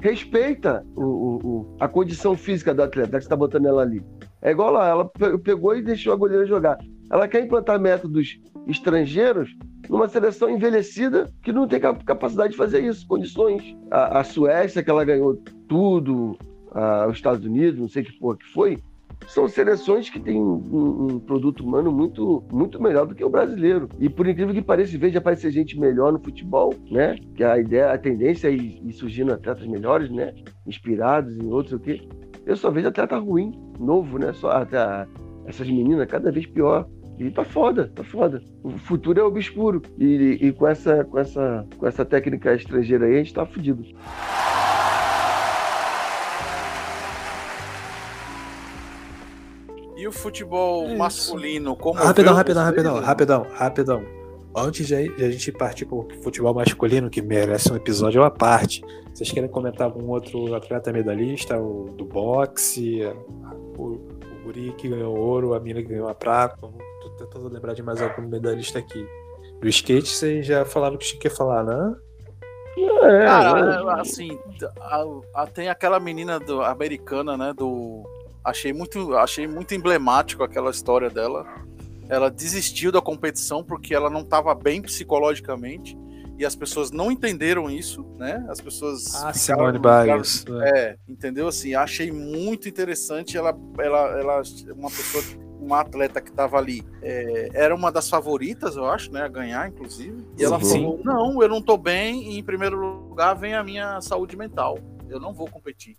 respeita 0.00 0.84
o, 0.96 1.04
o, 1.04 1.76
a 1.80 1.88
condição 1.88 2.36
física 2.36 2.72
do 2.74 2.82
atleta, 2.82 3.18
que 3.18 3.24
você 3.24 3.28
tá 3.28 3.36
botando 3.36 3.66
ela 3.66 3.82
ali. 3.82 4.04
É 4.40 4.50
igual 4.50 4.72
lá, 4.72 4.88
ela 4.88 5.04
pegou 5.38 5.76
e 5.76 5.82
deixou 5.82 6.12
a 6.12 6.16
goleira 6.16 6.46
jogar. 6.46 6.78
Ela 7.10 7.28
quer 7.28 7.44
implantar 7.44 7.78
métodos 7.78 8.40
estrangeiros 8.66 9.54
numa 9.88 10.08
seleção 10.08 10.48
envelhecida 10.48 11.30
que 11.42 11.52
não 11.52 11.66
tem 11.68 11.80
capacidade 11.80 12.52
de 12.52 12.56
fazer 12.56 12.82
isso, 12.82 13.06
condições. 13.06 13.76
A, 13.90 14.20
a 14.20 14.24
Suécia, 14.24 14.82
que 14.82 14.90
ela 14.90 15.04
ganhou 15.04 15.36
tudo, 15.68 16.36
a, 16.72 17.06
os 17.08 17.16
Estados 17.16 17.44
Unidos, 17.44 17.80
não 17.80 17.88
sei 17.88 18.02
que 18.02 18.18
porra 18.18 18.36
que 18.36 18.46
foi, 18.52 18.78
são 19.28 19.48
seleções 19.48 20.10
que 20.10 20.20
têm 20.20 20.40
um, 20.40 21.06
um, 21.14 21.18
produto 21.20 21.64
humano 21.64 21.90
muito, 21.92 22.44
muito 22.52 22.82
melhor 22.82 23.06
do 23.06 23.14
que 23.14 23.24
o 23.24 23.30
brasileiro. 23.30 23.88
E 23.98 24.08
por 24.08 24.26
incrível 24.26 24.54
que 24.54 24.62
pareça, 24.62 24.96
de 24.96 25.18
aparecer 25.18 25.50
gente 25.50 25.78
melhor 25.78 26.12
no 26.12 26.20
futebol, 26.20 26.74
né? 26.90 27.16
Que 27.34 27.44
a 27.44 27.58
ideia, 27.58 27.92
a 27.92 27.98
tendência 27.98 28.48
é 28.48 28.52
ir 28.52 28.92
surgindo 28.92 29.32
atletas 29.32 29.66
melhores, 29.66 30.10
né? 30.10 30.34
Inspirados 30.66 31.36
em 31.36 31.50
outros, 31.50 31.72
o 31.72 31.80
quê? 31.80 32.00
Eu 32.44 32.56
só 32.56 32.70
vejo 32.70 32.88
atleta 32.88 33.16
ruim, 33.16 33.52
novo, 33.78 34.18
né? 34.18 34.32
Só 34.32 34.50
até 34.50 35.06
essas 35.46 35.68
meninas 35.68 36.06
cada 36.08 36.30
vez 36.30 36.46
pior. 36.46 36.88
E 37.18 37.30
tá 37.30 37.44
foda, 37.44 37.90
tá 37.94 38.02
foda. 38.02 38.42
O 38.62 38.70
futuro 38.70 39.20
é 39.20 39.22
obscuro. 39.22 39.82
E, 39.98 40.38
e 40.40 40.52
com, 40.52 40.66
essa, 40.66 41.04
com, 41.04 41.18
essa, 41.18 41.66
com 41.76 41.86
essa 41.86 42.04
técnica 42.04 42.54
estrangeira 42.54 43.06
aí, 43.06 43.14
a 43.14 43.18
gente 43.18 43.34
tá 43.34 43.46
fudido. 43.46 43.84
E 50.02 50.06
o 50.08 50.10
futebol 50.10 50.88
Isso. 50.88 50.96
masculino, 50.96 51.76
como. 51.76 51.96
Rapidão, 51.96 52.34
rapidão, 52.34 52.64
rapidão, 52.64 53.00
rapidão, 53.00 53.46
rapidão. 53.52 54.04
Antes 54.52 54.88
de 54.88 54.96
a 54.96 55.30
gente 55.30 55.52
partir 55.52 55.86
para 55.86 55.94
o 55.94 56.08
futebol 56.24 56.52
masculino, 56.52 57.08
que 57.08 57.22
merece 57.22 57.72
um 57.72 57.76
episódio 57.76 58.24
à 58.24 58.28
parte, 58.28 58.82
vocês 59.14 59.30
querem 59.30 59.48
comentar 59.48 59.86
algum 59.86 60.10
outro 60.10 60.56
atleta 60.56 60.92
medalhista, 60.92 61.56
o 61.56 61.84
do 61.96 62.04
boxe, 62.04 63.00
o, 63.78 63.80
o 63.80 64.00
Guri 64.42 64.74
que 64.76 64.88
ganhou 64.88 65.16
ouro, 65.16 65.54
a 65.54 65.60
mina 65.60 65.80
que 65.80 65.90
ganhou 65.90 66.08
a 66.08 66.14
prata? 66.16 66.56
Tô 66.60 67.10
tentando 67.16 67.48
lembrar 67.48 67.72
de 67.72 67.84
mais 67.84 68.02
algum 68.02 68.22
medalhista 68.22 68.80
aqui. 68.80 69.06
Do 69.60 69.68
skate, 69.68 70.08
vocês 70.08 70.44
já 70.44 70.64
falaram 70.64 70.96
o 70.96 70.98
que 70.98 71.06
tinha 71.06 71.20
que 71.20 71.30
falar, 71.30 71.62
né? 71.62 71.94
É, 72.76 73.24
Cara, 73.24 74.00
assim, 74.00 74.36
a, 74.80 75.04
a, 75.42 75.46
tem 75.46 75.68
aquela 75.68 76.00
menina 76.00 76.40
do, 76.40 76.60
americana, 76.60 77.36
né, 77.36 77.52
do 77.56 78.02
Achei 78.44 78.72
muito, 78.72 79.14
achei 79.14 79.46
muito 79.46 79.74
emblemático 79.74 80.42
aquela 80.42 80.70
história 80.70 81.08
dela. 81.08 81.46
Ela 82.08 82.30
desistiu 82.30 82.90
da 82.90 83.00
competição 83.00 83.62
porque 83.62 83.94
ela 83.94 84.10
não 84.10 84.20
estava 84.20 84.54
bem 84.54 84.82
psicologicamente 84.82 85.96
e 86.42 86.44
as 86.44 86.56
pessoas 86.56 86.90
não 86.90 87.12
entenderam 87.12 87.70
isso, 87.70 88.04
né? 88.18 88.44
As 88.48 88.60
pessoas. 88.60 89.14
Ah, 89.22 89.32
Simone 89.32 89.78
Biles. 89.78 90.44
É. 90.62 90.78
é, 90.78 90.96
entendeu? 91.08 91.46
Assim, 91.46 91.74
achei 91.74 92.10
muito 92.10 92.68
interessante. 92.68 93.36
Ela, 93.36 93.56
ela, 93.78 94.18
ela 94.18 94.42
uma 94.74 94.90
pessoa, 94.90 95.22
uma 95.60 95.80
atleta 95.80 96.20
que 96.20 96.30
estava 96.30 96.58
ali, 96.58 96.82
é, 97.00 97.50
era 97.54 97.72
uma 97.72 97.92
das 97.92 98.08
favoritas, 98.08 98.74
eu 98.74 98.86
acho, 98.86 99.12
né? 99.12 99.22
A 99.22 99.28
ganhar, 99.28 99.68
inclusive. 99.68 100.26
E 100.36 100.42
ela 100.42 100.58
Sim. 100.60 100.82
falou: 100.82 101.00
não, 101.04 101.40
eu 101.42 101.48
não 101.48 101.58
estou 101.58 101.78
bem. 101.78 102.32
E 102.32 102.38
em 102.38 102.42
primeiro 102.42 102.76
lugar 102.76 103.34
vem 103.34 103.54
a 103.54 103.62
minha 103.62 104.00
saúde 104.00 104.36
mental. 104.36 104.78
Eu 105.08 105.20
não 105.20 105.32
vou 105.32 105.46
competir. 105.48 105.96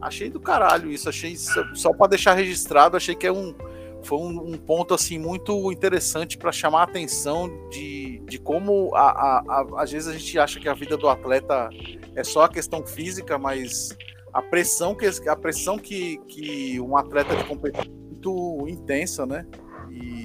Achei 0.00 0.30
do 0.30 0.40
caralho 0.40 0.90
isso, 0.90 1.08
achei 1.08 1.36
só 1.36 1.92
para 1.92 2.08
deixar 2.08 2.34
registrado, 2.34 2.96
achei 2.96 3.14
que 3.14 3.26
é 3.26 3.32
um 3.32 3.54
foi 4.02 4.18
um, 4.18 4.52
um 4.52 4.56
ponto 4.56 4.94
assim 4.94 5.18
muito 5.18 5.72
interessante 5.72 6.38
para 6.38 6.52
chamar 6.52 6.80
a 6.80 6.84
atenção 6.84 7.50
de, 7.70 8.22
de 8.24 8.38
como 8.38 8.94
a, 8.94 9.00
a, 9.00 9.38
a, 9.48 9.82
às 9.82 9.90
vezes 9.90 10.06
a 10.08 10.12
gente 10.12 10.38
acha 10.38 10.60
que 10.60 10.68
a 10.68 10.74
vida 10.74 10.96
do 10.96 11.08
atleta 11.08 11.68
é 12.14 12.22
só 12.22 12.44
a 12.44 12.48
questão 12.48 12.86
física, 12.86 13.36
mas 13.36 13.96
a 14.32 14.40
pressão 14.40 14.94
que 14.94 15.06
a 15.28 15.34
pressão 15.34 15.76
que, 15.76 16.18
que 16.28 16.80
um 16.80 16.96
atleta 16.96 17.34
de 17.34 17.44
competição 17.44 17.84
é 17.84 17.88
muito 17.88 18.68
intensa, 18.68 19.26
né? 19.26 19.44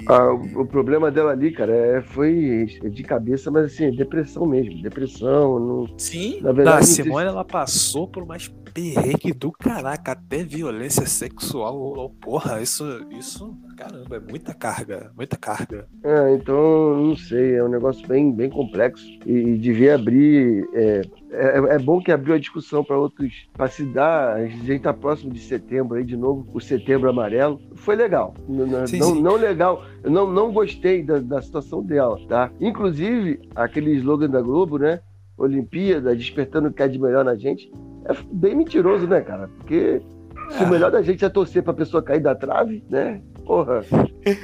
Ah, 0.06 0.32
o, 0.32 0.62
o, 0.62 0.66
problema 0.66 1.10
dela 1.10 1.30
ali, 1.30 1.52
cara, 1.52 1.72
é, 1.72 2.02
foi 2.02 2.66
de 2.90 3.02
cabeça, 3.04 3.50
mas 3.50 3.66
assim, 3.66 3.90
depressão 3.92 4.44
mesmo. 4.44 4.82
Depressão. 4.82 5.60
Não, 5.60 5.98
Sim, 5.98 6.40
na 6.40 6.52
verdade. 6.52 6.78
a 6.78 6.82
Simone 6.82 7.28
ela 7.28 7.44
passou 7.44 8.08
por 8.08 8.26
mais 8.26 8.48
perrengue 8.74 9.32
do 9.32 9.52
caraca, 9.52 10.12
até 10.12 10.42
violência 10.42 11.06
sexual. 11.06 12.10
Porra, 12.20 12.60
isso, 12.60 12.84
isso, 13.10 13.56
caramba, 13.82 14.16
é 14.16 14.20
muita 14.20 14.54
carga, 14.54 15.12
muita 15.16 15.36
carga. 15.36 15.86
É, 16.02 16.34
então, 16.34 16.96
não 16.96 17.16
sei, 17.16 17.56
é 17.56 17.64
um 17.64 17.68
negócio 17.68 18.06
bem, 18.06 18.32
bem 18.32 18.48
complexo 18.48 19.04
e 19.26 19.56
devia 19.58 19.94
abrir. 19.94 20.68
É, 20.72 21.02
é, 21.30 21.58
é 21.74 21.78
bom 21.78 22.00
que 22.00 22.12
abriu 22.12 22.34
a 22.34 22.38
discussão 22.38 22.84
para 22.84 22.98
outros, 22.98 23.48
para 23.52 23.68
se 23.68 23.84
dar. 23.84 24.36
A 24.36 24.46
gente 24.46 24.72
está 24.72 24.92
próximo 24.92 25.32
de 25.32 25.40
setembro 25.40 25.96
aí 25.96 26.04
de 26.04 26.16
novo, 26.16 26.46
o 26.52 26.60
setembro 26.60 27.08
amarelo. 27.08 27.60
Foi 27.76 27.96
legal. 27.96 28.34
Não, 28.48 28.86
sim, 28.86 28.98
não, 28.98 29.14
sim. 29.14 29.22
não 29.22 29.36
legal, 29.36 29.84
eu 30.02 30.10
não, 30.10 30.30
não 30.30 30.52
gostei 30.52 31.02
da, 31.02 31.18
da 31.18 31.42
situação 31.42 31.82
dela, 31.82 32.18
tá? 32.28 32.50
Inclusive, 32.60 33.40
aquele 33.54 33.92
slogan 33.94 34.28
da 34.28 34.40
Globo, 34.40 34.78
né? 34.78 35.00
Olimpíada, 35.36 36.14
despertando 36.14 36.68
o 36.68 36.72
que 36.72 36.82
é 36.82 36.88
de 36.88 36.98
melhor 36.98 37.24
na 37.24 37.34
gente 37.34 37.70
é 38.04 38.14
bem 38.32 38.54
mentiroso, 38.54 39.06
né, 39.06 39.20
cara? 39.20 39.48
Porque 39.58 40.02
se 40.50 40.64
o 40.64 40.68
melhor 40.68 40.90
da 40.90 41.02
gente 41.02 41.24
é 41.24 41.28
torcer 41.28 41.62
pra 41.62 41.72
pessoa 41.72 42.02
cair 42.02 42.20
da 42.20 42.34
trave, 42.34 42.84
né? 42.88 43.20
Porra, 43.44 43.84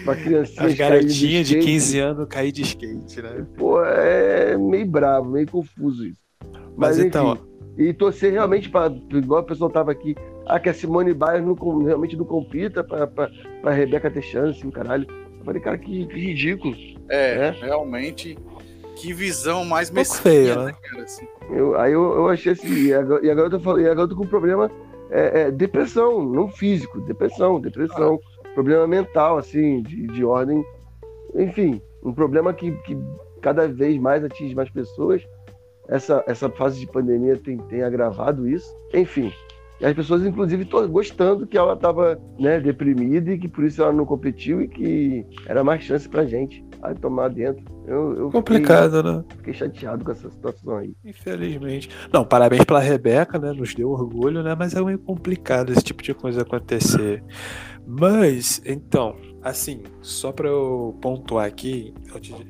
pra 0.04 0.16
criancinha. 0.16 0.66
As 0.66 0.74
garotinhas 0.74 1.46
de, 1.46 1.58
de 1.58 1.64
15 1.64 1.98
anos 1.98 2.28
cair 2.28 2.52
de 2.52 2.62
skate, 2.62 3.22
né? 3.22 3.46
Pô, 3.56 3.82
é 3.84 4.56
meio 4.56 4.86
bravo, 4.86 5.30
meio 5.30 5.50
confuso 5.50 6.06
isso. 6.06 6.20
Mas, 6.76 6.96
Mas 6.96 6.98
então. 6.98 7.32
Enfim, 7.34 7.48
e 7.78 7.92
torcer 7.92 8.32
realmente 8.32 8.68
para 8.68 8.92
igual 9.12 9.40
a 9.40 9.44
pessoa 9.44 9.70
tava 9.70 9.92
aqui, 9.92 10.16
ah, 10.46 10.58
que 10.58 10.68
a 10.68 10.74
Simone 10.74 11.14
Biles 11.14 11.44
não, 11.44 11.54
realmente 11.84 12.16
não 12.16 12.24
compita 12.24 12.82
pra, 12.82 13.06
pra, 13.06 13.30
pra 13.62 13.72
Rebeca 13.72 14.10
ter 14.10 14.22
chance, 14.22 14.66
o 14.66 14.72
caralho. 14.72 15.06
Eu 15.38 15.44
falei, 15.44 15.62
cara, 15.62 15.78
que, 15.78 16.04
que 16.06 16.18
ridículo. 16.18 16.74
É, 17.08 17.38
né? 17.38 17.56
realmente 17.60 18.36
que 18.96 19.12
visão 19.12 19.64
mais 19.64 19.90
mesquinha, 19.92 20.56
né, 20.56 20.64
né, 20.64 20.74
cara? 20.82 21.04
Assim. 21.04 21.26
Eu, 21.50 21.78
aí 21.78 21.92
eu, 21.92 22.02
eu 22.16 22.28
achei 22.28 22.52
assim, 22.52 22.68
e 22.68 22.92
agora, 22.92 23.24
e 23.24 23.28
eu 23.28 23.50
tô 23.50 23.60
falando, 23.60 23.80
e 23.80 23.88
agora 23.88 24.00
eu 24.02 24.08
tô 24.08 24.16
com 24.16 24.26
problema 24.26 24.68
é, 25.10 25.42
é, 25.42 25.50
depressão, 25.52 26.22
não 26.24 26.48
físico, 26.48 27.00
depressão, 27.02 27.60
depressão, 27.60 28.18
ah. 28.20 28.37
Problema 28.58 28.88
mental, 28.88 29.38
assim, 29.38 29.82
de, 29.82 30.08
de 30.08 30.24
ordem, 30.24 30.64
enfim, 31.36 31.80
um 32.02 32.12
problema 32.12 32.52
que, 32.52 32.72
que 32.82 32.98
cada 33.40 33.68
vez 33.68 33.96
mais 34.00 34.24
atinge 34.24 34.52
mais 34.52 34.68
pessoas. 34.68 35.22
Essa, 35.88 36.24
essa 36.26 36.50
fase 36.50 36.80
de 36.80 36.86
pandemia 36.86 37.36
tem, 37.36 37.56
tem 37.56 37.82
agravado 37.82 38.48
isso. 38.48 38.68
Enfim, 38.92 39.32
e 39.80 39.86
as 39.86 39.94
pessoas, 39.94 40.24
inclusive, 40.26 40.64
estão 40.64 40.86
gostando 40.88 41.46
que 41.46 41.56
ela 41.56 41.74
estava 41.74 42.20
né, 42.38 42.58
deprimida 42.58 43.32
e 43.32 43.38
que 43.38 43.46
por 43.46 43.64
isso 43.64 43.80
ela 43.80 43.92
não 43.92 44.04
competiu 44.04 44.60
e 44.60 44.66
que 44.66 45.24
era 45.46 45.62
mais 45.62 45.84
chance 45.84 46.08
pra 46.08 46.26
gente 46.26 46.64
a 46.82 46.92
tomar 46.94 47.28
dentro. 47.28 47.64
Eu, 47.86 48.16
eu 48.16 48.30
Complicado, 48.30 48.96
fiquei, 48.96 49.12
né? 49.12 49.24
Fiquei 49.36 49.54
chateado 49.54 50.04
com 50.04 50.10
essa 50.10 50.28
situação 50.30 50.76
aí. 50.78 50.92
Infelizmente. 51.04 51.88
Não, 52.12 52.24
parabéns 52.24 52.64
pela 52.64 52.80
Rebeca, 52.80 53.38
né? 53.38 53.52
Nos 53.52 53.72
deu 53.72 53.90
orgulho, 53.90 54.42
né? 54.42 54.54
Mas 54.58 54.74
é 54.74 54.82
meio 54.82 54.98
complicado 54.98 55.72
esse 55.72 55.82
tipo 55.82 56.02
de 56.02 56.12
coisa 56.12 56.42
acontecer. 56.42 57.22
Mas, 57.90 58.60
então, 58.66 59.16
assim, 59.42 59.82
só 60.02 60.30
para 60.30 60.46
eu 60.46 60.94
pontuar 61.00 61.46
aqui, 61.46 61.94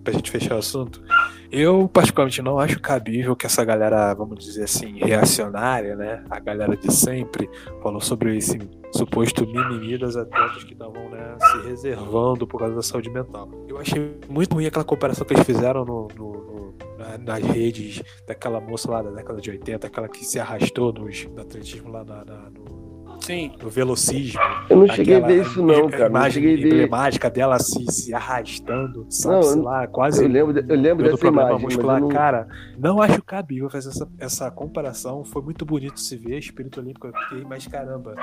pra 0.02 0.12
gente 0.12 0.32
fechar 0.32 0.56
o 0.56 0.58
assunto, 0.58 1.00
eu 1.48 1.88
particularmente 1.88 2.42
não 2.42 2.58
acho 2.58 2.80
cabível 2.80 3.36
que 3.36 3.46
essa 3.46 3.64
galera, 3.64 4.12
vamos 4.14 4.44
dizer 4.44 4.64
assim, 4.64 4.98
reacionária, 4.98 5.94
né? 5.94 6.24
A 6.28 6.40
galera 6.40 6.76
de 6.76 6.92
sempre 6.92 7.48
falou 7.80 8.00
sobre 8.00 8.36
esse 8.36 8.58
suposto 8.92 9.46
mimimi 9.46 9.96
das 9.96 10.16
atletas 10.16 10.64
que 10.64 10.72
estavam 10.72 11.08
né, 11.08 11.36
se 11.38 11.68
reservando 11.68 12.44
por 12.44 12.58
causa 12.58 12.74
da 12.74 12.82
saúde 12.82 13.08
mental. 13.08 13.48
Eu 13.68 13.78
achei 13.78 14.18
muito 14.28 14.54
ruim 14.54 14.66
aquela 14.66 14.84
comparação 14.84 15.24
que 15.24 15.34
eles 15.34 15.46
fizeram 15.46 15.84
no, 15.84 16.08
no, 16.16 16.32
no 16.32 16.74
na, 16.98 17.16
nas 17.16 17.44
redes 17.44 18.02
daquela 18.26 18.60
moça 18.60 18.90
lá 18.90 19.02
da 19.02 19.10
década 19.10 19.40
de 19.40 19.50
80, 19.50 19.86
aquela 19.86 20.08
que 20.08 20.24
se 20.24 20.40
arrastou 20.40 20.92
nos, 20.92 21.26
no 21.26 21.40
atletismo 21.40 21.92
lá 21.92 22.04
na, 22.04 22.24
na, 22.24 22.50
no, 22.50 22.87
Sim. 23.20 23.52
no 23.62 23.68
velocismo. 23.68 24.40
Eu 24.70 24.76
não 24.78 24.88
cheguei 24.88 25.16
a 25.16 25.26
ver 25.26 25.42
isso, 25.42 25.62
não, 25.62 25.88
cara. 25.88 26.06
A 26.06 26.08
imagem 26.08 26.42
não 26.42 26.50
cheguei 26.56 26.70
emblemática 26.72 27.28
dela 27.30 27.58
se, 27.58 27.84
se 27.92 28.14
arrastando, 28.14 29.06
sabe, 29.10 29.34
Não, 29.34 29.42
sei 29.42 29.62
lá, 29.62 29.86
quase. 29.86 30.22
Eu 30.24 30.28
lembro, 30.28 30.58
eu 30.58 30.80
lembro 30.80 31.04
dessa 31.04 31.18
problema 31.18 31.48
imagem. 31.50 31.64
muscular. 31.66 32.00
não- 32.00 32.08
Cara, 32.08 32.48
não 32.78 33.02
acho 33.02 33.22
cabível 33.22 33.68
fazer 33.68 33.88
essa, 33.90 34.08
essa 34.18 34.50
comparação. 34.50 35.24
Foi 35.24 35.42
muito 35.42 35.64
bonito 35.64 36.00
se 36.00 36.16
ver, 36.16 36.38
espírito 36.38 36.80
olímpico 36.80 37.06
aqui, 37.08 37.44
mas 37.48 37.66
caramba, 37.66 38.14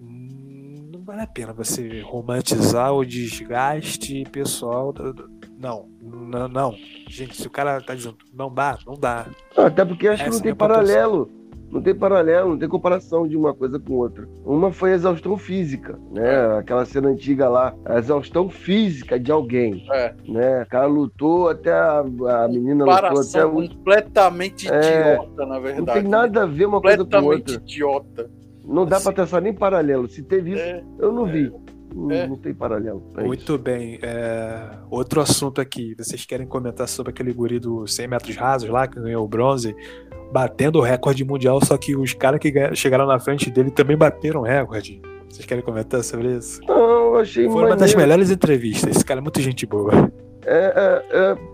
hum, 0.00 0.90
não 0.92 1.02
vale 1.02 1.22
a 1.22 1.26
pena 1.26 1.52
você 1.52 2.00
romantizar 2.02 2.92
o 2.92 3.04
desgaste 3.04 4.24
pessoal. 4.30 4.92
do- 4.92 5.12
do- 5.12 5.38
Não, 5.60 5.88
não, 6.00 6.46
não. 6.48 6.74
Gente, 7.08 7.34
se 7.36 7.44
o 7.46 7.50
cara 7.50 7.80
tá 7.80 7.92
dizendo 7.92 8.16
não 8.32 8.52
dá, 8.52 8.78
não 8.86 8.94
dá. 8.94 9.26
Não, 9.56 9.66
até 9.66 9.84
porque 9.84 10.06
acho 10.06 10.22
que 10.22 10.28
Essa 10.28 10.36
não 10.38 10.42
tem 10.42 10.52
é 10.52 10.54
pontuação. 10.54 10.84
paralelo. 10.86 11.30
Não 11.70 11.82
tem 11.82 11.94
paralelo, 11.94 12.50
não 12.50 12.58
tem 12.58 12.68
comparação 12.68 13.28
de 13.28 13.36
uma 13.36 13.52
coisa 13.52 13.78
com 13.78 13.94
outra. 13.94 14.26
Uma 14.44 14.72
foi 14.72 14.92
a 14.92 14.94
exaustão 14.94 15.36
física, 15.36 15.98
né? 16.10 16.56
Aquela 16.58 16.84
cena 16.86 17.08
antiga 17.08 17.48
lá, 17.48 17.74
a 17.84 17.98
exaustão 17.98 18.48
física 18.48 19.18
de 19.20 19.30
alguém, 19.30 19.84
É. 19.92 20.14
né? 20.26 20.62
O 20.62 20.66
cara 20.66 20.86
lutou 20.86 21.48
até 21.50 21.70
a, 21.72 22.00
a 22.00 22.48
menina 22.48 22.84
lutou 22.84 22.92
até 22.94 23.08
Comparação 23.08 23.50
completamente 23.52 24.68
É, 24.72 25.12
idiota, 25.14 25.46
na 25.46 25.58
verdade. 25.58 25.86
Não 25.86 25.94
tem 25.94 26.02
nada 26.04 26.42
a 26.42 26.46
ver 26.46 26.66
uma 26.66 26.80
coisa 26.80 26.98
com 26.98 27.04
completamente 27.04 27.38
outra. 27.52 27.54
idiota. 27.54 28.30
Não 28.64 28.84
dá 28.84 28.96
pra 29.00 29.08
Assim. 29.08 29.12
traçar 29.12 29.40
nem 29.42 29.52
paralelo. 29.54 30.08
Se 30.08 30.22
teve 30.22 30.52
isso, 30.52 30.62
É, 30.62 30.82
eu 30.98 31.12
não 31.12 31.24
vi. 31.26 31.52
Não, 31.94 32.10
É. 32.10 32.26
não 32.26 32.36
tem 32.36 32.52
paralelo. 32.54 33.02
É 33.16 33.20
isso. 33.20 33.26
Muito 33.26 33.58
bem. 33.58 33.98
é, 34.02 34.70
Outro 34.90 35.20
assunto 35.20 35.60
aqui. 35.60 35.94
Vocês 35.98 36.24
querem 36.26 36.46
comentar 36.46 36.86
sobre 36.88 37.10
aquele 37.10 37.32
guri 37.32 37.58
dos 37.58 37.94
100 37.94 38.08
metros 38.08 38.36
rasos 38.36 38.68
lá, 38.68 38.86
que 38.86 39.00
ganhou 39.00 39.24
o 39.24 39.28
bronze, 39.28 39.74
batendo 40.32 40.78
o 40.78 40.82
recorde 40.82 41.24
mundial, 41.24 41.64
só 41.64 41.76
que 41.76 41.96
os 41.96 42.12
caras 42.14 42.40
que 42.40 42.52
chegaram 42.74 43.06
na 43.06 43.18
frente 43.18 43.50
dele 43.50 43.70
também 43.70 43.96
bateram 43.96 44.40
o 44.40 44.44
recorde. 44.44 45.00
Vocês 45.28 45.44
querem 45.46 45.62
comentar 45.62 46.02
sobre 46.02 46.36
isso? 46.36 46.60
Não, 46.66 46.76
eu 46.78 47.16
achei 47.18 47.44
Foi 47.46 47.54
uma 47.64 47.76
das 47.76 47.92
maneiro. 47.92 47.98
melhores 48.00 48.30
entrevistas. 48.30 48.96
Esse 48.96 49.04
cara 49.04 49.20
é 49.20 49.22
muito 49.22 49.40
gente 49.40 49.66
boa. 49.66 49.92
É, 50.46 50.56
é, 50.56 51.04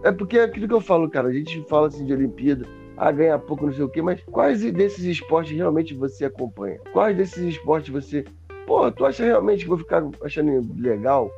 é, 0.04 0.08
é 0.08 0.12
porque 0.12 0.38
é 0.38 0.44
aquilo 0.44 0.68
que 0.68 0.74
eu 0.74 0.80
falo, 0.80 1.10
cara. 1.10 1.28
A 1.28 1.32
gente 1.32 1.64
fala 1.68 1.88
assim 1.88 2.04
de 2.04 2.12
Olimpíada, 2.12 2.64
ah, 2.96 3.10
ganha 3.10 3.36
pouco, 3.36 3.66
não 3.66 3.72
sei 3.72 3.82
o 3.84 3.88
quê, 3.88 4.00
mas 4.00 4.20
quais 4.30 4.60
desses 4.72 5.04
esportes 5.04 5.56
realmente 5.56 5.92
você 5.94 6.24
acompanha? 6.24 6.78
Quais 6.92 7.16
desses 7.16 7.42
esportes 7.42 7.92
você. 7.92 8.24
Pô, 8.66 8.90
tu 8.90 9.04
acha 9.04 9.24
realmente 9.24 9.60
que 9.64 9.70
eu 9.70 9.76
vou 9.76 9.78
ficar 9.78 10.02
achando 10.22 10.66
legal 10.78 11.30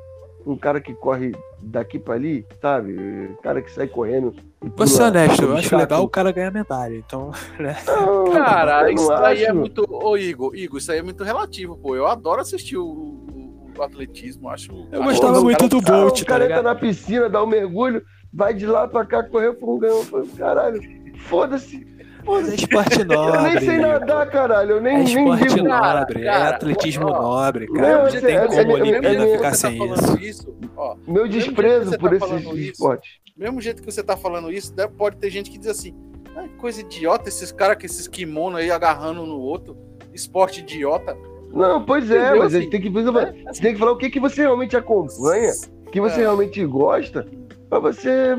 um 0.47 0.57
cara 0.57 0.81
que 0.81 0.95
corre 0.95 1.33
daqui 1.61 1.99
pra 1.99 2.14
ali, 2.14 2.47
sabe? 2.61 3.37
Cara 3.43 3.61
que 3.61 3.70
sai 3.72 3.89
correndo. 3.89 4.33
Vou 4.61 4.87
ser 4.87 4.97
pula 4.99 5.09
honesto, 5.09 5.43
eu 5.43 5.57
acho 5.57 5.77
legal 5.77 6.05
o 6.05 6.09
cara 6.09 6.31
ganhar 6.31 6.53
medalha. 6.53 6.95
Então, 6.97 7.33
Não, 7.87 8.31
Cara, 8.33 8.91
isso 8.93 9.12
aí 9.12 9.45
é 9.45 9.53
muito. 9.53 9.85
Ô, 9.89 10.16
Igor, 10.16 10.55
Igor, 10.55 10.79
isso 10.79 10.93
aí 10.93 10.99
é 10.99 11.03
muito 11.03 11.24
relativo, 11.24 11.77
pô. 11.77 11.97
Eu 11.97 12.07
adoro 12.07 12.41
assistir 12.41 12.77
o, 12.77 12.85
o- 12.87 13.70
o 13.77 13.83
atletismo, 13.83 14.49
acho. 14.49 14.70
Eu 14.93 15.03
gostava 15.03 15.41
muito 15.41 15.64
o 15.64 15.68
do 15.68 15.83
cara- 15.83 16.03
Bolt, 16.03 16.20
O 16.20 16.24
tá 16.24 16.29
cara 16.33 16.45
ligado? 16.45 16.59
entra 16.61 16.74
na 16.74 16.79
piscina, 16.81 17.29
dá 17.29 17.43
um 17.43 17.47
mergulho, 17.47 18.03
vai 18.33 18.55
de 18.55 18.66
lá 18.66 18.87
pra 18.87 19.05
cá, 19.05 19.22
correu 19.24 19.55
por 19.55 19.85
um 19.85 20.03
falei, 20.05 20.29
Caralho, 20.39 20.81
foda-se. 21.29 21.85
Mas 22.27 22.49
é 22.51 22.55
esporte 22.57 22.99
Eu 23.01 23.05
nobre. 23.07 23.43
nem 23.43 23.59
sei 23.61 23.74
Igor. 23.77 23.87
nadar, 23.87 24.31
caralho. 24.31 24.70
Eu 24.72 24.81
nem, 24.81 24.95
É 24.95 25.03
nem 25.05 25.07
esporte. 25.07 25.62
Cara, 25.64 26.01
nobre, 26.01 26.20
é 26.20 26.24
cara, 26.24 26.49
atletismo 26.51 27.07
ó, 27.07 27.22
nobre, 27.22 27.66
Não, 27.66 27.74
cara. 27.74 27.99
Não 27.99 28.07
é- 28.07 28.20
tem 28.20 28.35
é- 28.37 28.41
como 28.47 28.53
é- 28.55 28.57
a 28.57 28.62
é- 28.62 28.72
Olimpíada 28.72 29.09
é- 29.29 29.37
ficar 29.37 29.55
você 29.55 29.68
sem 29.68 29.79
tá 29.79 29.85
isso. 29.95 30.18
isso, 30.20 30.55
ó, 30.77 30.97
Meu 31.07 31.29
desprezo 31.29 31.91
você 31.91 31.99
por 31.99 32.11
tá 32.18 32.27
esses 32.27 32.57
esportes. 32.70 33.11
mesmo 33.37 33.61
jeito 33.61 33.83
que 33.83 33.91
você 33.93 34.03
tá 34.03 34.16
falando 34.16 34.51
isso, 34.53 34.74
deve- 34.74 34.93
pode 34.95 35.16
ter 35.16 35.31
gente 35.31 35.51
que 35.51 35.59
diz 35.59 35.68
assim: 35.68 35.95
"Ah, 36.37 36.45
coisa 36.59 36.81
idiota, 36.81 37.29
esses 37.29 37.53
caras 37.53 37.77
com 37.79 37.87
esses 37.87 38.09
kimono 38.09 38.57
aí 38.57 38.70
agarrando 38.70 39.22
um 39.22 39.27
no 39.27 39.39
outro, 39.39 39.77
esporte 40.12 40.61
idiota. 40.61 41.16
Não, 41.53 41.83
pois 41.85 42.11
é, 42.11 42.16
Entendeu, 42.16 42.31
mas 42.39 42.43
a 42.43 42.47
assim? 42.47 42.61
gente 42.62 42.70
tem 42.70 42.81
que, 42.83 42.91
você 42.91 43.62
tem 43.62 43.72
que 43.72 43.79
falar 43.79 43.93
o 43.93 43.97
que, 43.97 44.11
que 44.11 44.20
você 44.20 44.43
realmente 44.43 44.77
acompanha, 44.77 45.53
o 45.87 45.91
que 45.91 46.01
você 46.01 46.16
É. 46.16 46.24
realmente 46.24 46.62
gosta, 46.66 47.27
pra 47.70 47.79
você. 47.79 48.37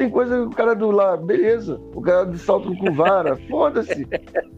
Tem 0.00 0.08
coisa, 0.08 0.42
o 0.44 0.48
cara 0.48 0.72
do 0.74 0.90
lá, 0.90 1.14
beleza. 1.14 1.78
O 1.94 2.00
cara 2.00 2.24
do 2.24 2.38
salto 2.38 2.74
com 2.74 2.90
vara, 2.94 3.36
foda-se. 3.50 4.08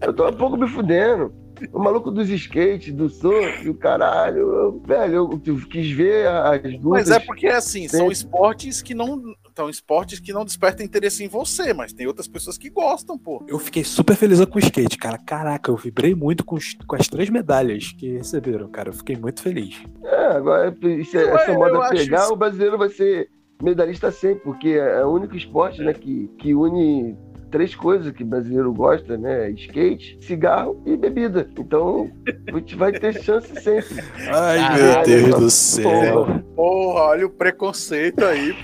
Eu 0.01 0.13
tô 0.15 0.29
um 0.29 0.33
pouco 0.33 0.57
me 0.57 0.69
fudendo. 0.69 1.35
O 1.73 1.81
maluco 1.81 2.13
dos 2.13 2.29
skates, 2.31 2.95
do 2.95 3.09
surf, 3.09 3.69
o 3.69 3.75
caralho. 3.75 4.39
eu- 4.39 4.83
velho, 4.87 5.15
eu, 5.45 5.61
quis 5.69 5.91
ver 5.91 6.29
as 6.29 6.63
lutas. 6.63 6.85
Mas 6.85 7.11
é 7.11 7.19
porque 7.19 7.49
assim, 7.49 7.89
são 7.89 8.09
esportes 8.11 8.81
que 8.83 8.95
não. 8.95 9.21
São 9.57 9.69
esportes 9.69 10.21
que 10.21 10.33
não 10.33 10.45
despertam 10.45 10.87
interesse 10.87 11.25
em 11.25 11.29
você, 11.29 11.75
mas 11.75 11.93
tem 11.93 12.07
outras 12.07 12.29
pessoas 12.29 12.57
que 12.57 12.71
gostam, 12.71 13.19
pô. 13.19 13.45
Eu 13.49 13.59
fiquei 13.59 13.83
super 13.83 14.15
feliz 14.15 14.43
com 14.45 14.57
o 14.57 14.61
skate, 14.61 14.97
cara. 14.97 15.19
Caraca, 15.19 15.73
eu 15.73 15.77
vibrei 15.77 16.15
muito 16.15 16.45
com, 16.45 16.55
os- 16.55 16.75
com 16.87 16.95
as 16.95 17.09
três 17.09 17.29
medalhas 17.29 17.91
que 17.93 18.13
receberam, 18.17 18.69
cara. 18.69 18.91
Eu 18.91 18.95
fiquei 18.95 19.17
muito 19.17 19.43
feliz. 19.43 19.83
É, 20.05 20.27
agora 20.37 20.73
isso 20.85 21.19
é- 21.19 21.25
essa 21.29 21.51
eu 21.51 21.59
moda 21.59 21.89
pegar, 21.91 22.23
isso- 22.23 22.33
o 22.33 22.37
brasileiro 22.37 22.79
vai 22.79 22.89
ser 22.91 23.29
medalhista 23.63 24.11
sempre, 24.11 24.43
porque 24.45 24.71
é 24.71 25.05
o 25.05 25.11
único 25.11 25.37
esporte 25.37 25.83
né, 25.83 25.93
que, 25.93 26.29
que 26.39 26.55
une 26.55 27.17
três 27.51 27.75
coisas 27.75 28.11
que 28.13 28.23
o 28.23 28.27
brasileiro 28.27 28.73
gosta, 28.73 29.17
né? 29.17 29.51
Skate, 29.51 30.19
cigarro 30.23 30.83
e 30.87 30.97
bebida. 30.97 31.47
Então, 31.57 32.11
a 32.49 32.57
gente 32.59 32.75
vai 32.75 32.91
ter 32.93 33.23
chance 33.23 33.55
sempre. 33.61 34.03
Ai, 34.29 34.59
Caralho, 34.59 34.81
meu 34.81 35.03
Deus 35.05 35.39
do 35.39 35.51
céu. 35.51 36.27
Porra, 36.57 37.01
olha 37.03 37.27
o 37.27 37.31
preconceito 37.31 38.25
aí. 38.25 38.57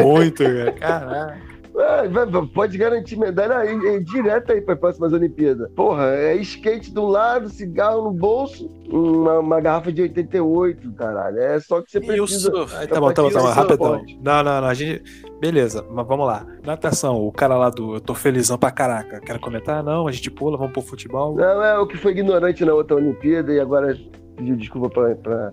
Muito, 0.00 0.44
cara. 0.44 0.72
Caraca. 0.72 1.51
É, 1.82 2.46
pode 2.54 2.78
garantir 2.78 3.16
medalha 3.16 3.58
aí, 3.58 3.86
é, 3.86 3.98
direto 3.98 4.52
aí 4.52 4.60
para 4.60 4.74
as 4.74 4.80
próximas 4.80 5.12
Olimpíadas. 5.12 5.70
Porra, 5.74 6.06
é 6.14 6.36
skate 6.36 6.92
de 6.92 6.98
um 6.98 7.06
lado, 7.06 7.48
cigarro 7.48 8.04
no 8.04 8.12
bolso, 8.12 8.68
uma, 8.88 9.38
uma 9.38 9.60
garrafa 9.60 9.92
de 9.92 10.02
88, 10.02 10.92
caralho. 10.92 11.38
É 11.38 11.60
só 11.60 11.80
que 11.82 11.90
você 11.90 12.00
precisa. 12.00 12.50
surf? 12.50 12.74
Ai, 12.76 12.86
tá 12.86 13.00
bom, 13.00 13.12
tá 13.12 13.22
bom, 13.22 13.30
tá 13.30 13.40
bom. 13.40 13.48
Isso, 13.48 13.54
Rapidão. 13.54 14.04
Não, 14.22 14.42
não, 14.42 14.60
não. 14.60 14.68
A 14.68 14.74
gente. 14.74 15.02
Beleza, 15.40 15.84
mas 15.90 16.06
vamos 16.06 16.26
lá. 16.26 16.46
Natação, 16.64 17.26
o 17.26 17.32
cara 17.32 17.56
lá 17.56 17.68
do 17.68 17.94
Eu 17.94 18.00
tô 18.00 18.14
felizão 18.14 18.56
pra 18.56 18.70
caraca. 18.70 19.20
Quer 19.20 19.38
comentar? 19.40 19.82
Não, 19.82 20.06
a 20.06 20.12
gente 20.12 20.30
pula, 20.30 20.56
vamos 20.56 20.72
pro 20.72 20.82
futebol. 20.82 21.34
Não, 21.34 21.62
é 21.62 21.78
o 21.78 21.86
que 21.86 21.96
foi 21.96 22.12
ignorante 22.12 22.64
na 22.64 22.74
outra 22.74 22.96
Olimpíada 22.96 23.52
e 23.52 23.58
agora 23.58 23.96
pediu 24.36 24.56
desculpa 24.56 24.88
pra, 24.88 25.14
pra, 25.16 25.52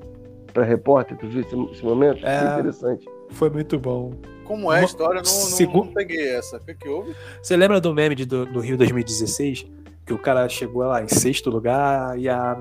pra 0.54 0.64
repórter. 0.64 1.18
Tu 1.18 1.28
viu 1.28 1.42
esse, 1.42 1.56
esse 1.72 1.84
momento? 1.84 2.26
É. 2.26 2.40
Foi 2.40 2.60
interessante. 2.60 3.19
Foi 3.30 3.50
muito 3.50 3.78
bom. 3.80 4.14
Como 4.44 4.72
é 4.74 4.80
a 4.80 4.84
história? 4.84 5.22
Não, 5.22 5.32
não, 5.32 5.40
Segu- 5.48 5.86
não 5.86 5.94
peguei 5.94 6.30
essa. 6.30 6.58
O 6.58 6.60
que, 6.60 6.74
que 6.74 6.90
houve? 6.90 7.16
Você 7.42 7.56
lembra 7.56 7.80
do 7.80 7.94
meme 7.94 8.16
de- 8.16 8.26
do, 8.26 8.46
do 8.46 8.60
Rio 8.60 8.78
2016? 8.78 9.66
Que 10.06 10.14
o 10.14 10.18
cara 10.18 10.50
chegou 10.50 10.84
lá 10.84 11.04
em 11.04 11.08
sexto 11.08 11.52
lugar 11.52 12.18
e 12.18 12.28
a, 12.28 12.58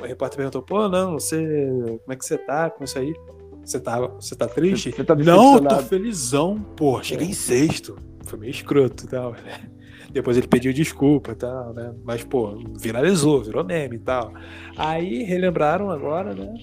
o 0.00 0.04
repórter 0.04 0.36
perguntou: 0.38 0.62
pô, 0.62 0.88
não, 0.88 1.12
você. 1.12 1.36
Como 2.04 2.12
é 2.12 2.16
que 2.16 2.24
você 2.24 2.38
tá 2.38 2.70
com 2.70 2.84
isso 2.84 2.98
aí? 2.98 3.14
Você 3.62 3.78
tá, 3.78 4.00
você 4.00 4.34
tá 4.34 4.48
triste? 4.48 4.90
Você 4.92 5.04
tá 5.04 5.14
não, 5.14 5.62
tô 5.62 5.76
felizão. 5.82 6.58
Pô, 6.74 7.02
cheguei 7.02 7.26
em 7.28 7.34
sexto. 7.34 7.98
Foi 8.24 8.38
meio 8.38 8.50
escroto 8.50 9.04
e 9.04 9.08
tal. 9.08 9.34
Depois 10.10 10.38
ele 10.38 10.48
pediu 10.48 10.72
desculpa 10.72 11.32
e 11.32 11.34
tal, 11.34 11.74
né? 11.74 11.92
Mas, 12.02 12.24
pô, 12.24 12.58
viralizou, 12.80 13.42
virou 13.42 13.62
meme 13.62 13.96
e 13.96 13.98
tal. 13.98 14.32
Aí 14.74 15.22
relembraram 15.22 15.90
agora, 15.90 16.32
né? 16.34 16.54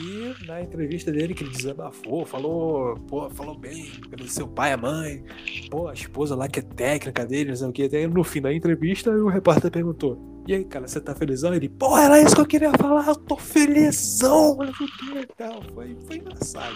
E 0.00 0.46
na 0.46 0.62
entrevista 0.62 1.10
dele 1.10 1.34
que 1.34 1.42
ele 1.42 1.50
desabafou, 1.50 2.24
falou, 2.24 2.94
pô, 3.08 3.28
falou 3.30 3.58
bem, 3.58 3.90
agradeceu 4.06 4.46
o 4.46 4.48
pai, 4.48 4.72
a 4.72 4.76
mãe, 4.76 5.24
pô, 5.70 5.88
a 5.88 5.92
esposa 5.94 6.36
lá 6.36 6.46
que 6.48 6.60
é 6.60 6.62
técnica 6.62 7.26
dele, 7.26 7.50
não 7.50 7.56
sei 7.56 7.68
o 7.68 7.72
que. 7.72 7.82
Até 7.84 8.06
no 8.06 8.22
fim 8.22 8.40
da 8.40 8.52
entrevista, 8.52 9.10
o 9.10 9.28
repórter 9.28 9.70
perguntou: 9.70 10.44
E 10.46 10.54
aí, 10.54 10.64
cara, 10.64 10.86
você 10.86 11.00
tá 11.00 11.14
felizão? 11.14 11.52
Ele, 11.52 11.68
pô, 11.68 11.96
era 11.98 12.20
isso 12.20 12.34
que 12.34 12.40
eu 12.40 12.46
queria 12.46 12.70
falar, 12.78 13.08
eu 13.08 13.16
tô 13.16 13.36
felizão, 13.36 14.56
não 14.56 14.74
sei 14.74 14.86
o 14.86 14.90
que 14.90 15.18
e 15.18 15.26
tal. 15.36 15.62
Foi, 15.74 15.96
foi 16.06 16.16
engraçado. 16.18 16.74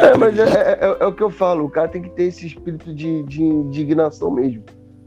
É, 0.00 0.16
mas 0.16 0.38
é, 0.38 0.42
é- 0.42 0.78
é- 0.86 0.96
é 1.00 1.06
o 1.06 1.12
que 1.14 1.22
eu 1.22 1.30
falo, 1.30 1.64
o 1.66 1.70
cara 1.70 1.88
tem 1.88 2.02
que 2.02 2.10
ter 2.10 2.24
esse 2.24 2.46
espírito 2.46 2.94
de, 2.94 3.22
de 3.24 3.42
indignação 3.42 4.30
mesmo. 4.30 4.64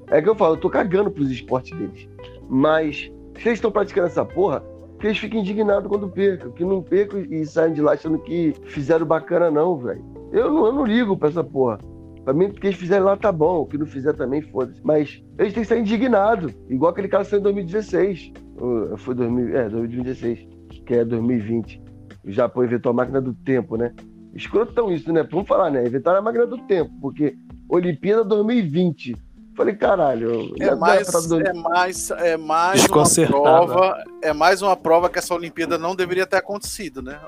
É 0.07 0.21
que 0.21 0.29
eu 0.29 0.35
falo, 0.35 0.55
eu 0.55 0.59
tô 0.59 0.69
cagando 0.69 1.09
pros 1.09 1.31
esportes 1.31 1.77
deles. 1.77 2.07
Mas 2.49 3.09
se 3.39 3.47
eles 3.47 3.57
estão 3.57 3.71
praticando 3.71 4.07
essa 4.07 4.25
porra, 4.25 4.61
que 5.01 5.07
eles 5.07 5.17
fiquem 5.17 5.41
indignados 5.41 5.89
quando 5.89 6.07
percam. 6.07 6.51
Que 6.51 6.63
não 6.63 6.81
percam 6.81 7.19
e 7.19 7.45
saiam 7.45 7.73
de 7.73 7.81
lá 7.81 7.93
achando 7.93 8.19
que 8.19 8.53
fizeram 8.65 9.05
bacana, 9.05 9.49
não, 9.49 9.75
velho. 9.77 10.03
Eu 10.31 10.53
não, 10.53 10.65
eu 10.67 10.73
não 10.73 10.85
ligo 10.85 11.17
pra 11.17 11.29
essa 11.29 11.43
porra. 11.43 11.79
Pra 12.23 12.33
mim, 12.33 12.45
o 12.45 12.53
que 12.53 12.67
eles 12.67 12.77
fizerem 12.77 13.03
lá 13.03 13.17
tá 13.17 13.31
bom. 13.31 13.61
O 13.61 13.65
que 13.65 13.77
não 13.77 13.85
fizer 13.85 14.13
também, 14.13 14.43
foda-se. 14.43 14.79
Mas 14.83 15.23
eles 15.39 15.53
têm 15.53 15.63
que 15.63 15.73
estar 15.73 15.77
indignados. 15.77 16.53
Igual 16.69 16.91
aquele 16.91 17.07
cara 17.07 17.23
saiu 17.23 17.39
em 17.39 17.43
2016. 17.43 18.31
Ou, 18.57 18.97
Foi 18.97 19.15
2000, 19.15 19.57
é, 19.57 19.69
2016. 19.69 20.47
Que 20.85 20.93
é 20.93 21.03
2020. 21.03 21.81
O 22.23 22.31
Japão 22.31 22.63
inventou 22.63 22.91
a 22.91 22.93
máquina 22.93 23.19
do 23.19 23.33
tempo, 23.33 23.75
né? 23.75 23.91
Escrotão 24.35 24.91
isso, 24.91 25.11
né? 25.11 25.27
Vamos 25.29 25.47
falar, 25.47 25.71
né? 25.71 25.85
Inventaram 25.85 26.19
a 26.19 26.21
máquina 26.21 26.45
do 26.45 26.59
tempo, 26.59 26.91
porque 27.01 27.35
Olimpíada 27.67 28.23
2020. 28.23 29.15
Falei, 29.61 29.75
caralho. 29.75 30.55
É 30.59 30.73
mais, 30.73 31.29
é 31.31 31.53
mais, 31.53 32.11
é 32.11 32.35
mais 32.37 32.85
uma 32.87 33.27
prova. 33.27 34.03
É 34.23 34.33
mais 34.33 34.61
uma 34.63 34.75
prova 34.75 35.07
que 35.07 35.19
essa 35.19 35.35
Olimpíada 35.35 35.77
não 35.77 35.95
deveria 35.95 36.25
ter 36.25 36.37
acontecido, 36.37 37.01
né? 37.01 37.19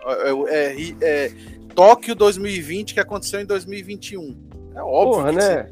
É, 0.47 0.73
é- 0.73 0.95
é 1.01 1.31
Tóquio 1.75 2.15
2020 2.15 2.95
que 2.95 2.99
aconteceu 2.99 3.39
em 3.39 3.45
2021. 3.45 4.35
É 4.75 4.81
óbvio. 4.81 5.13
Porra, 5.13 5.29
que 5.29 5.35
né? 5.37 5.69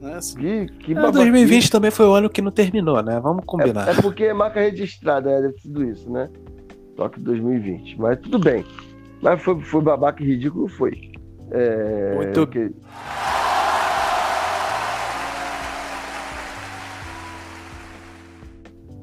Né? 0.00 0.14
Assim. 0.14 0.38
Que, 0.38 0.66
que 0.78 0.92
é, 0.92 1.10
2020 1.10 1.70
também 1.70 1.90
foi 1.90 2.06
o 2.06 2.14
ano 2.14 2.30
que 2.30 2.40
não 2.40 2.50
terminou, 2.50 3.02
né? 3.02 3.20
Vamos 3.20 3.44
combinar. 3.44 3.88
É, 3.88 3.90
é 3.90 4.00
porque 4.00 4.24
é 4.24 4.32
marca 4.32 4.60
registrada, 4.60 5.40
né? 5.40 5.48
Ter 5.48 5.60
sido 5.60 5.84
isso, 5.84 6.10
né? 6.10 6.30
Só 6.96 7.08
que 7.10 7.20
2020. 7.20 7.98
Mas 7.98 8.18
tudo 8.20 8.38
bem. 8.38 8.64
Mas 9.20 9.42
foi, 9.42 9.60
foi 9.60 9.82
babaca 9.82 10.22
e 10.22 10.26
ridículo, 10.26 10.68
foi. 10.68 11.12
É, 11.50 12.14
Muito. 12.14 12.46
Que... 12.46 12.70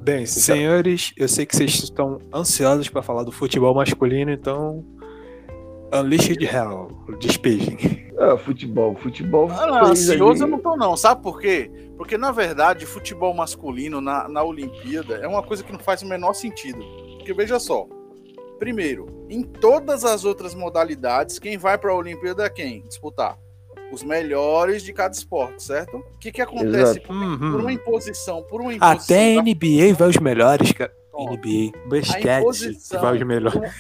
Bem, 0.06 0.18
então... 0.18 0.28
senhores, 0.28 1.14
eu 1.18 1.28
sei 1.28 1.48
que 1.48 1.56
vocês 1.56 1.74
estão 1.74 2.20
ansiosos 2.32 2.88
para 2.90 3.02
falar 3.02 3.24
do 3.24 3.32
futebol 3.32 3.74
masculino, 3.74 4.30
então 4.30 4.86
Unleashed 5.92 6.44
Hell, 6.44 6.90
despejem. 7.20 8.06
Ah, 8.20 8.38
futebol, 8.38 8.96
futebol. 8.98 9.50
Ah, 9.50 9.66
não, 9.66 9.86
ansioso 9.88 10.44
eu 10.44 10.48
não 10.48 10.60
tô 10.60 10.78
não, 10.78 10.96
sabe 10.96 11.24
por 11.24 11.42
quê? 11.42 11.72
Porque 11.98 12.20
na 12.20 12.32
verdade, 12.32 12.86
futebol 12.86 13.34
masculino 13.34 14.00
na, 14.00 14.30
na 14.30 14.44
Olimpíada 14.44 15.16
é 15.16 15.28
uma 15.28 15.42
coisa 15.42 15.64
que 15.64 15.72
não 15.74 15.80
faz 15.80 16.04
o 16.04 16.08
menor 16.08 16.34
sentido. 16.34 16.86
Porque 17.18 17.34
veja 17.34 17.58
só, 17.58 17.88
primeiro, 18.60 19.08
em 19.28 19.42
todas 19.42 20.06
as 20.06 20.24
outras 20.24 20.54
modalidades, 20.54 21.40
quem 21.40 21.58
vai 21.58 21.80
para 21.80 21.92
a 21.92 21.96
Olimpíada 21.96 22.44
é 22.46 22.50
quem? 22.50 22.84
Disputar 22.84 23.40
os 23.96 24.04
melhores 24.04 24.84
de 24.84 24.92
cada 24.92 25.14
esporte, 25.14 25.64
certo? 25.64 25.98
O 25.98 26.20
que 26.20 26.32
que 26.32 26.42
acontece 26.42 27.00
por, 27.00 27.16
uhum. 27.16 27.38
por, 27.38 27.62
uma 27.62 27.72
imposição, 27.72 28.44
por 28.44 28.62
uma 28.62 28.74
imposição 28.74 29.16
Até 29.16 29.38
a 29.38 29.42
NBA 29.42 29.94
vai 29.98 30.10
os 30.10 30.18
melhores, 30.18 30.72
cara. 30.74 30.92
NBA, 31.18 31.72
basquete 31.88 32.78
vai 33.00 33.16
os 33.16 33.24
melhores. 33.24 33.72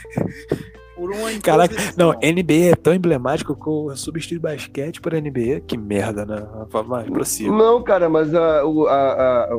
por 0.96 1.12
uma 1.12 1.34
imposição. 1.34 1.42
Caraca, 1.42 1.76
não, 1.98 2.12
NBA 2.12 2.72
é 2.72 2.76
tão 2.76 2.94
emblemático 2.94 3.56
que 3.56 3.68
eu 3.68 3.96
substituí 3.98 4.40
basquete 4.40 5.02
por 5.02 5.14
NBA. 5.14 5.62
Que 5.68 5.78
merda, 5.78 6.26
né? 6.26 6.48
Vai, 6.70 7.04
prossiga. 7.04 7.52
Não, 7.52 7.84
cara, 7.84 8.08
mas 8.08 8.34
a, 8.34 8.62
a, 8.62 9.48
a, 9.52 9.58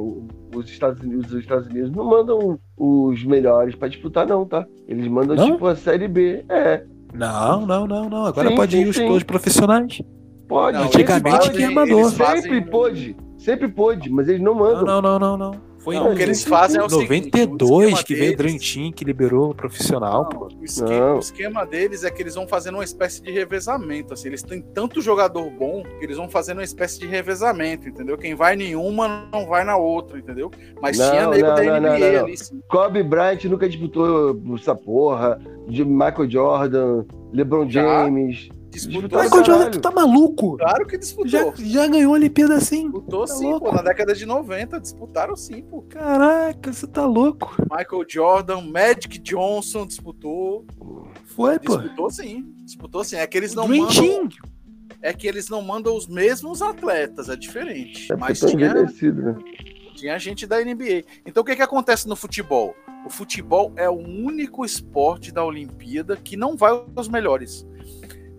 os, 0.55 0.71
Estados 0.71 1.03
Unidos, 1.03 1.33
os 1.33 1.41
Estados 1.41 1.67
Unidos 1.67 1.91
não 1.91 2.05
mandam 2.07 2.59
os 2.79 3.23
melhores 3.25 3.75
pra 3.75 3.89
disputar, 3.89 4.27
não, 4.27 4.47
tá? 4.47 4.67
Eles 4.89 5.07
mandam, 5.07 5.37
não? 5.37 5.53
tipo, 5.53 5.67
a 5.67 5.77
Série 5.77 6.09
B. 6.09 6.47
É. 6.49 6.83
Não, 7.13 7.67
não, 7.67 7.87
não, 7.87 8.09
não. 8.09 8.25
Agora 8.25 8.49
sim, 8.49 8.55
pode 8.55 8.77
sim, 8.77 8.83
ir 8.83 8.89
os 8.89 8.97
sim. 8.97 9.21
profissionais. 9.27 10.01
Pode. 10.49 10.79
Não, 10.79 10.85
Antigamente 10.87 11.53
tinha 11.53 11.69
amador. 11.69 12.11
Sempre 12.11 12.61
pôde. 12.63 13.17
Sempre 13.39 13.69
pôde, 13.69 14.11
mas 14.11 14.29
eles 14.29 14.41
não 14.41 14.55
mandam. 14.55 14.85
Não, 14.85 15.03
não, 15.03 15.19
não, 15.19 15.37
não. 15.37 15.77
Foi 15.87 15.95
não, 15.95 16.11
o 16.13 16.17
que 16.17 16.23
eles 16.23 16.43
fazem 16.43 16.81
é 16.81 16.85
o 16.85 16.89
92 16.89 17.85
seguinte, 17.91 18.05
que 18.05 18.15
veio 18.17 18.33
o 18.33 18.37
Dream 18.37 18.59
Team 18.59 18.91
que 18.91 19.05
liberou 19.05 19.51
o 19.51 19.55
profissional, 19.55 20.25
não, 20.25 20.31
pô. 20.31 20.49
O 20.61 20.65
esquema, 20.65 21.15
o 21.15 21.19
esquema, 21.21 21.65
deles 21.65 22.03
é 22.03 22.11
que 22.11 22.21
eles 22.21 22.35
vão 22.35 22.49
fazendo 22.49 22.75
uma 22.75 22.83
espécie 22.83 23.23
de 23.23 23.31
revezamento, 23.31 24.13
assim, 24.13 24.27
eles 24.27 24.43
têm 24.43 24.61
tanto 24.61 25.01
jogador 25.01 25.49
bom 25.49 25.85
que 25.85 26.05
eles 26.05 26.17
vão 26.17 26.29
fazendo 26.29 26.59
uma 26.59 26.65
espécie 26.65 26.99
de 26.99 27.07
revezamento, 27.07 27.89
entendeu? 27.89 28.19
Quem 28.19 28.35
vai 28.35 28.57
em 28.57 28.75
uma 28.75 29.29
não 29.33 29.47
vai 29.47 29.63
na 29.63 29.77
outra, 29.77 30.19
entendeu? 30.19 30.51
Mas 30.83 30.99
não, 30.99 31.09
tinha 31.09 31.29
nego 31.29 31.55
da 31.55 31.81
NBA 31.81 32.21
ali, 32.21 32.37
sim. 32.37 32.61
Kobe 32.69 33.05
Bryant 33.05 33.45
nunca 33.45 33.69
disputou 33.69 34.43
essa 34.57 34.75
porra, 34.75 35.41
de 35.69 35.85
Michael 35.85 36.29
Jordan, 36.29 37.05
LeBron 37.33 37.71
James, 37.71 38.49
Disputou. 38.77 39.23
Michael 39.23 39.45
Jordan, 39.45 39.71
tu 39.71 39.81
tá 39.81 39.91
maluco? 39.91 40.59
Claro 40.59 40.87
que 40.87 40.99
disputou. 40.99 41.31
Já, 41.31 41.53
já 41.57 41.87
ganhou 41.87 42.13
a 42.13 42.15
Olimpíada 42.15 42.57
assim. 42.57 42.83
Disputou 42.83 43.25
tá 43.25 43.35
sim, 43.35 43.51
louco? 43.51 43.71
pô. 43.71 43.73
Na 43.75 43.83
década 43.83 44.15
de 44.15 44.27
90, 44.27 44.81
disputaram 44.81 45.35
sim, 45.35 45.63
pô. 45.63 45.83
Caraca, 45.89 46.73
você 46.73 46.87
tá 46.87 47.07
louco. 47.07 47.57
Michael 47.63 48.05
Jordan, 48.07 48.61
Magic 48.61 49.19
Johnson 49.21 49.87
disputou. 49.87 50.67
Foi, 51.25 51.59
pô. 51.59 51.79
Disputou 51.79 52.11
sim. 52.11 52.55
Disputou 52.65 53.03
sim. 53.03 53.17
É 53.17 53.27
que 53.27 53.39
eles 53.39 53.55
não 53.55 53.67
Dream 53.67 53.87
mandam. 53.87 54.03
Team. 54.03 54.29
É 55.01 55.13
que 55.13 55.27
eles 55.27 55.49
não 55.49 55.63
mandam 55.63 55.97
os 55.97 56.07
mesmos 56.07 56.61
atletas, 56.61 57.29
é 57.29 57.37
diferente. 57.37 58.13
É 58.13 58.17
Mas 58.17 58.41
tinha, 58.41 58.75
né? 58.75 58.87
tinha 59.95 60.19
gente 60.19 60.47
da 60.47 60.63
NBA. 60.63 61.05
Então 61.25 61.43
o 61.43 61.47
que, 61.47 61.57
que 61.57 61.63
acontece 61.63 62.07
no 62.07 62.17
futebol? 62.17 62.75
O 63.07 63.11
futebol 63.11 63.73
é 63.77 63.89
o 63.89 63.97
único 63.97 64.65
esporte 64.65 65.33
da 65.33 65.45
Olimpíada 65.45 66.17
que 66.17 66.37
não 66.37 66.57
vai 66.57 66.85
aos 66.95 67.09
melhores 67.09 67.67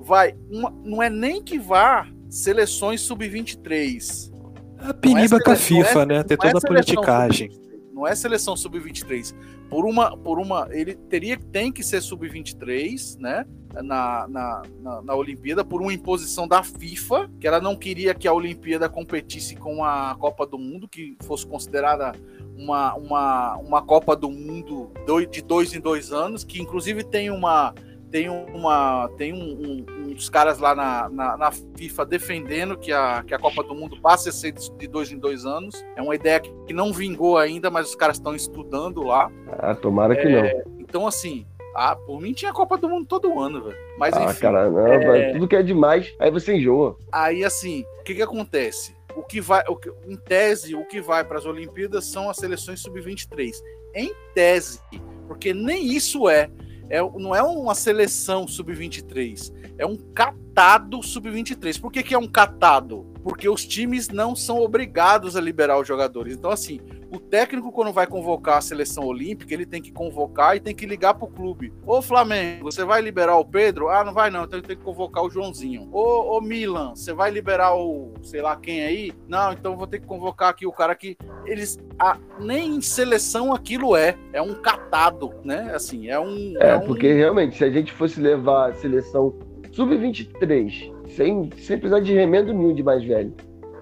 vai. 0.08 0.34
Uma, 0.50 0.74
não 0.84 1.04
é 1.04 1.10
nem 1.10 1.44
que 1.44 1.60
vá 1.60 2.08
seleções 2.30 3.02
sub-23. 3.02 4.32
A 4.80 4.94
piniba 4.94 5.38
é 5.38 5.40
com 5.40 5.52
a 5.52 5.56
FIFA, 5.56 6.02
é, 6.02 6.06
né? 6.06 6.24
Tem 6.24 6.38
toda 6.38 6.54
é 6.54 6.58
a 6.58 6.62
politicagem. 6.62 7.52
Não 7.94 8.08
é 8.08 8.16
seleção 8.16 8.56
sub-23. 8.56 9.36
Por 9.70 9.86
uma, 9.86 10.16
por 10.16 10.40
uma, 10.40 10.70
ele 10.72 10.96
teria 10.96 11.38
tem 11.38 11.72
que 11.72 11.84
ser 11.84 12.02
sub-23, 12.02 13.20
né? 13.20 13.46
Na, 13.74 14.28
na, 14.28 14.62
na, 14.80 15.02
na, 15.04 15.16
Olimpíada, 15.16 15.64
por 15.64 15.82
uma 15.82 15.94
imposição 15.94 16.48
da 16.48 16.64
FIFA, 16.64 17.30
que 17.40 17.46
ela 17.46 17.62
não 17.62 17.76
queria 17.76 18.16
que 18.16 18.28
a 18.28 18.34
Olimpíada 18.34 18.90
competisse 18.90 19.56
com 19.56 19.84
a 19.84 20.16
Copa 20.16 20.48
do 20.48 20.58
Mundo, 20.58 20.88
que 20.88 21.16
fosse 21.22 21.46
considerada 21.46 22.14
uma, 22.58 22.96
uma, 22.96 23.58
uma 23.58 23.82
Copa 23.84 24.16
do 24.16 24.32
Mundo 24.32 24.92
de 25.30 25.44
dois 25.44 25.76
em 25.76 25.80
dois 25.80 26.12
anos, 26.12 26.44
que 26.44 26.60
inclusive 26.60 27.04
tem 27.04 27.30
uma 27.30 27.76
tem 28.12 28.30
uma 28.30 29.10
tem 29.18 29.34
um, 29.34 29.38
um, 29.38 30.12
uns 30.12 30.30
caras 30.30 30.60
lá 30.60 30.74
na, 30.74 31.10
na, 31.10 31.38
na, 31.38 31.52
FIFA 31.52 32.06
defendendo 32.06 32.78
que 32.78 32.92
a, 32.92 33.24
que 33.24 33.34
a 33.34 33.40
Copa 33.40 33.64
do 33.64 33.76
Mundo 33.76 34.00
passe 34.02 34.30
a 34.30 34.32
ser 34.32 34.54
de 34.54 34.88
dois 34.88 35.12
em 35.12 35.18
dois 35.18 35.46
anos. 35.46 35.86
É 35.96 36.02
uma 36.02 36.16
ideia 36.16 36.40
que 36.40 36.74
não 36.74 36.94
vingou 36.94 37.38
ainda, 37.38 37.70
mas 37.70 37.90
os 37.90 37.96
caras 37.96 38.18
estão 38.18 38.36
estudando 38.36 39.04
lá. 39.04 39.30
Ah, 39.60 39.76
tomara 39.76 40.16
que 40.16 40.28
é, 40.28 40.64
não. 40.66 40.78
Então, 40.80 41.06
assim, 41.06 41.46
ah, 41.76 41.96
por 41.96 42.22
mim 42.22 42.34
tinha 42.34 42.54
Copa 42.54 42.78
do 42.78 42.90
Mundo 42.90 43.06
todo 43.06 43.40
ano, 43.40 43.66
velho. 43.66 43.78
Mas 44.00 44.14
ah, 44.16 44.26
enfim. 44.26 44.42
Cara, 44.42 44.70
não, 44.70 44.88
é... 44.88 45.34
tudo 45.34 45.48
que 45.48 45.56
é 45.56 45.62
demais, 45.62 46.14
aí 46.20 46.32
você 46.32 46.56
enjoa. 46.56 46.98
Aí, 47.12 47.44
assim, 47.44 47.86
o 48.00 48.04
que 48.04 48.16
que 48.16 48.22
acontece? 48.22 48.96
O 49.16 49.24
que 49.24 49.42
vai, 49.42 49.64
o 49.68 49.76
que, 49.76 49.92
em 50.08 50.16
tese, 50.16 50.76
o 50.76 50.86
que 50.86 51.02
vai 51.02 51.24
para 51.24 51.38
as 51.38 51.46
Olimpíadas 51.46 52.06
são 52.06 52.30
as 52.30 52.38
seleções 52.38 52.82
sub-23. 52.82 53.52
Em 53.94 54.14
tese, 54.34 54.80
porque 55.28 55.54
nem 55.54 55.86
isso 55.86 56.30
é 56.30 56.50
é, 56.89 56.99
não 57.01 57.35
é 57.35 57.41
uma 57.41 57.76
seleção 57.76 58.47
sub-23, 58.47 59.53
é 59.77 59.85
um 59.85 59.95
catado 59.95 61.01
sub-23. 61.03 61.80
Por 61.80 61.91
que, 61.91 62.03
que 62.03 62.14
é 62.14 62.18
um 62.18 62.27
catado? 62.27 63.05
Porque 63.28 63.49
os 63.49 63.66
times 63.66 64.08
não 64.08 64.34
são 64.38 64.62
obrigados 64.62 65.36
a 65.36 65.41
liberar 65.41 65.78
os 65.78 65.86
jogadores. 65.86 66.34
Então, 66.34 66.49
assim, 66.49 66.80
o 67.12 67.20
técnico, 67.20 67.74
quando 67.74 67.91
vai 67.91 68.08
convocar 68.08 68.58
a 68.58 68.62
seleção 68.62 69.04
olímpica, 69.04 69.54
ele 69.54 69.66
tem 69.66 69.82
que 69.82 69.91
convocar 69.91 70.56
e 70.56 70.62
tem 70.62 70.74
que 70.74 70.86
ligar 70.86 71.14
pro 71.14 71.28
clube. 71.28 71.74
Ô 71.86 72.02
Flamengo, 72.02 72.72
você 72.72 72.86
vai 72.86 73.02
liberar 73.02 73.36
o 73.36 73.44
Pedro? 73.44 73.90
Ah, 73.90 74.02
não 74.06 74.14
vai 74.14 74.32
não, 74.32 74.45
então 74.45 74.62
tem 74.62 74.78
que 74.78 74.82
convocar 74.82 75.26
o 75.26 75.30
Joãozinho. 75.30 75.90
Ô, 75.91 76.38
ô 76.38 76.40
Milan, 76.40 76.95
você 76.95 77.14
vai 77.14 77.30
liberar 77.30 77.76
o 77.76 78.14
sei 78.24 78.41
lá 78.41 78.56
quem 78.56 78.84
aí? 78.84 79.12
Não, 79.28 79.52
então 79.52 79.76
vou 79.76 79.88
ter 79.88 79.99
que 79.99 80.08
convocar 80.08 80.48
aqui 80.48 80.66
o 80.66 80.72
cara 80.72 80.95
que 80.95 81.18
eles 81.45 81.78
a, 81.99 82.18
nem 82.40 82.78
em 82.78 82.82
seleção 82.82 83.54
aquilo 83.54 83.94
é, 83.94 84.16
é 84.32 84.41
um 84.41 84.54
catado, 84.54 85.34
né? 85.44 85.74
Assim, 85.76 86.08
é 86.08 86.18
um 86.18 86.56
É, 86.62 86.76
é 86.76 86.80
porque 86.80 87.12
realmente 87.12 87.58
se 87.58 87.66
a 87.66 87.70
gente 87.70 87.91
fosse 87.91 88.22
levar 88.22 88.70
a 88.70 88.74
seleção 88.74 89.38
sub-23 89.74 90.95
sem 91.10 91.50
sem 91.58 91.78
precisar 91.78 92.00
de 92.00 92.14
remendo 92.14 92.54
nenhum 92.54 92.74
de 92.74 92.84
mais 92.84 93.04
velho, 93.04 93.34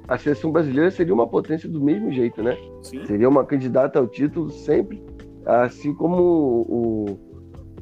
a 0.07 0.17
seleção 0.17 0.51
brasileira 0.51 0.91
seria 0.91 1.13
uma 1.13 1.27
potência 1.27 1.67
do 1.67 1.81
mesmo 1.81 2.11
jeito, 2.11 2.41
né? 2.43 2.57
Sim. 2.83 3.05
Seria 3.05 3.27
uma 3.27 3.43
candidata 3.43 3.99
ao 3.99 4.07
título 4.07 4.49
sempre, 4.49 5.01
assim 5.45 5.93
como 5.93 6.21
o, 6.21 7.19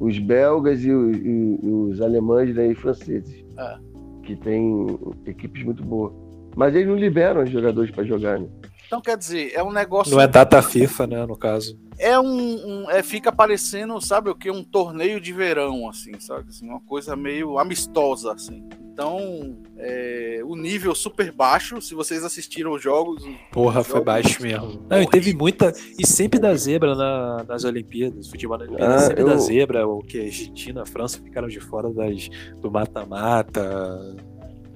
os 0.00 0.18
belgas 0.18 0.84
e, 0.84 0.90
o, 0.90 1.10
e, 1.12 1.58
os 1.62 2.00
alemães 2.00 2.54
né, 2.54 2.68
e 2.68 2.74
franceses, 2.74 3.44
é. 3.58 3.76
que 4.22 4.36
têm 4.36 4.86
equipes 5.26 5.62
muito 5.64 5.84
boas. 5.84 6.12
Mas 6.56 6.74
eles 6.74 6.88
não 6.88 6.96
liberam 6.96 7.42
os 7.42 7.50
jogadores 7.50 7.90
para 7.90 8.04
jogar, 8.04 8.38
né? 8.38 8.48
Então, 8.86 9.00
quer 9.00 9.16
dizer, 9.16 9.52
é 9.54 9.62
um 9.62 9.72
negócio. 9.72 10.14
Não 10.14 10.20
é 10.20 10.26
data 10.28 10.62
FIFA, 10.62 11.06
né, 11.06 11.26
no 11.26 11.36
caso. 11.36 11.78
É 11.98 12.18
um. 12.18 12.84
um 12.84 12.90
é, 12.90 13.02
fica 13.02 13.32
parecendo, 13.32 14.00
sabe 14.00 14.30
o 14.30 14.34
que? 14.34 14.50
Um 14.50 14.62
torneio 14.62 15.20
de 15.20 15.32
verão, 15.32 15.88
assim, 15.88 16.18
sabe? 16.20 16.48
Assim, 16.48 16.68
uma 16.68 16.80
coisa 16.80 17.16
meio 17.16 17.58
amistosa, 17.58 18.32
assim. 18.32 18.66
Então, 18.94 19.56
é, 19.76 20.40
o 20.44 20.54
nível 20.54 20.94
super 20.94 21.32
baixo, 21.32 21.80
se 21.82 21.96
vocês 21.96 22.22
assistiram 22.22 22.72
os 22.72 22.80
jogos. 22.80 23.26
Porra, 23.50 23.80
os 23.80 23.88
foi 23.88 23.96
jogos, 23.96 24.06
baixo 24.06 24.40
mesmo. 24.40 24.86
Não, 24.88 25.02
e 25.02 25.06
teve 25.08 25.34
muita. 25.34 25.72
E 25.98 26.06
sempre 26.06 26.38
da 26.38 26.54
zebra 26.54 26.94
na, 26.94 27.42
nas 27.42 27.64
Olimpíadas. 27.64 28.28
Futebol 28.28 28.56
na 28.56 28.66
Olimpíada, 28.66 28.94
ah, 28.94 28.98
sempre 29.00 29.22
eu... 29.22 29.26
da 29.26 29.36
zebra. 29.36 29.84
O 29.88 29.98
que? 29.98 30.20
Argentina, 30.20 30.82
a 30.82 30.86
França 30.86 31.20
ficaram 31.20 31.48
de 31.48 31.58
fora 31.58 31.92
das, 31.92 32.30
do 32.60 32.70
mata-mata. 32.70 34.16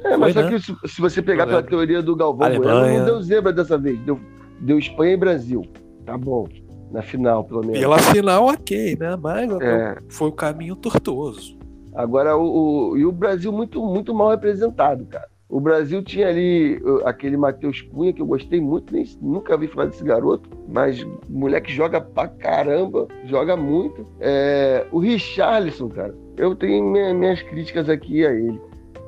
É, 0.02 0.16
mas 0.16 0.34
Foi, 0.34 0.42
só 0.42 0.50
né? 0.50 0.56
que 0.56 0.64
se, 0.64 0.94
se, 0.94 1.00
você 1.00 1.22
pegar 1.22 1.46
pela 1.46 1.62
teoria 1.62 2.02
do 2.02 2.16
Galvão 2.16 2.48
Bueno, 2.48 2.64
não 2.64 3.04
deu 3.04 3.22
zebra 3.22 3.52
dessa 3.52 3.78
vez, 3.78 4.00
deu, 4.00 4.18
deu 4.58 4.80
Espanha 4.80 5.12
e 5.12 5.16
Brasil. 5.16 5.62
Tá 6.04 6.18
bom. 6.18 6.48
Na 6.90 7.02
final, 7.02 7.44
pelo 7.44 7.60
menos. 7.60 7.78
Pela 7.78 7.98
final, 7.98 8.46
ok, 8.46 8.96
né? 8.98 9.14
Mas 9.14 9.48
é. 9.60 9.96
foi 10.08 10.28
o 10.28 10.32
caminho 10.32 10.74
tortuoso. 10.74 11.57
Agora, 11.94 12.36
o, 12.36 12.90
o, 12.90 12.96
e 12.96 13.04
o 13.04 13.12
Brasil 13.12 13.52
muito, 13.52 13.84
muito 13.84 14.14
mal 14.14 14.30
representado, 14.30 15.04
cara. 15.06 15.28
O 15.48 15.60
Brasil 15.60 16.02
tinha 16.02 16.28
ali 16.28 16.78
aquele 17.06 17.36
Matheus 17.36 17.80
Cunha, 17.80 18.12
que 18.12 18.20
eu 18.20 18.26
gostei 18.26 18.60
muito, 18.60 18.92
nem, 18.92 19.04
nunca 19.22 19.56
vi 19.56 19.66
falar 19.66 19.86
desse 19.86 20.04
garoto, 20.04 20.50
mas 20.68 21.02
moleque 21.26 21.72
joga 21.72 22.02
pra 22.02 22.28
caramba, 22.28 23.08
joga 23.24 23.56
muito. 23.56 24.04
É, 24.20 24.86
o 24.92 24.98
Richarlison, 24.98 25.88
cara, 25.88 26.14
eu 26.36 26.54
tenho 26.54 26.84
minha, 26.84 27.14
minhas 27.14 27.40
críticas 27.40 27.88
aqui 27.88 28.26
a 28.26 28.30
ele. 28.30 28.60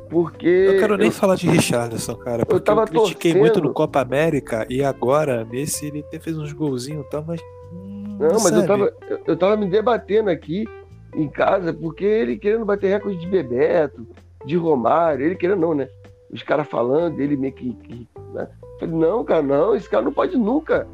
Porque. 0.09 0.49
Eu 0.49 0.79
quero 0.79 0.97
nem 0.97 1.09
eu... 1.09 1.13
falar 1.13 1.37
de 1.37 1.47
Richardson, 1.47 2.15
cara. 2.17 2.47
Porque 2.47 2.55
eu, 2.55 2.61
tava 2.61 2.81
eu 2.81 2.87
critiquei 2.87 3.33
torcendo... 3.33 3.41
muito 3.41 3.61
no 3.61 3.75
Copa 3.75 4.01
América 4.01 4.67
e 4.69 4.83
agora, 4.83 5.45
nesse, 5.45 5.87
ele 5.87 6.05
fez 6.21 6.37
uns 6.39 6.53
golzinhos 6.55 7.07
e 7.07 7.11
tal, 7.11 7.23
mas. 7.25 7.41
Hum, 7.73 8.17
não, 8.19 8.41
mas 8.41 8.51
eu 8.51 8.67
tava, 8.67 8.93
eu 9.27 9.37
tava 9.37 9.57
me 9.57 9.67
debatendo 9.67 10.31
aqui 10.31 10.65
em 11.15 11.29
casa, 11.29 11.73
porque 11.73 12.05
ele 12.05 12.37
querendo 12.37 12.65
bater 12.65 12.89
recorde 12.89 13.19
de 13.19 13.27
Bebeto, 13.27 14.07
de 14.45 14.57
Romário, 14.57 15.27
ele 15.27 15.37
querendo 15.37 15.61
não, 15.61 15.75
né? 15.75 15.89
Os 16.33 16.43
caras 16.43 16.69
falando, 16.69 17.19
ele 17.21 17.37
meio 17.37 17.53
que. 17.53 17.73
que 17.75 18.09
né? 18.33 18.49
Falei, 18.79 18.95
não, 18.95 19.25
cara, 19.25 19.43
não, 19.43 19.75
esse 19.75 19.89
cara 19.89 20.05
não 20.05 20.13
pode 20.13 20.37
nunca 20.37 20.87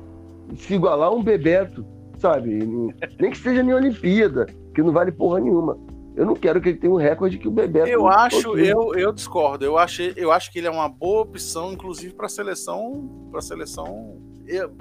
se 0.57 0.75
igualar 0.75 1.09
a 1.09 1.15
um 1.15 1.23
Bebeto, 1.23 1.85
sabe? 2.19 2.51
Nem 3.21 3.31
que 3.31 3.39
seja 3.39 3.63
em 3.63 3.73
Olimpíada, 3.73 4.47
que 4.75 4.83
não 4.83 4.93
vale 4.93 5.13
porra 5.13 5.41
nenhuma. 5.41 5.79
Eu 6.17 6.25
não 6.25 6.35
quero 6.35 6.63
que 6.63 6.71
ele 6.71 6.79
tenha 6.79 6.93
um 6.93 6.97
recorde 6.97 7.37
que 7.37 7.47
o 7.47 7.51
Bebeto. 7.51 7.89
Eu 7.89 8.09
acho, 8.09 8.57
eu, 8.57 8.95
eu 8.95 9.13
discordo. 9.13 9.67
Eu 9.67 9.77
achei, 9.77 10.15
eu 10.17 10.33
acho 10.33 10.51
que 10.51 10.59
ele 10.59 10.67
é 10.67 10.71
uma 10.71 10.89
boa 10.89 11.21
opção, 11.21 11.73
inclusive 11.73 12.15
para 12.15 12.25
a 12.25 12.31
seleção, 12.31 13.29
para 13.31 13.43
seleção, 13.43 14.17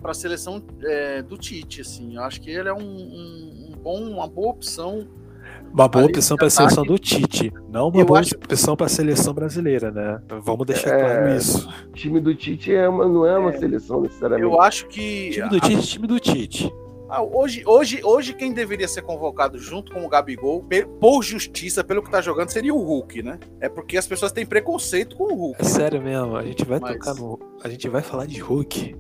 para 0.02 0.14
seleção 0.14 0.64
é, 0.84 1.22
do 1.22 1.38
Tite, 1.38 1.82
assim. 1.82 2.16
Eu 2.16 2.22
acho 2.22 2.40
que 2.40 2.49
ele 2.49 2.70
é 2.70 2.74
um, 2.74 2.78
um, 2.80 3.68
um 3.70 3.78
bom, 3.78 4.02
uma 4.03 4.28
boa 4.28 4.52
opção 4.52 5.06
uma 5.76 5.89
boa 5.89 6.06
opção 6.06 6.38
para 6.38 6.47
a 6.47 6.49
seleção 6.49 6.85
do 6.85 6.97
Tite, 6.97 7.52
não 7.69 7.89
uma 7.89 8.02
eu 8.02 8.06
boa 8.06 8.22
acho... 8.22 8.34
opção 8.35 8.77
para 8.77 8.85
a 8.85 8.89
seleção 8.89 9.34
brasileira, 9.34 9.91
né? 9.91 10.22
Vamos 10.41 10.65
deixar 10.65 10.97
é, 10.97 10.99
claro 10.99 11.35
isso. 11.35 11.69
O 11.89 11.91
time 11.91 12.22
do 12.22 12.34
Tite 12.34 12.73
é 12.73 12.88
uma, 12.88 13.06
não 13.06 13.26
é 13.26 13.38
uma 13.38 13.52
é, 13.52 13.57
seleção 13.57 14.02
necessariamente. 14.02 14.49
Eu 14.49 14.61
acho 14.61 14.88
que. 14.88 15.31
Time 15.31 15.49
do 15.49 15.60
Tite, 15.60 15.88
time 15.88 16.07
do 16.07 16.19
Tite. 16.19 16.73
Ah, 17.10 17.22
hoje, 17.22 17.61
hoje, 17.68 18.02
hoje, 18.03 18.34
quem 18.34 18.53
deveria 18.53 18.88
ser 18.88 19.02
convocado 19.02 19.60
junto 19.60 19.91
com 19.91 20.03
o 20.03 20.10
Gabigol, 20.10 20.65
por 20.99 21.22
justiça, 21.22 21.84
pelo 21.84 22.02
que 22.02 22.10
tá 22.10 22.19
jogando, 22.19 22.49
seria 22.49 22.73
o 22.73 22.81
Hulk, 22.81 23.22
né? 23.22 23.38
É 23.60 23.69
porque 23.69 23.97
as 23.97 24.07
pessoas 24.07 24.31
têm 24.31 24.45
preconceito 24.45 25.15
com 25.15 25.26
o 25.26 25.35
Hulk. 25.35 25.61
É 25.61 25.64
sério 25.65 26.02
mesmo, 26.02 26.35
a 26.35 26.43
gente 26.43 26.65
vai 26.65 26.80
Mas... 26.80 26.93
tocar 26.93 27.14
no. 27.14 27.38
A 27.64 27.69
gente 27.69 27.88
vai 27.89 28.02
falar 28.02 28.26
de 28.26 28.39
Hulk. 28.39 28.95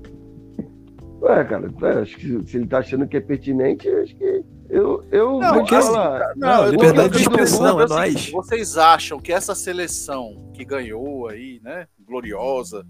Ué, 1.21 1.43
cara, 1.45 1.71
acho 2.01 2.17
que 2.17 2.43
se 2.45 2.57
ele 2.57 2.67
tá 2.67 2.79
achando 2.79 3.07
que 3.07 3.17
é 3.17 3.21
pertinente, 3.21 3.89
acho 3.89 4.15
que 4.15 4.43
eu, 4.69 5.05
eu 5.11 5.39
não, 5.39 5.53
vou 5.53 5.67
falar. 5.67 6.21
Assim, 6.21 6.39
não, 6.39 6.63
não, 6.63 6.69
liberdade 6.69 7.13
de 7.15 7.21
expressão, 7.21 7.81
é 7.81 7.87
nóis. 7.87 8.29
Vocês 8.31 8.77
acham 8.77 9.19
que 9.19 9.31
essa 9.31 9.53
seleção 9.53 10.51
que 10.53 10.65
ganhou 10.65 11.27
aí, 11.27 11.59
né, 11.63 11.87
gloriosa, 12.05 12.85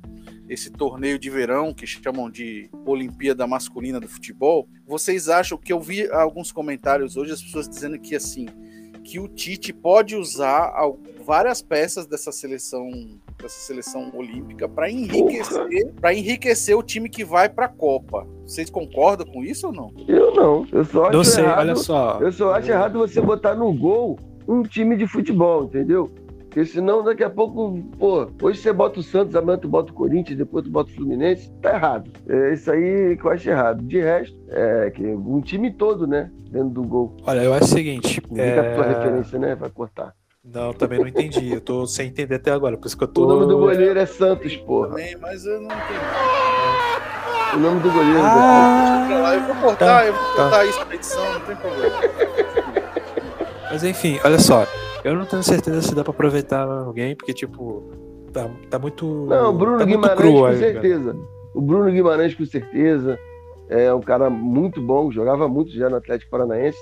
esse 0.47 0.69
torneio 0.69 1.17
de 1.17 1.29
verão 1.29 1.73
que 1.73 1.87
chamam 1.87 2.29
de 2.29 2.69
Olimpíada 2.85 3.47
Masculina 3.47 3.99
do 3.99 4.07
Futebol, 4.07 4.67
vocês 4.85 5.29
acham 5.29 5.57
que 5.57 5.73
eu 5.73 5.79
vi 5.79 6.09
alguns 6.11 6.51
comentários 6.51 7.17
hoje, 7.17 7.31
as 7.31 7.41
pessoas 7.41 7.67
dizendo 7.67 7.99
que 7.99 8.15
assim, 8.15 8.45
que 9.03 9.19
o 9.19 9.27
Tite 9.27 9.73
pode 9.73 10.15
usar 10.15 10.73
várias 11.23 11.61
peças 11.61 12.05
dessa 12.05 12.31
seleção 12.31 12.89
dessa 13.41 13.59
seleção 13.59 14.11
olímpica 14.15 14.67
para 14.69 14.89
enriquecer 14.89 15.91
para 15.99 16.13
enriquecer 16.13 16.77
o 16.77 16.83
time 16.83 17.09
que 17.09 17.23
vai 17.23 17.49
para 17.49 17.65
a 17.65 17.69
Copa. 17.69 18.27
Vocês 18.45 18.69
concordam 18.69 19.25
com 19.25 19.43
isso 19.43 19.67
ou 19.67 19.73
não? 19.73 19.91
Eu 20.07 20.33
não. 20.33 20.67
Eu 20.71 20.85
só 20.85 21.05
acho 21.05 21.17
não 21.17 21.23
sei, 21.23 21.43
errado, 21.43 21.59
olha 21.59 21.75
só. 21.75 22.19
Eu 22.21 22.31
só 22.31 22.53
acho 22.53 22.69
errado 22.69 22.99
você 22.99 23.19
botar 23.19 23.55
no 23.55 23.73
gol 23.73 24.19
um 24.47 24.61
time 24.61 24.95
de 24.95 25.07
futebol, 25.07 25.63
entendeu? 25.63 26.11
Porque 26.55 26.63
senão 26.63 27.03
daqui 27.03 27.21
a 27.21 27.29
pouco, 27.29 27.77
pô, 27.99 28.27
hoje 28.41 28.61
você 28.61 28.71
bota 28.71 29.01
o 29.01 29.03
Santos, 29.03 29.35
amanhã 29.35 29.57
tu 29.57 29.67
bota 29.67 29.91
o 29.91 29.95
Corinthians, 29.95 30.37
depois 30.37 30.63
tu 30.63 30.71
bota 30.71 30.89
o 30.89 30.93
Fluminense, 30.93 31.51
tá 31.61 31.73
errado. 31.73 32.09
É 32.29 32.53
isso 32.53 32.71
aí 32.71 33.17
que 33.17 33.25
eu 33.25 33.31
acho 33.31 33.49
errado. 33.49 33.83
De 33.83 33.99
resto, 33.99 34.37
é 34.49 34.89
que 34.89 35.05
um 35.05 35.41
time 35.41 35.73
todo, 35.73 36.07
né? 36.07 36.31
Dentro 36.49 36.69
do 36.69 36.83
gol. 36.83 37.17
Olha, 37.25 37.43
eu 37.43 37.53
acho 37.53 37.65
o 37.65 37.67
seguinte. 37.67 38.21
Fica 38.21 38.41
é... 38.41 38.59
a 38.59 38.75
tua 38.75 38.85
referência, 38.85 39.37
né? 39.37 39.55
Vai 39.55 39.69
cortar. 39.69 40.13
Não, 40.45 40.71
também 40.71 40.99
não 40.99 41.07
entendi. 41.07 41.51
Eu 41.51 41.59
tô 41.59 41.85
sem 41.87 42.07
entender 42.07 42.35
até 42.35 42.51
agora, 42.51 42.77
por 42.77 42.85
isso 42.85 42.97
que 42.97 43.03
eu 43.03 43.07
tô. 43.07 43.25
O 43.25 43.27
nome 43.27 43.47
do 43.47 43.57
goleiro 43.57 43.99
é 43.99 44.05
Santos, 44.05 44.55
porra. 44.55 44.89
Também, 44.89 45.17
mas 45.17 45.45
eu 45.45 45.59
não 45.59 45.65
entendi. 45.65 46.64
O 47.55 47.57
nome 47.57 47.79
do 47.79 47.89
goleiro 47.89 48.19
ah, 48.21 49.33
Eu 49.33 49.41
vou 49.41 49.55
cortar, 49.55 49.85
tá, 49.85 50.05
eu 50.05 50.13
vou 50.13 50.23
cortar 50.23 50.49
tá. 50.49 50.65
isso 50.65 50.85
na 50.85 50.95
edição, 50.95 51.33
não 51.33 51.39
tem 51.39 51.55
problema. 51.55 51.95
Mas 53.71 53.83
enfim, 53.83 54.19
olha 54.25 54.39
só. 54.39 54.67
Eu 55.05 55.15
não 55.15 55.25
tenho 55.25 55.41
certeza 55.41 55.81
se 55.81 55.95
dá 55.95 56.03
pra 56.03 56.11
aproveitar 56.11 56.67
alguém, 56.67 57.15
porque, 57.15 57.33
tipo, 57.33 57.83
tá, 58.33 58.49
tá 58.69 58.77
muito. 58.77 59.05
Não, 59.05 59.51
o 59.51 59.53
Bruno 59.53 59.77
tá 59.77 59.85
Guimarães 59.85 60.33
com 60.33 60.45
aí, 60.45 60.57
certeza. 60.57 61.13
Cara. 61.13 61.25
O 61.53 61.61
Bruno 61.61 61.91
Guimarães 61.91 62.33
com 62.33 62.45
certeza. 62.45 63.17
É 63.69 63.93
um 63.93 64.01
cara 64.01 64.29
muito 64.29 64.81
bom, 64.81 65.09
jogava 65.09 65.47
muito 65.47 65.71
já 65.71 65.89
no 65.89 65.95
Atlético 65.95 66.29
Paranaense 66.29 66.77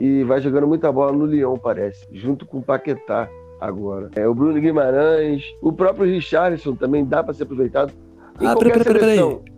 e 0.00 0.24
vai 0.24 0.40
jogando 0.40 0.66
muita 0.66 0.90
bola 0.90 1.12
no 1.12 1.26
Lyon, 1.26 1.56
parece, 1.56 2.06
junto 2.10 2.44
com 2.46 2.58
o 2.58 2.62
Paquetá 2.62 3.28
agora. 3.60 4.10
É, 4.16 4.26
o 4.26 4.34
Bruno 4.34 4.60
Guimarães, 4.60 5.44
o 5.60 5.72
próprio 5.72 6.06
Richarlison 6.06 6.74
também 6.74 7.04
dá 7.04 7.22
para 7.22 7.34
ser 7.34 7.44
aproveitado. 7.44 7.92
Em 8.40 8.46
ah, 8.46 8.56
peraí, 8.56 8.72
peraí, 8.72 8.98
peraí. 8.98 9.55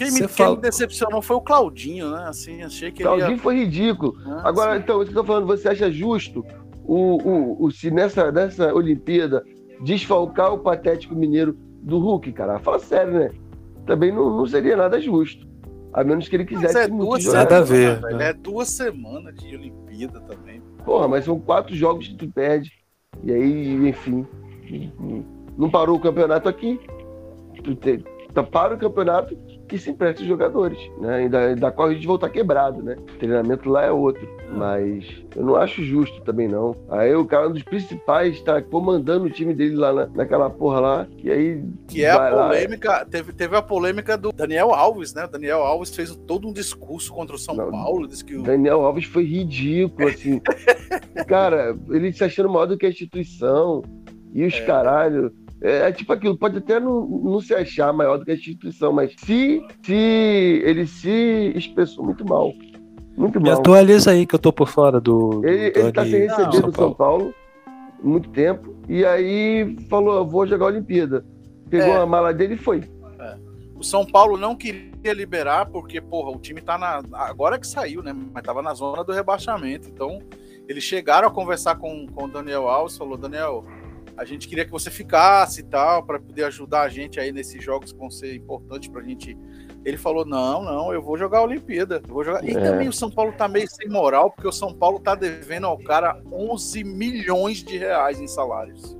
Quem 0.00 0.12
me, 0.12 0.28
quem 0.28 0.50
me, 0.52 0.56
decepcionou 0.56 1.20
foi 1.20 1.36
o 1.36 1.42
Claudinho, 1.42 2.10
né? 2.10 2.24
Assim, 2.26 2.62
achei 2.62 2.90
que 2.90 3.02
Claudinho 3.02 3.32
ia... 3.32 3.38
foi 3.38 3.56
ridículo. 3.56 4.16
Ah, 4.24 4.48
Agora, 4.48 4.74
sim. 4.74 4.82
então, 4.82 5.02
isso 5.02 5.12
que 5.12 5.18
eu 5.18 5.22
tô 5.22 5.26
falando, 5.26 5.46
você 5.46 5.68
acha 5.68 5.92
justo 5.92 6.42
o, 6.82 7.16
o, 7.22 7.64
o, 7.66 7.70
se 7.70 7.90
nessa, 7.90 8.32
nessa 8.32 8.72
Olimpíada 8.72 9.44
desfalcar 9.82 10.54
o 10.54 10.58
patético 10.58 11.14
mineiro 11.14 11.54
do 11.82 11.98
Hulk, 11.98 12.32
cara? 12.32 12.58
Fala 12.58 12.78
sério, 12.78 13.12
né? 13.12 13.30
Também 13.84 14.10
não, 14.10 14.38
não 14.38 14.46
seria 14.46 14.74
nada 14.74 14.98
justo. 14.98 15.46
A 15.92 16.02
menos 16.02 16.28
que 16.28 16.36
ele 16.36 16.46
quisesse 16.46 16.72
mas 16.72 16.84
é 16.84 16.88
duas 16.88 17.22
semanas, 17.22 17.44
nada 17.44 17.58
a 17.58 17.60
ver. 17.62 18.00
Né? 18.00 18.28
É 18.30 18.32
duas 18.32 18.68
semanas 18.68 19.34
de 19.34 19.54
Olimpíada 19.54 20.20
também. 20.20 20.62
Porra, 20.82 21.08
mas 21.08 21.26
são 21.26 21.38
quatro 21.38 21.74
jogos 21.76 22.08
que 22.08 22.16
tu 22.16 22.26
perde. 22.26 22.72
E 23.22 23.30
aí, 23.30 23.74
enfim. 23.86 24.26
Não 25.58 25.68
parou 25.68 25.96
o 25.96 26.00
campeonato 26.00 26.48
aqui. 26.48 26.80
Tu 27.62 27.74
te, 27.74 28.02
tá, 28.32 28.42
para 28.42 28.76
o 28.76 28.78
campeonato 28.78 29.36
que 29.70 29.78
se 29.78 29.90
empresta 29.90 30.20
os 30.20 30.28
jogadores, 30.28 30.78
né? 30.98 31.28
Da, 31.28 31.54
da 31.54 31.70
qual 31.70 31.88
a 31.88 31.94
gente 31.94 32.04
voltar 32.04 32.28
quebrado, 32.28 32.82
né? 32.82 32.96
O 32.98 33.18
treinamento 33.18 33.70
lá 33.70 33.84
é 33.84 33.92
outro. 33.92 34.28
Mas 34.52 35.06
eu 35.36 35.44
não 35.44 35.54
acho 35.54 35.84
justo 35.84 36.20
também, 36.22 36.48
não. 36.48 36.74
Aí 36.90 37.14
o 37.14 37.24
cara, 37.24 37.48
um 37.48 37.52
dos 37.52 37.62
principais, 37.62 38.34
está 38.34 38.60
comandando 38.60 39.26
o 39.26 39.30
time 39.30 39.54
dele 39.54 39.76
lá 39.76 39.92
na, 39.92 40.06
naquela 40.06 40.50
porra 40.50 40.80
lá. 40.80 41.06
E 41.22 41.30
aí. 41.30 41.64
Que 41.86 42.04
é 42.04 42.10
a 42.10 42.30
polêmica. 42.30 42.90
Lá, 42.90 43.04
teve, 43.04 43.32
teve 43.32 43.56
a 43.56 43.62
polêmica 43.62 44.18
do 44.18 44.32
Daniel 44.32 44.74
Alves, 44.74 45.14
né? 45.14 45.24
O 45.24 45.28
Daniel 45.28 45.62
Alves 45.62 45.94
fez 45.94 46.16
todo 46.26 46.48
um 46.48 46.52
discurso 46.52 47.12
contra 47.12 47.36
o 47.36 47.38
São 47.38 47.54
não, 47.54 47.70
Paulo. 47.70 48.08
Disse 48.08 48.24
que 48.24 48.36
o... 48.36 48.42
Daniel 48.42 48.84
Alves 48.84 49.04
foi 49.04 49.24
ridículo, 49.24 50.08
assim. 50.08 50.40
cara, 51.28 51.76
ele 51.90 52.12
se 52.12 52.24
achando 52.24 52.48
maior 52.48 52.66
do 52.66 52.76
que 52.76 52.86
a 52.86 52.90
instituição. 52.90 53.82
E 54.34 54.44
os 54.44 54.54
é. 54.54 54.64
caralho. 54.64 55.32
É, 55.62 55.88
é, 55.88 55.92
tipo 55.92 56.12
aquilo, 56.12 56.36
pode 56.36 56.58
até 56.58 56.80
não, 56.80 57.06
não 57.06 57.40
se 57.40 57.54
achar 57.54 57.92
maior 57.92 58.18
do 58.18 58.24
que 58.24 58.30
a 58.30 58.34
instituição, 58.34 58.92
mas 58.92 59.12
se, 59.18 59.62
se 59.82 60.62
ele 60.64 60.86
se 60.86 61.52
expressou 61.54 62.04
muito 62.04 62.24
mal. 62.24 62.52
Muito 63.16 63.40
Me 63.40 63.50
mal. 63.50 63.58
atualiza 63.58 64.12
aí 64.12 64.24
que 64.24 64.34
eu 64.34 64.38
tô 64.38 64.52
por 64.52 64.68
fora 64.68 65.00
do. 65.00 65.42
Ele, 65.44 65.70
do 65.70 65.80
ele 65.80 65.92
tá 65.92 66.04
sem 66.04 66.20
receber 66.20 66.62
do 66.62 66.74
São 66.74 66.94
Paulo 66.94 67.34
muito 68.02 68.30
tempo. 68.30 68.74
E 68.88 69.04
aí 69.04 69.76
falou: 69.88 70.26
vou 70.26 70.46
jogar 70.46 70.66
a 70.66 70.68
Olimpíada. 70.68 71.24
Pegou 71.68 71.94
é. 71.94 71.98
a 71.98 72.06
mala 72.06 72.32
dele 72.32 72.54
e 72.54 72.58
foi. 72.58 72.82
É. 73.18 73.36
O 73.76 73.84
São 73.84 74.04
Paulo 74.04 74.36
não 74.36 74.56
queria 74.56 75.12
liberar, 75.12 75.66
porque, 75.66 76.00
porra, 76.00 76.30
o 76.30 76.40
time 76.40 76.60
tá 76.60 76.76
na. 76.76 77.02
Agora 77.12 77.58
que 77.58 77.66
saiu, 77.66 78.02
né? 78.02 78.14
Mas 78.32 78.42
tava 78.42 78.62
na 78.62 78.74
zona 78.74 79.04
do 79.04 79.12
rebaixamento. 79.12 79.88
Então, 79.88 80.20
eles 80.68 80.84
chegaram 80.84 81.28
a 81.28 81.30
conversar 81.30 81.76
com, 81.76 82.06
com 82.06 82.24
o 82.24 82.28
Daniel 82.28 82.68
Alves, 82.68 82.96
falou: 82.96 83.16
Daniel, 83.16 83.64
a 84.20 84.24
gente 84.26 84.46
queria 84.46 84.66
que 84.66 84.70
você 84.70 84.90
ficasse 84.90 85.60
e 85.60 85.62
tal, 85.62 86.02
para 86.02 86.20
poder 86.20 86.44
ajudar 86.44 86.82
a 86.82 86.88
gente 86.90 87.18
aí 87.18 87.32
nesses 87.32 87.64
jogos 87.64 87.90
que 87.90 87.98
vão 87.98 88.10
ser 88.10 88.34
importantes 88.34 88.90
para 88.90 89.00
a 89.00 89.04
gente. 89.04 89.34
Ele 89.82 89.96
falou: 89.96 90.26
não, 90.26 90.62
não, 90.62 90.92
eu 90.92 91.00
vou 91.00 91.16
jogar 91.16 91.38
a 91.38 91.42
Olimpíada. 91.42 92.02
vou 92.06 92.22
jogar. 92.22 92.44
E 92.44 92.50
é. 92.50 92.60
também 92.60 92.86
o 92.86 92.92
São 92.92 93.10
Paulo 93.10 93.32
tá 93.32 93.48
meio 93.48 93.66
sem 93.66 93.88
moral, 93.88 94.30
porque 94.30 94.46
o 94.46 94.52
São 94.52 94.74
Paulo 94.74 95.00
tá 95.00 95.14
devendo 95.14 95.66
ao 95.66 95.78
cara 95.78 96.20
11 96.30 96.84
milhões 96.84 97.64
de 97.64 97.78
reais 97.78 98.20
em 98.20 98.26
salários. 98.26 98.94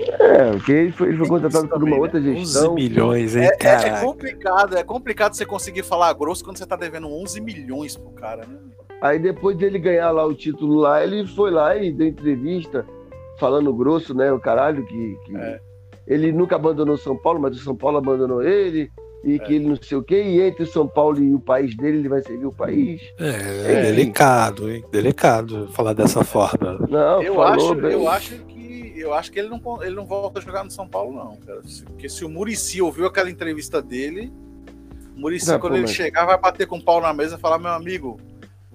É, 0.00 0.50
porque 0.50 0.72
ele 0.72 0.92
foi, 0.92 1.08
ele 1.10 1.18
foi 1.18 1.28
contratado 1.28 1.68
por 1.68 1.84
uma 1.84 1.90
né? 1.90 2.02
outra 2.02 2.20
gestão. 2.20 2.72
11 2.72 2.74
milhões, 2.74 3.36
hein, 3.36 3.44
é, 3.44 3.56
cara? 3.56 3.88
É, 3.88 4.00
é, 4.00 4.00
complicado, 4.00 4.76
é 4.76 4.82
complicado 4.82 5.34
você 5.34 5.46
conseguir 5.46 5.84
falar 5.84 6.12
grosso 6.14 6.44
quando 6.44 6.58
você 6.58 6.66
tá 6.66 6.74
devendo 6.74 7.06
11 7.06 7.40
milhões 7.40 7.96
pro 7.96 8.10
cara, 8.10 8.44
né? 8.44 8.58
Aí 9.00 9.16
depois 9.20 9.56
dele 9.56 9.78
ganhar 9.78 10.10
lá 10.10 10.26
o 10.26 10.34
título 10.34 10.74
lá, 10.74 11.04
ele 11.04 11.24
foi 11.24 11.52
lá 11.52 11.76
e 11.76 11.92
deu 11.92 12.08
entrevista 12.08 12.84
falando 13.38 13.72
grosso, 13.72 14.14
né? 14.14 14.32
O 14.32 14.38
caralho, 14.38 14.84
que, 14.84 15.16
que 15.24 15.36
é. 15.36 15.60
ele 16.06 16.32
nunca 16.32 16.56
abandonou 16.56 16.96
São 16.96 17.16
Paulo, 17.16 17.40
mas 17.40 17.56
o 17.56 17.62
São 17.62 17.76
Paulo 17.76 17.98
abandonou 17.98 18.42
ele, 18.42 18.90
e 19.24 19.34
é. 19.34 19.38
que 19.38 19.54
ele 19.54 19.68
não 19.68 19.76
sei 19.76 19.98
o 19.98 20.02
quê, 20.02 20.22
e 20.22 20.40
entre 20.40 20.66
São 20.66 20.86
Paulo 20.86 21.22
e 21.22 21.34
o 21.34 21.40
país 21.40 21.76
dele, 21.76 21.98
ele 21.98 22.08
vai 22.08 22.22
servir 22.22 22.46
o 22.46 22.52
país. 22.52 23.00
É, 23.18 23.72
é 23.72 23.82
delicado, 23.82 24.70
hein? 24.70 24.84
Delicado 24.90 25.68
falar 25.68 25.92
dessa 25.92 26.22
forma. 26.24 26.78
Não, 26.88 27.22
eu 27.22 27.42
acho, 27.42 27.74
bem. 27.74 27.92
eu 27.92 28.08
acho 28.08 28.34
que 28.44 28.58
eu 28.96 29.14
acho 29.14 29.30
que 29.30 29.38
ele 29.38 29.48
não, 29.48 29.82
ele 29.82 29.94
não 29.94 30.04
volta 30.04 30.40
a 30.40 30.42
jogar 30.42 30.64
no 30.64 30.70
São 30.70 30.88
Paulo, 30.88 31.14
não, 31.14 31.36
cara. 31.36 31.60
Porque 31.86 32.08
se 32.08 32.24
o 32.24 32.28
Murici 32.28 32.82
ouviu 32.82 33.06
aquela 33.06 33.30
entrevista 33.30 33.80
dele, 33.80 34.32
o 35.16 35.20
Murici, 35.20 35.56
quando 35.58 35.74
ele 35.74 35.82
mas... 35.82 35.92
chegar, 35.92 36.26
vai 36.26 36.38
bater 36.38 36.66
com 36.66 36.78
o 36.78 36.84
pau 36.84 37.00
na 37.00 37.12
mesa 37.12 37.36
e 37.36 37.40
falar, 37.40 37.58
meu 37.58 37.70
amigo, 37.70 38.20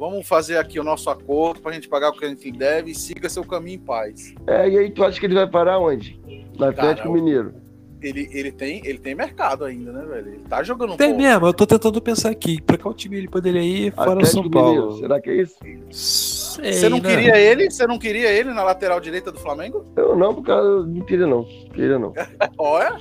vamos 0.04 0.28
fazer 0.28 0.58
aqui 0.58 0.80
o 0.80 0.84
nosso 0.84 1.10
acordo 1.10 1.62
pra 1.62 1.72
gente 1.72 1.88
pagar 1.88 2.10
o 2.10 2.14
que 2.14 2.26
a 2.26 2.28
gente 2.28 2.52
deve 2.52 2.92
e 2.92 2.96
siga 2.96 3.30
seu 3.30 3.44
caminho 3.46 3.76
em 3.76 3.80
paz. 3.80 4.34
É, 4.46 4.70
e 4.70 4.78
aí 4.78 4.92
tu 4.92 5.04
acha 5.04 5.18
que 5.18 5.26
ele 5.26 5.36
vai 5.36 5.48
parar 5.48 5.80
onde? 5.80 6.20
No 6.58 6.66
Atlético 6.66 7.08
Cara, 7.08 7.12
Mineiro 7.12 7.64
ele, 8.02 8.30
ele, 8.34 8.52
tem, 8.52 8.82
ele 8.86 8.98
tem 8.98 9.16
mercado 9.16 9.64
ainda, 9.64 9.94
né, 9.94 10.06
velho? 10.06 10.34
Ele 10.34 10.44
tá 10.44 10.62
jogando 10.62 10.98
Tem 10.98 11.16
mesmo, 11.16 11.48
eu 11.48 11.54
tô 11.54 11.66
tentando 11.66 12.02
pensar 12.02 12.32
aqui. 12.32 12.62
Pra 12.62 12.78
qual 12.78 12.94
time 12.94 13.18
ele 13.18 13.30
poderia 13.30 13.62
ir 13.62 13.94
fora 13.94 14.12
Atlético 14.12 14.44
São 14.44 14.50
Paulo? 14.50 14.74
Mineiro, 14.74 15.00
será 15.00 15.22
que 15.22 15.30
é 15.30 15.36
isso? 15.36 15.56
Sei, 15.90 16.74
você 16.74 16.90
não 16.90 17.00
né? 17.00 17.10
queria 17.10 17.38
ele? 17.38 17.72
Você 17.72 17.88
não 17.88 17.98
queria 17.98 18.30
ele 18.30 18.54
na 18.54 18.62
lateral 18.62 19.00
direita 19.00 19.32
do 19.32 19.40
Flamengo? 19.40 19.86
Eu 19.96 20.18
não, 20.18 20.36
porque 20.36 20.52
eu 20.52 20.86
não 20.86 21.06
queria 21.06 21.28
não. 21.28 21.46
Queria 21.74 21.98
não. 21.98 22.14
Olha. 22.58 23.00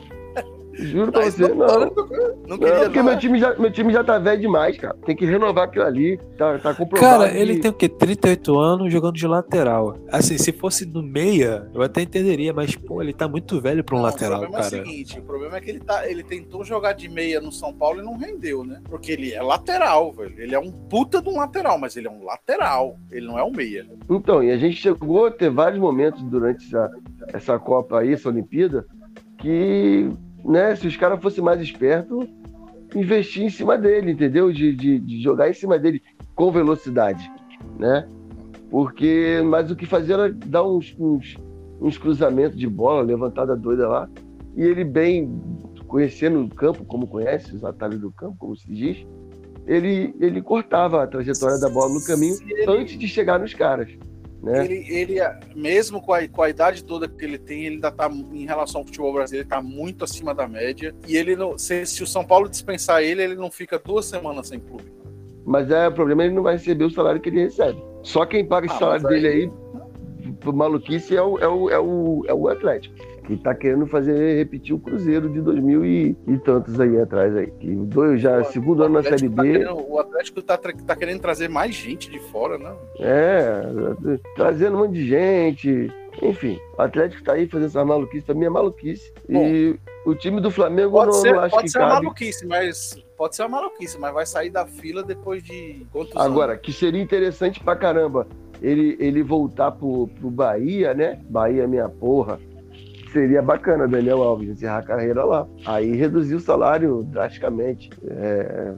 Juro 0.75 1.13
pra 1.13 1.25
você, 1.25 1.49
não. 1.49 1.91
Não, 2.47 2.59
queria, 2.59 2.75
não 2.75 2.85
porque 2.85 2.99
não. 2.99 3.05
Meu, 3.05 3.19
time 3.19 3.39
já, 3.39 3.55
meu 3.57 3.71
time 3.71 3.93
já 3.93 4.03
tá 4.03 4.19
velho 4.19 4.41
demais, 4.41 4.77
cara. 4.79 4.97
Tem 5.05 5.15
que 5.15 5.25
renovar 5.25 5.65
aquilo 5.65 5.85
ali. 5.85 6.19
Tá, 6.37 6.59
tá 6.59 6.75
comprovado. 6.75 7.25
Cara, 7.25 7.39
ele 7.39 7.61
tem 7.61 7.71
o 7.71 7.75
quê? 7.75 7.89
38 7.89 8.59
anos 8.59 8.93
jogando 8.93 9.15
de 9.15 9.27
lateral. 9.27 9.97
Assim, 10.11 10.39
se 10.39 10.53
fosse 10.53 10.87
no 10.87 11.03
meia, 11.03 11.69
eu 11.75 11.83
até 11.83 12.03
entenderia, 12.03 12.53
mas, 12.53 12.75
pô, 12.75 13.03
ele 13.03 13.13
tá 13.13 13.29
muito 13.29 13.61
velho 13.61 13.85
pra 13.85 13.95
um 13.95 13.99
não, 13.99 14.07
lateral, 14.07 14.45
o 14.45 14.51
cara. 14.51 14.65
É 14.65 14.67
o 14.67 14.71
seguinte, 14.71 15.19
o 15.19 15.23
problema 15.23 15.57
é 15.57 15.61
que 15.61 15.71
ele, 15.71 15.81
tá, 15.81 16.09
ele 16.09 16.23
tentou 16.23 16.65
jogar 16.65 16.93
de 16.95 17.09
meia 17.09 17.41
no 17.41 17.53
São 17.53 17.73
Paulo 17.73 18.01
e 18.01 18.05
não 18.05 18.17
rendeu, 18.17 18.65
né? 18.65 18.81
Porque 18.89 19.13
ele 19.13 19.33
é 19.33 19.43
lateral, 19.43 20.13
velho. 20.13 20.35
Ele 20.39 20.55
é 20.55 20.59
um 20.59 20.71
puta 20.71 21.21
de 21.21 21.29
um 21.29 21.37
lateral, 21.37 21.79
mas 21.79 21.97
ele 21.97 22.09
é 22.09 22.11
um 22.11 22.25
lateral. 22.25 22.97
Ele 23.11 23.27
não 23.27 23.39
é 23.39 23.45
um 23.45 23.53
meia. 23.53 23.87
Então, 24.09 24.43
e 24.43 24.51
a 24.51 24.57
gente 24.57 24.77
chegou 24.77 25.27
a 25.27 25.31
ter 25.31 25.51
vários 25.51 25.81
momentos 25.81 26.23
durante 26.23 26.67
essa, 26.67 26.91
essa 27.29 27.59
Copa 27.59 28.01
aí, 28.01 28.13
essa 28.13 28.29
Olimpíada, 28.29 28.87
que 29.39 30.11
né, 30.45 30.75
se 30.77 30.87
os 30.87 30.97
caras 30.97 31.21
fossem 31.21 31.43
mais 31.43 31.61
espertos, 31.61 32.27
investir 32.95 33.45
em 33.45 33.51
cima 33.51 33.79
dele, 33.79 34.13
entendeu? 34.13 34.53
De, 34.53 34.75
de, 34.75 34.99
de, 34.99 35.23
jogar 35.23 35.49
em 35.49 35.55
cima 35.55 35.79
dele 35.79 36.03
com 36.35 36.51
velocidade, 36.51 37.31
né? 37.79 38.09
Porque, 38.71 39.43
mas 39.45 39.71
o 39.71 39.77
que 39.77 39.87
fazia 39.87 40.15
era 40.15 40.33
dar 40.33 40.65
uns, 40.65 40.95
uns, 40.99 41.37
uns 41.81 41.99
cruzamentos 41.99 42.59
de 42.59 42.67
bola, 42.67 43.03
levantada 43.03 43.57
doida 43.57 43.89
lá, 43.89 44.09
e 44.57 44.63
ele 44.63 44.85
bem 44.85 45.41
conhecendo 45.87 46.43
o 46.43 46.49
campo, 46.49 46.85
como 46.85 47.07
conhece 47.07 47.55
os 47.55 47.65
atalhos 47.65 48.01
do 48.01 48.11
campo, 48.11 48.37
como 48.39 48.57
se 48.57 48.67
diz, 48.67 49.07
ele, 49.67 50.15
ele 50.21 50.41
cortava 50.41 51.03
a 51.03 51.07
trajetória 51.07 51.59
da 51.59 51.69
bola 51.69 51.95
no 51.95 52.05
caminho 52.05 52.35
antes 52.67 52.99
de 52.99 53.07
chegar 53.07 53.39
nos 53.39 53.55
caras. 53.55 53.91
Né? 54.43 54.65
Ele, 54.65 54.85
ele, 54.89 55.15
mesmo 55.55 56.03
com 56.03 56.13
a, 56.13 56.27
com 56.27 56.43
a 56.43 56.51
idade 56.51 56.83
toda 56.83 57.09
que 57.09 57.25
ele 57.25 57.39
tem, 57.39 57.65
ele 57.65 57.77
ainda 57.77 57.89
está 57.89 58.11
em 58.11 58.45
relação 58.45 58.81
ao 58.81 58.87
futebol 58.87 59.13
brasileiro, 59.13 59.47
está 59.47 59.63
muito 59.63 60.03
acima 60.03 60.35
da 60.35 60.49
média. 60.49 60.93
E 61.07 61.17
ele 61.17 61.37
não, 61.37 61.57
se, 61.57 61.87
se, 61.87 62.03
o 62.03 62.07
São 62.07 62.25
Paulo 62.25 62.49
dispensar 62.49 63.03
ele, 63.03 63.23
ele 63.23 63.37
não 63.37 63.51
fica 63.51 63.79
duas 63.79 64.05
semanas 64.05 64.49
sem 64.49 64.59
clube. 64.59 64.93
Mas 65.45 65.71
é, 65.71 65.87
o 65.87 65.93
problema 65.93 66.25
é 66.25 66.27
ele 66.27 66.35
não 66.35 66.43
vai 66.43 66.55
receber 66.55 66.85
o 66.85 66.91
salário 66.91 67.21
que 67.21 67.29
ele 67.29 67.45
recebe. 67.45 67.81
Só 68.03 68.27
quem 68.27 68.45
paga 68.45 68.67
esse 68.67 68.75
ah, 68.77 68.79
salário 68.79 69.07
aí... 69.07 69.15
dele 69.15 69.29
aí, 69.29 70.35
por 70.41 70.53
maluquice, 70.53 71.17
é 71.17 71.23
o, 71.23 71.39
é 71.39 71.47
o, 71.47 71.71
é 71.71 71.79
o, 71.79 72.25
é 72.27 72.35
o 72.35 72.49
Atlético 72.49 73.12
que 73.25 73.37
tá 73.37 73.55
querendo 73.55 73.87
fazer 73.87 74.37
repetir 74.37 74.75
o 74.75 74.79
Cruzeiro 74.79 75.29
de 75.29 75.41
2000 75.41 75.85
e, 75.85 76.17
e 76.27 76.39
tantos 76.39 76.79
aí 76.81 77.01
atrás 77.01 77.37
aí. 77.37 77.51
Que 77.53 77.75
dois 77.75 78.21
já 78.21 78.41
o 78.41 78.45
segundo 78.45 78.83
ano 78.83 78.95
na 78.95 79.03
Série 79.03 79.29
tá 79.29 79.43
B. 79.43 79.53
Querendo, 79.53 79.91
o 79.91 79.99
Atlético 79.99 80.43
tá, 80.43 80.59
tá 80.59 80.97
querendo 80.97 81.21
trazer 81.21 81.49
mais 81.49 81.75
gente 81.75 82.11
de 82.11 82.19
fora, 82.19 82.59
né? 82.59 82.75
É, 82.99 83.63
trazendo 84.35 84.77
um 84.77 84.81
monte 84.81 84.95
de 84.95 85.07
gente. 85.07 85.93
Enfim, 86.21 86.59
o 86.77 86.83
Atlético 86.83 87.23
tá 87.23 87.33
aí 87.35 87.47
fazendo 87.47 87.69
essa 87.69 87.85
maluquice, 87.85 88.27
também 88.27 88.47
é 88.47 88.51
maluquice. 88.51 89.13
Bom, 89.29 89.47
e 89.47 89.79
o 90.05 90.15
time 90.15 90.41
do 90.41 90.51
Flamengo 90.51 90.93
pode 90.93 91.07
não, 91.07 91.13
ser, 91.15 91.33
não 91.33 91.41
acho 91.41 91.51
pode 91.51 91.65
que 91.65 91.71
ser 91.71 91.79
cabe. 91.79 91.93
maluquice, 91.93 92.47
mas 92.47 93.05
pode 93.17 93.37
ser 93.37 93.43
uma 93.43 93.61
maluquice, 93.61 93.99
mas 93.99 94.13
vai 94.13 94.27
sair 94.27 94.51
da 94.51 94.67
fila 94.67 95.03
depois 95.03 95.43
de 95.43 95.87
quantos 95.93 96.17
Agora, 96.17 96.53
anos? 96.53 96.63
que 96.63 96.73
seria 96.73 97.01
interessante 97.01 97.61
pra 97.61 97.77
caramba 97.77 98.27
ele, 98.61 98.97
ele 99.01 99.23
voltar 99.23 99.73
pro, 99.73 100.09
pro 100.09 100.31
Bahia, 100.31 100.93
né? 100.93 101.21
Bahia, 101.29 101.67
minha 101.67 101.89
porra 101.89 102.39
seria 103.13 103.43
bacana 103.43 103.87
Daniel 103.87 104.23
Alves 104.23 104.49
encerrar 104.49 104.79
a 104.79 104.83
carreira 104.83 105.25
lá. 105.25 105.47
Aí 105.67 105.95
reduzir 105.95 106.35
o 106.35 106.41
salário 106.41 107.03
drasticamente. 107.05 107.91
É, 108.07 108.75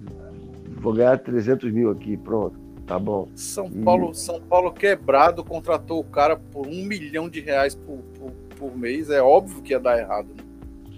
vou 0.76 0.92
ganhar 0.92 1.18
300 1.18 1.72
mil 1.72 1.90
aqui, 1.90 2.16
pronto. 2.16 2.58
Tá 2.86 2.98
bom. 2.98 3.28
São 3.34 3.70
Paulo, 3.70 4.10
e... 4.10 4.14
São 4.14 4.40
Paulo 4.40 4.70
quebrado 4.70 5.42
contratou 5.42 6.00
o 6.00 6.04
cara 6.04 6.36
por 6.36 6.66
um 6.66 6.84
milhão 6.84 7.28
de 7.28 7.40
reais 7.40 7.74
por, 7.74 7.98
por, 8.18 8.30
por 8.58 8.76
mês. 8.76 9.08
É 9.08 9.22
óbvio 9.22 9.62
que 9.62 9.72
ia 9.72 9.80
dar 9.80 9.98
errado. 9.98 10.26
Né? 10.28 10.44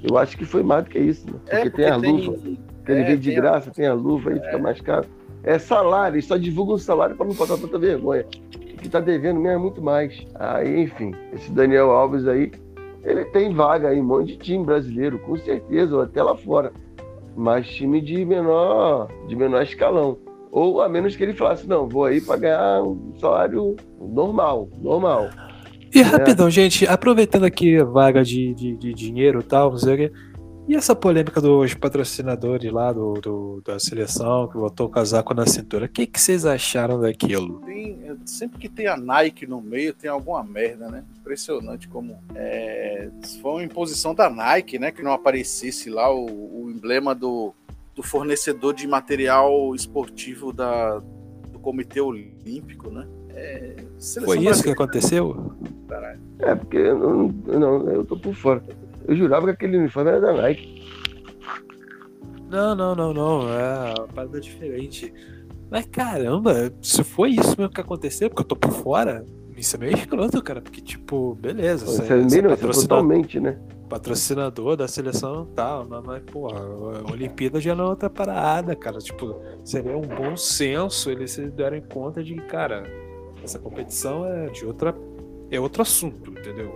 Eu 0.03 0.19
acho 0.19 0.37
que 0.37 0.45
foi 0.45 0.63
mais 0.63 0.85
do 0.85 0.91
que 0.91 0.99
isso, 0.99 1.27
né? 1.27 1.39
porque, 1.45 1.57
é 1.57 1.61
porque 1.61 1.77
tem 1.77 1.91
a 1.91 2.01
tem... 2.01 2.27
luva. 2.27 2.39
Que 2.85 2.93
ele 2.93 3.01
é, 3.01 3.05
vem 3.05 3.19
de 3.19 3.35
graça, 3.35 3.71
a... 3.71 3.73
tem 3.73 3.87
a 3.87 3.95
luva, 3.95 4.31
aí 4.31 4.39
é. 4.39 4.43
fica 4.43 4.59
mais 4.59 4.81
caro. 4.81 5.07
É 5.43 5.59
salário, 5.59 6.21
só 6.23 6.37
divulga 6.37 6.75
um 6.75 6.79
salário 6.79 7.15
para 7.15 7.27
não 7.27 7.35
passar 7.35 7.57
tanta 7.57 7.79
vergonha. 7.79 8.25
O 8.25 8.77
que 8.79 8.89
tá 8.89 9.01
devendo 9.01 9.41
mesmo 9.41 9.49
é 9.49 9.59
muito 9.59 9.81
mais. 9.81 10.27
Aí, 10.35 10.83
enfim, 10.83 11.15
esse 11.33 11.51
Daniel 11.53 11.91
Alves 11.91 12.27
aí, 12.27 12.51
ele 13.07 13.25
tem 13.27 13.55
vaga 13.55 13.95
em 13.95 14.01
um 14.01 14.05
monte 14.05 14.33
de 14.33 14.39
time 14.39 14.65
brasileiro, 14.65 15.19
com 15.21 15.37
certeza, 15.37 15.95
ou 15.95 16.03
até 16.03 16.23
lá 16.23 16.37
fora. 16.37 16.73
Mas 17.37 17.69
time 17.69 18.01
de 18.01 18.25
menor, 18.25 19.09
de 19.29 19.37
menor 19.37 19.63
escalão. 19.63 20.19
Ou 20.51 20.81
a 20.81 20.89
menos 20.89 21.15
que 21.15 21.23
ele 21.23 21.35
falasse, 21.35 21.69
não, 21.69 21.89
vou 21.89 22.05
aí 22.05 22.21
para 22.21 22.37
ganhar 22.37 22.83
um 22.83 23.15
salário 23.21 23.77
normal, 24.01 24.69
normal. 24.83 25.29
E 25.95 26.03
rapidão, 26.03 26.51
gente, 26.51 26.87
aproveitando 26.87 27.45
aqui 27.45 27.79
a 27.79 27.85
vaga 27.85 28.25
de, 28.25 28.53
de, 28.55 28.77
de 28.77 28.93
dinheiro 28.93 29.41
e 29.41 29.45
tal, 29.45 29.71
não 29.71 29.79
sei 29.79 29.95
o 29.95 29.97
que. 29.97 30.13
E 30.69 30.75
essa 30.75 30.97
polêmica 30.97 31.41
dos 31.41 31.75
patrocinadores 31.75 32.73
lá 32.73 32.93
do, 32.93 33.15
do 33.15 33.63
da 33.65 33.79
seleção, 33.79 34.49
que 34.49 34.55
botou 34.55 34.89
o 34.89 34.91
casaco 34.91 35.33
na 35.33 35.47
cintura, 35.47 35.87
o 35.87 35.89
que, 35.89 36.07
que 36.07 36.21
vocês 36.21 36.45
acharam 36.45 37.01
daquilo? 37.01 37.61
Tem, 37.61 37.97
sempre 38.25 38.59
que 38.59 38.69
tem 38.69 38.89
a 38.89 38.97
Nike 38.97 39.47
no 39.47 39.61
meio, 39.61 39.95
tem 39.95 40.11
alguma 40.11 40.43
merda, 40.43 40.89
né? 40.89 41.05
Impressionante 41.21 41.87
como. 41.87 42.19
É, 42.35 43.09
foi 43.41 43.53
uma 43.53 43.63
imposição 43.63 44.13
da 44.13 44.29
Nike, 44.29 44.77
né? 44.77 44.91
Que 44.91 45.05
não 45.05 45.13
aparecesse 45.13 45.89
lá 45.89 46.13
o, 46.13 46.25
o 46.25 46.71
emblema 46.71 47.15
do, 47.15 47.55
do 47.95 48.03
fornecedor 48.03 48.75
de 48.75 48.89
material 48.89 49.73
esportivo 49.73 50.53
da, 50.53 50.99
do 51.53 51.61
Comitê 51.61 52.01
Olímpico, 52.01 52.91
né? 52.91 53.07
É, 53.31 53.77
foi 54.25 54.39
isso 54.39 54.63
que 54.63 54.71
aconteceu? 54.71 55.53
Caralho. 55.87 56.19
É, 56.39 56.55
porque 56.55 56.79
eu 56.79 56.99
não, 56.99 57.29
não, 57.29 57.91
eu 57.91 58.05
tô 58.05 58.17
por 58.17 58.35
fora. 58.35 58.63
Eu 59.07 59.15
jurava 59.15 59.47
que 59.47 59.53
aquele 59.53 59.79
uniforme 59.79 60.11
era 60.11 60.21
da 60.21 60.33
Nike. 60.33 60.85
Não, 62.51 62.75
não, 62.75 62.95
não, 62.95 63.13
não. 63.13 63.49
É 63.49 63.95
uma 63.99 64.09
parada 64.09 64.41
diferente. 64.41 65.13
Mas 65.71 65.87
caramba, 65.87 66.73
se 66.81 67.03
foi 67.03 67.31
isso 67.31 67.55
mesmo 67.59 67.71
que 67.71 67.81
aconteceu, 67.81 68.29
porque 68.29 68.43
eu 68.43 68.47
tô 68.47 68.57
por 68.57 68.73
fora, 68.73 69.25
isso 69.57 69.77
é 69.77 69.79
meio 69.79 69.97
escroto, 69.97 70.43
cara. 70.43 70.61
Porque, 70.61 70.81
tipo, 70.81 71.35
beleza. 71.37 71.87
Você, 71.87 72.13
é, 72.13 72.17
meio, 72.17 72.51
é 72.51 72.57
totalmente, 72.57 73.41
né? 73.41 73.59
Patrocinador 73.89 74.77
da 74.77 74.89
seleção 74.89 75.47
tal, 75.55 75.87
mas, 76.05 76.23
porra, 76.25 76.61
a 76.61 77.13
Olimpíada 77.13 77.61
já 77.61 77.75
não 77.75 77.85
é 77.85 77.89
outra 77.91 78.11
parada, 78.11 78.75
cara. 78.75 78.99
Tipo, 78.99 79.41
seria 79.65 79.97
um 79.97 80.03
bom 80.03 80.37
senso 80.37 81.11
eles 81.11 81.33
se 81.33 81.47
darem 81.51 81.81
conta 81.81 82.23
de 82.23 82.35
que, 82.35 82.43
cara, 82.43 82.85
essa 83.43 83.59
competição 83.59 84.27
é 84.27 84.47
de 84.47 84.67
outra. 84.67 84.95
É 85.49 85.61
outro 85.61 85.83
assunto, 85.83 86.33
entendeu? 86.33 86.75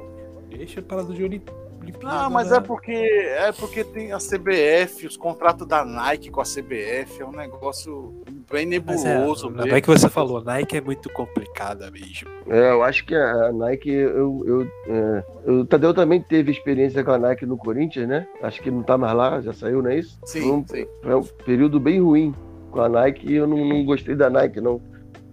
Deixa 0.48 0.78
a 0.78 0.82
parada 0.82 1.12
de 1.12 1.24
Olimpíada 1.24 1.69
ah, 2.04 2.28
mas 2.30 2.50
né? 2.50 2.56
é 2.56 2.60
porque 2.60 2.92
é 2.92 3.52
porque 3.52 3.84
tem 3.84 4.12
a 4.12 4.18
CBF, 4.18 5.06
os 5.06 5.16
contratos 5.16 5.66
da 5.66 5.84
Nike 5.84 6.30
com 6.30 6.40
a 6.40 6.44
CBF, 6.44 7.20
é 7.20 7.24
um 7.24 7.32
negócio 7.32 8.22
bem 8.50 8.62
é, 8.62 8.66
nebuloso. 8.66 9.50
Mas 9.50 9.66
é, 9.66 9.80
que 9.80 9.86
você 9.86 10.08
falou, 10.08 10.38
a 10.38 10.44
Nike 10.44 10.76
é 10.76 10.80
muito 10.80 11.10
complicada 11.10 11.90
mesmo. 11.90 12.28
É, 12.48 12.70
eu 12.70 12.82
acho 12.82 13.04
que 13.04 13.14
a 13.14 13.52
Nike, 13.52 13.90
eu, 13.90 14.42
eu, 14.46 14.68
é, 14.86 15.50
o 15.50 15.64
Tadeu 15.64 15.94
também 15.94 16.20
teve 16.20 16.50
experiência 16.50 17.02
com 17.04 17.12
a 17.12 17.18
Nike 17.18 17.46
no 17.46 17.56
Corinthians, 17.56 18.08
né? 18.08 18.26
Acho 18.42 18.62
que 18.62 18.70
não 18.70 18.82
tá 18.82 18.98
mais 18.98 19.14
lá, 19.14 19.40
já 19.40 19.52
saiu, 19.52 19.82
não 19.82 19.90
é 19.90 19.98
isso? 19.98 20.18
Sim, 20.24 20.40
foi 20.40 20.50
um, 20.50 20.66
sim. 20.66 20.86
Foi 21.02 21.14
um 21.14 21.22
período 21.44 21.80
bem 21.80 22.00
ruim 22.00 22.34
com 22.70 22.80
a 22.80 22.88
Nike 22.88 23.30
e 23.30 23.36
eu 23.36 23.46
não, 23.46 23.64
não 23.64 23.84
gostei 23.84 24.14
da 24.14 24.30
Nike, 24.30 24.60
não, 24.60 24.80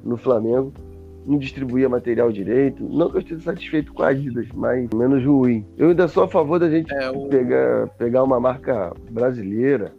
no 0.03 0.18
Flamengo 0.18 0.74
não 1.28 1.38
distribuía 1.38 1.90
material 1.90 2.32
direito. 2.32 2.88
Não 2.88 3.10
que 3.10 3.18
eu 3.18 3.22
esteja 3.22 3.41
satisfeito 3.41 3.94
com 3.94 4.02
a 4.02 4.08
Adidas, 4.08 4.48
mas 4.54 4.90
menos 4.94 5.24
ruim. 5.24 5.66
Eu 5.78 5.90
ainda 5.90 6.08
sou 6.08 6.24
a 6.24 6.28
favor 6.28 6.58
da 6.58 6.70
gente 6.70 6.91
é, 6.94 7.10
o... 7.12 7.28
pegar, 7.28 7.88
pegar 7.98 8.24
uma 8.24 8.40
marca 8.40 8.94
brasileira. 9.12 9.94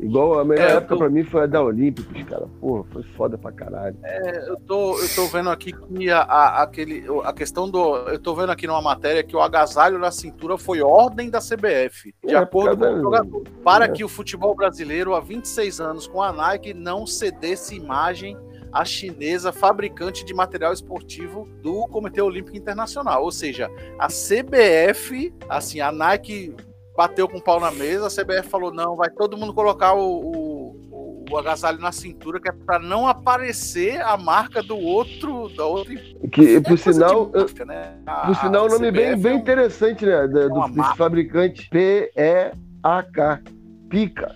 Igual 0.00 0.40
a 0.40 0.44
melhor 0.44 0.68
é, 0.68 0.72
época 0.72 0.94
tô... 0.94 0.98
pra 0.98 1.08
mim 1.08 1.22
foi 1.24 1.42
a 1.44 1.46
da 1.46 1.62
Olímpicos, 1.62 2.22
cara. 2.24 2.46
Porra, 2.60 2.84
foi 2.92 3.02
foda 3.02 3.38
pra 3.38 3.50
caralho. 3.52 3.96
É, 4.02 4.48
eu 4.48 4.56
tô, 4.60 4.98
eu 4.98 5.14
tô 5.14 5.26
vendo 5.26 5.50
aqui 5.50 5.72
que 5.72 6.10
a, 6.10 6.20
a, 6.20 6.62
aquele, 6.62 7.04
a 7.24 7.32
questão 7.32 7.68
do. 7.70 7.96
Eu 8.08 8.18
tô 8.18 8.34
vendo 8.34 8.50
aqui 8.50 8.66
numa 8.66 8.82
matéria 8.82 9.22
que 9.22 9.36
o 9.36 9.40
agasalho 9.40 9.98
na 9.98 10.10
cintura 10.10 10.58
foi 10.58 10.82
ordem 10.82 11.30
da 11.30 11.38
CBF. 11.38 12.14
De 12.24 12.34
é, 12.34 12.36
acordo 12.36 12.76
com 12.76 12.92
o 12.92 13.00
jogador. 13.00 13.44
Para 13.62 13.84
é. 13.86 13.88
que 13.88 14.04
o 14.04 14.08
futebol 14.08 14.54
brasileiro, 14.54 15.14
há 15.14 15.20
26 15.20 15.80
anos, 15.80 16.06
com 16.06 16.20
a 16.20 16.32
Nike, 16.32 16.74
não 16.74 17.06
cedesse 17.06 17.74
imagem 17.76 18.36
a 18.74 18.84
chinesa 18.84 19.52
fabricante 19.52 20.24
de 20.24 20.34
material 20.34 20.72
esportivo 20.72 21.48
do 21.62 21.86
Comitê 21.86 22.20
Olímpico 22.20 22.56
Internacional. 22.56 23.22
Ou 23.22 23.30
seja, 23.30 23.70
a 23.98 24.08
CBF, 24.08 25.32
assim, 25.48 25.80
a 25.80 25.92
Nike 25.92 26.52
bateu 26.96 27.28
com 27.28 27.38
o 27.38 27.42
pau 27.42 27.60
na 27.60 27.70
mesa, 27.70 28.08
a 28.08 28.10
CBF 28.10 28.48
falou: 28.48 28.74
não, 28.74 28.96
vai 28.96 29.08
todo 29.10 29.36
mundo 29.36 29.54
colocar 29.54 29.94
o, 29.94 30.76
o, 30.90 31.26
o 31.30 31.38
agasalho 31.38 31.78
na 31.78 31.92
cintura, 31.92 32.40
que 32.40 32.48
é 32.48 32.52
para 32.52 32.80
não 32.80 33.06
aparecer 33.06 34.00
a 34.00 34.16
marca 34.16 34.60
do 34.60 34.76
outro, 34.76 35.48
da 35.56 35.64
outra. 35.64 35.94
Que, 36.32 36.60
por 36.60 36.76
sinal, 36.76 37.30
marca, 37.32 37.64
né? 37.64 37.96
por 38.26 38.36
sinal, 38.36 38.66
o 38.66 38.68
nome 38.68 38.90
bem, 38.90 39.16
bem 39.16 39.36
interessante, 39.36 40.04
né? 40.04 40.26
Do, 40.26 40.48
do, 40.48 40.68
desse 40.68 40.96
fabricante 40.96 41.68
P-E-A-K. 41.70 43.42
Pica. 43.88 44.34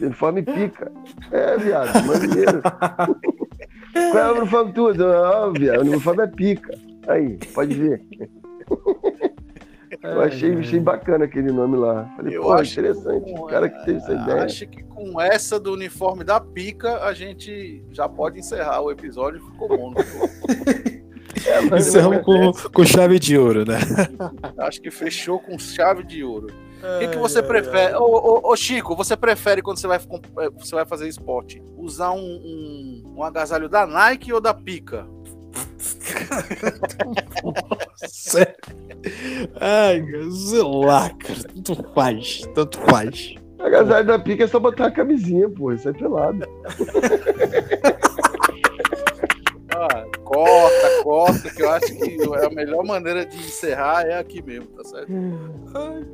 Uniforme 0.00 0.42
pica. 0.42 0.90
É, 1.30 1.56
viado, 1.56 2.06
maneiro. 2.06 2.60
Qual 3.94 4.18
é 4.18 4.32
o 4.32 4.38
uniforme 4.38 4.72
tudo? 4.72 5.06
Ó, 5.06 5.50
viado, 5.50 5.78
o 5.78 5.82
uniforme 5.82 6.24
é 6.24 6.26
pica. 6.26 6.78
Aí, 7.06 7.38
pode 7.54 7.74
ver. 7.74 8.02
Eu 10.02 10.20
achei, 10.20 10.54
achei 10.54 10.80
bacana 10.80 11.24
aquele 11.24 11.50
nome 11.50 11.76
lá. 11.76 12.12
Falei, 12.16 12.36
eu 12.36 12.42
pô, 12.42 12.60
interessante. 12.60 13.32
o 13.32 13.46
cara 13.46 13.68
que 13.70 13.84
teve 13.84 13.98
essa 13.98 14.12
ideia. 14.12 14.42
Acho 14.42 14.66
que 14.66 14.82
com 14.82 15.20
essa 15.20 15.58
do 15.58 15.72
uniforme 15.72 16.24
da 16.24 16.40
pica, 16.40 17.04
a 17.04 17.14
gente 17.14 17.82
já 17.90 18.08
pode 18.08 18.38
encerrar 18.38 18.82
o 18.82 18.90
episódio. 18.90 19.40
Ficou 19.40 19.68
bom, 19.68 19.94
é, 21.46 21.78
Encerramos 21.78 22.22
com, 22.22 22.52
com 22.70 22.84
chave 22.84 23.18
de 23.18 23.38
ouro, 23.38 23.64
né? 23.64 23.78
Acho 24.58 24.80
que 24.80 24.90
fechou 24.90 25.38
com 25.38 25.58
chave 25.58 26.04
de 26.04 26.22
ouro. 26.22 26.48
O 26.84 26.98
que, 26.98 27.08
que 27.08 27.18
você 27.18 27.42
prefere? 27.42 27.94
Ô, 27.96 28.04
ô, 28.04 28.52
ô, 28.52 28.56
Chico, 28.56 28.94
você 28.94 29.16
prefere 29.16 29.62
quando 29.62 29.78
você 29.78 29.86
vai, 29.86 29.96
eh, 29.96 30.50
você 30.56 30.74
vai 30.74 30.84
fazer 30.84 31.08
esporte? 31.08 31.62
Usar 31.76 32.10
um, 32.12 32.20
um, 32.20 33.14
um 33.16 33.22
agasalho 33.22 33.68
da 33.68 33.86
Nike 33.86 34.32
ou 34.32 34.40
da 34.40 34.52
Pica? 34.52 35.06
Sério? 38.06 38.54
Ai, 39.60 40.04
sei 40.30 40.62
lá, 40.62 41.10
cara. 41.10 41.40
Tanto 41.54 41.92
faz, 41.94 42.42
tanto 42.54 42.78
faz. 42.80 43.34
Agasalho 43.58 44.06
da 44.06 44.18
Pica 44.18 44.44
é 44.44 44.46
só 44.46 44.60
botar 44.60 44.86
a 44.86 44.90
camisinha, 44.90 45.48
pô. 45.48 45.72
Isso 45.72 45.88
é 45.88 45.92
pelado. 45.92 46.46
Ah, 49.76 50.04
corta, 50.22 51.02
corta, 51.02 51.50
que 51.50 51.62
eu 51.62 51.70
acho 51.70 51.86
que 51.96 52.16
a 52.22 52.50
melhor 52.50 52.84
maneira 52.84 53.26
de 53.26 53.36
encerrar 53.36 54.06
é 54.06 54.16
aqui 54.16 54.40
mesmo, 54.40 54.66
tá 54.66 54.84
certo? 54.84 55.12
Ai, 55.74 56.04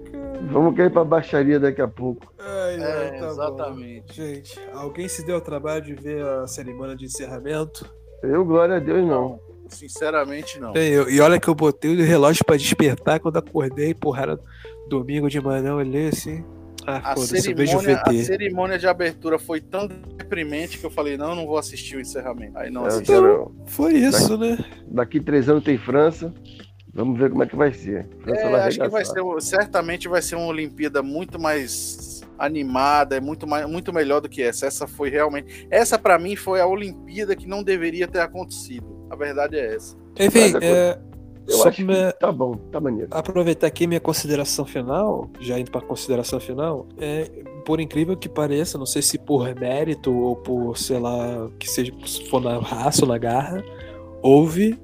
Vamos 0.51 0.75
cair 0.75 0.91
pra 0.91 1.05
baixaria 1.05 1.61
daqui 1.61 1.83
a 1.83 1.89
pouco. 1.89 2.33
Ai, 2.39 2.77
é, 2.83 3.19
tá 3.19 3.27
exatamente. 3.29 4.07
Bom. 4.21 4.27
Gente, 4.27 4.61
alguém 4.73 5.09
se 5.09 5.25
deu 5.27 5.37
o 5.37 5.41
trabalho 5.41 5.83
de 5.83 5.95
ver 5.95 6.25
a 6.25 6.47
cerimônia 6.47 6.97
de 6.97 7.05
encerramento? 7.05 7.85
Eu, 8.23 8.45
glória 8.45 8.77
a 8.77 8.81
Deus, 8.81 9.07
não. 9.07 9.39
Sinceramente, 9.69 10.59
não. 10.59 10.73
e 10.77 11.21
olha 11.21 11.39
que 11.39 11.47
eu 11.47 11.55
botei 11.55 11.95
o 11.95 12.05
relógio 12.05 12.45
pra 12.45 12.57
despertar 12.57 13.21
quando 13.21 13.37
acordei, 13.37 13.95
porra, 13.95 14.23
era 14.23 14.41
domingo 14.89 15.29
de 15.29 15.41
manhã, 15.41 15.69
eu 15.69 15.77
olhei 15.77 16.09
assim. 16.09 16.45
Ah, 16.87 17.13
a, 17.13 17.17
cerimônia, 17.17 18.03
a 18.05 18.13
cerimônia 18.13 18.79
de 18.79 18.87
abertura 18.87 19.39
foi 19.39 19.61
tão 19.61 19.87
deprimente 19.87 20.79
que 20.79 20.85
eu 20.85 20.91
falei, 20.91 21.17
não, 21.17 21.35
não 21.35 21.47
vou 21.47 21.59
assistir 21.59 21.97
o 21.97 22.01
encerramento. 22.01 22.59
Aí 22.59 22.71
não 22.71 22.85
assisti. 22.85 23.13
Então, 23.13 23.53
foi 23.67 23.95
isso, 23.95 24.37
daqui, 24.37 24.63
né? 24.63 24.65
Daqui 24.87 25.21
três 25.21 25.49
anos 25.49 25.65
tem 25.65 25.77
França. 25.79 26.33
Vamos 26.93 27.19
ver 27.19 27.31
como 27.31 27.43
é 27.43 27.47
que 27.47 27.55
vai 27.55 27.73
ser. 27.73 28.09
É, 28.27 28.51
vai 28.51 28.61
acho 28.63 28.81
que 28.81 28.89
vai 28.89 29.05
ser, 29.05 29.23
certamente 29.41 30.09
vai 30.09 30.21
ser 30.21 30.35
uma 30.35 30.47
Olimpíada 30.47 31.03
muito 31.03 31.39
mais 31.39 32.21
animada, 32.37 33.17
é 33.17 33.21
muito, 33.21 33.47
mais, 33.47 33.69
muito 33.69 33.93
melhor 33.93 34.21
do 34.21 34.29
que 34.29 34.43
essa. 34.43 34.67
Essa 34.67 34.87
foi 34.87 35.09
realmente. 35.11 35.69
Essa, 35.71 35.99
para 35.99 36.19
mim, 36.19 36.35
foi 36.35 36.61
a 36.61 36.67
Olimpíada 36.67 37.37
que 37.37 37.47
não 37.47 37.63
deveria 37.63 38.09
ter 38.09 38.21
acontecido. 38.21 39.07
A 39.11 39.15
verdade 39.15 39.57
é 39.57 39.75
essa. 39.75 39.97
Enfim, 40.19 40.55
é, 40.61 40.99
eu 41.47 41.57
Só 41.57 41.69
acho 41.69 41.85
que 41.85 42.13
tá 42.19 42.31
bom, 42.31 42.55
tá 42.71 42.81
maneiro. 42.81 43.09
Aproveitar 43.11 43.67
aqui 43.67 43.87
minha 43.87 44.01
consideração 44.01 44.65
final, 44.65 45.29
já 45.41 45.59
indo 45.59 45.71
para 45.71 45.81
consideração 45.81 46.39
final, 46.39 46.87
é, 46.99 47.31
por 47.65 47.81
incrível 47.81 48.17
que 48.17 48.29
pareça, 48.29 48.79
não 48.79 48.87
sei 48.87 49.03
se 49.03 49.19
por 49.19 49.55
mérito 49.55 50.17
ou 50.17 50.37
por, 50.37 50.77
sei 50.77 50.99
lá, 50.99 51.51
que 51.59 51.69
seja 51.69 51.93
se 52.07 52.29
for 52.29 52.41
na 52.41 52.59
raça 52.59 53.05
ou 53.05 53.09
na 53.09 53.19
garra, 53.19 53.65
houve 54.23 54.79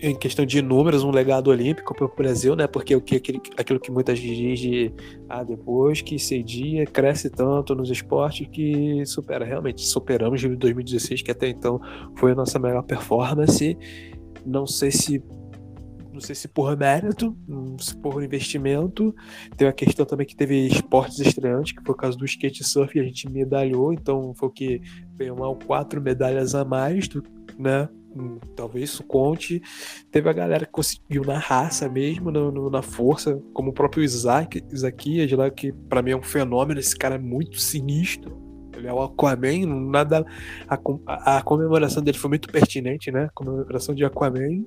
em 0.00 0.14
questão 0.14 0.44
de 0.44 0.60
números, 0.60 1.02
um 1.02 1.10
legado 1.10 1.48
olímpico 1.48 1.94
para 1.94 2.04
o 2.04 2.14
Brasil, 2.14 2.54
né? 2.54 2.66
Porque 2.66 2.94
o 2.94 3.00
que 3.00 3.16
aquilo, 3.16 3.40
aquilo 3.56 3.80
que 3.80 3.90
muitas 3.90 4.18
vezes 4.18 4.60
de 4.60 4.92
ah, 5.28 5.42
depois 5.42 6.02
que 6.02 6.18
cedia, 6.18 6.84
cresce 6.84 7.30
tanto 7.30 7.74
nos 7.74 7.90
esportes 7.90 8.46
que 8.48 9.04
supera. 9.06 9.44
Realmente, 9.44 9.80
superamos 9.82 10.40
de 10.40 10.48
2016, 10.56 11.22
que 11.22 11.30
até 11.30 11.48
então 11.48 11.80
foi 12.16 12.32
a 12.32 12.34
nossa 12.34 12.58
melhor 12.58 12.82
performance. 12.82 13.78
Não 14.44 14.66
sei 14.66 14.90
se 14.90 15.22
não 16.14 16.20
sei 16.20 16.34
se 16.34 16.46
por 16.46 16.76
mérito, 16.76 17.36
se 17.78 17.94
por 17.96 18.22
investimento. 18.22 19.14
Tem 19.56 19.66
a 19.66 19.72
questão 19.72 20.06
também 20.06 20.26
que 20.26 20.36
teve 20.36 20.66
esportes 20.68 21.18
estreantes, 21.18 21.72
que 21.72 21.82
foi 21.84 21.92
o 21.92 21.98
caso 21.98 22.16
do 22.16 22.24
skate 22.24 22.62
surf, 22.62 22.98
a 22.98 23.02
gente 23.02 23.28
medalhou, 23.28 23.92
então 23.92 24.32
foi 24.34 24.48
o 24.48 24.52
que 24.52 24.80
veio 25.16 25.36
mal 25.36 25.56
quatro 25.56 26.00
medalhas 26.00 26.54
a 26.54 26.64
mais, 26.64 27.08
do, 27.08 27.22
né? 27.58 27.88
Hum, 28.16 28.38
talvez 28.54 28.90
isso 28.90 29.02
conte. 29.02 29.60
Teve 30.12 30.30
a 30.30 30.32
galera 30.32 30.64
que 30.64 30.70
conseguiu 30.70 31.24
na 31.24 31.36
raça 31.36 31.88
mesmo, 31.88 32.30
no, 32.30 32.52
no, 32.52 32.70
na 32.70 32.80
força, 32.80 33.42
como 33.52 33.70
o 33.70 33.74
próprio 33.74 34.04
Isaac, 34.04 34.62
Isaquias 34.70 35.30
lá, 35.32 35.50
que 35.50 35.72
para 35.72 36.00
mim 36.00 36.12
é 36.12 36.16
um 36.16 36.22
fenômeno, 36.22 36.78
esse 36.78 36.96
cara 36.96 37.16
é 37.16 37.18
muito 37.18 37.58
sinistro. 37.58 38.40
Ele 38.76 38.86
é 38.86 38.92
o 38.92 39.02
Aquaman, 39.02 39.66
nada. 39.66 40.24
A, 40.68 40.78
a, 41.06 41.38
a 41.38 41.42
comemoração 41.42 42.02
dele 42.02 42.18
foi 42.18 42.28
muito 42.28 42.48
pertinente, 42.48 43.10
né? 43.10 43.24
A 43.24 43.30
comemoração 43.30 43.94
de 43.94 44.04
Aquaman. 44.04 44.64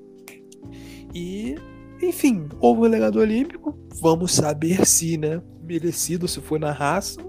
E, 1.18 1.56
enfim, 2.00 2.48
houve 2.60 2.82
o 2.82 2.84
legado 2.84 3.20
olímpico. 3.20 3.76
Vamos 4.00 4.34
saber 4.34 4.86
se, 4.86 5.18
né? 5.18 5.42
Merecido, 5.64 6.28
se 6.28 6.40
foi 6.40 6.60
na 6.60 6.72
raça. 6.72 7.20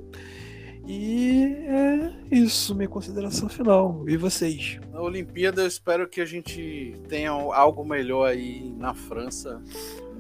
E 0.87 1.55
é 1.67 2.13
isso, 2.31 2.75
minha 2.75 2.89
consideração 2.89 3.49
final. 3.49 4.05
E 4.07 4.15
vocês? 4.19 4.79
Na 4.93 5.01
Olimpíada, 5.01 5.63
eu 5.63 5.67
espero 5.67 6.07
que 6.07 6.21
a 6.21 6.27
gente 6.27 7.01
tenha 7.09 7.31
algo 7.31 7.83
melhor 7.83 8.29
aí 8.29 8.75
na 8.77 8.93
França 8.93 9.63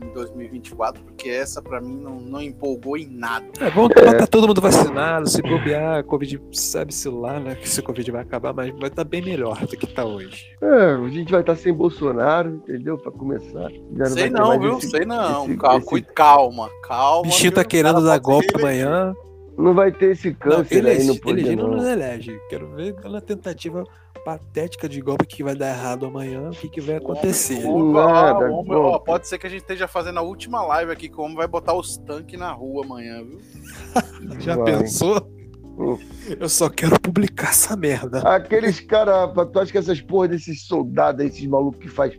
em 0.04 0.12
2024, 0.12 1.02
porque 1.02 1.28
essa 1.28 1.62
para 1.62 1.80
mim 1.80 1.96
não, 1.96 2.20
não 2.20 2.40
empolgou 2.40 2.96
em 2.96 3.08
nada. 3.08 3.46
É 3.60 3.70
bom 3.70 3.88
que 3.88 3.98
é. 3.98 4.14
tá 4.14 4.26
todo 4.26 4.46
mundo 4.46 4.60
vacinado, 4.60 5.28
se 5.28 5.42
bobear, 5.42 6.04
Covid 6.04 6.40
sabe-se 6.52 7.08
lá, 7.08 7.38
né? 7.40 7.54
Que 7.54 7.68
se 7.68 7.82
Covid 7.82 8.10
vai 8.10 8.22
acabar, 8.22 8.52
mas 8.52 8.70
vai 8.70 8.88
estar 8.88 9.04
tá 9.04 9.04
bem 9.04 9.22
melhor 9.22 9.58
do 9.66 9.76
que 9.76 9.86
tá 9.86 10.04
hoje. 10.04 10.46
É, 10.60 10.92
a 10.94 11.08
gente 11.08 11.30
vai 11.30 11.40
estar 11.40 11.54
tá 11.54 11.60
sem 11.60 11.72
Bolsonaro, 11.72 12.56
entendeu? 12.56 12.98
Para 12.98 13.12
começar. 13.12 13.70
Já 13.70 14.04
não 14.04 14.06
Sei 14.06 14.30
não, 14.30 14.60
viu? 14.60 14.78
Esse, 14.78 14.90
Sei 14.90 15.04
não. 15.04 15.44
Esse, 15.44 15.56
calma, 15.56 15.84
esse... 15.84 16.02
calma, 16.14 16.70
calma. 16.82 17.20
O 17.20 17.22
bichinho 17.22 17.52
tá 17.52 17.64
querendo 17.64 18.04
dar 18.04 18.18
golpe 18.18 18.48
amanhã. 18.54 19.14
Não 19.56 19.74
vai 19.74 19.90
ter 19.90 20.12
esse 20.12 20.32
câncer 20.34 20.82
não, 20.82 20.88
elege, 20.88 21.00
aí 21.00 21.06
no 21.08 21.20
poder, 21.20 21.40
ele 21.40 21.56
não 21.56 21.72
nos 21.72 21.84
elege. 21.84 22.40
Quero 22.48 22.68
ver 22.76 22.90
aquela 22.90 23.20
tentativa 23.20 23.84
patética 24.28 24.86
de 24.86 25.00
golpe 25.00 25.24
que 25.24 25.42
vai 25.42 25.54
dar 25.54 25.70
errado 25.70 26.04
amanhã, 26.04 26.50
o 26.50 26.52
que, 26.52 26.68
que 26.68 26.82
vai 26.82 26.96
acontecer. 26.96 27.64
Nada, 27.64 28.50
homem, 28.50 28.74
ó, 28.74 28.98
pode 28.98 29.26
ser 29.26 29.38
que 29.38 29.46
a 29.46 29.50
gente 29.50 29.62
esteja 29.62 29.88
fazendo 29.88 30.18
a 30.18 30.22
última 30.22 30.62
live 30.66 30.92
aqui, 30.92 31.08
como 31.08 31.34
vai 31.34 31.48
botar 31.48 31.72
os 31.72 31.96
tanques 31.96 32.38
na 32.38 32.52
rua 32.52 32.84
amanhã, 32.84 33.24
viu? 33.24 33.40
Já 34.38 34.54
vai. 34.54 34.76
pensou? 34.76 35.32
Eu 36.38 36.46
só 36.46 36.68
quero 36.68 37.00
publicar 37.00 37.50
essa 37.50 37.74
merda. 37.74 38.18
Aqueles 38.18 38.80
caras, 38.80 39.32
tu 39.50 39.60
acha 39.60 39.72
que 39.72 39.78
essas 39.78 40.02
porra 40.02 40.28
desses 40.28 40.66
soldados, 40.66 41.24
esses 41.24 41.46
malucos 41.46 41.80
que 41.80 41.88
faz 41.88 42.14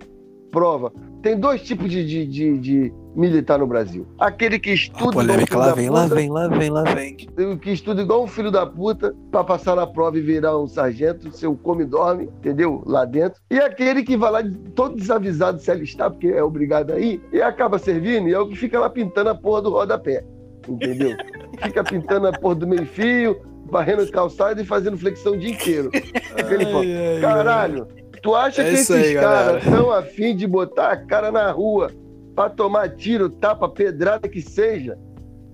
prova, 0.50 0.92
tem 1.22 1.40
dois 1.40 1.62
tipos 1.62 1.92
de, 1.92 2.04
de, 2.08 2.26
de, 2.26 2.58
de 2.58 2.94
militar 3.20 3.60
no 3.60 3.68
Brasil. 3.68 4.08
Aquele 4.18 4.58
que 4.58 4.72
estuda. 4.72 5.10
A 5.10 5.14
polêmica, 5.14 5.58
lá 5.58 5.74
vem, 5.74 5.88
puta, 5.88 6.00
lá 6.00 6.08
vem, 6.08 6.30
lá 6.30 6.48
vem, 6.48 6.70
lá 6.70 6.84
vem. 6.84 7.16
Que 7.58 7.72
estuda 7.72 8.02
igual 8.02 8.24
um 8.24 8.28
filho 8.28 8.50
da 8.50 8.66
puta 8.66 9.14
pra 9.30 9.44
passar 9.44 9.76
na 9.76 9.86
prova 9.86 10.18
e 10.18 10.22
virar 10.22 10.58
um 10.58 10.68
sargento, 10.68 11.32
seu 11.36 11.56
come 11.56 11.86
dorme, 11.86 12.26
entendeu? 12.40 12.82
Lá 12.86 13.04
dentro. 13.04 13.42
E 13.52 13.60
aquele 13.60 14.04
que 14.04 14.16
vai 14.16 14.32
lá 14.32 14.40
todo 14.74 14.96
desavisado 14.96 15.60
se 15.60 15.70
alistar, 15.70 16.10
porque 16.10 16.28
é 16.28 16.44
obrigado 16.44 16.94
aí, 16.94 17.22
e 17.34 17.42
acaba 17.42 17.78
servindo, 17.78 18.30
e 18.30 18.34
é 18.34 18.40
o 18.40 18.48
que 18.48 18.56
fica 18.56 18.80
lá 18.80 18.90
pintando 18.90 19.30
a 19.30 19.36
porra 19.36 19.62
do 19.64 19.70
rodapé. 19.72 20.24
Entendeu? 20.68 21.16
fica 21.62 21.84
pintando 21.84 22.28
a 22.28 22.32
porra 22.32 22.56
do 22.56 22.68
meio-fio, 22.68 23.42
varrendo 23.66 24.10
calçado 24.12 24.62
e 24.62 24.66
fazendo 24.66 24.98
flexão 24.98 25.34
o 25.34 25.38
dia 25.38 25.52
inteiro. 25.52 25.90
Ai, 25.94 27.16
ai, 27.16 27.22
Caralho, 27.22 27.88
Tu 28.22 28.36
acha 28.36 28.62
é 28.62 28.70
que 28.70 28.76
esses 28.76 29.14
caras 29.14 29.64
estão 29.64 29.92
afim 29.92 30.36
de 30.36 30.46
botar 30.46 30.92
a 30.92 30.98
cara 30.98 31.32
na 31.32 31.52
rua 31.52 31.92
para 32.40 32.50
tomar 32.52 32.88
tiro, 32.96 33.30
tapa, 33.30 33.68
pedrada 33.68 34.30
que 34.30 34.42
seja? 34.42 34.98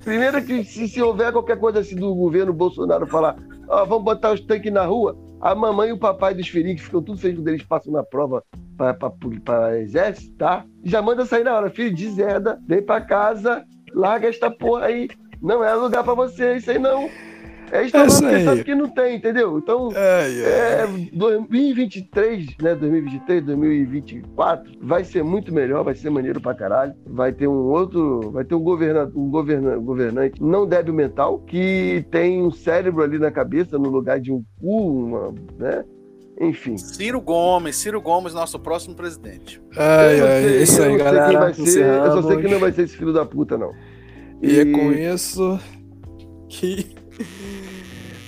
Primeiro 0.04 0.40
que 0.46 0.64
se, 0.64 0.88
se 0.88 1.02
houver 1.02 1.32
qualquer 1.32 1.58
coisa 1.58 1.80
assim 1.80 1.96
do 1.96 2.14
governo 2.14 2.54
Bolsonaro 2.54 3.08
falar, 3.08 3.36
vamos 3.88 4.04
botar 4.04 4.34
os 4.34 4.42
tanques 4.42 4.72
na 4.72 4.86
rua, 4.86 5.18
a 5.42 5.56
mamãe 5.56 5.90
e 5.90 5.94
o 5.94 5.98
papai 5.98 6.36
dos 6.36 6.48
feridos 6.48 6.84
ficam 6.84 7.02
tudo 7.02 7.18
felizes 7.18 7.40
quando 7.40 7.48
eles 7.48 7.64
passam 7.64 7.92
na 7.92 8.04
prova 8.04 8.44
para 9.44 9.80
exército, 9.80 10.38
tá? 10.38 10.64
Já 10.84 11.02
manda 11.02 11.26
sair 11.26 11.44
na 11.44 11.56
hora, 11.56 11.72
filho, 11.72 11.96
deseda, 11.96 12.60
vem 12.68 12.84
para 12.84 13.02
casa, 13.02 13.66
larga 13.92 14.28
esta 14.28 14.52
porra 14.52 14.86
aí. 14.86 15.10
Não 15.42 15.64
é 15.64 15.74
lugar 15.74 16.04
para 16.04 16.14
você, 16.14 16.58
isso 16.58 16.70
aí 16.70 16.78
não. 16.78 17.10
É 17.72 17.82
porque 17.90 18.44
sabe 18.44 18.64
que 18.64 18.76
não 18.76 18.90
tem, 18.90 19.16
entendeu? 19.16 19.58
Então, 19.58 19.90
é, 19.96 20.30
é. 20.30 20.84
é 20.84 20.88
2023, 21.14 22.58
né? 22.62 22.76
2023, 22.76 23.46
2024, 23.46 24.72
vai 24.82 25.04
ser 25.04 25.24
muito 25.24 25.54
melhor, 25.54 25.84
vai 25.84 25.96
ser 25.96 26.10
maneiro 26.10 26.40
pra 26.40 26.54
caralho. 26.54 26.94
Vai 27.06 27.32
ter 27.32 27.48
um 27.48 27.66
outro, 27.66 28.32
vai 28.32 28.44
ter 28.44 28.56
um, 28.56 28.60
governa, 28.60 29.12
um 29.16 29.30
governa, 29.30 29.78
governante 29.78 30.42
não 30.42 30.68
débil 30.68 30.94
mental, 30.94 31.40
que 31.40 32.06
tem 32.12 32.42
um 32.42 32.52
cérebro 32.52 33.04
ali 33.04 33.18
na 33.18 33.32
cabeça, 33.32 33.78
no 33.78 33.90
lugar 33.90 34.20
de 34.20 34.32
um 34.32 34.44
cu, 34.60 35.06
uma, 35.06 35.34
né? 35.58 35.84
Enfim. 36.40 36.78
Ciro 36.78 37.22
Gomes, 37.22 37.78
Ciro 37.78 38.02
Gomes, 38.02 38.34
nosso 38.34 38.60
próximo 38.60 38.94
presidente. 38.94 39.62
Ai, 39.76 40.20
ai, 40.20 40.62
isso 40.62 40.82
aí, 40.82 40.98
galera. 40.98 41.54
Ser, 41.54 41.86
eu 41.86 42.12
só 42.12 42.28
sei 42.28 42.38
que 42.38 42.48
não 42.48 42.60
vai 42.60 42.72
ser 42.74 42.84
esse 42.84 42.98
filho 42.98 43.14
da 43.14 43.26
puta, 43.26 43.58
não. 43.58 43.72
E, 44.42 44.52
e 44.52 44.60
é 44.60 44.66
com 44.66 44.92
isso 44.92 45.60
que 46.50 46.94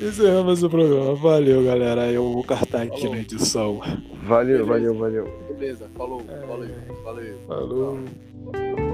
encerramos 0.01 0.63
o 0.63 0.69
programa. 0.69 1.15
Valeu, 1.15 1.63
galera. 1.63 2.11
Eu 2.11 2.31
vou 2.31 2.43
cartar 2.43 2.83
aqui 2.83 3.01
falou. 3.01 3.15
na 3.15 3.21
edição. 3.21 3.81
Valeu, 4.23 4.65
Beleza. 4.65 4.65
valeu, 4.65 4.93
valeu. 4.97 5.47
Beleza, 5.47 5.89
falou, 5.97 6.21
é... 6.27 6.45
valeu, 6.45 6.75
valeu. 7.03 7.37
Falou. 7.47 8.86